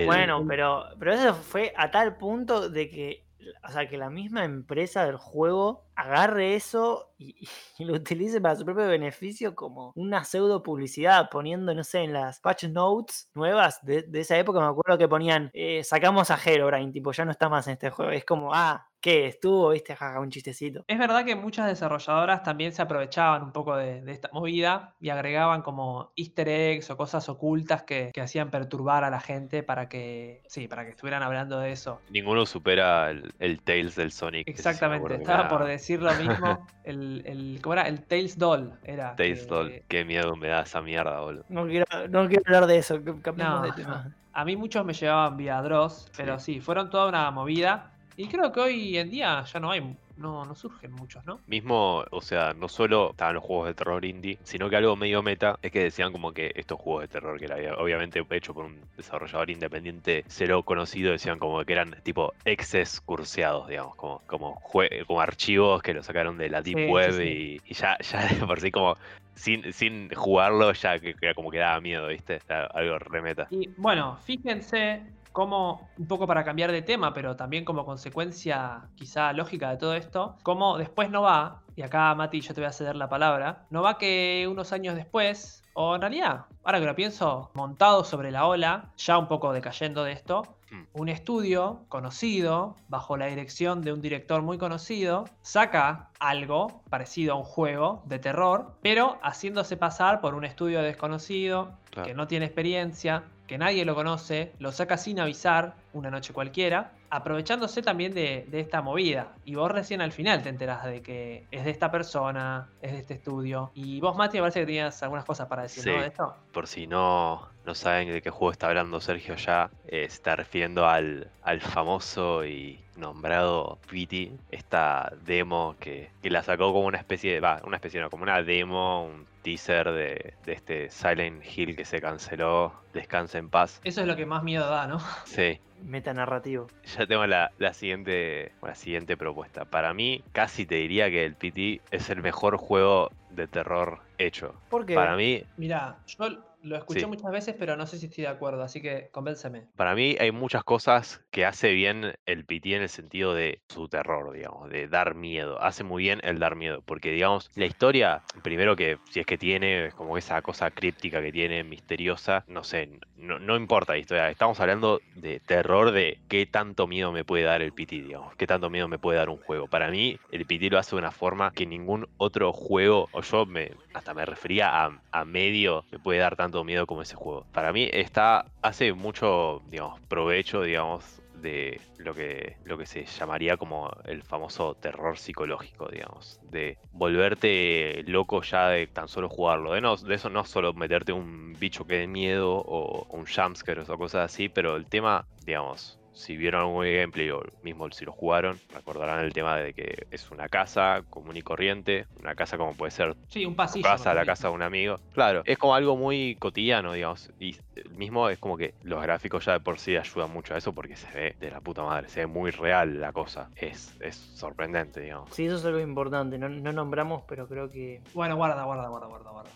bueno, 0.05 0.45
pero, 0.47 0.84
pero 0.99 1.12
eso 1.12 1.34
fue 1.34 1.72
a 1.76 1.91
tal 1.91 2.16
punto 2.16 2.68
de 2.68 2.89
que, 2.89 3.26
o 3.66 3.70
sea, 3.70 3.89
que 3.89 3.99
la 3.99 4.11
misma 4.11 4.45
empresa 4.45 5.05
del 5.05 5.16
juego 5.16 5.86
agarre 5.97 6.55
eso 6.55 7.14
y, 7.18 7.49
lo 7.78 7.94
utilice 7.94 8.40
para 8.40 8.57
su 8.57 8.64
propio 8.64 8.86
beneficio 8.86 9.55
como 9.55 9.92
una 9.97 10.24
pseudo 10.24 10.62
publicidad, 10.62 11.28
poniendo, 11.30 11.74
no 11.74 11.84
sé, 11.84 12.01
en 12.01 12.12
las 12.12 12.40
patch 12.40 12.64
notes 12.64 13.30
nuevas 13.34 13.84
de, 13.84 14.07
esa 14.14 14.38
época, 14.38 14.61
me 14.61 14.66
acuerdo 14.66 14.99
que 14.99 15.09
ponían, 15.09 15.51
eh, 15.53 15.82
sacamos 15.84 16.30
a 16.30 16.38
Herobrine, 16.42 16.92
tipo, 16.92 17.12
ya 17.12 17.24
no 17.24 17.30
está 17.30 17.49
más 17.49 17.66
en 17.66 17.74
este 17.74 17.90
juego. 17.90 18.12
Es 18.12 18.24
como, 18.24 18.53
ah, 18.55 18.88
¿qué? 19.01 19.26
Estuvo, 19.26 19.70
viste, 19.70 19.94
jaja, 19.94 20.20
un 20.20 20.30
chistecito. 20.30 20.84
Es 20.86 20.99
verdad 20.99 21.24
que 21.24 21.36
muchas 21.36 21.66
desarrolladoras 21.66 22.42
también 22.42 22.72
se 22.72 22.82
aprovechaban 22.82 23.42
un 23.42 23.53
poco 23.53 23.76
de, 23.76 24.03
esta 24.11 24.30
movida 24.32 24.94
y 25.01 25.11
agregaban 25.11 25.62
como 25.62 26.12
easter 26.16 26.49
eggs 26.49 26.90
o 26.90 26.97
cosas 26.97 27.28
ocultas 27.28 27.82
que, 27.82 28.12
hacían 28.20 28.51
perturbar 28.51 29.05
a 29.05 29.11
la 29.11 29.20
gente 29.20 29.62
para 29.62 29.88
que, 29.88 30.42
sí, 30.49 30.66
para 30.66 30.84
que 30.84 30.90
estuvieran 30.90 31.22
hablando 31.22 31.61
de 31.61 31.72
eso. 31.72 32.01
Ninguno 32.11 32.47
supera 32.47 33.11
el, 33.11 33.32
el 33.38 33.61
Tales 33.61 33.94
del 33.94 34.11
Sonic. 34.11 34.49
Exactamente, 34.49 35.14
estaba 35.14 35.49
por 35.49 35.64
decir 35.64 35.86
decir 35.87 36.03
lo 36.03 36.12
mismo. 36.14 36.66
el, 36.84 37.22
el, 37.24 37.61
¿Cómo 37.62 37.74
era? 37.74 37.82
El 37.82 38.03
Tails 38.03 38.39
Doll. 38.39 38.72
Era, 38.84 39.14
Tails 39.14 39.47
Doll. 39.47 39.82
Qué 39.89 40.05
miedo 40.05 40.34
me 40.37 40.49
da 40.49 40.62
esa 40.62 40.80
mierda, 40.80 41.20
boludo. 41.20 41.45
No 41.49 41.66
quiero, 41.66 41.87
no 42.09 42.26
quiero 42.26 42.43
hablar 42.47 42.66
de 42.66 42.78
eso. 42.78 42.99
No, 43.37 43.62
de 43.62 43.72
tema. 43.72 44.12
A 44.32 44.45
mí 44.45 44.57
muchos 44.57 44.84
me 44.84 44.93
llevaban 44.93 45.37
vía 45.37 45.62
Dross, 45.62 46.11
pero 46.16 46.39
sí. 46.39 46.61
fueron 46.61 46.91
toda 46.91 47.09
una 47.09 47.30
movida. 47.30 47.93
Y 48.16 48.28
creo 48.28 48.53
que 48.53 48.61
hoy 48.61 48.99
en 48.99 49.11
día 49.11 49.45
ya 49.45 49.61
no 49.61 49.70
hay 49.70 49.97
no, 50.16 50.44
no 50.44 50.54
surgen 50.54 50.92
muchos, 50.92 51.24
¿no? 51.26 51.40
Mismo, 51.46 52.04
o 52.10 52.20
sea, 52.20 52.54
no 52.54 52.68
solo 52.68 53.10
estaban 53.10 53.34
los 53.34 53.44
juegos 53.44 53.68
de 53.68 53.74
terror 53.74 54.04
indie, 54.04 54.38
sino 54.44 54.68
que 54.70 54.76
algo 54.76 54.96
medio 54.96 55.22
meta 55.22 55.58
es 55.62 55.72
que 55.72 55.82
decían 55.82 56.12
como 56.12 56.32
que 56.32 56.52
estos 56.54 56.78
juegos 56.78 57.02
de 57.02 57.08
terror 57.08 57.38
que 57.38 57.46
era 57.46 57.74
obviamente 57.76 58.24
hecho 58.30 58.54
por 58.54 58.64
un 58.64 58.80
desarrollador 58.96 59.50
independiente 59.50 60.24
cero 60.26 60.62
conocido, 60.62 61.12
decían 61.12 61.38
como 61.38 61.64
que 61.64 61.72
eran 61.72 61.96
tipo 62.02 62.32
exes 62.44 63.00
curseados, 63.00 63.68
digamos, 63.68 63.94
como, 63.96 64.20
como, 64.26 64.60
como 65.06 65.20
archivos 65.20 65.82
que 65.82 65.94
lo 65.94 66.02
sacaron 66.02 66.38
de 66.38 66.48
la 66.48 66.62
Deep 66.62 66.90
Web 66.90 67.20
Y, 67.20 67.60
ya, 67.72 67.96
ya 67.98 68.46
por 68.46 68.60
sí 68.60 68.70
como 68.70 68.96
sin, 69.34 69.72
sin 69.72 70.10
jugarlo 70.14 70.72
ya 70.72 70.98
que, 70.98 71.14
como 71.34 71.50
que 71.50 71.58
daba 71.58 71.80
miedo, 71.80 72.08
¿viste? 72.08 72.40
algo 72.48 72.98
remeta. 72.98 73.46
Y 73.50 73.68
bueno, 73.76 74.18
fíjense 74.24 75.02
como, 75.37 75.91
un 75.99 76.07
poco 76.07 76.26
para 76.26 76.45
cambiar 76.45 76.72
de 76.72 76.80
tema, 76.80 77.12
pero 77.12 77.37
también 77.37 77.66
como 77.66 77.84
consecuencia 77.84 78.89
quizá 78.95 79.34
lógica 79.34 79.68
de 79.68 79.76
todo 79.76 79.93
esto, 79.93 80.34
como 80.43 80.78
después 80.78 81.11
no 81.11 81.20
va, 81.20 81.61
y 81.76 81.82
acá 81.82 82.14
Mati 82.14 82.41
yo 82.41 82.55
te 82.55 82.62
voy 82.62 82.68
a 82.68 82.72
ceder 82.72 82.97
la 82.97 83.11
palabra, 83.11 83.66
no 83.68 83.82
va 83.82 83.99
que 83.99 84.49
unos 84.51 84.72
años 84.72 84.95
después, 84.95 85.62
o 85.74 85.95
en 85.95 86.01
realidad, 86.01 86.47
ahora 86.64 86.80
que 86.80 86.87
lo 86.87 86.95
pienso, 86.95 87.51
montado 87.53 88.03
sobre 88.03 88.30
la 88.30 88.47
ola, 88.47 88.95
ya 88.97 89.18
un 89.18 89.28
poco 89.28 89.53
decayendo 89.53 90.05
de 90.05 90.12
esto, 90.12 90.57
hmm. 90.70 90.84
un 90.95 91.11
estudio 91.11 91.84
conocido, 91.91 92.74
bajo 92.89 93.18
la 93.18 93.26
dirección 93.26 93.82
de 93.82 93.93
un 93.93 94.01
director 94.01 94.41
muy 94.41 94.57
conocido, 94.57 95.26
saca 95.43 96.09
algo 96.18 96.80
parecido 96.89 97.34
a 97.34 97.37
un 97.37 97.45
juego 97.45 98.03
de 98.07 98.18
terror, 98.18 98.78
pero 98.80 99.18
haciéndose 99.22 99.76
pasar 99.76 100.22
por 100.22 100.34
un 100.34 100.47
estudio 100.47 100.80
desconocido, 100.80 101.76
que 102.05 102.14
no 102.14 102.26
tiene 102.26 102.47
experiencia, 102.47 103.24
que 103.47 103.59
nadie 103.59 103.84
lo 103.84 103.94
conoce, 103.94 104.53
lo 104.59 104.72
saca 104.72 104.97
sin 104.97 105.20
avisar 105.20 105.74
una 105.92 106.11
noche 106.11 106.32
cualquiera, 106.32 106.92
aprovechándose 107.11 107.82
también 107.82 108.14
de, 108.14 108.47
esta 108.53 108.82
movida. 108.82 109.32
Y 109.44 109.55
vos 109.55 109.70
recién 109.70 110.01
al 110.01 110.12
final 110.12 110.42
te 110.42 110.49
enterás 110.49 110.84
de 110.84 111.03
que 111.03 111.47
es 111.51 111.64
de 111.64 111.70
esta 111.70 111.90
persona, 111.90 112.68
es 112.82 112.92
de 112.92 112.99
este 112.99 113.14
estudio. 113.14 113.70
Y 113.74 114.01
vos, 114.01 114.16
Mati, 114.16 114.38
me 114.38 114.42
parece 114.42 114.61
que 114.61 114.66
tenías 114.66 115.03
algunas 115.03 115.24
cosas 115.24 115.47
para 115.49 115.62
decir, 115.62 115.86
¿no? 115.86 116.01
De 116.01 116.09
esto. 116.09 116.36
Por 116.53 116.66
si 116.66 116.86
no, 116.86 117.49
no 117.64 117.74
saben 117.74 118.09
de 118.09 118.22
qué 118.22 118.30
juego 118.30 118.53
está 118.53 118.68
hablando 118.68 119.01
Sergio 119.01 119.36
ya, 119.36 119.70
eh, 119.86 120.05
está 120.05 120.36
refiriendo 120.36 120.86
al, 120.86 121.30
al 121.42 121.61
famoso 121.61 122.44
y 122.44 122.80
nombrado 122.97 123.78
Pity, 123.90 124.32
esta 124.51 125.12
demo 125.24 125.76
que, 125.78 126.11
que, 126.22 126.30
la 126.30 126.42
sacó 126.42 126.72
como 126.72 126.86
una 126.86 126.99
especie 126.99 127.32
de, 127.32 127.40
va, 127.40 127.61
una 127.64 127.76
especie 127.76 128.01
no, 128.01 128.11
como 128.11 128.22
una 128.22 128.42
demo, 128.42 129.05
un 129.05 129.26
teaser 129.47 129.92
de, 129.92 130.34
de, 130.44 130.53
este 130.53 130.90
Silent 130.90 131.40
Hill 131.44 131.76
que 131.76 131.84
se 131.84 132.01
canceló, 132.01 132.72
Descansa 132.92 133.38
en 133.38 133.49
paz. 133.49 133.80
Eso 133.84 134.01
es 134.01 134.07
lo 134.09 134.16
que 134.16 134.26
más 134.26 134.42
miedo 134.42 134.68
da, 134.68 134.88
¿no? 134.88 134.99
Sí, 135.24 135.61
metanarrativo. 135.84 136.66
Ya 136.97 137.07
tengo 137.07 137.24
la, 137.26 137.53
siguiente, 137.72 138.51
la 138.61 138.74
siguiente 138.74 139.16
propuesta. 139.16 139.64
Para 139.64 139.94
mí, 139.94 140.24
casi 140.32 140.66
te 140.66 140.74
diría 140.74 141.09
que 141.11 141.24
el 141.24 141.36
PT 141.36 141.80
es 141.92 142.11
el 142.11 142.22
mejor 142.22 142.57
juego 142.57 143.12
de 143.30 143.47
terror 143.47 144.01
hecho. 144.18 144.53
¿Por 144.68 144.84
qué? 144.84 144.94
Para 144.94 145.14
mí. 145.14 145.44
Mira, 145.57 145.99
yo 146.09 146.42
lo 146.66 146.76
escuché 146.76 147.06
muchas 147.06 147.30
veces, 147.30 147.54
pero 147.58 147.76
no 147.76 147.86
sé 147.86 147.98
si 147.98 148.06
estoy 148.06 148.22
de 148.22 148.28
acuerdo, 148.28 148.62
así 148.62 148.82
que 148.82 149.08
convénceme. 149.12 149.66
Para 149.76 149.94
mí 149.94 150.16
hay 150.18 150.32
muchas 150.32 150.64
cosas 150.64 151.24
que 151.30 151.46
hace 151.46 151.72
bien 151.72 152.14
el 152.26 152.44
PT 152.44 152.74
en 152.74 152.82
el 152.82 152.88
sentido 152.88 153.34
de 153.34 153.60
su 153.68 153.88
terror, 153.88 154.32
digamos, 154.32 154.68
de 154.68 154.88
dar 154.88 155.14
miedo. 155.14 155.62
Hace 155.62 155.84
muy 155.84 156.02
bien 156.02 156.20
el 156.24 156.38
dar 156.38 156.56
miedo, 156.56 156.82
porque 156.84 157.12
digamos, 157.12 157.50
la 157.54 157.66
historia, 157.66 158.22
primero 158.42 158.74
que 158.74 158.98
si 159.10 159.20
es 159.20 159.26
que 159.26 159.38
tiene, 159.38 159.86
es 159.86 159.94
como 159.94 160.18
esa 160.18 160.42
cosa 160.42 160.70
críptica 160.70 161.22
que 161.22 161.30
tiene, 161.30 161.62
misteriosa, 161.62 162.44
no 162.48 162.64
sé, 162.64 162.98
no, 163.16 163.38
no 163.38 163.56
importa 163.56 163.92
la 163.92 163.98
historia, 163.98 164.30
estamos 164.30 164.58
hablando 164.58 165.00
de 165.14 165.40
terror, 165.40 165.92
de 165.92 166.18
qué 166.28 166.46
tanto 166.46 166.86
miedo 166.86 167.12
me 167.12 167.24
puede 167.24 167.44
dar 167.44 167.62
el 167.62 167.72
PT, 167.72 168.02
digamos, 168.02 168.34
qué 168.34 168.46
tanto 168.46 168.70
miedo 168.70 168.88
me 168.88 168.98
puede 168.98 169.18
dar 169.18 169.28
un 169.28 169.38
juego. 169.38 169.68
Para 169.68 169.90
mí, 169.90 170.18
el 170.32 170.46
PT 170.46 170.70
lo 170.70 170.78
hace 170.78 170.96
de 170.96 171.00
una 171.00 171.12
forma 171.12 171.52
que 171.52 171.64
ningún 171.64 172.08
otro 172.16 172.52
juego, 172.52 173.08
o 173.12 173.22
yo 173.22 173.46
me, 173.46 173.70
hasta 173.94 174.14
me 174.14 174.26
refería 174.26 174.84
a, 174.84 175.00
a 175.12 175.24
medio, 175.24 175.84
me 175.92 175.98
puede 175.98 176.18
dar 176.18 176.34
tanto 176.34 176.55
miedo 176.64 176.86
como 176.86 177.02
ese 177.02 177.14
juego. 177.16 177.46
Para 177.52 177.72
mí 177.72 177.88
está, 177.92 178.46
hace 178.62 178.92
mucho, 178.92 179.62
digamos, 179.70 180.00
provecho, 180.02 180.62
digamos, 180.62 181.20
de 181.40 181.80
lo 181.98 182.14
que, 182.14 182.57
lo 182.64 182.78
que 182.78 182.86
se 182.86 183.04
llamaría 183.04 183.57
como 183.57 183.90
el 184.04 184.22
famoso 184.22 184.74
terror 184.74 185.18
psicológico, 185.18 185.88
digamos, 185.88 186.40
de 186.50 186.78
volverte 186.92 188.02
loco 188.07 188.42
ya 188.42 188.68
de 188.68 188.86
tan 188.86 189.09
solo 189.09 189.28
jugarlo, 189.28 189.74
de, 189.74 189.80
no, 189.80 189.96
de 189.96 190.14
eso 190.14 190.30
no 190.30 190.44
solo 190.44 190.72
meterte 190.72 191.12
un 191.12 191.54
bicho 191.59 191.86
que 191.86 191.98
dé 191.98 192.07
miedo 192.07 192.52
o 192.66 193.07
un 193.11 193.26
jumpscare 193.26 193.82
o 193.82 193.98
cosas 193.98 194.32
así, 194.32 194.48
pero 194.48 194.76
el 194.76 194.86
tema, 194.86 195.26
digamos, 195.44 195.98
si 196.16 196.34
vieron 196.36 196.62
algún 196.62 196.82
gameplay 196.82 197.30
o 197.30 197.42
mismo 197.62 197.90
si 197.90 198.06
lo 198.06 198.12
jugaron, 198.12 198.58
recordarán 198.72 199.22
el 199.22 199.34
tema 199.34 199.58
de 199.58 199.74
que 199.74 200.06
es 200.10 200.30
una 200.30 200.48
casa 200.48 201.04
común 201.10 201.36
y 201.36 201.42
corriente, 201.42 202.06
una 202.18 202.34
casa 202.34 202.56
como 202.56 202.74
puede 202.74 202.90
ser 202.90 203.14
sí, 203.28 203.44
un 203.44 203.54
pasillo, 203.54 203.84
casa, 203.84 204.14
la 204.14 204.24
casa 204.24 204.48
de 204.48 204.54
un 204.54 204.62
amigo. 204.62 204.98
Claro, 205.12 205.42
es 205.44 205.58
como 205.58 205.74
algo 205.74 205.94
muy 205.94 206.36
cotidiano, 206.40 206.94
digamos. 206.94 207.30
Y 207.38 207.56
mismo 207.90 208.30
es 208.30 208.38
como 208.38 208.56
que 208.56 208.74
los 208.82 209.02
gráficos 209.02 209.44
ya 209.44 209.52
de 209.52 209.60
por 209.60 209.78
sí 209.78 209.94
ayudan 209.94 210.32
mucho 210.32 210.54
a 210.54 210.58
eso 210.58 210.72
porque 210.72 210.96
se 210.96 211.10
ve 211.12 211.36
de 211.38 211.50
la 211.50 211.60
puta 211.60 211.82
madre, 211.82 212.08
se 212.08 212.20
ve 212.20 212.26
muy 212.26 212.50
real 212.50 212.98
la 212.98 213.12
cosa. 213.12 213.50
Es, 213.54 213.94
es 214.00 214.16
sorprendente, 214.16 215.02
digamos. 215.02 215.28
Sí, 215.34 215.44
eso 215.44 215.56
es 215.56 215.64
algo 215.66 215.80
importante. 215.80 216.38
No, 216.38 216.48
no 216.48 216.72
nombramos, 216.72 217.24
pero 217.28 217.46
creo 217.46 217.70
que. 217.70 218.00
Bueno, 218.14 218.36
guarda, 218.36 218.64
guarda, 218.64 218.88
guarda, 218.88 219.06
guarda, 219.06 219.30
guarda. 219.30 219.50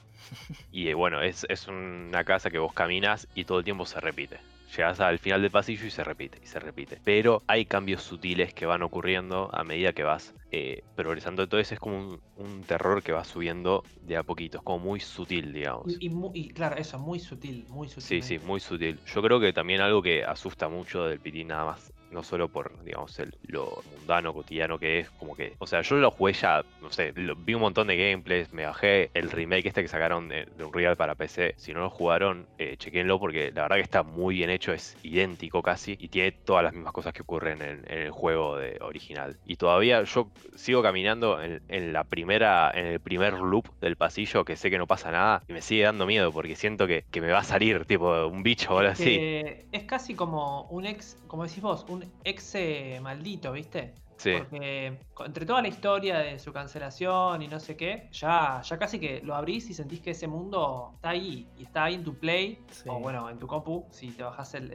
y 0.71 0.89
eh, 0.89 0.95
bueno, 0.95 1.23
es, 1.23 1.47
es 1.49 1.67
una 1.69 2.23
casa 2.25 2.51
que 2.51 2.59
vos 2.59 2.75
caminas 2.75 3.27
y 3.35 3.45
todo 3.45 3.61
el 3.61 3.65
tiempo 3.65 3.87
se 3.87 3.99
repite 3.99 4.39
llegas 4.77 5.01
al 5.01 5.19
final 5.19 5.43
del 5.43 5.51
pasillo 5.51 5.87
y 5.87 5.91
se 5.91 6.05
repite, 6.05 6.39
y 6.43 6.47
se 6.47 6.61
repite. 6.61 7.01
Pero 7.05 7.43
hay 7.47 7.67
cambios 7.67 8.03
sutiles 8.03 8.55
que 8.55 8.67
van 8.67 8.83
ocurriendo 8.83 9.51
a 9.53 9.65
medida 9.65 9.93
que 9.93 10.03
vas 10.03 10.35
eh, 10.51 10.83
progresando. 10.95 11.43
Entonces 11.43 11.73
es 11.73 11.79
como 11.79 12.21
un, 12.37 12.65
terror 12.65 13.03
que 13.03 13.13
va 13.13 13.25
subiendo 13.25 13.83
de 14.03 14.17
a 14.17 14.23
poquito, 14.23 14.59
es 14.59 14.65
como 14.65 14.79
muy 14.79 15.01
sutil, 15.01 15.53
digamos. 15.53 15.97
Y, 15.99 16.49
claro, 16.51 16.77
eso, 16.77 16.99
muy 16.99 17.19
sutil, 17.19 17.67
muy 17.69 17.89
sutil. 17.89 18.23
Sí, 18.23 18.23
sí, 18.23 18.39
muy 18.39 18.61
sutil. 18.61 19.01
Yo 19.07 19.23
creo 19.23 19.41
que 19.41 19.53
también 19.53 19.81
algo 19.81 20.03
que 20.03 20.25
asusta 20.25 20.69
mucho 20.69 21.05
del 21.05 21.21
pitín 21.21 21.49
nada 21.49 21.65
más 21.65 21.93
no 22.11 22.23
solo 22.23 22.49
por, 22.49 22.83
digamos, 22.85 23.19
el, 23.19 23.35
lo 23.47 23.83
mundano, 23.97 24.33
cotidiano 24.33 24.79
que 24.79 25.01
es, 25.01 25.11
como 25.11 25.37
que, 25.37 25.55
o 25.59 25.67
sea, 25.67 25.83
yo 25.83 25.97
lo 25.97 26.11
jugué 26.11 26.33
ya, 26.33 26.65
no 26.81 26.91
sé, 26.91 27.13
vi 27.13 27.55
un 27.55 27.61
montón 27.61 27.87
de 27.87 27.97
gameplays, 27.97 28.53
me 28.53 28.65
bajé 28.65 29.11
el 29.15 29.31
remake 29.31 29.67
este 29.67 29.83
que 29.83 29.89
sacaron 29.89 30.29
de, 30.29 30.47
Unreal 30.59 30.97
para 30.97 31.15
PC, 31.15 31.55
si 31.57 31.73
no 31.73 31.81
lo 31.81 31.91
jugaron, 31.91 32.47
eh, 32.59 32.77
chequenlo 32.77 33.19
porque 33.19 33.53
la 33.53 33.63
verdad 33.63 33.77
que 33.77 33.83
está 33.83 34.03
muy 34.03 34.37
bien 34.37 34.51
hecho, 34.51 34.73
es 34.73 34.97
idéntico 35.03 35.63
casi, 35.63 35.97
y 35.99 36.09
tiene 36.09 36.33
todas 36.33 36.65
las 36.65 36.73
mismas 36.73 36.93
cosas 36.93 37.13
que 37.13 37.23
ocurren 37.23 37.63
en, 37.63 37.85
el 37.91 38.11
juego 38.11 38.57
de 38.57 38.79
original. 38.81 39.37
Y 39.47 39.57
todavía 39.57 40.03
yo 40.03 40.31
sigo 40.55 40.83
caminando 40.83 41.41
en, 41.43 41.93
la 41.93 42.05
primera, 42.05 42.71
en 42.75 42.87
el 42.87 43.01
primer 43.01 43.35
loop 43.35 43.67
del 43.81 43.97
pasillo, 43.97 44.45
que 44.45 44.57
sé 44.57 44.71
que 44.71 44.79
no 44.79 44.87
pasa 44.87 45.11
nada, 45.11 45.43
y 45.49 45.53
me 45.53 45.63
sigue 45.63 45.85
dando 45.85 46.07
miedo 46.07 46.33
porque 46.33 46.57
siento 46.57 46.87
que, 46.87 47.05
que 47.11 47.21
me 47.21 47.31
va 47.31 47.41
a 47.41 47.45
salir, 47.45 47.85
tipo, 47.85 48.27
un 48.27 48.43
bicho 48.43 48.75
o 48.75 48.79
algo 48.79 48.93
así. 48.93 49.19
Es 49.73 49.85
casi 49.85 50.15
como 50.15 50.65
un 50.65 50.87
ex, 50.87 51.17
como 51.27 51.45
decís 51.45 51.63
vos, 51.63 51.85
un 51.89 52.00
ex 52.25 52.55
maldito, 53.01 53.53
¿viste? 53.53 53.95
Porque 54.23 54.99
entre 55.25 55.47
toda 55.47 55.63
la 55.63 55.69
historia 55.69 56.19
de 56.19 56.39
su 56.39 56.53
cancelación 56.53 57.43
y 57.43 57.49
no 57.49 57.61
sé 57.61 57.77
qué, 57.77 58.09
ya, 58.13 58.61
ya 58.63 58.79
casi 58.79 58.99
que 58.99 59.21
lo 59.23 59.35
abrís 59.35 59.69
y 59.71 59.75
sentís 59.75 60.01
que 60.01 60.11
ese 60.11 60.27
mundo 60.27 60.93
está 60.97 61.11
ahí. 61.11 61.49
Y 61.59 61.65
está 61.65 61.85
ahí 61.85 61.95
en 61.95 62.05
tu 62.05 62.15
Play, 62.19 62.59
o 62.87 63.01
bueno, 63.01 63.31
en 63.31 63.39
tu 63.39 63.47
compu, 63.47 63.87
si 63.91 64.11
te 64.11 64.23
bajás 64.23 64.55
el, 64.55 64.71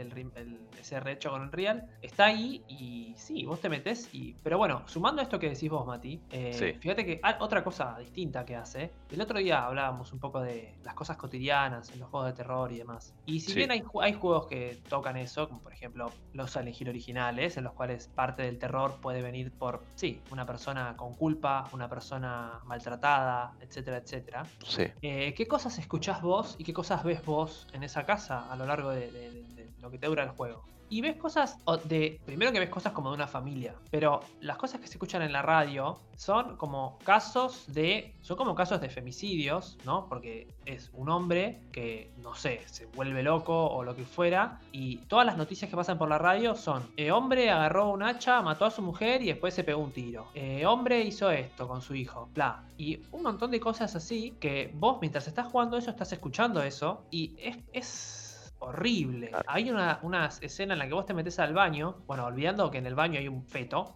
ese 0.80 1.00
recho 1.00 1.30
con 1.30 1.43
el 1.43 1.52
Real. 1.52 1.88
Está 2.02 2.26
ahí 2.26 2.64
y 2.68 3.14
sí, 3.18 3.46
vos 3.46 3.62
te 3.62 3.70
metes. 3.70 4.10
Y, 4.14 4.34
pero 4.43 4.58
bueno, 4.58 4.84
sumando 4.88 5.22
esto 5.22 5.39
que 5.39 5.50
decís 5.50 5.70
vos, 5.70 5.86
Mati, 5.86 6.22
eh, 6.32 6.78
fíjate 6.80 7.06
que 7.06 7.20
hay 7.22 7.36
otra 7.39 7.64
cosa 7.64 7.98
distinta 8.00 8.46
que 8.46 8.56
hace. 8.56 8.91
El 9.12 9.22
otro 9.22 9.39
día 9.39 9.66
hablábamos 9.66 10.12
un 10.14 10.20
poco 10.20 10.41
de 10.41 10.76
las 10.84 10.93
cosas 10.93 11.18
cotidianas 11.18 11.91
en 11.91 12.00
los 12.00 12.10
juegos 12.10 12.30
de 12.30 12.34
terror 12.34 12.72
y 12.72 12.78
demás. 12.78 13.14
Y 13.26 13.39
si 13.41 13.54
bien 13.54 13.72
hay, 13.72 13.84
hay 14.02 14.14
juegos 14.14 14.48
que 14.48 14.80
tocan 14.89 15.18
eso, 15.18 15.48
como 15.48 15.62
por 15.62 15.74
ejemplo 15.74 16.12
los 16.34 16.56
elegir 16.56 16.89
originales, 16.89 17.58
en 17.58 17.64
los 17.64 17.74
cuales 17.74 18.08
parte 18.08 18.43
del 18.43 18.58
terror 18.58 18.96
puede 19.02 19.22
venir 19.22 19.34
por, 19.43 19.83
sí, 19.95 20.21
una 20.31 20.45
persona 20.45 20.95
con 20.95 21.13
culpa, 21.15 21.67
una 21.73 21.89
persona 21.89 22.59
maltratada, 22.65 23.55
etcétera, 23.59 23.97
etcétera. 23.97 24.43
Sí. 24.65 24.86
Eh, 25.01 25.33
¿Qué 25.33 25.47
cosas 25.47 25.77
escuchás 25.77 26.21
vos 26.21 26.55
y 26.57 26.63
qué 26.63 26.73
cosas 26.73 27.03
ves 27.03 27.23
vos 27.25 27.67
en 27.73 27.83
esa 27.83 28.05
casa 28.05 28.51
a 28.51 28.55
lo 28.55 28.65
largo 28.65 28.89
de 28.91 29.45
lo 29.79 29.91
que 29.91 29.97
te 29.97 30.07
dura 30.07 30.23
el 30.23 30.29
juego? 30.29 30.63
Y 30.89 31.01
ves 31.01 31.15
cosas 31.17 31.57
de. 31.86 32.19
Primero 32.25 32.51
que 32.51 32.59
ves 32.59 32.69
cosas 32.69 32.93
como 32.93 33.09
de 33.09 33.15
una 33.15 33.27
familia. 33.27 33.75
Pero 33.91 34.21
las 34.41 34.57
cosas 34.57 34.79
que 34.81 34.88
se 34.88 34.93
escuchan 34.93 35.21
en 35.21 35.31
la 35.31 35.41
radio 35.41 35.99
son 36.15 36.57
como 36.57 36.99
casos 37.03 37.65
de. 37.67 38.13
Son 38.21 38.38
como 38.38 38.55
casos 38.55 38.81
de 38.81 38.89
femicidios, 38.89 39.77
¿no? 39.86 40.07
Porque 40.07 40.47
es 40.65 40.91
un 40.93 41.09
hombre 41.09 41.61
que, 41.71 42.11
no 42.21 42.36
sé, 42.36 42.61
se 42.65 42.86
vuelve 42.88 43.23
loco 43.23 43.67
o 43.67 43.83
lo 43.83 43.95
que 43.95 44.03
fuera. 44.03 44.59
Y 44.71 44.97
todas 45.07 45.25
las 45.25 45.38
noticias 45.38 45.69
que 45.69 45.75
pasan 45.75 45.97
por 45.97 46.09
la 46.09 46.17
radio 46.17 46.55
son: 46.55 46.83
eh, 46.97 47.11
hombre 47.11 47.49
agarró 47.49 47.89
un 47.89 48.03
hacha, 48.03 48.41
mató 48.41 48.65
a 48.65 48.71
su 48.71 48.81
mujer 48.81 49.21
y 49.21 49.27
después 49.27 49.53
se 49.53 49.63
pegó 49.63 49.81
un 49.81 49.91
tiro. 49.91 50.27
Eh, 50.33 50.65
hombre 50.65 51.01
hizo 51.01 51.29
esto 51.31 51.67
con 51.67 51.81
su 51.81 51.95
hijo, 51.95 52.29
bla. 52.33 52.63
Y 52.77 52.99
un 53.11 53.23
montón 53.23 53.51
de 53.51 53.59
cosas 53.59 53.95
así 53.95 54.36
que 54.39 54.71
vos, 54.75 54.97
mientras 55.01 55.27
estás 55.27 55.47
jugando 55.47 55.77
eso, 55.77 55.89
estás 55.89 56.11
escuchando 56.11 56.61
eso. 56.61 57.03
Y 57.11 57.36
es, 57.39 57.57
es 57.73 58.24
horrible. 58.60 59.32
Hay 59.47 59.70
una, 59.70 60.30
escena 60.41 60.74
en 60.74 60.80
la 60.80 60.88
que 60.88 60.93
vos 60.93 61.06
te 61.06 61.14
metes 61.14 61.39
al 61.39 61.53
baño, 61.53 61.97
bueno, 62.08 62.26
olvidando 62.26 62.72
que 62.72 62.78
en 62.78 62.88
el 62.88 62.95
baño 62.95 63.20
hay 63.20 63.28
un 63.28 63.43
feto, 63.43 63.95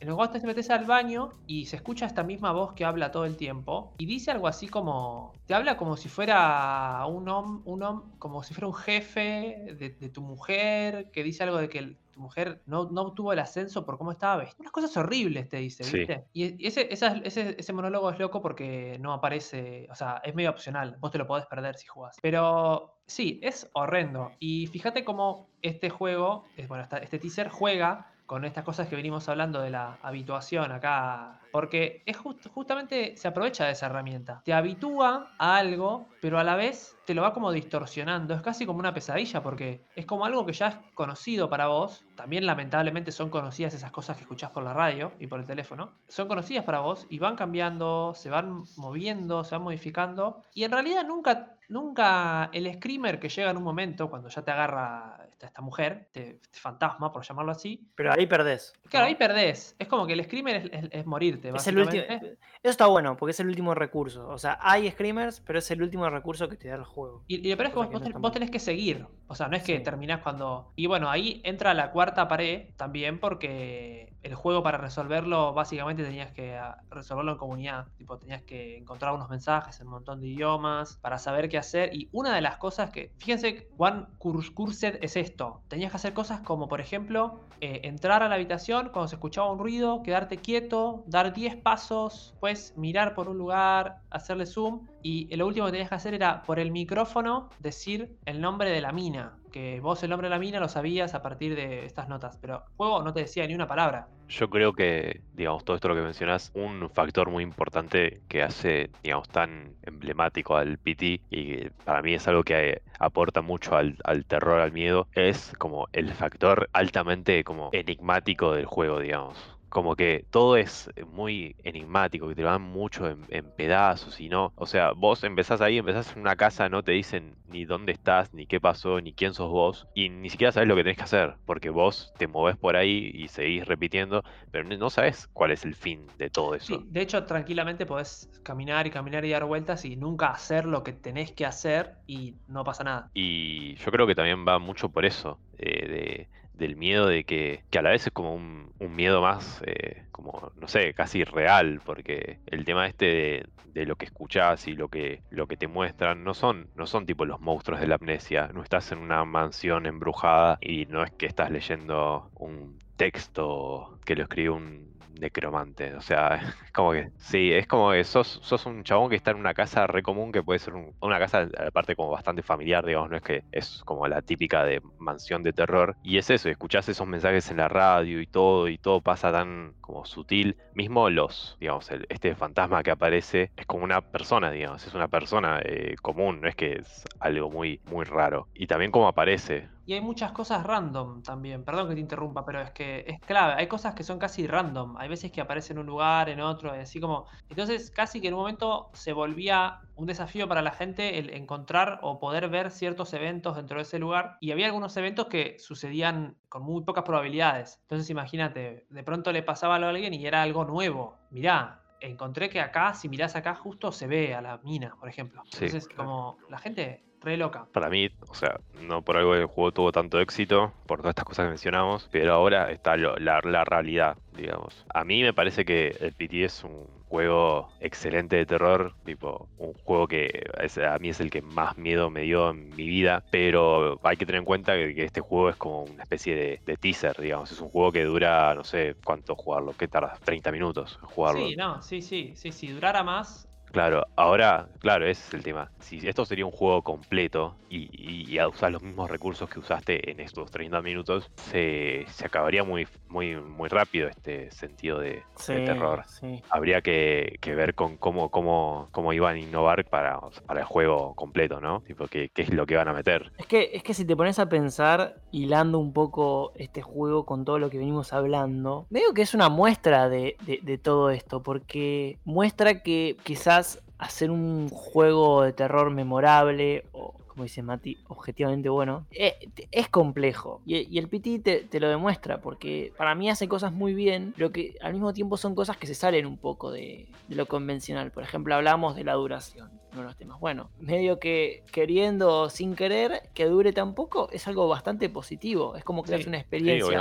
en 0.00 0.08
el 0.08 0.14
que 0.14 0.16
vos 0.16 0.30
te 0.30 0.40
metes 0.40 0.70
al 0.70 0.84
baño 0.84 1.30
y 1.46 1.66
se 1.66 1.76
escucha 1.76 2.06
esta 2.06 2.22
misma 2.22 2.52
voz 2.52 2.72
que 2.74 2.84
habla 2.84 3.10
todo 3.10 3.24
el 3.24 3.36
tiempo 3.36 3.94
y 3.98 4.06
dice 4.06 4.30
algo 4.30 4.48
así 4.48 4.68
como, 4.68 5.32
te 5.46 5.54
habla 5.54 5.76
como 5.76 5.96
si 5.96 6.08
fuera 6.08 7.04
un 7.06 7.28
hombre, 7.28 7.62
un 7.66 8.10
como 8.18 8.42
si 8.42 8.54
fuera 8.54 8.66
un 8.66 8.74
jefe 8.74 9.76
de, 9.78 9.90
tu 10.08 10.22
mujer, 10.22 11.10
que 11.10 11.22
dice 11.22 11.44
algo 11.44 11.58
de 11.58 11.68
que 11.68 11.96
tu 12.10 12.20
mujer 12.20 12.62
no, 12.66 12.88
no 12.90 13.02
obtuvo 13.02 13.32
el 13.32 13.38
ascenso 13.38 13.84
por 13.84 13.96
cómo 13.96 14.12
estaba 14.12 14.36
vestida. 14.36 14.62
Unas 14.62 14.72
cosas 14.72 14.96
horribles 14.96 15.48
te 15.48 15.58
dice, 15.58 15.84
¿viste? 15.84 16.24
Y 16.32 16.66
ese, 16.66 16.88
ese, 16.90 17.22
ese, 17.58 17.72
monólogo 17.72 18.10
es 18.10 18.18
loco 18.18 18.42
porque 18.42 18.98
no 19.00 19.12
aparece, 19.12 19.86
o 19.90 19.94
sea, 19.94 20.20
es 20.24 20.34
medio 20.34 20.50
opcional, 20.50 20.96
vos 20.98 21.10
te 21.10 21.18
lo 21.18 21.26
podés 21.26 21.46
perder 21.46 21.76
si 21.76 21.86
jugás. 21.86 22.16
Pero 22.20 22.99
Sí, 23.10 23.40
es 23.42 23.68
horrendo. 23.72 24.30
Y 24.38 24.68
fíjate 24.68 25.04
cómo 25.04 25.48
este 25.62 25.90
juego, 25.90 26.44
bueno, 26.68 26.86
este 27.02 27.18
teaser 27.18 27.48
juega 27.48 28.12
con 28.30 28.44
estas 28.44 28.62
cosas 28.62 28.86
que 28.86 28.94
venimos 28.94 29.28
hablando 29.28 29.60
de 29.60 29.70
la 29.70 29.98
habituación 30.02 30.70
acá, 30.70 31.40
porque 31.50 32.04
es 32.06 32.16
justamente 32.16 33.16
se 33.16 33.26
aprovecha 33.26 33.64
de 33.64 33.72
esa 33.72 33.86
herramienta. 33.86 34.40
Te 34.44 34.52
habitúa 34.52 35.32
a 35.36 35.56
algo, 35.56 36.06
pero 36.20 36.38
a 36.38 36.44
la 36.44 36.54
vez 36.54 36.96
te 37.06 37.12
lo 37.12 37.22
va 37.22 37.32
como 37.32 37.50
distorsionando. 37.50 38.32
Es 38.32 38.40
casi 38.40 38.66
como 38.66 38.78
una 38.78 38.94
pesadilla, 38.94 39.42
porque 39.42 39.84
es 39.96 40.06
como 40.06 40.24
algo 40.24 40.46
que 40.46 40.52
ya 40.52 40.68
es 40.68 40.76
conocido 40.94 41.50
para 41.50 41.66
vos. 41.66 42.04
También 42.14 42.46
lamentablemente 42.46 43.10
son 43.10 43.30
conocidas 43.30 43.74
esas 43.74 43.90
cosas 43.90 44.16
que 44.16 44.22
escuchás 44.22 44.52
por 44.52 44.62
la 44.62 44.74
radio 44.74 45.10
y 45.18 45.26
por 45.26 45.40
el 45.40 45.46
teléfono. 45.46 45.94
Son 46.06 46.28
conocidas 46.28 46.64
para 46.64 46.78
vos 46.78 47.08
y 47.10 47.18
van 47.18 47.34
cambiando, 47.34 48.12
se 48.14 48.30
van 48.30 48.62
moviendo, 48.76 49.42
se 49.42 49.56
van 49.56 49.64
modificando. 49.64 50.44
Y 50.54 50.62
en 50.62 50.70
realidad 50.70 51.04
nunca 51.04 51.56
Nunca 51.70 52.50
el 52.52 52.74
screamer 52.74 53.20
que 53.20 53.28
llega 53.28 53.52
en 53.52 53.56
un 53.56 53.62
momento, 53.62 54.10
cuando 54.10 54.28
ya 54.28 54.42
te 54.42 54.50
agarra 54.50 55.29
esta, 55.46 55.62
mujer, 55.62 56.08
este, 56.12 56.40
fantasma, 56.52 57.12
por 57.12 57.24
llamarlo 57.24 57.52
así. 57.52 57.88
Pero 57.94 58.12
ahí 58.12 58.26
perdés. 58.26 58.72
Claro, 58.88 59.06
ahí 59.06 59.14
perdés. 59.14 59.76
Es 59.78 59.88
como 59.88 60.06
que 60.06 60.12
el 60.12 60.24
screamer 60.24 60.70
es, 60.92 61.06
morirte. 61.06 61.50
Es 61.54 61.66
el 61.66 61.78
último, 61.78 62.02
eso 62.02 62.36
está 62.62 62.86
bueno, 62.86 63.16
porque 63.16 63.30
es 63.30 63.40
el 63.40 63.48
último 63.48 63.74
recurso. 63.74 64.28
O 64.28 64.38
sea, 64.38 64.58
hay 64.60 64.90
screamers, 64.90 65.40
pero 65.40 65.58
es 65.58 65.70
el 65.70 65.82
último 65.82 66.08
recurso 66.08 66.48
que 66.48 66.56
te 66.56 66.68
da 66.68 66.76
el 66.76 66.84
juego. 66.84 67.24
Y, 67.26 67.46
y 67.46 67.50
lo 67.50 67.56
peor 67.56 67.68
es 67.68 67.72
que 67.72 68.18
vos, 68.18 68.32
tenés 68.32 68.50
que 68.50 68.58
seguir. 68.58 69.06
O 69.30 69.36
sea, 69.36 69.46
no 69.46 69.56
es 69.56 69.62
que 69.62 69.78
terminás 69.78 70.22
cuando... 70.22 70.72
Y 70.74 70.86
bueno, 70.86 71.08
ahí 71.08 71.40
entra 71.44 71.72
la 71.72 71.92
cuarta 71.92 72.26
pared 72.26 72.70
también 72.76 73.20
porque 73.20 74.12
el 74.24 74.34
juego 74.34 74.64
para 74.64 74.76
resolverlo 74.76 75.54
básicamente 75.54 76.02
tenías 76.02 76.32
que 76.32 76.56
ah, 76.56 76.78
resolverlo 76.90 77.30
en 77.30 77.38
comunidad. 77.38 77.86
Tipo, 77.96 78.18
tenías 78.18 78.42
que 78.42 78.76
encontrar 78.76 79.14
unos 79.14 79.30
mensajes 79.30 79.80
en 79.80 79.86
un 79.86 79.92
montón 79.92 80.20
de 80.20 80.26
idiomas 80.26 80.96
para 80.96 81.16
saber 81.18 81.48
qué 81.48 81.58
hacer. 81.58 81.94
Y 81.94 82.08
una 82.10 82.34
de 82.34 82.40
las 82.40 82.56
cosas 82.56 82.90
que... 82.90 83.12
Fíjense, 83.18 83.68
One 83.78 84.06
Cursed 84.18 84.98
es 85.00 85.14
esto. 85.14 85.62
Tenías 85.68 85.92
que 85.92 85.96
hacer 85.98 86.12
cosas 86.12 86.40
como, 86.40 86.66
por 86.66 86.80
ejemplo, 86.80 87.38
eh, 87.60 87.82
entrar 87.84 88.24
a 88.24 88.28
la 88.28 88.34
habitación 88.34 88.88
cuando 88.92 89.06
se 89.06 89.14
escuchaba 89.14 89.52
un 89.52 89.60
ruido, 89.60 90.02
quedarte 90.02 90.38
quieto, 90.38 91.04
dar 91.06 91.32
10 91.32 91.54
pasos, 91.54 92.34
pues 92.40 92.74
mirar 92.76 93.14
por 93.14 93.28
un 93.28 93.38
lugar, 93.38 93.99
hacerle 94.10 94.46
zoom 94.46 94.86
y 95.02 95.34
lo 95.36 95.46
último 95.46 95.66
que 95.66 95.72
tenías 95.72 95.88
que 95.88 95.94
hacer 95.94 96.14
era 96.14 96.42
por 96.42 96.58
el 96.58 96.70
micrófono 96.70 97.50
decir 97.58 98.16
el 98.26 98.40
nombre 98.40 98.70
de 98.70 98.80
la 98.80 98.92
mina. 98.92 99.36
Que 99.52 99.80
vos 99.80 100.02
el 100.02 100.10
nombre 100.10 100.28
de 100.28 100.30
la 100.30 100.38
mina 100.38 100.60
lo 100.60 100.68
sabías 100.68 101.14
a 101.14 101.22
partir 101.22 101.56
de 101.56 101.84
estas 101.84 102.08
notas, 102.08 102.38
pero 102.40 102.56
el 102.56 102.76
juego 102.76 103.02
no 103.02 103.12
te 103.12 103.20
decía 103.20 103.46
ni 103.46 103.54
una 103.54 103.66
palabra. 103.66 104.06
Yo 104.28 104.48
creo 104.48 104.72
que, 104.72 105.22
digamos, 105.34 105.64
todo 105.64 105.74
esto 105.74 105.88
lo 105.88 105.96
que 105.96 106.02
mencionás, 106.02 106.52
un 106.54 106.88
factor 106.90 107.30
muy 107.30 107.42
importante 107.42 108.20
que 108.28 108.42
hace, 108.42 108.90
digamos, 109.02 109.28
tan 109.28 109.74
emblemático 109.82 110.56
al 110.56 110.78
PT 110.78 111.20
y 111.30 111.68
para 111.84 112.00
mí 112.00 112.14
es 112.14 112.28
algo 112.28 112.44
que 112.44 112.80
aporta 113.00 113.42
mucho 113.42 113.76
al, 113.76 113.96
al 114.04 114.24
terror, 114.24 114.60
al 114.60 114.70
miedo, 114.70 115.08
es 115.14 115.52
como 115.58 115.88
el 115.92 116.12
factor 116.12 116.68
altamente 116.72 117.42
como 117.42 117.70
enigmático 117.72 118.54
del 118.54 118.66
juego, 118.66 119.00
digamos 119.00 119.59
como 119.70 119.96
que 119.96 120.26
todo 120.30 120.56
es 120.56 120.90
muy 121.12 121.56
enigmático, 121.62 122.28
que 122.28 122.34
te 122.34 122.42
lo 122.42 122.48
dan 122.48 122.62
mucho 122.62 123.08
en, 123.08 123.50
pedazos 123.56 124.20
y 124.20 124.28
no. 124.28 124.52
O 124.56 124.66
sea, 124.66 124.92
vos 124.92 125.22
empezás 125.24 125.60
ahí, 125.60 125.78
empezás 125.78 126.12
en 126.14 126.20
una 126.20 126.36
casa, 126.36 126.68
no 126.68 126.82
te 126.82 126.92
dicen 126.92 127.36
ni 127.48 127.64
dónde 127.64 127.92
estás, 127.92 128.34
ni 128.34 128.46
qué 128.46 128.60
pasó, 128.60 129.00
ni 129.00 129.12
quién 129.12 129.32
sos 129.32 129.48
vos, 129.50 129.86
y 129.94 130.08
ni 130.08 130.28
siquiera 130.28 130.52
sabes 130.52 130.68
lo 130.68 130.76
que 130.76 130.82
tenés 130.82 130.96
que 130.96 131.04
hacer, 131.04 131.36
porque 131.46 131.70
vos 131.70 132.12
te 132.18 132.26
movés 132.26 132.56
por 132.56 132.76
ahí 132.76 133.10
y 133.14 133.28
seguís 133.28 133.66
repitiendo, 133.66 134.22
pero 134.50 134.68
no 134.68 134.90
sabes 134.90 135.28
cuál 135.32 135.52
es 135.52 135.64
el 135.64 135.74
fin 135.74 136.06
de 136.18 136.30
todo 136.30 136.54
eso. 136.54 136.66
Sí, 136.66 136.86
de 136.88 137.00
hecho, 137.02 137.24
tranquilamente 137.24 137.86
podés 137.86 138.28
caminar 138.42 138.86
y 138.86 138.90
caminar 138.90 139.24
y 139.24 139.30
dar 139.30 139.44
vueltas 139.44 139.84
y 139.84 139.96
nunca 139.96 140.30
hacer 140.30 140.64
lo 140.64 140.82
que 140.82 140.92
tenés 140.92 141.32
que 141.32 141.46
hacer 141.46 141.94
y 142.06 142.34
no 142.48 142.64
pasa 142.64 142.82
nada. 142.82 143.10
Y 143.14 143.76
yo 143.76 143.90
creo 143.92 144.06
que 144.06 144.14
también 144.14 144.44
va 144.46 144.58
mucho 144.58 144.88
por 144.88 145.04
eso, 145.04 145.38
eh, 145.58 145.88
de 145.88 146.39
del 146.60 146.76
miedo 146.76 147.06
de 147.06 147.24
que, 147.24 147.64
que 147.70 147.78
a 147.78 147.82
la 147.82 147.90
vez 147.90 148.06
es 148.06 148.12
como 148.12 148.34
un, 148.34 148.70
miedo 148.78 149.22
más, 149.22 149.62
eh, 149.66 150.04
como, 150.12 150.52
no 150.56 150.68
sé, 150.68 150.92
casi 150.94 151.24
real, 151.24 151.80
porque 151.84 152.38
el 152.46 152.64
tema 152.64 152.86
este 152.86 153.46
de, 153.72 153.86
lo 153.86 153.96
que 153.96 154.04
escuchás 154.04 154.68
y 154.68 154.74
lo 154.74 154.88
que, 154.88 155.22
lo 155.30 155.46
que 155.46 155.56
te 155.56 155.68
muestran 155.68 156.22
no 156.22 156.34
son, 156.34 156.68
no 156.76 156.86
son 156.86 157.06
tipo 157.06 157.24
los 157.24 157.40
monstruos 157.40 157.80
de 157.80 157.86
la 157.86 157.94
amnesia, 157.94 158.50
no 158.52 158.62
estás 158.62 158.92
en 158.92 158.98
una 158.98 159.24
mansión 159.24 159.86
embrujada 159.86 160.58
y 160.60 160.86
no 160.86 161.02
es 161.02 161.10
que 161.12 161.26
estás 161.26 161.50
leyendo 161.50 162.30
un 162.34 162.78
texto 162.96 163.98
que 164.04 164.16
lo 164.16 164.24
escribe 164.24 164.50
un 164.50 164.89
necromante. 165.20 165.94
O 165.94 166.00
sea, 166.00 166.40
como 166.74 166.92
que. 166.92 167.10
Sí, 167.18 167.52
es 167.52 167.66
como 167.66 167.92
que 167.92 168.04
sos, 168.04 168.40
sos 168.42 168.66
un 168.66 168.84
chabón 168.84 169.10
que 169.10 169.16
está 169.16 169.30
en 169.32 169.38
una 169.38 169.54
casa 169.54 169.86
re 169.86 170.02
común 170.02 170.32
que 170.32 170.42
puede 170.42 170.58
ser 170.58 170.74
una 171.00 171.18
casa, 171.18 171.48
aparte, 171.66 171.96
como 171.96 172.10
bastante 172.10 172.42
familiar, 172.42 172.84
digamos, 172.84 173.10
no 173.10 173.16
es 173.16 173.22
que 173.22 173.44
es 173.52 173.82
como 173.84 174.06
la 174.08 174.22
típica 174.22 174.64
de 174.64 174.80
mansión 174.98 175.42
de 175.42 175.52
terror. 175.52 175.96
Y 176.02 176.18
es 176.18 176.30
eso, 176.30 176.48
escuchás 176.48 176.88
esos 176.88 177.06
mensajes 177.06 177.50
en 177.50 177.58
la 177.58 177.68
radio 177.68 178.20
y 178.20 178.26
todo, 178.26 178.68
y 178.68 178.78
todo 178.78 179.00
pasa 179.00 179.32
tan 179.32 179.74
como 179.80 180.04
sutil. 180.04 180.56
Mismo 180.74 181.10
los, 181.10 181.56
digamos, 181.60 181.90
este 182.08 182.34
fantasma 182.34 182.82
que 182.82 182.90
aparece 182.90 183.50
es 183.56 183.66
como 183.66 183.84
una 183.84 184.00
persona, 184.00 184.50
digamos, 184.50 184.86
es 184.86 184.94
una 184.94 185.08
persona 185.08 185.60
eh, 185.64 185.96
común, 186.00 186.40
no 186.40 186.48
es 186.48 186.56
que 186.56 186.78
es 186.80 187.04
algo 187.18 187.50
muy, 187.50 187.80
muy 187.84 188.04
raro. 188.04 188.48
Y 188.54 188.66
también 188.66 188.90
como 188.90 189.08
aparece, 189.08 189.68
y 189.90 189.94
hay 189.94 190.00
muchas 190.00 190.30
cosas 190.30 190.64
random 190.64 191.20
también. 191.20 191.64
Perdón 191.64 191.88
que 191.88 191.94
te 191.96 192.00
interrumpa, 192.00 192.44
pero 192.44 192.60
es 192.60 192.70
que 192.70 193.04
es 193.08 193.18
clave. 193.18 193.54
Hay 193.54 193.66
cosas 193.66 193.92
que 193.92 194.04
son 194.04 194.20
casi 194.20 194.46
random. 194.46 194.96
Hay 194.96 195.08
veces 195.08 195.32
que 195.32 195.40
aparecen 195.40 195.78
en 195.78 195.80
un 195.80 195.86
lugar, 195.86 196.28
en 196.28 196.40
otro, 196.40 196.70
así 196.70 197.00
como. 197.00 197.26
Entonces, 197.48 197.90
casi 197.90 198.20
que 198.20 198.28
en 198.28 198.34
un 198.34 198.38
momento 198.38 198.90
se 198.92 199.12
volvía 199.12 199.80
un 199.96 200.06
desafío 200.06 200.46
para 200.46 200.62
la 200.62 200.70
gente 200.70 201.18
el 201.18 201.30
encontrar 201.30 201.98
o 202.02 202.20
poder 202.20 202.48
ver 202.48 202.70
ciertos 202.70 203.12
eventos 203.14 203.56
dentro 203.56 203.78
de 203.78 203.82
ese 203.82 203.98
lugar. 203.98 204.36
Y 204.38 204.52
había 204.52 204.66
algunos 204.66 204.96
eventos 204.96 205.26
que 205.26 205.58
sucedían 205.58 206.36
con 206.48 206.62
muy 206.62 206.84
pocas 206.84 207.02
probabilidades. 207.02 207.80
Entonces, 207.82 208.08
imagínate, 208.10 208.86
de 208.88 209.02
pronto 209.02 209.32
le 209.32 209.42
pasaba 209.42 209.74
a 209.74 209.88
alguien 209.88 210.14
y 210.14 210.24
era 210.24 210.42
algo 210.42 210.64
nuevo. 210.64 211.16
Mirá, 211.30 211.82
encontré 211.98 212.48
que 212.48 212.60
acá, 212.60 212.94
si 212.94 213.08
mirás 213.08 213.34
acá, 213.34 213.56
justo 213.56 213.90
se 213.90 214.06
ve 214.06 214.36
a 214.36 214.40
la 214.40 214.58
mina, 214.58 214.94
por 215.00 215.08
ejemplo. 215.08 215.42
Entonces, 215.52 215.88
como 215.88 216.38
la 216.48 216.58
gente 216.58 217.09
re 217.20 217.36
loca. 217.36 217.66
Para 217.72 217.88
mí, 217.88 218.10
o 218.28 218.34
sea, 218.34 218.60
no 218.80 219.02
por 219.02 219.16
algo 219.16 219.34
el 219.34 219.46
juego 219.46 219.72
tuvo 219.72 219.92
tanto 219.92 220.20
éxito, 220.20 220.72
por 220.86 221.00
todas 221.00 221.12
estas 221.12 221.24
cosas 221.24 221.44
que 221.44 221.50
mencionamos, 221.50 222.08
pero 222.10 222.32
ahora 222.34 222.70
está 222.70 222.96
la, 222.96 223.40
realidad, 223.40 224.16
digamos. 224.36 224.84
A 224.92 225.04
mí 225.04 225.22
me 225.22 225.32
parece 225.32 225.64
que 225.64 225.96
el 226.00 226.12
PT 226.12 226.44
es 226.44 226.64
un 226.64 226.86
juego 227.08 227.68
excelente 227.80 228.36
de 228.36 228.46
terror, 228.46 228.94
tipo 229.04 229.48
un 229.58 229.74
juego 229.74 230.06
que 230.06 230.44
a 230.86 230.98
mí 230.98 231.08
es 231.08 231.20
el 231.20 231.30
que 231.30 231.42
más 231.42 231.76
miedo 231.76 232.08
me 232.08 232.22
dio 232.22 232.50
en 232.50 232.74
mi 232.76 232.86
vida, 232.86 233.24
pero 233.30 233.98
hay 234.04 234.16
que 234.16 234.24
tener 234.24 234.38
en 234.38 234.44
cuenta 234.44 234.74
que, 234.74 235.04
este 235.04 235.20
juego 235.20 235.50
es 235.50 235.56
como 235.56 235.82
una 235.82 236.04
especie 236.04 236.60
de, 236.64 236.76
teaser, 236.76 237.20
digamos, 237.20 237.50
es 237.50 237.60
un 237.60 237.68
juego 237.68 237.90
que 237.90 238.04
dura, 238.04 238.54
no 238.54 238.64
sé 238.64 238.94
cuánto 239.04 239.34
jugarlo, 239.34 239.74
¿qué 239.76 239.88
tarda? 239.88 240.16
30 240.24 240.52
minutos 240.52 240.98
jugarlo. 241.02 241.46
Sí, 241.46 241.56
no, 241.56 241.82
sí, 241.82 242.00
sí, 242.00 242.32
sí, 242.36 242.52
si 242.52 242.68
durara 242.68 243.02
más, 243.02 243.49
Claro, 243.72 244.06
ahora, 244.16 244.68
claro, 244.80 245.06
ese 245.06 245.22
es 245.28 245.34
el 245.34 245.42
tema. 245.42 245.70
Si 245.78 245.96
esto 246.06 246.24
sería 246.24 246.44
un 246.44 246.50
juego 246.50 246.82
completo 246.82 247.56
y, 247.68 247.88
y, 247.92 248.40
usar 248.40 248.72
los 248.72 248.82
mismos 248.82 249.10
recursos 249.10 249.48
que 249.48 249.60
usaste 249.60 250.10
en 250.10 250.18
estos 250.20 250.50
30 250.50 250.82
minutos, 250.82 251.30
se, 251.36 252.04
se 252.08 252.26
acabaría 252.26 252.64
muy, 252.64 252.88
muy, 253.08 253.36
muy 253.36 253.68
rápido 253.68 254.08
este 254.08 254.50
sentido 254.50 254.98
de, 254.98 255.22
terror. 255.46 256.02
Habría 256.48 256.80
que, 256.80 257.38
ver 257.44 257.74
con 257.74 257.96
cómo, 257.96 258.30
cómo, 258.30 258.88
cómo 258.90 259.12
iban 259.12 259.36
a 259.36 259.38
innovar 259.38 259.84
para, 259.84 260.18
para 260.46 260.60
el 260.60 260.66
juego 260.66 261.14
completo, 261.14 261.60
¿no? 261.60 261.80
Tipo, 261.82 262.06
qué, 262.08 262.30
qué 262.34 262.42
es 262.42 262.52
lo 262.52 262.66
que 262.66 262.76
van 262.76 262.88
a 262.88 262.92
meter. 262.92 263.30
Es 263.38 263.46
que, 263.46 263.70
es 263.72 263.82
que 263.82 263.94
si 263.94 264.04
te 264.04 264.16
pones 264.16 264.38
a 264.38 264.48
pensar, 264.48 265.20
hilando 265.30 265.78
un 265.78 265.92
poco 265.92 266.52
este 266.56 266.82
juego 266.82 267.24
con 267.24 267.44
todo 267.44 267.58
lo 267.58 267.70
que 267.70 267.78
venimos 267.78 268.12
hablando, 268.12 268.86
veo 268.90 269.14
que 269.14 269.22
es 269.22 269.34
una 269.34 269.48
muestra 269.48 270.08
de, 270.08 270.36
de 270.44 270.78
todo 270.78 271.10
esto, 271.10 271.42
porque 271.42 272.18
muestra 272.24 272.82
que 272.82 273.16
quizás 273.22 273.59
hacer 274.00 274.30
un 274.30 274.68
juego 274.70 275.42
de 275.42 275.52
terror 275.52 275.90
memorable 275.90 276.84
o 276.92 277.14
como 277.30 277.44
dice 277.44 277.62
Mati, 277.62 277.96
objetivamente 278.08 278.68
bueno, 278.68 279.06
eh, 279.12 279.48
es 279.70 279.88
complejo. 279.88 280.62
Y, 280.66 280.98
el 280.98 281.08
PT 281.08 281.68
te, 281.70 281.80
lo 281.80 281.88
demuestra, 281.88 282.40
porque 282.40 282.92
para 282.98 283.14
mí 283.14 283.30
hace 283.30 283.48
cosas 283.48 283.72
muy 283.72 283.94
bien, 283.94 284.34
pero 284.36 284.50
que 284.50 284.76
al 284.82 284.92
mismo 284.92 285.12
tiempo 285.12 285.36
son 285.36 285.54
cosas 285.54 285.76
que 285.76 285.86
se 285.86 285.94
salen 285.94 286.26
un 286.26 286.36
poco 286.36 286.72
de, 286.72 287.08
lo 287.28 287.46
convencional. 287.46 288.10
Por 288.10 288.24
ejemplo, 288.24 288.54
hablamos 288.54 288.96
de 288.96 289.04
la 289.04 289.14
duración, 289.14 289.70
uno 289.92 290.00
de 290.00 290.06
los 290.08 290.16
temas. 290.16 290.40
Bueno, 290.40 290.70
medio 290.80 291.20
que 291.20 291.62
queriendo 291.70 292.50
sin 292.50 292.74
querer 292.74 293.30
que 293.32 293.46
dure 293.46 293.72
tan 293.72 293.94
poco 293.94 294.28
es 294.32 294.48
algo 294.48 294.66
bastante 294.66 295.08
positivo. 295.08 295.76
Es 295.76 295.84
como 295.84 296.02
crearse 296.02 296.28
una 296.28 296.38
experiencia 296.38 297.00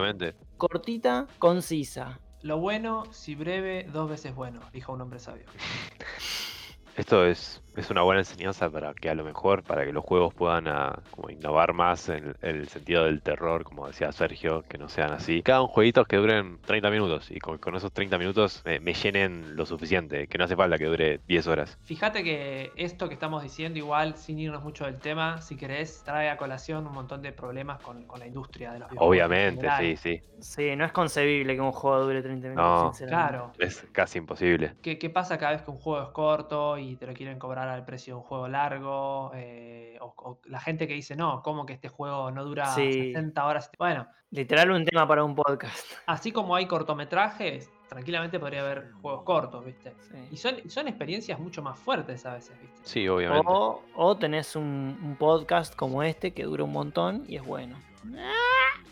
cortita, 0.58 1.26
concisa. 1.40 2.20
Lo 2.44 2.60
bueno, 2.60 3.04
si 3.12 3.34
breve, 3.36 3.88
dos 3.92 4.10
veces 4.10 4.36
bueno, 4.36 4.62
dijo 4.72 4.94
un 4.94 5.02
hombre 5.02 5.20
sabio. 5.20 5.46
Esto 7.00 7.26
es 7.26 7.62
es 7.80 7.90
una 7.90 8.02
buena 8.02 8.22
enseñanza 8.22 8.70
para 8.70 8.94
que 8.94 9.10
a 9.10 9.16
lo 9.16 9.24
mejor, 9.24 9.64
para 9.64 9.86
que 9.86 9.94
los 9.94 10.04
juegos 10.04 10.34
puedan 10.34 10.68
ah, 10.68 11.00
como 11.12 11.30
innovar 11.30 11.74
más 11.74 12.10
en, 12.10 12.36
el 12.42 12.68
sentido 12.68 13.06
del 13.06 13.22
terror, 13.22 13.64
como 13.64 13.88
decía 13.88 14.12
Sergio, 14.12 14.64
que 14.68 14.78
no 14.78 14.90
sean 14.90 15.12
así. 15.12 15.42
Cada 15.42 15.62
un 15.62 15.68
jueguito 15.68 16.06
que 16.06 16.18
duren 16.18 16.60
30 16.66 16.90
minutos 16.92 17.32
y 17.32 17.40
con, 17.40 17.60
esos 17.76 17.92
30 17.92 18.18
minutos 18.18 18.64
me, 18.66 18.94
llenen 18.94 19.56
lo 19.56 19.66
suficiente, 19.66 20.28
que 20.28 20.38
no 20.38 20.44
hace 20.44 20.56
falta 20.56 20.78
que 20.78 20.86
dure 20.86 21.20
10 21.28 21.48
horas. 21.48 21.78
Fíjate 21.84 22.24
que 22.24 22.72
esto 22.76 23.08
que 23.08 23.14
estamos 23.14 23.44
diciendo, 23.44 23.80
igual, 23.80 24.18
sin 24.18 24.40
irnos 24.40 24.64
mucho 24.64 24.86
del 24.86 25.00
tema, 25.00 25.42
si 25.42 25.56
querés, 25.56 26.04
trae 26.04 26.30
a 26.30 26.38
colación 26.38 26.86
un 26.86 26.94
montón 26.94 27.22
de 27.22 27.32
problemas 27.32 27.82
con, 27.82 28.08
la 28.20 28.28
industria 28.28 28.74
de 28.74 28.80
los 28.80 28.90
videojuegos. 28.90 29.10
Obviamente, 29.10 29.70
sí, 29.80 29.96
sí. 29.96 30.22
Sí, 30.40 30.76
no 30.76 30.86
es 30.86 30.92
concebible 30.92 31.56
que 31.56 31.62
un 31.62 31.72
juego 31.72 32.04
dure 32.04 32.22
30 32.22 32.50
minutos. 32.50 33.02
No, 33.02 33.08
claro. 33.08 33.52
Es 33.60 33.86
casi 33.92 34.18
imposible. 34.18 34.74
¿Qué, 34.82 34.98
¿Qué 34.98 35.10
pasa 35.10 35.38
cada 35.38 35.54
vez 35.54 35.62
que 35.62 35.72
un 35.72 35.78
juego 35.78 36.04
es 36.04 36.10
corto 36.10 36.78
y 36.78 36.89
te 36.96 37.08
lo 37.08 37.14
quieren 37.14 37.40
cobrar 37.40 37.68
al 37.68 37.86
precio 37.86 38.16
de 38.16 38.18
un 38.20 38.24
juego 38.24 38.48
largo, 38.48 39.32
eh, 39.36 39.98
o, 40.02 40.40
la 40.46 40.60
gente 40.60 40.88
que 40.88 40.94
dice, 40.94 41.16
no, 41.16 41.42
como 41.44 41.66
que 41.66 41.74
este 41.74 41.90
juego 41.90 42.32
no 42.32 42.44
dura 42.44 42.66
60 42.68 43.46
horas. 43.46 43.72
Bueno. 43.78 44.08
Literal 44.32 44.70
un 44.70 44.86
tema 44.86 45.08
para 45.08 45.24
un 45.24 45.34
podcast. 45.34 45.88
Así 46.06 46.32
como 46.32 46.56
hay 46.56 46.68
cortometrajes, 46.68 47.72
tranquilamente 47.90 48.40
podría 48.40 48.62
haber 48.62 48.92
juegos 49.02 49.24
cortos, 49.24 49.66
¿viste? 49.66 49.96
Y 50.32 50.38
son, 50.38 50.58
son 50.70 50.88
experiencias 50.88 51.40
mucho 51.40 51.64
más 51.64 51.80
fuertes 51.80 52.26
a 52.28 52.36
veces, 52.36 52.56
¿viste? 52.62 52.80
Sí, 52.84 53.08
obviamente. 53.08 53.48
O, 53.50 54.18
tenés 54.18 54.56
un, 54.56 55.16
podcast 55.18 55.76
como 55.76 56.04
este 56.04 56.32
que 56.32 56.44
dura 56.44 56.64
un 56.64 56.72
montón 56.72 57.24
y 57.28 57.38
es 57.38 57.44
bueno. 57.46 57.76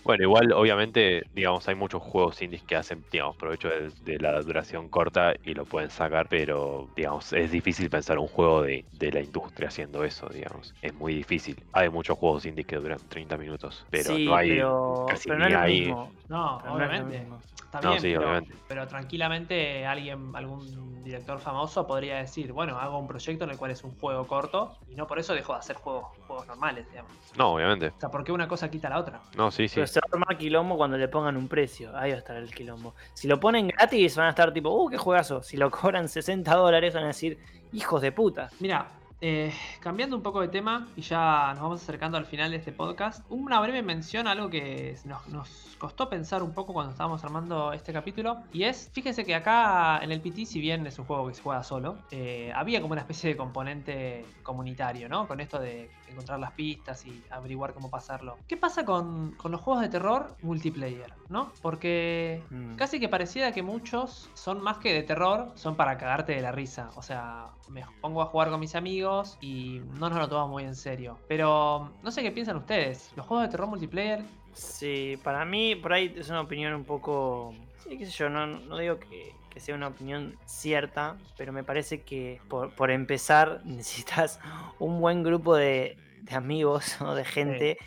Bueno, 0.04 0.24
igual, 0.24 0.54
obviamente, 0.54 1.24
digamos, 1.34 1.68
hay 1.68 1.76
muchos 1.76 2.02
juegos 2.02 2.42
indies 2.42 2.64
que 2.64 2.78
hacen, 2.78 3.04
digamos, 3.12 3.36
provecho 3.36 3.70
de, 4.06 4.18
la 4.20 4.42
duración 4.42 4.88
corta 4.88 5.34
y 5.44 5.54
lo 5.54 5.66
pueden 5.66 5.90
sacar, 5.90 6.28
pero, 6.30 6.88
digamos, 6.96 7.34
es 7.34 7.52
difícil 7.52 7.90
pensar 7.90 8.18
un 8.18 8.28
juego 8.28 8.62
de, 8.62 8.86
la 9.00 9.20
industria 9.20 9.68
haciendo 9.68 10.06
eso, 10.06 10.30
digamos. 10.30 10.74
Es 10.82 10.94
muy 10.94 11.14
difícil. 11.14 11.62
Hay 11.74 11.90
muchos 11.90 12.18
juegos 12.18 12.46
indies 12.46 12.68
que 12.68 12.78
duran 12.78 13.00
30 13.10 13.38
minutos, 13.38 13.86
pero 13.90 14.18
no 14.18 14.36
hay 14.36 14.62
casi 15.10 15.30
ni 15.30 15.54
ahí. 15.54 15.94
No, 16.30 16.58
obviamente. 16.58 17.28
Está 17.66 17.92
bien, 17.92 18.48
pero, 18.70 18.88
tranquilamente 18.88 19.86
alguien, 19.86 20.32
algún 20.36 21.04
director 21.04 21.40
famoso 21.40 21.86
podría 21.86 22.18
decir, 22.18 22.54
bueno, 22.54 22.80
hago 22.80 22.98
un 22.98 23.08
proyecto 23.08 23.44
en 23.44 23.52
el 23.52 23.58
cual 23.58 23.72
es 23.72 23.84
un 23.84 23.92
juego 23.98 24.26
corto 24.26 24.78
y 24.88 24.96
no 24.96 25.06
por 25.06 25.20
eso 25.20 25.34
dejo 25.34 25.52
de 25.54 25.60
hacer 25.60 25.76
juegos, 25.76 26.06
juegos 26.28 26.48
normales, 26.48 26.90
digamos. 26.90 27.12
No, 27.38 27.54
obviamente. 27.54 27.88
O 27.88 28.00
sea, 28.00 28.10
¿por 28.10 28.24
qué 28.24 28.32
una 28.32 28.48
cosa 28.48 28.70
quita 28.70 28.90
la 28.90 28.97
otra? 29.00 29.22
No, 29.36 29.52
sí, 29.52 29.68
sí. 29.68 29.76
Pero 29.76 29.88
se 29.88 30.00
va 30.00 30.08
a 30.12 30.16
armar 30.16 30.38
quilombo 30.38 30.78
cuando 30.78 30.98
le 30.98 31.08
pongan 31.08 31.38
un 31.38 31.48
precio. 31.48 31.96
Ahí 31.98 32.12
va 32.12 32.18
a 32.18 32.20
estar 32.20 32.36
el 32.38 32.54
quilombo. 32.54 32.96
Si 33.14 33.28
lo 33.28 33.40
ponen 33.40 33.68
gratis, 33.68 34.16
van 34.16 34.28
a 34.28 34.30
estar 34.30 34.54
tipo, 34.54 34.70
uh, 34.70 34.90
qué 34.90 34.98
juegazo. 34.98 35.44
Si 35.44 35.58
lo 35.58 35.70
cobran 35.72 36.10
60 36.10 36.54
dólares, 36.56 36.94
van 36.94 37.06
a 37.06 37.08
decir, 37.08 37.40
hijos 37.74 38.02
de 38.02 38.12
puta. 38.12 38.50
Mira, 38.60 38.97
eh, 39.20 39.52
cambiando 39.80 40.16
un 40.16 40.22
poco 40.22 40.42
de 40.42 40.48
tema 40.48 40.88
y 40.96 41.02
ya 41.02 41.52
nos 41.54 41.64
vamos 41.64 41.82
acercando 41.82 42.20
al 42.20 42.26
final 42.28 42.52
de 42.52 42.58
este 42.58 42.72
podcast, 42.72 43.26
una 43.30 43.60
breve 43.60 43.82
mención 43.82 44.28
a 44.28 44.32
algo 44.32 44.50
que 44.50 44.96
nos, 45.06 45.76
costó 45.80 46.08
pensar 46.08 46.44
un 46.44 46.54
poco 46.54 46.74
cuando 46.74 46.92
estábamos 46.92 47.24
armando 47.24 47.74
este 47.74 47.94
capítulo 47.94 48.38
y 48.54 48.64
es, 48.64 48.92
fíjense 48.94 49.26
que 49.26 49.34
acá 49.34 50.00
en 50.04 50.12
el 50.12 50.22
PT, 50.22 50.46
si 50.46 50.60
bien 50.60 50.86
es 50.86 51.00
un 51.00 51.06
juego 51.06 51.28
que 51.28 51.34
se 51.34 51.42
juega 51.42 51.64
solo, 51.64 51.98
eh, 52.12 52.52
había 52.56 52.80
como 52.80 52.92
una 52.92 53.02
especie 53.02 53.32
de 53.32 53.38
componente 53.38 54.24
comunitario, 54.44 55.10
¿no? 55.10 55.28
Con 55.28 55.40
esto 55.40 55.60
de 55.60 55.90
encontrar 56.08 56.40
las 56.40 56.52
pistas 56.52 57.06
y 57.06 57.24
averiguar 57.32 57.74
cómo 57.74 57.90
pasarlo. 57.90 58.38
¿Qué 58.48 58.56
pasa 58.56 58.86
con, 58.86 59.36
los 59.44 59.62
juegos 59.62 59.82
de 59.82 59.90
terror 59.90 60.36
multiplayer, 60.44 61.12
¿no? 61.30 61.52
Porque 61.62 62.44
mm. 62.50 62.76
casi 62.76 63.00
que 63.00 63.10
pareciera 63.10 63.52
que 63.52 63.64
muchos 63.64 64.30
son 64.36 64.62
más 64.62 64.78
que 64.78 64.94
de 64.94 65.04
terror, 65.04 65.52
son 65.56 65.76
para 65.76 65.98
cagarte 65.98 66.34
de 66.34 66.42
la 66.42 66.52
risa. 66.52 66.90
O 66.96 67.02
sea, 67.02 67.50
me 67.70 67.84
pongo 68.02 68.22
a 68.22 68.26
jugar 68.26 68.50
con 68.50 68.60
mis 68.60 68.76
amigos 68.76 69.07
y 69.42 69.82
no 70.00 70.10
nos 70.10 70.20
lo 70.20 70.28
tomamos 70.28 70.52
muy 70.52 70.64
en 70.64 70.76
serio. 70.76 71.18
Pero 71.28 71.92
no 72.04 72.12
sé 72.12 72.22
qué 72.22 72.32
piensan 72.32 72.58
ustedes. 72.58 73.12
¿Los 73.16 73.26
juegos 73.26 73.48
de 73.48 73.52
terror 73.52 73.68
multiplayer? 73.68 74.24
Sí, 74.54 75.20
para 75.24 75.46
mí 75.46 75.76
por 75.76 75.94
ahí 75.94 76.14
es 76.18 76.30
una 76.30 76.42
opinión 76.42 76.74
un 76.74 76.84
poco... 76.84 77.54
Sí, 77.84 77.98
qué 77.98 78.06
sé 78.06 78.12
yo, 78.12 78.30
no, 78.30 78.48
no 78.48 78.78
digo 78.78 79.00
que, 79.00 79.36
sea 79.58 79.74
una 79.74 79.88
opinión 79.88 80.38
cierta, 80.46 81.18
pero 81.36 81.52
me 81.52 81.64
parece 81.64 82.04
que 82.04 82.40
por, 82.48 82.70
por 82.76 82.92
empezar 82.92 83.62
necesitas 83.66 84.40
un 84.78 85.00
buen 85.00 85.24
grupo 85.24 85.56
de, 85.56 85.98
de 86.22 86.36
amigos 86.36 87.02
o 87.02 87.16
de 87.16 87.26
gente 87.26 87.78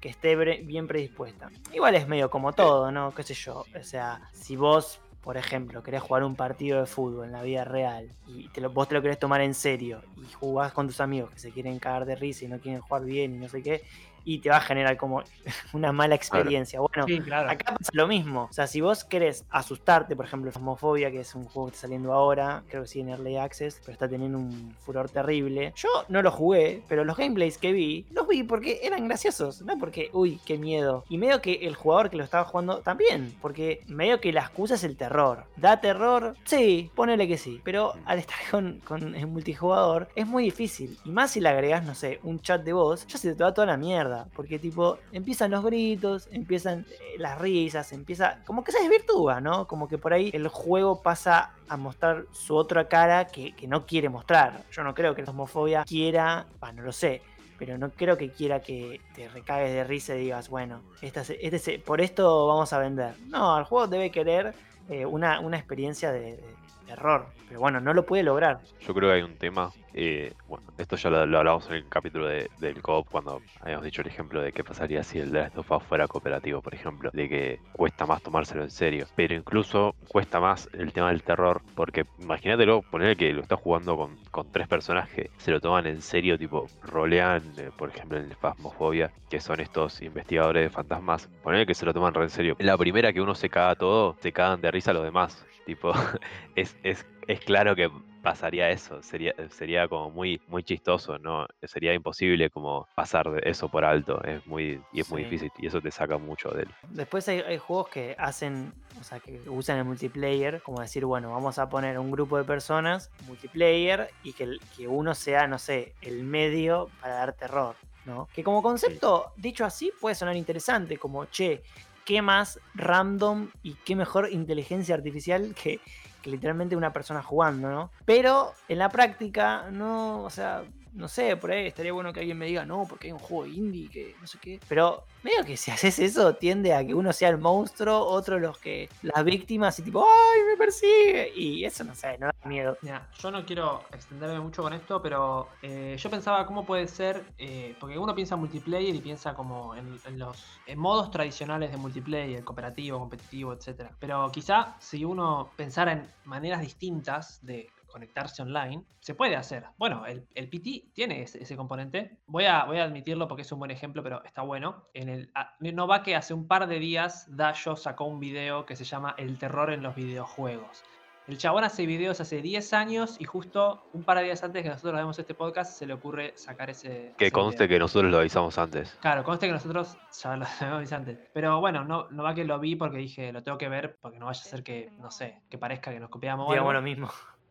que 0.00 0.08
esté 0.08 0.34
bien 0.34 0.88
predispuesta. 0.88 1.50
Igual 1.72 1.94
es 1.94 2.08
medio 2.08 2.30
como 2.30 2.52
todo, 2.52 2.90
¿no? 2.90 3.14
¿Qué 3.14 3.22
sé 3.22 3.34
yo? 3.34 3.64
O 3.78 3.82
sea, 3.84 4.28
si 4.32 4.56
vos 4.56 5.00
por 5.22 5.36
ejemplo, 5.36 5.82
querés 5.82 6.02
jugar 6.02 6.24
un 6.24 6.34
partido 6.34 6.80
de 6.80 6.86
fútbol 6.86 7.26
en 7.26 7.32
la 7.32 7.42
vida 7.42 7.64
real 7.64 8.10
y 8.26 8.48
te 8.48 8.60
lo, 8.60 8.70
vos 8.70 8.88
te 8.88 8.94
lo 8.94 9.02
querés 9.02 9.18
tomar 9.18 9.42
en 9.42 9.54
serio 9.54 10.02
y 10.16 10.32
jugás 10.32 10.72
con 10.72 10.86
tus 10.86 11.00
amigos 11.00 11.30
que 11.30 11.38
se 11.38 11.50
quieren 11.50 11.78
cagar 11.78 12.06
de 12.06 12.16
risa 12.16 12.46
y 12.46 12.48
no 12.48 12.58
quieren 12.58 12.80
jugar 12.80 13.04
bien 13.04 13.34
y 13.34 13.38
no 13.38 13.48
sé 13.48 13.62
qué, 13.62 13.82
y 14.24 14.38
te 14.38 14.50
va 14.50 14.56
a 14.56 14.60
generar 14.60 14.96
como 14.96 15.22
una 15.72 15.92
mala 15.92 16.14
experiencia. 16.14 16.80
Bueno, 16.80 17.06
acá 17.48 17.74
pasa 17.74 17.90
lo 17.92 18.06
mismo. 18.06 18.48
O 18.50 18.52
sea, 18.52 18.66
si 18.66 18.80
vos 18.80 19.04
querés 19.04 19.44
asustarte, 19.50 20.16
por 20.16 20.26
ejemplo, 20.26 20.52
Fasmofobia, 20.52 21.10
que 21.10 21.20
es 21.20 21.34
un 21.34 21.44
juego 21.44 21.68
que 21.68 21.74
está 21.74 21.86
saliendo 21.86 22.12
ahora, 22.12 22.62
creo 22.68 22.82
que 22.82 22.88
sí 22.88 23.00
en 23.00 23.08
Early 23.08 23.36
Access, 23.36 23.80
pero 23.80 23.92
está 23.92 24.08
teniendo 24.08 24.38
un 24.38 24.74
furor 24.80 25.08
terrible. 25.08 25.72
Yo 25.76 25.88
no 26.08 26.22
lo 26.22 26.30
jugué, 26.30 26.82
pero 26.88 27.04
los 27.04 27.16
gameplays 27.16 27.58
que 27.58 27.72
vi, 27.72 28.06
los 28.10 28.26
vi 28.28 28.42
porque 28.42 28.80
eran 28.82 29.06
graciosos, 29.08 29.62
no 29.62 29.78
porque, 29.78 30.10
uy, 30.12 30.40
qué 30.44 30.58
miedo. 30.58 31.04
Y 31.08 31.18
medio 31.18 31.40
que 31.40 31.66
el 31.66 31.74
jugador 31.74 32.10
que 32.10 32.16
lo 32.16 32.24
estaba 32.24 32.44
jugando 32.44 32.78
también, 32.80 33.34
porque 33.40 33.82
medio 33.86 34.20
que 34.20 34.32
la 34.32 34.40
excusa 34.40 34.74
es 34.74 34.84
el 34.84 34.96
terror. 34.96 35.44
¿Da 35.56 35.80
terror? 35.80 36.34
Sí, 36.44 36.90
ponele 36.94 37.26
que 37.26 37.38
sí. 37.38 37.60
Pero 37.64 37.94
al 38.04 38.18
estar 38.18 38.38
con, 38.50 38.80
con 38.80 39.14
el 39.14 39.26
multijugador 39.26 40.08
es 40.14 40.26
muy 40.26 40.44
difícil. 40.44 40.98
Y 41.04 41.10
más 41.10 41.32
si 41.32 41.40
le 41.40 41.48
agregás, 41.48 41.84
no 41.84 41.94
sé, 41.94 42.20
un 42.22 42.40
chat 42.40 42.62
de 42.62 42.72
voz, 42.72 43.06
ya 43.06 43.18
se 43.18 43.34
te 43.34 43.42
va 43.42 43.54
toda 43.54 43.66
la 43.66 43.76
mierda. 43.76 44.09
Porque 44.34 44.58
tipo, 44.58 44.98
empiezan 45.12 45.50
los 45.50 45.64
gritos, 45.64 46.28
empiezan 46.32 46.86
eh, 46.90 47.18
las 47.18 47.38
risas, 47.38 47.92
empieza... 47.92 48.38
Como 48.44 48.64
que 48.64 48.72
se 48.72 48.80
desvirtúa, 48.80 49.40
¿no? 49.40 49.66
Como 49.66 49.88
que 49.88 49.98
por 49.98 50.12
ahí 50.12 50.30
el 50.32 50.48
juego 50.48 51.02
pasa 51.02 51.52
a 51.68 51.76
mostrar 51.76 52.24
su 52.32 52.56
otra 52.56 52.88
cara 52.88 53.26
que, 53.26 53.54
no 53.68 53.86
quiere 53.86 54.08
mostrar. 54.08 54.64
Yo 54.72 54.82
no 54.82 54.94
creo 54.94 55.14
que 55.14 55.22
la 55.22 55.30
homofobia 55.30 55.84
quiera, 55.84 56.46
bueno, 56.60 56.80
no 56.80 56.86
lo 56.86 56.92
sé, 56.92 57.22
pero 57.58 57.78
no 57.78 57.90
creo 57.90 58.16
que 58.16 58.30
quiera 58.30 58.60
que 58.60 59.00
te 59.14 59.28
recagues 59.28 59.72
de 59.72 59.84
risa 59.84 60.16
y 60.16 60.20
digas, 60.20 60.48
bueno, 60.48 60.80
esta, 61.02 61.20
este, 61.20 61.78
por 61.78 62.00
esto 62.00 62.46
vamos 62.46 62.72
a 62.72 62.78
vender. 62.78 63.14
No, 63.28 63.58
el 63.58 63.64
juego 63.64 63.86
debe 63.86 64.10
querer 64.10 64.54
eh, 64.88 65.06
una, 65.06 65.38
experiencia 65.56 66.10
de, 66.10 66.40
error. 66.88 67.26
Pero 67.46 67.60
bueno, 67.60 67.80
no 67.80 67.94
lo 67.94 68.04
puede 68.04 68.22
lograr. 68.22 68.60
Yo 68.80 68.92
creo 68.94 69.10
que 69.10 69.16
hay 69.16 69.22
un 69.22 69.36
tema. 69.36 69.70
Eh, 69.92 70.32
bueno, 70.48 70.66
esto 70.78 70.96
ya 70.96 71.10
lo, 71.10 71.18
hablamos 71.18 71.68
en 71.68 71.74
el 71.74 71.88
capítulo 71.88 72.28
del 72.28 72.82
coop 72.82 73.08
cuando 73.10 73.42
habíamos 73.60 73.84
dicho 73.84 74.02
el 74.02 74.08
ejemplo 74.08 74.40
de 74.40 74.52
qué 74.52 74.62
pasaría 74.62 75.02
si 75.02 75.18
el 75.18 75.32
Last 75.32 75.58
of 75.58 75.70
Us 75.70 75.82
fuera 75.82 76.06
cooperativo, 76.06 76.62
por 76.62 76.74
ejemplo, 76.74 77.10
de 77.12 77.28
que 77.28 77.60
cuesta 77.72 78.06
más 78.06 78.22
tomárselo 78.22 78.62
en 78.62 78.70
serio. 78.70 79.06
Pero 79.16 79.34
incluso 79.34 79.94
cuesta 80.08 80.40
más 80.40 80.68
el 80.72 80.92
tema 80.92 81.08
del 81.08 81.22
terror, 81.22 81.62
porque 81.74 82.06
imagínatelo, 82.18 82.82
poner 82.82 83.16
que 83.16 83.32
lo 83.32 83.42
está 83.42 83.56
jugando 83.56 83.96
con, 83.96 84.16
con, 84.30 84.50
tres 84.50 84.68
personas 84.68 85.08
que 85.08 85.30
se 85.38 85.50
lo 85.50 85.60
toman 85.60 85.86
en 85.86 86.02
serio, 86.02 86.38
tipo 86.38 86.66
rolean, 86.82 87.42
eh, 87.56 87.70
por 87.76 87.90
ejemplo, 87.90 88.18
en 88.18 88.26
el 88.26 88.36
Phasmophobia, 88.36 89.12
que 89.28 89.40
son 89.40 89.60
estos 89.60 90.00
investigadores 90.02 90.64
de 90.64 90.70
fantasmas, 90.70 91.28
poner 91.42 91.66
que 91.66 91.74
se 91.74 91.84
lo 91.84 91.92
toman 91.92 92.14
re 92.14 92.24
en 92.24 92.30
serio. 92.30 92.56
La 92.58 92.76
primera 92.76 93.12
que 93.12 93.20
uno 93.20 93.34
se 93.34 93.48
caga 93.48 93.74
todo, 93.74 94.16
se 94.20 94.32
cagan 94.32 94.60
de 94.60 94.70
risa 94.70 94.92
los 94.92 95.04
demás. 95.04 95.44
Tipo, 95.66 95.92
es, 96.54 96.76
es, 96.82 97.06
es 97.26 97.40
claro 97.40 97.76
que 97.76 97.90
pasaría 98.22 98.70
eso, 98.70 99.02
sería, 99.02 99.34
sería 99.50 99.88
como 99.88 100.10
muy, 100.10 100.40
muy 100.48 100.62
chistoso, 100.62 101.18
¿no? 101.18 101.46
Sería 101.62 101.94
imposible 101.94 102.50
como 102.50 102.86
pasar 102.94 103.30
de 103.30 103.42
eso 103.44 103.68
por 103.68 103.84
alto, 103.84 104.22
es 104.24 104.46
muy, 104.46 104.80
y 104.92 105.00
es 105.00 105.10
muy 105.10 105.24
difícil, 105.24 105.50
y 105.58 105.66
eso 105.66 105.80
te 105.80 105.90
saca 105.90 106.18
mucho 106.18 106.50
de 106.50 106.62
él. 106.62 106.68
Después 106.90 107.28
hay, 107.28 107.58
juegos 107.58 107.88
que 107.88 108.14
hacen, 108.18 108.72
o 109.00 109.04
sea, 109.04 109.20
que 109.20 109.40
usan 109.48 109.78
el 109.78 109.84
multiplayer, 109.84 110.62
como 110.62 110.80
decir, 110.80 111.04
bueno, 111.04 111.30
vamos 111.30 111.58
a 111.58 111.68
poner 111.68 111.98
un 111.98 112.10
grupo 112.10 112.36
de 112.36 112.44
personas, 112.44 113.10
multiplayer, 113.26 114.10
y 114.22 114.32
que, 114.32 114.56
que 114.76 114.88
uno 114.88 115.14
sea, 115.14 115.46
no 115.46 115.58
sé, 115.58 115.94
el 116.02 116.22
medio 116.22 116.88
para 117.00 117.14
dar 117.14 117.32
terror. 117.32 117.76
¿no? 118.06 118.28
Que 118.34 118.42
como 118.42 118.62
concepto, 118.62 119.32
dicho 119.36 119.64
así, 119.64 119.92
puede 120.00 120.14
sonar 120.14 120.36
interesante, 120.36 120.96
como, 120.96 121.26
che, 121.26 121.62
qué 122.04 122.22
más 122.22 122.58
random 122.74 123.50
y 123.62 123.74
qué 123.74 123.94
mejor 123.94 124.30
inteligencia 124.30 124.94
artificial 124.94 125.54
que, 125.54 125.80
literalmente 126.24 126.76
una 126.76 126.92
persona 126.92 127.22
jugando, 127.22 127.70
¿no? 127.70 127.90
Pero 128.04 128.52
en 128.68 128.78
la 128.78 128.88
práctica, 128.88 129.70
no, 129.70 130.22
o 130.22 130.30
sea, 130.30 130.64
no 130.92 131.08
sé, 131.08 131.36
por 131.36 131.52
ahí 131.52 131.66
estaría 131.66 131.92
bueno 131.92 132.12
que 132.12 132.20
alguien 132.20 132.38
me 132.38 132.46
diga, 132.46 132.64
no, 132.64 132.86
porque 132.88 133.08
hay 133.08 133.12
un 133.12 133.18
juego 133.18 133.46
indie 133.46 133.88
que 133.88 134.14
no 134.20 134.26
sé 134.26 134.38
qué. 134.40 134.60
Pero 134.68 135.04
medio 135.22 135.44
que 135.44 135.56
si 135.56 135.70
haces 135.70 135.98
eso, 135.98 136.34
tiende 136.34 136.74
a 136.74 136.84
que 136.84 136.94
uno 136.94 137.12
sea 137.12 137.28
el 137.28 137.38
monstruo, 137.38 137.98
otro 138.00 138.38
los 138.38 138.58
que, 138.58 138.88
las 139.02 139.24
víctimas, 139.24 139.78
y 139.78 139.82
tipo, 139.82 140.04
¡ay, 140.04 140.40
me 140.50 140.56
persigue! 140.56 141.32
Y 141.34 141.64
eso 141.64 141.84
no 141.84 141.94
sé, 141.94 142.18
no 142.18 142.26
da 142.26 142.48
miedo. 142.48 142.76
yo 143.18 143.30
no 143.30 143.44
quiero 143.44 143.84
extenderme 143.92 144.40
mucho 144.40 144.62
con 144.62 144.72
esto, 144.72 145.00
pero 145.00 145.48
eh, 145.62 145.96
yo 145.98 146.10
pensaba 146.10 146.46
cómo 146.46 146.64
puede 146.64 146.88
ser, 146.88 147.24
eh, 147.38 147.76
porque 147.78 147.98
uno 147.98 148.14
piensa 148.14 148.34
en 148.34 148.40
multiplayer 148.40 148.94
y 148.94 149.00
piensa 149.00 149.34
como 149.34 149.74
en, 149.74 150.00
los 150.18 150.60
modos 150.76 151.10
tradicionales 151.10 151.70
de 151.70 151.76
multiplayer, 151.76 152.44
cooperativo, 152.44 152.98
competitivo, 152.98 153.52
etc. 153.52 153.90
Pero 153.98 154.30
quizá 154.32 154.76
si 154.78 155.04
uno 155.04 155.50
pensara 155.56 155.92
en 155.92 156.10
maneras 156.24 156.60
distintas 156.60 157.44
de 157.44 157.70
conectarse 157.90 158.42
online, 158.42 158.82
se 159.00 159.14
puede 159.14 159.36
hacer. 159.36 159.64
Bueno, 159.76 160.06
el, 160.06 160.26
el 160.34 160.48
PT 160.48 160.90
tiene 160.94 161.22
ese, 161.22 161.56
componente. 161.56 162.18
Voy 162.26 162.44
a, 162.44 162.64
voy 162.64 162.78
a 162.78 162.84
admitirlo 162.84 163.28
porque 163.28 163.42
es 163.42 163.52
un 163.52 163.58
buen 163.58 163.70
ejemplo, 163.70 164.02
pero 164.02 164.22
está 164.24 164.42
bueno. 164.42 164.86
En 164.94 165.08
el, 165.08 165.30
ah, 165.34 165.54
no 165.60 165.86
va 165.86 166.02
que 166.02 166.16
hace 166.16 166.34
un 166.34 166.46
par 166.46 166.66
de 166.66 166.78
días 166.78 167.26
Dayo 167.36 167.76
sacó 167.76 168.04
un 168.04 168.20
video 168.20 168.66
que 168.66 168.76
se 168.76 168.84
llama 168.84 169.14
El 169.18 169.38
terror 169.38 169.72
en 169.72 169.82
los 169.82 169.94
videojuegos. 169.94 170.82
El 171.30 171.38
chabón 171.38 171.62
hace 171.62 171.86
videos 171.86 172.20
hace 172.20 172.42
10 172.42 172.72
años 172.72 173.16
y 173.20 173.24
justo 173.24 173.84
un 173.92 174.02
par 174.02 174.18
de 174.18 174.24
días 174.24 174.42
antes 174.42 174.64
que 174.64 174.68
nosotros 174.68 174.94
vemos 174.94 175.16
este 175.16 175.32
podcast 175.32 175.78
se 175.78 175.86
le 175.86 175.92
ocurre 175.92 176.32
sacar 176.34 176.70
ese. 176.70 177.14
Que 177.16 177.30
conste 177.30 177.68
que 177.68 177.78
nosotros 177.78 178.10
lo 178.10 178.18
avisamos 178.18 178.58
antes. 178.58 178.98
Claro, 179.00 179.22
conste 179.22 179.46
que 179.46 179.52
nosotros 179.52 179.96
ya 180.20 180.36
lo 180.36 180.44
avisamos 180.60 180.92
antes. 180.92 181.18
Pero 181.32 181.60
bueno, 181.60 181.84
no, 181.84 182.08
no 182.10 182.24
va 182.24 182.34
que 182.34 182.44
lo 182.44 182.58
vi 182.58 182.74
porque 182.74 182.98
dije, 182.98 183.32
lo 183.32 183.44
tengo 183.44 183.58
que 183.58 183.68
ver 183.68 183.96
porque 184.00 184.18
no 184.18 184.26
vaya 184.26 184.40
a 184.40 184.44
ser 184.44 184.64
que, 184.64 184.90
no 184.98 185.12
sé, 185.12 185.42
que 185.48 185.56
parezca 185.56 185.92
que 185.92 186.00
nos 186.00 186.10
copiamos. 186.10 186.50
Digamos 186.50 186.74
lo 186.74 186.82
mismo. 186.82 187.08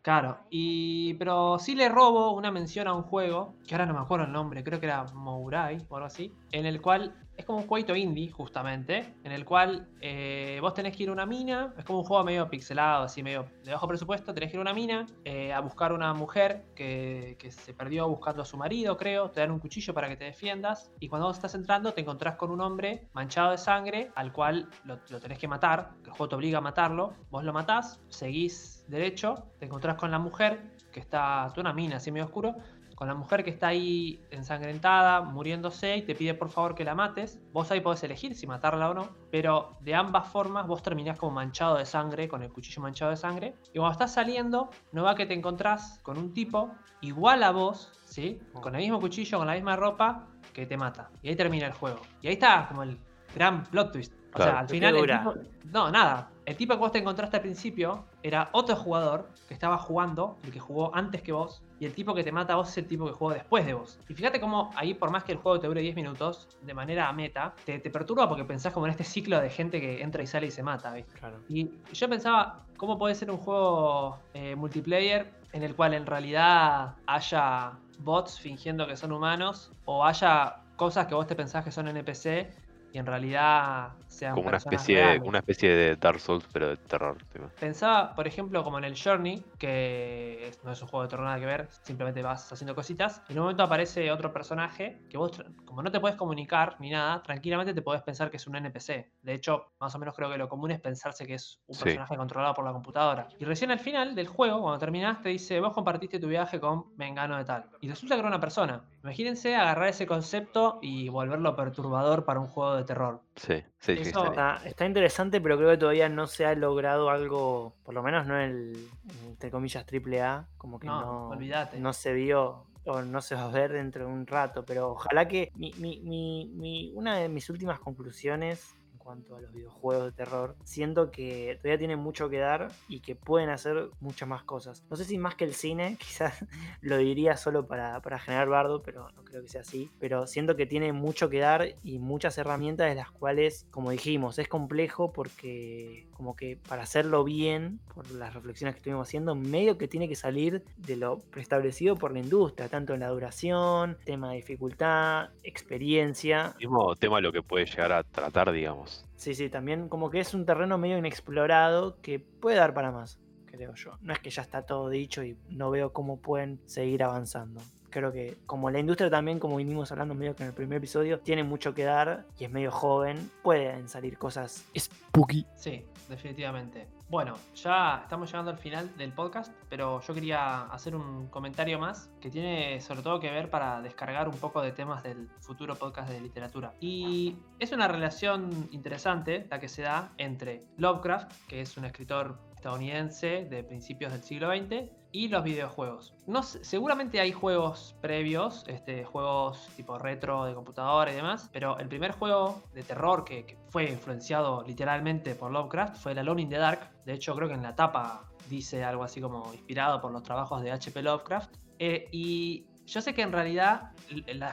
Claro, 0.10 0.40
y 0.50 1.14
pero 1.20 1.60
sí 1.60 1.76
le 1.76 1.88
robo 1.88 2.32
una 2.32 2.50
mención 2.50 2.88
a 2.88 2.96
un 2.96 3.04
juego, 3.04 3.54
que 3.68 3.76
ahora 3.76 3.86
no 3.86 3.94
me 3.94 4.00
acuerdo 4.00 4.26
el 4.26 4.32
nombre, 4.32 4.64
creo 4.64 4.80
que 4.80 4.88
era 4.88 5.04
Mourai 5.14 5.86
o 5.88 5.98
algo 5.98 6.08
así, 6.08 6.34
en 6.52 6.66
el 6.66 6.82
cual 6.82 7.14
es 7.40 7.46
como 7.46 7.60
un 7.60 7.68
jueguito 7.68 7.96
indie, 7.96 8.30
justamente, 8.30 9.16
en 9.24 9.32
el 9.32 9.46
cual 9.46 9.88
eh, 10.02 10.60
vos 10.62 10.74
tenés 10.74 10.96
que 10.96 11.04
ir 11.04 11.10
a 11.10 11.14
una 11.14 11.26
mina, 11.26 11.74
es 11.78 11.86
como 11.86 12.00
un 12.00 12.06
juego 12.06 12.22
medio 12.26 12.50
pixelado, 12.50 13.06
así 13.06 13.24
medio 13.24 13.46
de 13.64 13.72
bajo 13.72 13.88
presupuesto, 13.88 14.34
tenés 14.34 14.52
que 14.52 14.58
ir 14.58 14.60
a 14.60 14.62
una 14.62 14.74
mina 14.74 15.06
eh, 15.24 15.54
a 15.54 15.62
buscar 15.62 15.94
una 15.94 16.14
mujer 16.14 16.66
que, 16.76 17.38
se 17.50 17.74
perdió 17.74 18.10
buscando 18.10 18.42
a 18.42 18.46
su 18.46 18.58
marido, 18.58 18.98
creo, 18.98 19.32
te 19.32 19.40
dan 19.40 19.52
un 19.52 19.60
cuchillo 19.60 19.94
para 19.94 20.10
que 20.10 20.18
te 20.18 20.26
defiendas, 20.26 20.92
y 21.00 21.08
cuando 21.08 21.28
vos 21.28 21.38
estás 21.38 21.56
entrando 21.56 21.94
te 21.94 22.02
encontrás 22.02 22.36
con 22.36 22.52
un 22.52 22.60
hombre 22.60 23.08
manchado 23.14 23.52
de 23.52 23.58
sangre, 23.58 24.12
al 24.16 24.34
cual 24.34 24.70
lo, 24.84 25.00
lo 25.10 25.20
tenés 25.22 25.40
que 25.40 25.48
matar, 25.48 25.92
el 26.04 26.12
juego 26.12 26.28
te 26.28 26.36
obliga 26.36 26.58
a 26.58 26.62
matarlo, 26.62 27.14
vos 27.30 27.46
lo 27.46 27.54
matás, 27.54 28.02
seguís 28.10 28.84
derecho, 28.90 29.46
te 29.60 29.66
encontrás 29.66 29.96
con 29.96 30.12
la 30.12 30.20
mujer, 30.20 30.76
que 30.92 31.00
está, 31.00 31.48
toda 31.50 31.62
una 31.62 31.74
mina 31.74 31.98
así 31.98 32.12
medio 32.12 32.26
oscuro, 32.26 32.56
con 33.00 33.08
la 33.08 33.16
mujer 33.16 33.46
que 33.46 33.50
está 33.50 33.70
ahí 33.70 34.20
ensangrentada, 34.30 35.22
muriéndose 35.22 35.96
y 35.96 36.02
te 36.02 36.16
pide 36.16 36.34
por 36.34 36.50
favor 36.50 36.76
que 36.76 36.84
la 36.84 36.96
mates. 36.96 37.40
Vos 37.54 37.72
ahí 37.72 37.80
podés 37.80 38.04
elegir 38.04 38.36
si 38.36 38.46
matarla 38.46 38.90
o 38.90 38.94
no, 38.94 39.08
pero 39.32 39.78
de 39.80 39.96
ambas 39.96 40.28
formas 40.28 40.68
vos 40.68 40.84
terminás 40.84 41.18
como 41.18 41.32
manchado 41.32 41.78
de 41.78 41.86
sangre, 41.86 42.28
con 42.28 42.44
el 42.44 42.52
cuchillo 42.52 42.82
manchado 42.82 43.12
de 43.12 43.16
sangre. 43.16 43.56
Y 43.74 43.78
cuando 43.78 43.94
estás 43.94 44.14
saliendo, 44.14 44.70
no 44.92 45.04
va 45.04 45.16
que 45.16 45.26
te 45.26 45.34
encontrás 45.34 46.00
con 46.04 46.18
un 46.18 46.34
tipo 46.34 46.72
igual 47.00 47.42
a 47.44 47.52
vos, 47.52 47.90
¿sí? 48.04 48.42
Con 48.52 48.76
el 48.76 48.82
mismo 48.82 49.00
cuchillo, 49.00 49.38
con 49.38 49.48
la 49.48 49.54
misma 49.54 49.78
ropa, 49.78 50.28
que 50.52 50.66
te 50.66 50.76
mata. 50.76 51.10
Y 51.22 51.30
ahí 51.30 51.38
termina 51.38 51.68
el 51.68 51.74
juego. 51.74 52.02
Y 52.22 52.28
ahí 52.28 52.34
está 52.34 52.68
como 52.68 52.84
el 52.84 52.98
gran 53.34 53.64
plot 53.64 53.94
twist. 53.94 54.14
O 54.34 54.44
sea, 54.44 54.60
al 54.60 54.68
final. 54.68 55.48
no, 55.72 55.90
nada. 55.90 56.32
El 56.46 56.58
tipo 56.58 56.74
que 56.74 56.80
vos 56.80 56.92
te 56.92 57.00
encontraste 57.00 57.38
al 57.38 57.44
principio 57.44 58.08
era 58.24 58.50
otro 58.52 58.76
jugador 58.76 59.30
que 59.48 59.54
estaba 59.54 59.78
jugando, 59.78 60.38
el 60.44 60.52
que 60.52 60.60
jugó 60.60 60.94
antes 60.94 61.22
que 61.22 61.32
vos, 61.32 61.64
y 61.80 61.86
el 61.86 61.94
tipo 61.94 62.14
que 62.14 62.24
te 62.24 62.32
mata 62.32 62.54
a 62.54 62.56
vos 62.58 62.70
es 62.70 62.78
el 62.78 62.88
tipo 62.88 63.06
que 63.06 63.14
jugó 63.14 63.32
después 63.32 63.66
de 63.66 63.74
vos. 63.74 64.00
Y 64.10 64.14
fíjate 64.14 64.40
cómo 64.40 64.72
ahí, 64.76 64.94
por 64.94 65.12
más 65.12 65.24
que 65.24 65.32
el 65.32 65.38
juego 65.38 65.60
te 65.60 65.68
dure 65.68 65.82
10 65.82 65.96
minutos, 65.96 66.48
de 66.62 66.74
manera 66.74 67.12
meta, 67.14 67.54
te, 67.66 67.80
perturba 67.80 68.28
porque 68.28 68.44
pensás 68.44 68.74
como 68.74 68.86
en 68.86 68.92
este 68.92 69.04
ciclo 69.04 69.40
de 69.40 69.50
gente 69.50 69.80
que 69.80 70.02
entra 70.02 70.22
y 70.22 70.28
sale 70.28 70.48
y 70.48 70.52
se 70.52 70.62
mata, 70.62 70.94
¿viste? 70.94 71.14
Y 71.48 71.72
yo 71.94 72.10
pensaba, 72.10 72.66
¿cómo 72.78 72.98
puede 72.98 73.16
ser 73.16 73.32
un 73.32 73.38
juego 73.38 74.20
eh, 74.34 74.56
multiplayer 74.56 75.32
en 75.54 75.64
el 75.64 75.76
cual 75.76 75.94
en 75.94 76.06
realidad 76.06 76.96
haya 77.08 77.74
bots 78.00 78.40
fingiendo 78.40 78.88
que 78.88 78.96
son 78.96 79.12
humanos 79.12 79.72
o 79.86 80.06
haya 80.06 80.58
cosas 80.76 81.08
que 81.08 81.16
vos 81.16 81.28
te 81.28 81.36
pensás 81.36 81.64
que 81.64 81.72
son 81.72 81.88
NPC 81.88 82.50
y 82.92 82.98
en 82.98 83.06
realidad 83.06 83.94
sean 84.08 84.36
como 84.36 84.48
una 84.48 84.58
especie 84.58 85.20
una 85.24 85.40
especie 85.40 85.70
de 85.70 85.96
Dark 85.96 86.20
Souls 86.20 86.46
pero 86.52 86.70
de 86.70 86.78
terror 86.78 87.18
pensaba 87.60 88.16
por 88.16 88.28
ejemplo 88.28 88.64
como 88.64 88.78
en 88.78 88.84
el 88.84 88.96
Journey 89.00 89.44
que 89.58 90.52
no 90.64 90.72
es 90.72 90.82
un 90.82 90.88
juego 90.88 91.04
de 91.04 91.10
terror 91.10 91.26
nada 91.26 91.40
que 91.40 91.46
ver 91.46 91.68
simplemente 91.84 92.22
vas 92.22 92.52
haciendo 92.52 92.76
cositas 92.76 93.22
y 93.30 93.34
en 93.34 93.40
un 93.40 93.46
momento 93.46 93.64
aparece 93.64 94.12
otro 94.12 94.34
personaje 94.34 95.02
que 95.10 95.18
vos 95.18 95.44
como 95.66 95.84
no 95.84 95.92
te 95.92 96.00
puedes 96.00 96.18
comunicar 96.18 96.76
ni 96.80 96.90
nada 96.90 97.22
tranquilamente 97.24 97.74
te 97.74 97.82
podés 97.82 98.02
pensar 98.02 98.30
que 98.30 98.38
es 98.38 98.48
un 98.48 98.56
NPC 98.56 99.12
de 99.22 99.34
hecho 99.34 99.72
más 99.80 99.94
o 99.96 100.00
menos 100.00 100.16
creo 100.16 100.30
que 100.30 100.38
lo 100.38 100.50
común 100.50 100.72
es 100.72 100.80
pensarse 100.80 101.26
que 101.26 101.36
es 101.36 101.60
un 101.68 101.78
personaje 101.78 102.16
controlado 102.16 102.54
por 102.54 102.66
la 102.66 102.72
computadora. 102.72 103.28
Y 103.40 103.46
recién 103.46 103.72
al 103.72 103.80
final 103.80 104.16
del 104.16 104.28
juego 104.28 104.62
cuando 104.62 104.80
terminás 104.80 105.22
te 105.22 105.30
dice 105.30 105.60
vos 105.60 105.74
compartiste 105.74 106.20
tu 106.20 106.28
viaje 106.28 106.60
con 106.60 106.96
Mengano 106.98 107.38
de 107.38 107.46
tal 107.46 107.70
y 107.82 107.90
resulta 107.90 108.16
que 108.16 108.20
era 108.20 108.28
una 108.28 108.40
persona 108.40 108.84
imagínense 109.04 109.56
agarrar 109.56 109.90
ese 109.90 110.06
concepto 110.06 110.80
y 110.82 111.10
volverlo 111.10 111.56
perturbador 111.56 112.26
para 112.26 112.40
un 112.40 112.48
juego 112.48 112.76
de 112.76 112.84
terror. 112.84 113.22
Sí, 113.36 113.64
sí, 113.80 114.04
sí, 114.04 114.12
está, 114.12 114.86
interesante, 114.86 115.42
pero 115.42 115.58
creo 115.58 115.72
que 115.72 115.78
todavía 115.78 116.10
no 116.10 116.28
se 116.28 116.46
ha 116.46 116.54
logrado 116.56 117.10
algo, 117.10 117.76
por 117.84 117.94
lo 117.94 118.04
menos 118.04 118.28
no 118.28 118.40
el, 118.40 118.88
entre 119.28 119.52
comillas, 119.52 119.86
triple 119.86 120.22
A, 120.22 120.48
como 120.58 120.80
que 120.80 120.88
no, 120.88 121.36
no, 121.78 121.94
se 121.94 122.14
vio 122.14 122.66
o 122.86 123.02
no 123.02 123.22
se 123.22 123.36
va 123.36 123.46
a 123.46 123.52
ver 123.52 123.74
dentro 123.74 124.06
de 124.06 124.12
un 124.12 124.26
rato, 124.26 124.66
pero 124.66 124.92
ojalá 124.92 125.28
que 125.28 125.52
mi, 125.56 125.74
mi, 125.78 126.00
mi, 126.00 126.92
una 126.96 127.18
de 127.18 127.30
mis 127.30 127.50
últimas 127.50 127.80
conclusiones 127.80 128.76
cuanto 129.00 129.36
a 129.36 129.42
los 129.42 129.52
videojuegos 129.52 130.06
de 130.06 130.12
terror. 130.12 130.56
Siento 130.64 131.10
que 131.10 131.58
todavía 131.62 131.80
tienen 131.80 132.00
mucho 132.00 132.30
que 132.30 132.38
dar 132.38 132.68
y 132.88 133.00
que 133.00 133.16
pueden 133.16 133.50
hacer 133.50 133.90
muchas 134.00 134.30
más 134.30 134.44
cosas. 134.44 134.84
No 134.90 134.96
sé 134.96 135.06
si 135.06 135.18
más 135.18 135.36
que 135.36 135.46
el 135.46 135.54
cine, 135.54 135.98
quizás 136.00 136.46
lo 136.82 136.98
diría 136.98 137.38
solo 137.38 137.66
para, 137.66 138.02
generar 138.20 138.50
bardo, 138.50 138.84
pero 138.84 139.10
no 139.16 139.24
creo 139.24 139.42
que 139.42 139.48
sea 139.48 139.62
así. 139.62 139.90
Pero 140.00 140.28
siento 140.28 140.56
que 140.56 140.66
tiene 140.66 140.94
mucho 140.94 141.30
que 141.30 141.40
dar 141.40 141.76
y 141.84 142.00
muchas 142.00 142.38
herramientas 142.38 142.88
de 142.90 142.96
las 142.96 143.10
cuales, 143.12 143.66
como 143.72 143.92
dijimos, 143.92 144.38
es 144.38 144.48
complejo 144.48 145.12
porque 145.12 146.08
como 146.12 146.36
que 146.36 146.58
para 146.68 146.84
hacerlo 146.84 147.24
bien, 147.24 147.80
por 147.94 148.12
las 148.12 148.34
reflexiones 148.34 148.76
que 148.76 148.80
estuvimos 148.80 149.08
haciendo, 149.08 149.36
medio 149.36 149.78
que 149.78 149.88
tiene 149.88 150.10
que 150.10 150.16
salir 150.16 150.64
de 150.78 150.98
lo 150.98 151.20
preestablecido 151.32 151.96
por 151.96 152.12
la 152.12 152.20
industria, 152.20 152.68
tanto 152.68 152.94
en 152.94 153.00
la 153.00 153.08
duración, 153.08 153.98
tema 154.04 154.32
de 154.32 154.38
dificultad, 154.38 155.30
experiencia. 155.44 156.56
Mismo 156.60 156.96
tema 156.96 157.22
lo 157.22 157.32
que 157.32 157.42
puede 157.42 157.66
llegar 157.66 157.92
a 157.92 158.04
tratar, 158.04 158.52
digamos. 158.52 158.89
Sí, 159.16 159.36
sí, 159.36 159.50
también 159.50 159.90
como 159.90 160.10
que 160.10 160.20
es 160.20 160.34
un 160.34 160.46
terreno 160.46 160.78
medio 160.78 160.98
inexplorado 160.98 162.00
que 162.02 162.20
puede 162.20 162.58
dar 162.58 162.74
para 162.74 162.92
más, 162.92 163.20
creo 163.46 163.74
yo. 163.76 163.98
No 164.02 164.14
es 164.14 164.20
que 164.20 164.30
ya 164.30 164.42
está 164.42 164.66
todo 164.66 164.90
dicho 164.90 165.24
y 165.24 165.38
no 165.50 165.70
veo 165.70 165.92
cómo 165.92 166.20
pueden 166.20 166.62
seguir 166.66 167.04
avanzando. 167.04 167.62
Creo 167.90 168.12
que 168.12 168.38
como 168.46 168.70
la 168.70 168.80
industria 168.80 169.10
también, 169.10 169.40
como 169.40 169.58
vinimos 169.58 169.92
hablando 169.92 170.14
medio 170.14 170.36
que 170.36 170.44
en 170.44 170.50
el 170.50 170.56
primer 170.56 170.78
episodio, 170.78 171.20
tiene 171.20 171.44
mucho 171.44 171.74
que 171.74 171.84
dar 171.84 172.26
y 172.38 172.46
es 172.46 172.52
medio 172.52 172.72
joven, 172.72 173.30
pueden 173.44 173.88
salir 173.90 174.18
cosas 174.18 174.66
spooky. 174.78 175.46
Sí, 175.56 175.86
definitivamente. 176.08 176.88
Bueno, 177.10 177.36
ya 177.56 178.02
estamos 178.04 178.30
llegando 178.30 178.52
al 178.52 178.58
final 178.58 178.96
del 178.96 179.12
podcast, 179.12 179.52
pero 179.68 180.00
yo 180.02 180.14
quería 180.14 180.66
hacer 180.66 180.96
un 180.96 181.28
comentario 181.30 181.80
más 181.80 182.12
que 182.22 182.30
tiene 182.30 182.80
sobre 182.82 183.02
todo 183.02 183.20
que 183.20 183.32
ver 183.32 183.50
para 183.50 183.82
descargar 183.82 184.30
un 184.30 184.38
poco 184.38 184.62
de 184.62 184.72
temas 184.72 185.02
del 185.02 185.28
futuro 185.40 185.76
podcast 185.76 186.10
de 186.10 186.22
literatura. 186.22 186.74
Y 186.80 187.36
es 187.58 187.72
una 187.72 187.88
relación 187.88 188.70
interesante 188.72 189.48
la 189.50 189.60
que 189.60 189.68
se 189.68 189.82
da 189.82 190.12
entre 190.18 190.62
Lovecraft, 190.78 191.32
que 191.48 191.62
es 191.62 191.78
un 191.78 191.86
escritor 191.86 192.38
estadounidense 192.56 193.48
de 193.50 193.64
principios 193.64 194.12
del 194.12 194.22
siglo 194.22 194.50
XX, 194.50 194.92
y 195.12 195.28
los 195.28 195.44
videojuegos. 195.44 196.14
No, 196.28 196.44
seguramente 196.44 197.20
hay 197.20 197.32
juegos 197.32 197.96
previos, 198.02 198.64
este, 198.68 199.04
juegos 199.04 199.70
tipo 199.76 199.98
retro 199.98 200.46
de 200.46 200.54
computadora 200.54 201.12
y 201.12 201.16
demás, 201.16 201.50
pero 201.52 201.80
el 201.80 201.88
primer 201.88 202.12
juego 202.12 202.62
de 202.74 202.84
terror 202.84 203.24
que, 203.26 203.58
fue 203.70 203.90
influenciado 203.90 204.64
literalmente 204.66 205.36
por 205.36 205.52
Lovecraft 205.52 205.98
fue 205.98 206.12
el 206.12 206.20
Alone 206.20 206.44
in 206.44 206.50
the 206.50 206.58
Dark. 206.58 206.92
De 207.06 207.14
hecho, 207.14 207.36
creo 207.36 207.48
que 207.48 207.56
en 207.56 207.64
la 207.64 207.76
tapa 207.76 208.30
dice 208.50 208.84
algo 208.84 209.04
así 209.04 209.22
como 209.22 209.52
inspirado 209.54 210.02
por 210.02 210.12
los 210.12 210.24
trabajos 210.24 210.62
de 210.62 210.72
H.P. 210.72 211.02
Lovecraft. 211.02 211.56
Eh, 211.80 212.08
y 212.12 212.68
yo 212.86 213.02
sé 213.02 213.14
que 213.14 213.22
en 213.22 213.32
realidad 213.32 213.92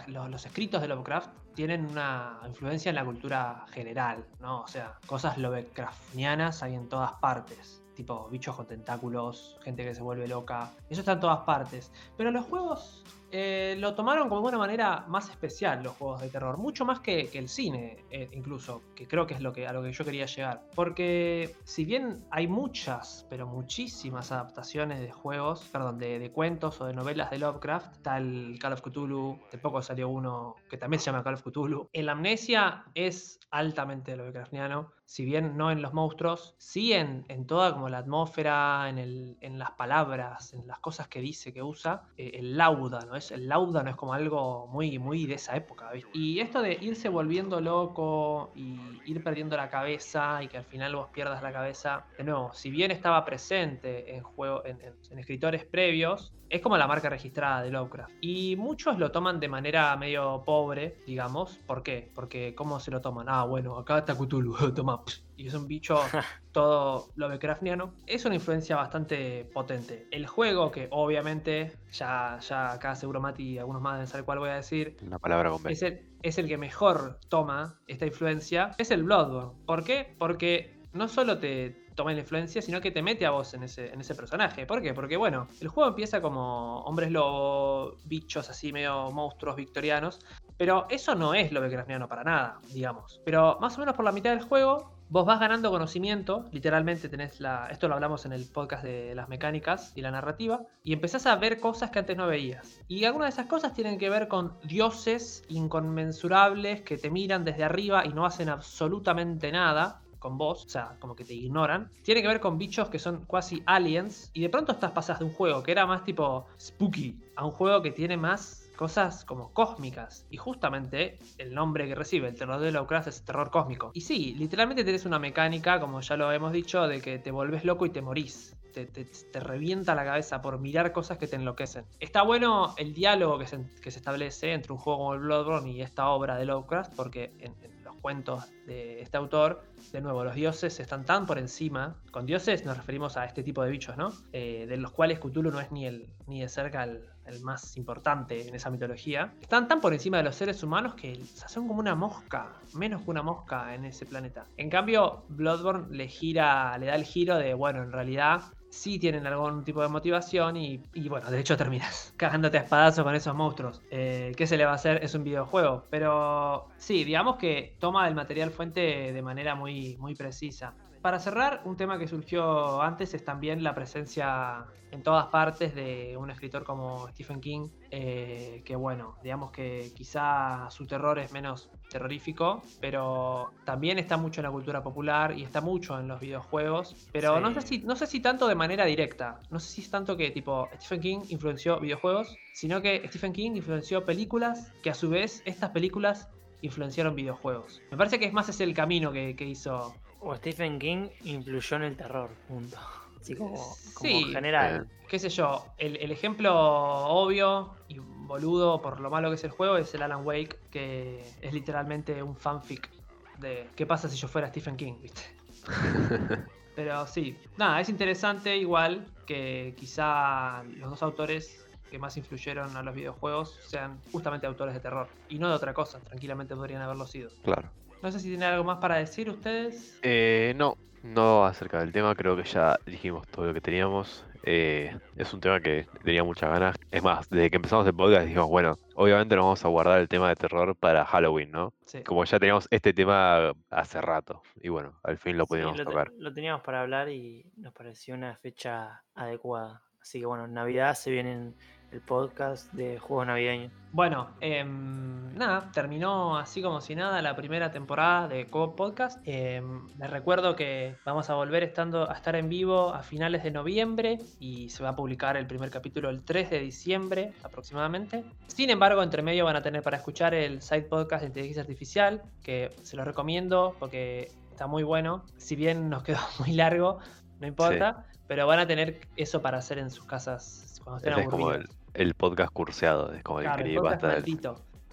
los, 0.09 0.29
los, 0.29 0.47
escritos 0.47 0.83
de 0.83 0.89
Lovecraft 0.89 1.31
tienen 1.55 1.87
una 1.87 2.39
influencia 2.47 2.91
en 2.91 2.97
la 2.97 3.05
cultura 3.05 3.65
general, 3.71 4.27
¿no? 4.41 4.61
O 4.61 4.69
sea, 4.69 4.99
cosas 5.07 5.39
Lovecraftianas 5.39 6.63
hay 6.63 6.75
en 6.75 6.89
todas 6.89 7.13
partes 7.15 7.83
tipo 7.97 8.29
bichos 8.29 8.55
con 8.55 8.67
tentáculos, 8.67 9.59
gente 9.63 9.83
que 9.83 9.95
se 9.95 10.03
vuelve 10.03 10.29
loca. 10.29 10.73
Eso 10.89 11.01
está 11.01 11.13
en 11.13 11.21
todas 11.21 11.41
partes. 11.41 11.91
Pero 12.17 12.31
los 12.31 12.45
juegos 12.45 13.03
eh, 13.33 13.77
lo 13.79 13.95
tomaron 13.95 14.29
como 14.29 14.47
una 14.47 14.59
manera 14.59 15.05
más 15.09 15.29
especial 15.29 15.83
los 15.83 15.97
juegos 15.97 16.21
de 16.21 16.29
terror, 16.29 16.59
mucho 16.59 16.85
más 16.85 17.01
que, 17.01 17.29
el 17.35 17.49
cine 17.49 18.05
eh, 18.11 18.29
incluso, 18.33 18.83
que 18.95 19.09
creo 19.09 19.27
que 19.27 19.35
es 19.35 19.41
lo 19.41 19.53
que, 19.53 19.67
a 19.67 19.73
lo 19.73 19.83
que 19.83 19.93
yo 19.93 20.05
quería 20.05 20.27
llegar. 20.27 20.63
Porque 20.75 21.55
si 21.65 21.85
bien 21.85 22.25
hay 22.31 22.47
muchas, 22.47 23.27
pero 23.29 23.47
muchísimas 23.47 24.31
adaptaciones 24.31 25.01
de 25.01 25.11
juegos, 25.11 25.69
perdón, 25.73 25.99
de, 25.99 26.31
cuentos 26.33 26.81
o 26.81 26.87
de 26.87 26.95
novelas 26.95 27.31
de 27.31 27.39
Lovecraft, 27.39 28.03
tal 28.03 28.57
Call 28.61 28.73
of 28.73 28.83
Cthulhu, 28.83 29.39
de 29.51 29.59
poco 29.59 29.83
salió 29.83 30.09
uno 30.09 30.57
que 30.69 30.77
también 30.77 31.01
se 31.01 31.07
llama 31.07 31.25
Call 31.25 31.35
of 31.35 31.43
Cthulhu. 31.43 31.89
El 31.93 32.09
Amnesia 32.09 32.85
es 32.95 33.41
altamente 33.51 34.17
Lovecraftiano, 34.17 34.93
si 35.07 35.25
bien 35.25 35.57
no 35.57 35.71
en 35.71 35.81
los 35.81 35.95
monstruos, 35.95 36.57
sí 36.59 36.93
en, 36.93 37.25
toda 37.47 37.73
como 37.73 37.89
la 37.89 37.99
atmósfera, 37.99 38.89
en, 38.89 38.99
el, 38.99 39.37
en, 39.41 39.59
las 39.59 39.71
palabras, 39.71 40.53
en 40.53 40.67
las 40.67 40.81
cosas 40.81 41.07
que 41.07 41.21
dice, 41.21 41.53
que 41.53 41.63
usa, 41.63 42.03
eh, 42.19 42.33
el 42.35 42.57
lauda, 42.57 43.07
¿no? 43.07 43.15
Es, 43.15 43.31
el 43.31 43.49
lauda 43.49 43.85
no 43.85 43.91
es 43.91 43.97
como 43.97 44.13
algo 44.13 44.67
muy, 44.67 44.99
muy 44.99 45.27
de 45.27 45.35
esa 45.35 45.57
época, 45.57 45.91
Y 46.13 46.41
esto 46.41 46.61
de 46.61 46.77
irse 46.81 47.09
volviendo 47.09 47.61
loco 47.61 48.53
y 48.57 48.79
ir 49.05 49.23
perdiendo 49.23 49.57
la 49.57 49.71
cabeza 49.71 50.43
y 50.43 50.49
que 50.49 50.59
al 50.59 50.65
final 50.65 50.97
vos 50.97 51.09
pierdas 51.13 51.43
la 51.43 51.53
cabeza, 51.53 52.07
de 52.19 52.25
nuevo, 52.25 52.53
si 52.53 52.71
bien 52.71 52.91
estaba 52.91 53.25
presente 53.25 54.17
en, 54.17 54.23
juego, 54.25 54.65
en, 54.67 54.81
en 54.83 55.19
escritores 55.19 55.65
previos, 55.65 56.33
es 56.49 56.61
como 56.61 56.77
la 56.77 56.87
marca 56.87 57.09
registrada 57.09 57.63
de 57.63 57.71
Lovecraft. 57.71 58.13
Y 58.21 58.57
muchos 58.57 58.99
lo 58.99 59.11
toman 59.11 59.41
de 59.41 59.49
manera 59.49 59.97
medio 59.97 60.43
pobre, 60.45 60.97
digamos. 61.07 61.59
¿Por 61.67 61.83
qué? 61.83 62.11
Porque 62.15 62.55
¿cómo 62.55 62.79
se 62.81 62.91
lo 62.91 63.01
toman? 63.01 63.29
Ah, 63.29 63.45
bueno, 63.45 63.77
acá 63.77 63.99
está 63.99 64.15
Cthulhu, 64.17 64.55
toma. 64.75 64.96
Y 65.37 65.47
es 65.47 65.55
un 65.55 65.69
bicho 65.69 66.01
todo 66.53 67.11
Lovecraftiano. 67.17 67.93
Es 68.07 68.25
una 68.25 68.35
influencia 68.35 68.77
bastante 68.77 69.45
potente. 69.53 70.07
El 70.11 70.27
juego, 70.27 70.71
que 70.71 70.89
obviamente, 70.91 71.77
ya, 71.93 72.39
ya 72.41 72.73
acá 72.73 72.95
seguro 72.95 73.21
Mati 73.21 73.53
y 73.53 73.59
algunos 73.59 73.83
más 73.83 73.95
deben 73.95 74.07
saber 74.07 74.25
cuál 74.25 74.39
voy 74.39 74.51
a 74.51 74.55
decir. 74.55 74.97
Una 75.03 75.19
palabra 75.19 75.51
con 75.51 75.71
es 75.71 75.83
el, 75.83 76.01
es 76.23 76.39
el 76.39 76.49
que 76.49 76.59
mejor 76.59 77.19
toma 77.29 77.79
esta 77.87 78.07
influencia. 78.07 78.73
Es 78.79 78.91
el 78.91 79.03
Bloodborne. 79.03 79.53
¿Por 79.67 79.85
qué? 79.85 80.15
Porque 80.19 80.81
no 80.93 81.09
solo 81.09 81.39
te, 81.39 81.86
tome 81.97 82.15
la 82.15 82.21
influencia, 82.21 82.63
sino 82.63 82.81
que 82.81 82.93
te 82.93 83.03
mete 83.03 83.27
a 83.27 83.31
vos 83.31 83.55
en 83.55 83.65
ese, 83.65 83.93
en 83.93 84.01
ese 84.01 84.15
personaje. 84.15 84.67
¿Por 84.67 84.81
qué? 84.81 84.95
Porque 84.95 85.17
bueno, 85.17 85.49
el 85.61 85.69
juego 85.69 85.91
empieza 85.91 86.23
como 86.23 86.83
hombres 86.83 87.11
lobo, 87.11 87.97
bichos 88.05 88.49
así 88.49 88.73
medio 88.73 89.11
monstruos 89.11 89.57
victorianos, 89.57 90.21
pero 90.57 90.87
eso 90.91 91.15
no 91.15 91.35
es 91.35 91.51
lo 91.51 91.57
Lovecraftiano 91.57 92.07
para 92.07 92.23
nada, 92.23 92.61
digamos. 92.73 93.21
Pero 93.25 93.59
más 93.61 93.77
o 93.77 93.81
menos 93.81 93.97
por 93.97 94.05
la 94.05 94.13
mitad 94.13 94.31
del 94.31 94.43
juego 94.43 94.97
Vos 95.09 95.25
vas 95.25 95.39
ganando 95.39 95.71
conocimiento, 95.71 96.47
literalmente 96.51 97.09
tenés 97.09 97.39
la. 97.39 97.69
Esto 97.71 97.87
lo 97.87 97.95
hablamos 97.95 98.27
en 98.27 98.33
el 98.33 98.45
podcast 98.45 98.83
de 98.83 99.15
las 99.15 99.29
mecánicas 99.29 99.93
y 99.95 100.01
la 100.01 100.11
narrativa, 100.11 100.63
y 100.83 100.93
empezás 100.93 101.27
a 101.27 101.37
ver 101.37 101.61
cosas 101.61 101.93
que 101.93 102.01
antes 102.01 102.17
no 102.17 102.27
veías. 102.27 102.81
Y 102.89 103.05
algunas 103.05 103.29
de 103.29 103.41
esas 103.41 103.47
cosas 103.49 103.73
tienen 103.73 103.99
que 103.99 104.11
ver 104.11 104.27
con 104.27 104.59
dioses 104.65 105.45
inconmensurables 105.49 106.81
que 106.83 106.99
te 106.99 107.11
miran 107.11 107.45
desde 107.45 107.63
arriba 107.63 108.05
y 108.05 108.15
no 108.15 108.27
hacen 108.27 108.49
absolutamente 108.49 109.53
nada 109.53 110.03
con 110.27 110.39
vos, 110.39 110.65
o 110.65 110.69
sea, 110.69 110.97
como 110.99 111.15
que 111.15 111.25
te 111.25 111.35
ignoran. 111.35 111.89
Tiene 112.03 112.21
que 112.21 112.27
ver 112.27 112.41
con 112.41 112.59
bichos 112.59 112.89
que 112.89 112.99
son 112.99 113.25
casi 113.27 113.63
aliens, 113.65 114.33
y 114.35 114.41
de 114.41 114.49
pronto 114.49 114.73
estás 114.73 114.91
pasas 114.91 115.21
de 115.21 115.25
un 115.25 115.33
juego 115.33 115.63
que 115.63 115.71
era 115.71 115.87
más 115.87 116.03
tipo 116.03 116.47
spooky 116.61 117.17
a 117.37 117.45
un 117.45 117.53
juego 117.53 117.81
que 117.81 117.93
tiene 117.93 118.17
más 118.17 118.69
cosas 118.77 119.25
como 119.25 119.53
cósmicas. 119.53 120.27
Y 120.29 120.37
justamente 120.37 121.21
el 121.39 121.55
nombre 121.55 121.87
que 121.87 121.95
recibe 121.95 122.27
el 122.27 122.35
terror 122.35 122.61
de 122.61 122.73
Lovecraft 122.73 123.07
es 123.07 123.25
terror 123.25 123.53
cósmico. 123.53 123.93
Y 123.95 124.01
sí, 124.01 124.35
literalmente 124.37 124.83
tenés 124.83 125.07
una 125.07 125.21
mecánica, 125.21 125.79
como 125.79 126.01
ya 126.01 126.17
lo 126.17 126.33
hemos 126.33 126.53
dicho, 126.53 126.89
de 126.89 127.01
que 127.01 127.21
te 127.21 127.31
volvés 127.31 127.65
loco 127.65 127.87
y 127.87 127.91
te 127.91 128.03
morís. 128.03 128.57
Te, 128.73 129.41
revienta 129.41 129.95
la 129.95 130.05
cabeza 130.05 130.43
por 130.43 130.59
mirar 130.59 130.93
cosas 130.93 131.19
que 131.19 131.29
te 131.29 131.37
enloquecen. 131.37 131.87
Está 132.01 132.23
bueno 132.23 132.75
el 132.77 132.93
diálogo 132.93 133.39
que 133.39 133.47
se, 133.47 133.65
establece 133.85 134.53
entre 134.53 134.73
un 134.73 134.79
juego 134.79 134.99
como 134.99 135.15
el 135.15 135.21
Bloodborne 135.21 135.71
y 135.71 135.83
esta 135.83 136.09
obra 136.09 136.37
de 136.37 136.45
Lovecraft, 136.45 136.95
porque 136.95 137.33
en, 137.39 137.55
los 137.55 137.76
cuentos 138.07 138.45
de 138.69 139.03
este 139.03 139.17
autor, 139.17 139.65
de 139.91 140.01
nuevo, 140.01 140.23
los 140.23 140.37
dioses 140.37 140.79
están 140.79 141.05
tan 141.05 141.27
por 141.27 141.39
encima. 141.39 141.97
Con 142.13 142.25
dioses 142.25 142.65
nos 142.65 142.77
referimos 142.77 143.17
a 143.17 143.25
este 143.25 143.43
tipo 143.43 143.65
de 143.65 143.71
bichos, 143.73 143.97
¿no? 143.97 144.13
Eh, 144.33 144.65
de 144.69 144.77
los 144.77 144.93
cuales 144.93 145.19
Cthulhu 145.19 145.51
no 145.51 145.61
es 145.61 145.73
ni, 145.73 145.87
el, 145.87 146.07
ni 146.29 146.41
de 146.41 146.49
cerca 146.49 146.85
el, 146.85 147.05
el 147.27 147.41
más 147.43 147.77
importante 147.77 148.47
en 148.49 148.55
esa 148.55 148.71
mitología, 148.71 149.33
están 149.41 149.67
tan 149.69 149.81
por 149.81 149.93
encima 149.93 150.19
de 150.19 150.23
los 150.23 150.37
seres 150.37 150.63
humanos 150.63 150.95
que 150.95 151.21
son 151.49 151.67
como 151.67 151.81
una 151.81 151.97
mosca, 151.97 152.53
menos 152.75 153.03
que 153.03 153.11
una 153.11 153.23
mosca 153.23 153.75
en 153.75 153.85
ese 153.85 154.07
planeta. 154.07 154.47
En 154.57 154.71
cambio, 154.71 155.25
Bloodborne 155.29 155.89
le 155.91 156.07
gira, 156.07 156.79
le 156.79 156.87
da 156.87 156.95
el 156.95 157.05
giro 157.05 157.37
de, 157.37 157.55
bueno, 157.55 157.83
en 157.83 157.91
realidad 157.91 158.43
sí 158.77 158.99
tienen 158.99 159.27
algún 159.27 159.65
tipo 159.65 159.83
de 159.83 159.89
motivación 159.89 160.57
y, 160.57 160.81
bueno, 161.09 161.31
de 161.31 161.41
hecho 161.41 161.57
terminas 161.57 162.15
cagándote 162.17 162.59
a 162.59 162.63
espadazo 162.63 163.05
con 163.05 163.15
esos 163.15 163.35
monstruos. 163.35 163.83
Eh, 163.91 164.33
¿Qué 164.37 164.47
se 164.47 164.57
le 164.57 164.65
va 164.65 164.73
a 164.73 164.77
hacer? 164.77 165.03
Es 165.03 165.15
un 165.15 165.25
videojuego. 165.25 165.85
Pero 165.91 166.69
sí, 166.77 167.05
digamos 167.05 167.37
que 167.37 167.77
toma 167.81 168.07
el 168.09 168.15
material 168.15 168.51
fuente 168.51 169.13
de 169.13 169.23
manera 169.23 169.55
muy, 169.55 169.97
muy 169.99 170.15
precisa 170.15 170.75
para 171.07 171.21
cerrar, 171.21 171.61
un 171.65 171.77
tema 171.77 172.01
que 172.01 172.09
surgió 172.09 172.83
antes 172.83 173.15
es 173.15 173.25
también 173.25 173.63
la 173.63 173.77
presencia 173.77 174.67
en 174.91 175.05
todas 175.05 175.27
partes 175.27 175.73
de 175.73 176.17
un 176.17 176.33
escritor 176.33 176.65
como 176.65 177.07
Stephen 177.11 177.41
King, 177.41 177.69
eh, 177.93 178.61
que 178.65 178.75
bueno, 178.75 179.15
digamos 179.23 179.53
que 179.53 179.93
quizá 179.95 180.69
su 180.69 180.85
terror 180.85 181.21
es 181.21 181.31
menos 181.31 181.71
terrorífico, 181.91 182.61
pero 182.81 183.53
también 183.65 184.01
está 184.01 184.17
mucho 184.17 184.41
en 184.41 184.47
la 184.47 184.51
cultura 184.51 184.83
popular 184.83 185.39
y 185.39 185.45
está 185.45 185.61
mucho 185.61 185.97
en 185.97 186.09
los 186.09 186.19
videojuegos, 186.19 186.97
pero 187.13 187.39
no, 187.39 187.55
sé 187.55 187.63
si, 187.63 187.79
no 187.79 187.95
sé 187.95 188.09
si 188.09 188.19
tanto 188.19 188.49
de 188.49 188.57
manera 188.57 188.85
directa, 188.85 189.39
no 189.49 189.61
sé 189.61 189.69
si 189.71 189.83
es 189.83 189.91
tanto 189.93 190.17
que 190.17 190.33
tipo 190.33 190.69
Stephen 190.75 191.01
King 191.01 191.19
influenció 191.29 191.79
videojuegos, 191.79 192.37
sino 192.53 192.83
que 192.83 193.07
Stephen 193.07 193.33
King 193.33 193.53
influenció 193.55 194.05
películas 194.05 194.73
que 194.83 194.91
a 194.91 194.95
su 194.95 195.09
vez 195.09 195.41
estas 195.45 195.71
películas 195.71 196.29
influenciaron 196.63 197.15
videojuegos. 197.15 197.81
Me 197.93 197.97
parece 197.97 198.19
que 198.19 198.25
es 198.25 198.33
más 198.33 198.49
ese 198.49 198.65
el 198.65 198.75
camino 198.75 199.13
que, 199.13 199.37
que 199.37 199.45
hizo 199.45 199.95
o 200.27 200.37
Stephen 200.37 200.79
King 200.79 201.09
influyó 201.25 201.77
en 201.77 201.83
el 201.85 201.97
terror, 201.97 202.31
punto. 202.49 202.77
Así 203.21 203.35
como, 203.35 203.57
sí, 204.01 204.25
general. 204.33 204.87
Eh, 204.91 205.07
qué 205.09 205.19
sé 205.19 205.29
yo, 205.29 205.67
el, 205.79 206.11
ejemplo 206.11 206.53
obvio 206.53 207.75
y 207.89 207.99
boludo 207.99 208.83
por 208.83 209.01
lo 209.01 209.09
malo 209.09 209.29
que 209.31 209.37
es 209.37 209.45
el 209.45 209.51
juego 209.51 209.77
es 209.77 209.95
el 209.95 210.03
Alan 210.03 210.27
Wake, 210.27 210.59
que 210.71 211.25
es 211.41 211.53
literalmente 211.53 212.23
un 212.23 212.37
fanfic 212.37 212.91
de 213.39 213.69
qué 213.77 213.87
pasa 213.87 214.09
si 214.09 214.17
yo 214.17 214.29
fuera 214.29 214.49
Stephen 214.49 214.77
King, 214.77 214.95
¿viste? 215.01 215.23
Pero 216.75 217.07
sí, 217.07 217.37
nada, 217.57 217.81
es 217.81 217.89
interesante 217.89 218.57
igual 218.57 219.07
que 219.27 219.75
quizá 219.79 220.63
los 220.77 220.91
dos 220.91 221.03
autores 221.03 221.67
que 221.91 221.99
más 221.99 222.17
influyeron 222.17 222.77
a 222.77 222.83
los 222.83 222.95
videojuegos 222.95 223.59
sean 223.67 224.01
justamente 224.13 224.47
autores 224.47 224.75
de 224.75 224.81
terror 224.81 225.09
y 225.29 225.39
no 225.39 225.49
de 225.49 225.55
otra 225.55 225.73
cosa, 225.73 226.01
tranquilamente 226.01 226.55
podrían 226.55 226.83
haberlo 226.83 227.07
sido. 227.07 227.31
Claro. 227.45 227.71
No 228.03 228.13
sé 228.13 228.21
si 228.21 228.29
tienen 228.29 228.49
algo 228.49 228.65
más 228.65 228.79
para 228.79 228.97
decir 228.97 229.29
ustedes. 229.31 229.99
Eh, 230.03 230.55
no, 230.57 230.77
no 231.03 231.45
acerca 231.45 231.81
del 231.81 231.93
tema, 231.93 232.15
creo 232.15 232.37
que 232.37 232.45
ya 232.45 232.79
dijimos 232.87 233.27
todo 233.29 233.47
lo 233.47 233.55
que 233.55 233.61
teníamos. 233.61 234.25
Eh, 234.49 234.97
es 235.17 235.35
un 235.35 235.41
tema 235.41 235.61
que 235.61 235.89
tenía 236.05 236.23
muchas 236.23 236.49
ganas. 236.51 236.77
Es 236.93 237.03
más, 237.03 237.29
desde 237.29 237.51
que 237.51 237.57
empezamos 237.57 237.85
el 237.87 237.95
podcast 237.95 238.27
dijimos, 238.27 238.49
bueno, 238.49 238.77
obviamente 238.95 239.35
nos 239.35 239.45
vamos 239.45 239.65
a 239.65 239.69
guardar 239.69 240.01
el 240.01 240.09
tema 240.09 240.29
de 240.29 240.37
terror 240.37 240.77
para 240.77 241.05
Halloween, 241.05 241.51
¿no? 241.51 241.75
Sí. 241.85 242.05
Como 242.05 242.25
ya 242.25 242.39
teníamos 242.39 242.69
este 242.71 242.93
tema 242.93 243.53
hace 243.71 244.01
rato. 244.01 244.43
Y 244.61 244.69
bueno, 244.69 245.01
al 245.03 245.19
fin 245.19 245.37
lo 245.37 245.47
pudimos 245.47 245.77
tocar. 245.77 246.13
lo 246.17 246.33
teníamos 246.33 246.63
para 246.63 246.83
hablar 246.83 247.09
y 247.09 247.51
nos 247.57 247.73
pareció 247.73 248.15
una 248.15 248.37
fecha 248.37 249.03
adecuada. 249.15 249.83
Así 250.01 250.21
que 250.21 250.27
bueno, 250.27 250.47
Navidad 250.47 250.95
se 250.95 251.11
vienen 251.11 251.57
el 251.93 252.01
podcast 252.01 252.73
de 252.73 252.99
juegos 252.99 253.27
navideños. 253.27 253.73
Bueno, 253.93 254.29
em, 254.41 255.33
nada, 255.35 255.71
terminó 255.73 256.37
así 256.37 256.61
como 256.61 256.81
si 256.81 256.95
nada 256.95 257.23
la 257.23 257.35
primera 257.35 257.71
temporada 257.71 258.29
de 258.29 258.47
Co 258.47 258.77
Podcast. 258.77 259.19
Em, 259.25 259.89
les 259.99 260.11
recuerdo 260.11 260.55
que 260.55 260.97
vamos 261.05 261.31
a 261.31 261.35
volver 261.35 261.63
estando 261.63 262.11
a 262.11 262.15
estar 262.15 262.37
en 262.37 262.49
vivo 262.49 262.93
a 262.93 263.03
finales 263.03 263.43
de 263.43 263.51
noviembre 263.51 264.19
y 264.39 264.69
se 264.69 264.83
va 264.83 264.91
a 264.91 264.97
publicar 264.97 265.37
el 265.37 265.47
primer 265.47 265.71
capítulo 265.71 266.11
el 266.11 266.23
3 266.25 266.51
de 266.51 266.61
diciembre 266.61 267.33
aproximadamente. 267.43 268.25
Sin 268.49 268.69
embargo, 268.69 269.03
entre 269.03 269.23
medio 269.23 269.45
van 269.45 269.57
a 269.57 269.63
tener 269.63 269.83
para 269.83 269.97
escuchar 269.97 270.35
el 270.35 270.61
side 270.61 270.83
podcast 270.83 271.23
de 271.23 271.29
inteligencia 271.29 271.63
artificial, 271.63 272.23
que 272.43 272.71
se 272.83 272.97
lo 272.97 273.05
recomiendo 273.05 273.77
porque 273.79 274.31
está 274.51 274.67
muy 274.67 274.83
bueno. 274.83 275.25
Si 275.39 275.57
bien 275.57 275.89
nos 275.89 276.03
quedó 276.03 276.19
muy 276.39 276.53
largo, 276.53 276.99
no 277.41 277.47
importa, 277.47 278.05
pero 278.27 278.47
van 278.47 278.59
a 278.59 278.67
tener 278.67 279.01
eso 279.17 279.41
para 279.41 279.59
hacer 279.59 279.79
en 279.79 279.91
sus 279.91 280.05
casas 280.05 280.76
es 281.03 281.29
como 281.29 281.53
el, 281.53 282.15
podcast 282.15 282.53
curseado, 282.53 283.13
es 283.13 283.23
como 283.23 283.41
el 283.41 283.51
creepypasta 283.51 284.23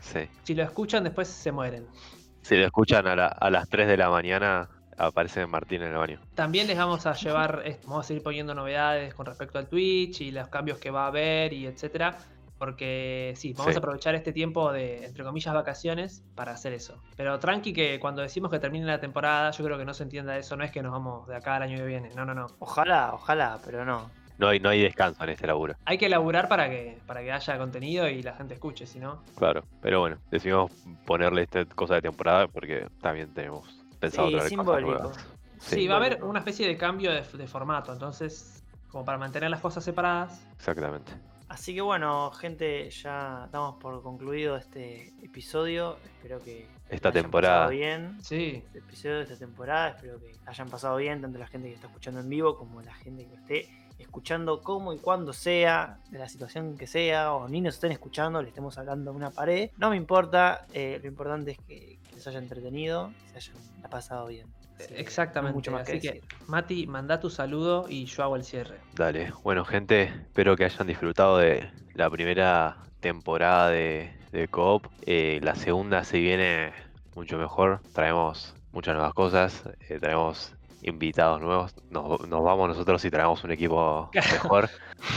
Sí. 0.02 0.20
Si 0.44 0.54
lo 0.54 0.64
escuchan, 0.64 1.04
después 1.04 1.30
se 1.30 1.52
mueren. 1.52 1.88
Si 2.42 2.58
lo 2.58 2.66
escuchan 2.66 3.08
a, 3.08 3.50
las 3.50 3.70
3 3.70 3.88
de 3.88 3.96
la 3.96 4.10
mañana, 4.10 4.68
aparece 4.98 5.46
Martín 5.48 5.82
en 5.82 5.92
el 5.92 5.98
baño. 5.98 6.20
También 6.36 6.68
les 6.68 6.78
vamos 6.78 7.06
a 7.06 7.14
llevar, 7.14 7.64
vamos 7.86 8.06
a 8.06 8.08
seguir 8.08 8.22
poniendo 8.22 8.54
novedades 8.54 9.14
con 9.14 9.26
respecto 9.26 9.60
al 9.60 9.68
Twitch 9.68 10.20
y 10.22 10.32
los 10.32 10.50
cambios 10.50 10.78
que 10.78 10.92
va 10.92 11.06
a 11.06 11.08
haber 11.08 11.54
y 11.54 11.68
etcétera. 11.68 12.18
Porque 12.58 13.34
sí, 13.36 13.54
vamos 13.54 13.76
a 13.76 13.80
aprovechar 13.80 14.16
este 14.16 14.32
tiempo 14.32 14.72
de, 14.72 15.06
entre 15.06 15.24
comillas, 15.24 15.54
vacaciones 15.54 16.24
para 16.36 16.54
hacer 16.54 16.74
eso. 16.74 17.02
Pero 17.18 17.40
tranqui 17.40 17.74
que 17.74 18.00
cuando 18.00 18.22
decimos 18.22 18.52
que 18.52 18.60
termine 18.60 18.86
la 18.86 19.00
temporada, 19.00 19.52
yo 19.52 19.66
creo 19.66 19.78
que 19.78 19.86
no 19.86 19.94
se 19.94 20.04
entienda 20.04 20.38
eso, 20.38 20.56
no 20.56 20.64
es 20.64 20.72
que 20.72 20.82
nos 20.82 20.92
vamos 20.92 21.28
de 21.28 21.36
acá 21.36 21.56
al 21.56 21.64
año 21.64 21.78
que 21.78 21.86
viene. 21.86 22.12
No, 22.16 22.26
no, 22.26 22.34
no. 22.34 22.48
Ojalá, 22.60 23.12
ojalá, 23.14 23.60
pero 23.66 23.84
no 23.84 24.23
no 24.44 24.50
hay, 24.50 24.60
no 24.60 24.70
hay 24.70 24.82
descanso 24.82 25.24
en 25.24 25.30
este 25.30 25.48
laburo. 25.48 25.76
Hay 25.86 25.98
que 25.98 26.10
laburar 26.10 26.50
para 26.50 26.70
que, 26.70 27.00
para 27.08 27.22
que 27.22 27.32
haya 27.32 27.58
contenido 27.58 28.10
y 28.10 28.22
la 28.22 28.34
gente 28.34 28.56
escuche, 28.56 28.86
si 28.86 29.00
no. 29.00 29.24
Claro, 29.38 29.64
pero 29.82 30.02
bueno, 30.02 30.18
decidimos 30.30 30.70
ponerle 31.06 31.44
esta 31.44 31.64
cosa 31.66 31.96
de 31.96 32.02
temporada 32.02 32.50
porque 32.50 32.88
también 33.02 33.34
tenemos 33.34 33.86
pensado 34.00 34.28
sí, 34.28 34.56
cosas 34.56 34.82
nuevas. 34.82 35.28
Sí, 35.60 35.88
va 35.88 35.96
a 35.96 35.98
haber 35.98 36.22
una 36.26 36.40
especie 36.40 36.68
de 36.68 36.76
cambio 36.76 37.12
de, 37.14 37.48
formato, 37.48 37.94
entonces, 37.94 38.66
como 38.90 39.06
para 39.06 39.18
mantener 39.18 39.50
las 39.50 39.62
cosas 39.62 39.82
separadas. 39.82 40.46
Exactamente. 40.58 41.14
Así 41.48 41.74
que 41.74 41.82
bueno, 41.82 42.32
gente, 42.32 42.90
ya 42.90 43.48
damos 43.50 43.76
por 43.76 44.02
concluido 44.04 44.58
este 44.58 45.14
episodio. 45.24 45.98
Espero 46.18 46.40
que 46.40 46.68
esta 46.90 47.14
temporada. 47.14 47.68
bien. 47.68 48.18
Sí. 48.22 48.62
Este 48.66 48.80
episodio 48.80 49.18
de 49.18 49.24
esta 49.24 49.38
temporada. 49.38 49.90
Espero 49.90 50.20
que 50.20 50.36
hayan 50.46 50.68
pasado 50.70 50.98
bien, 50.98 51.22
tanto 51.22 51.40
la 51.40 51.48
gente 51.48 51.70
que 51.70 51.76
está 51.76 51.88
escuchando 51.88 52.20
en 52.20 52.28
vivo 52.28 52.58
como 52.58 52.82
la 52.82 52.94
gente 52.96 53.26
que 53.26 53.36
esté 53.36 53.83
escuchando 54.04 54.62
cómo 54.62 54.94
y 54.94 55.00
cuando 55.00 55.34
sea, 55.34 56.00
de 56.10 56.20
la 56.20 56.30
situación 56.30 56.78
que 56.78 56.88
sea, 56.88 57.34
o 57.34 57.48
ni 57.48 57.62
nos 57.62 57.76
estén 57.76 57.92
escuchando, 57.92 58.42
le 58.42 58.50
estemos 58.50 58.78
hablando 58.78 59.12
a 59.12 59.14
una 59.14 59.32
pared. 59.32 59.72
No 59.78 59.90
me 59.90 59.98
importa, 59.98 60.66
eh, 60.74 61.00
lo 61.02 61.08
importante 61.08 61.52
es 61.52 61.58
que, 61.60 62.00
les 62.14 62.28
haya 62.28 62.40
entretenido, 62.40 63.12
se 63.32 63.38
hayan 63.38 63.56
pasado 63.90 64.28
bien. 64.28 64.48
Exactamente. 64.96 65.56
Mucho 65.56 65.72
más 65.72 65.88
Así 65.88 66.00
que, 66.00 66.22
Mati, 66.48 66.88
manda 66.88 67.20
tu 67.20 67.30
saludo 67.30 67.86
y 67.90 68.06
yo 68.06 68.24
hago 68.24 68.36
el 68.36 68.44
cierre. 68.44 68.78
Dale. 68.96 69.32
Bueno, 69.44 69.66
gente, 69.66 70.04
espero 70.04 70.56
que 70.56 70.66
hayan 70.66 70.88
disfrutado 70.88 71.38
de 71.38 71.70
la 71.94 72.10
primera 72.10 72.78
temporada 73.00 73.70
de, 73.70 74.12
de 74.32 74.48
Coop. 74.48 74.88
Eh, 75.06 75.40
la 75.44 75.56
segunda 75.56 76.04
se 76.04 76.20
viene 76.20 76.74
mucho 77.16 77.38
mejor. 77.38 77.82
Traemos 77.94 78.56
muchas 78.72 78.96
nuevas 78.96 79.14
cosas. 79.14 79.64
Eh, 79.88 80.00
traemos 80.00 80.54
invitados 80.84 81.42
nuevos. 81.42 81.76
Nos, 81.90 82.20
vamos 82.30 82.70
nosotros 82.70 83.04
y 83.06 83.12
traemos 83.12 83.44
un 83.44 83.52
equipo 83.52 84.10
mejor. 84.14 84.70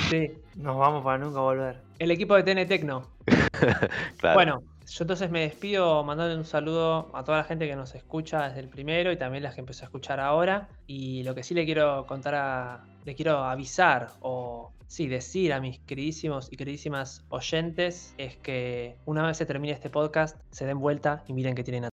sí, 0.09 0.33
nos 0.57 0.77
vamos 0.77 1.05
para 1.05 1.19
nunca 1.19 1.41
volver. 1.41 1.83
El 1.99 2.11
equipo 2.11 2.35
de 2.35 2.43
TN 2.43 2.67
Tecno. 2.67 3.07
Bueno, 4.35 4.63
yo 4.87 5.03
entonces 5.03 5.31
me 5.31 5.41
despido 5.41 6.05
mandando 6.05 6.37
un 6.37 6.45
saludo 6.45 7.11
a 7.15 7.25
toda 7.25 7.39
la 7.39 7.45
gente 7.45 7.67
que 7.67 7.75
nos 7.75 7.95
escucha 7.95 8.47
desde 8.49 8.61
el 8.61 8.69
primero 8.69 9.11
y 9.11 9.17
también 9.17 9.43
las 9.43 9.55
que 9.55 9.61
empezó 9.61 9.85
a 9.85 9.87
escuchar 9.87 10.21
ahora. 10.21 10.69
Y 10.87 11.23
lo 11.25 11.35
que 11.35 11.43
sí 11.43 11.55
le 11.55 11.65
quiero 11.65 12.07
contar 12.07 12.35
a. 12.35 12.85
le 13.05 13.15
quiero 13.15 13.39
avisar 13.39 14.11
o 14.21 14.73
sí, 14.87 15.09
decir 15.09 15.53
a 15.53 15.61
mis 15.61 15.79
queridísimos 15.81 16.49
y 16.53 16.57
queridísimas 16.57 17.25
oyentes 17.29 18.15
es 18.19 18.37
que 18.37 18.97
una 19.05 19.27
vez 19.27 19.37
se 19.37 19.47
termine 19.47 19.73
este 19.73 19.91
podcast, 19.91 20.37
se 20.51 20.67
den 20.67 20.79
vuelta 20.79 21.25
y 21.27 21.33
miren 21.33 21.55
que 21.55 21.65
tienen 21.65 21.85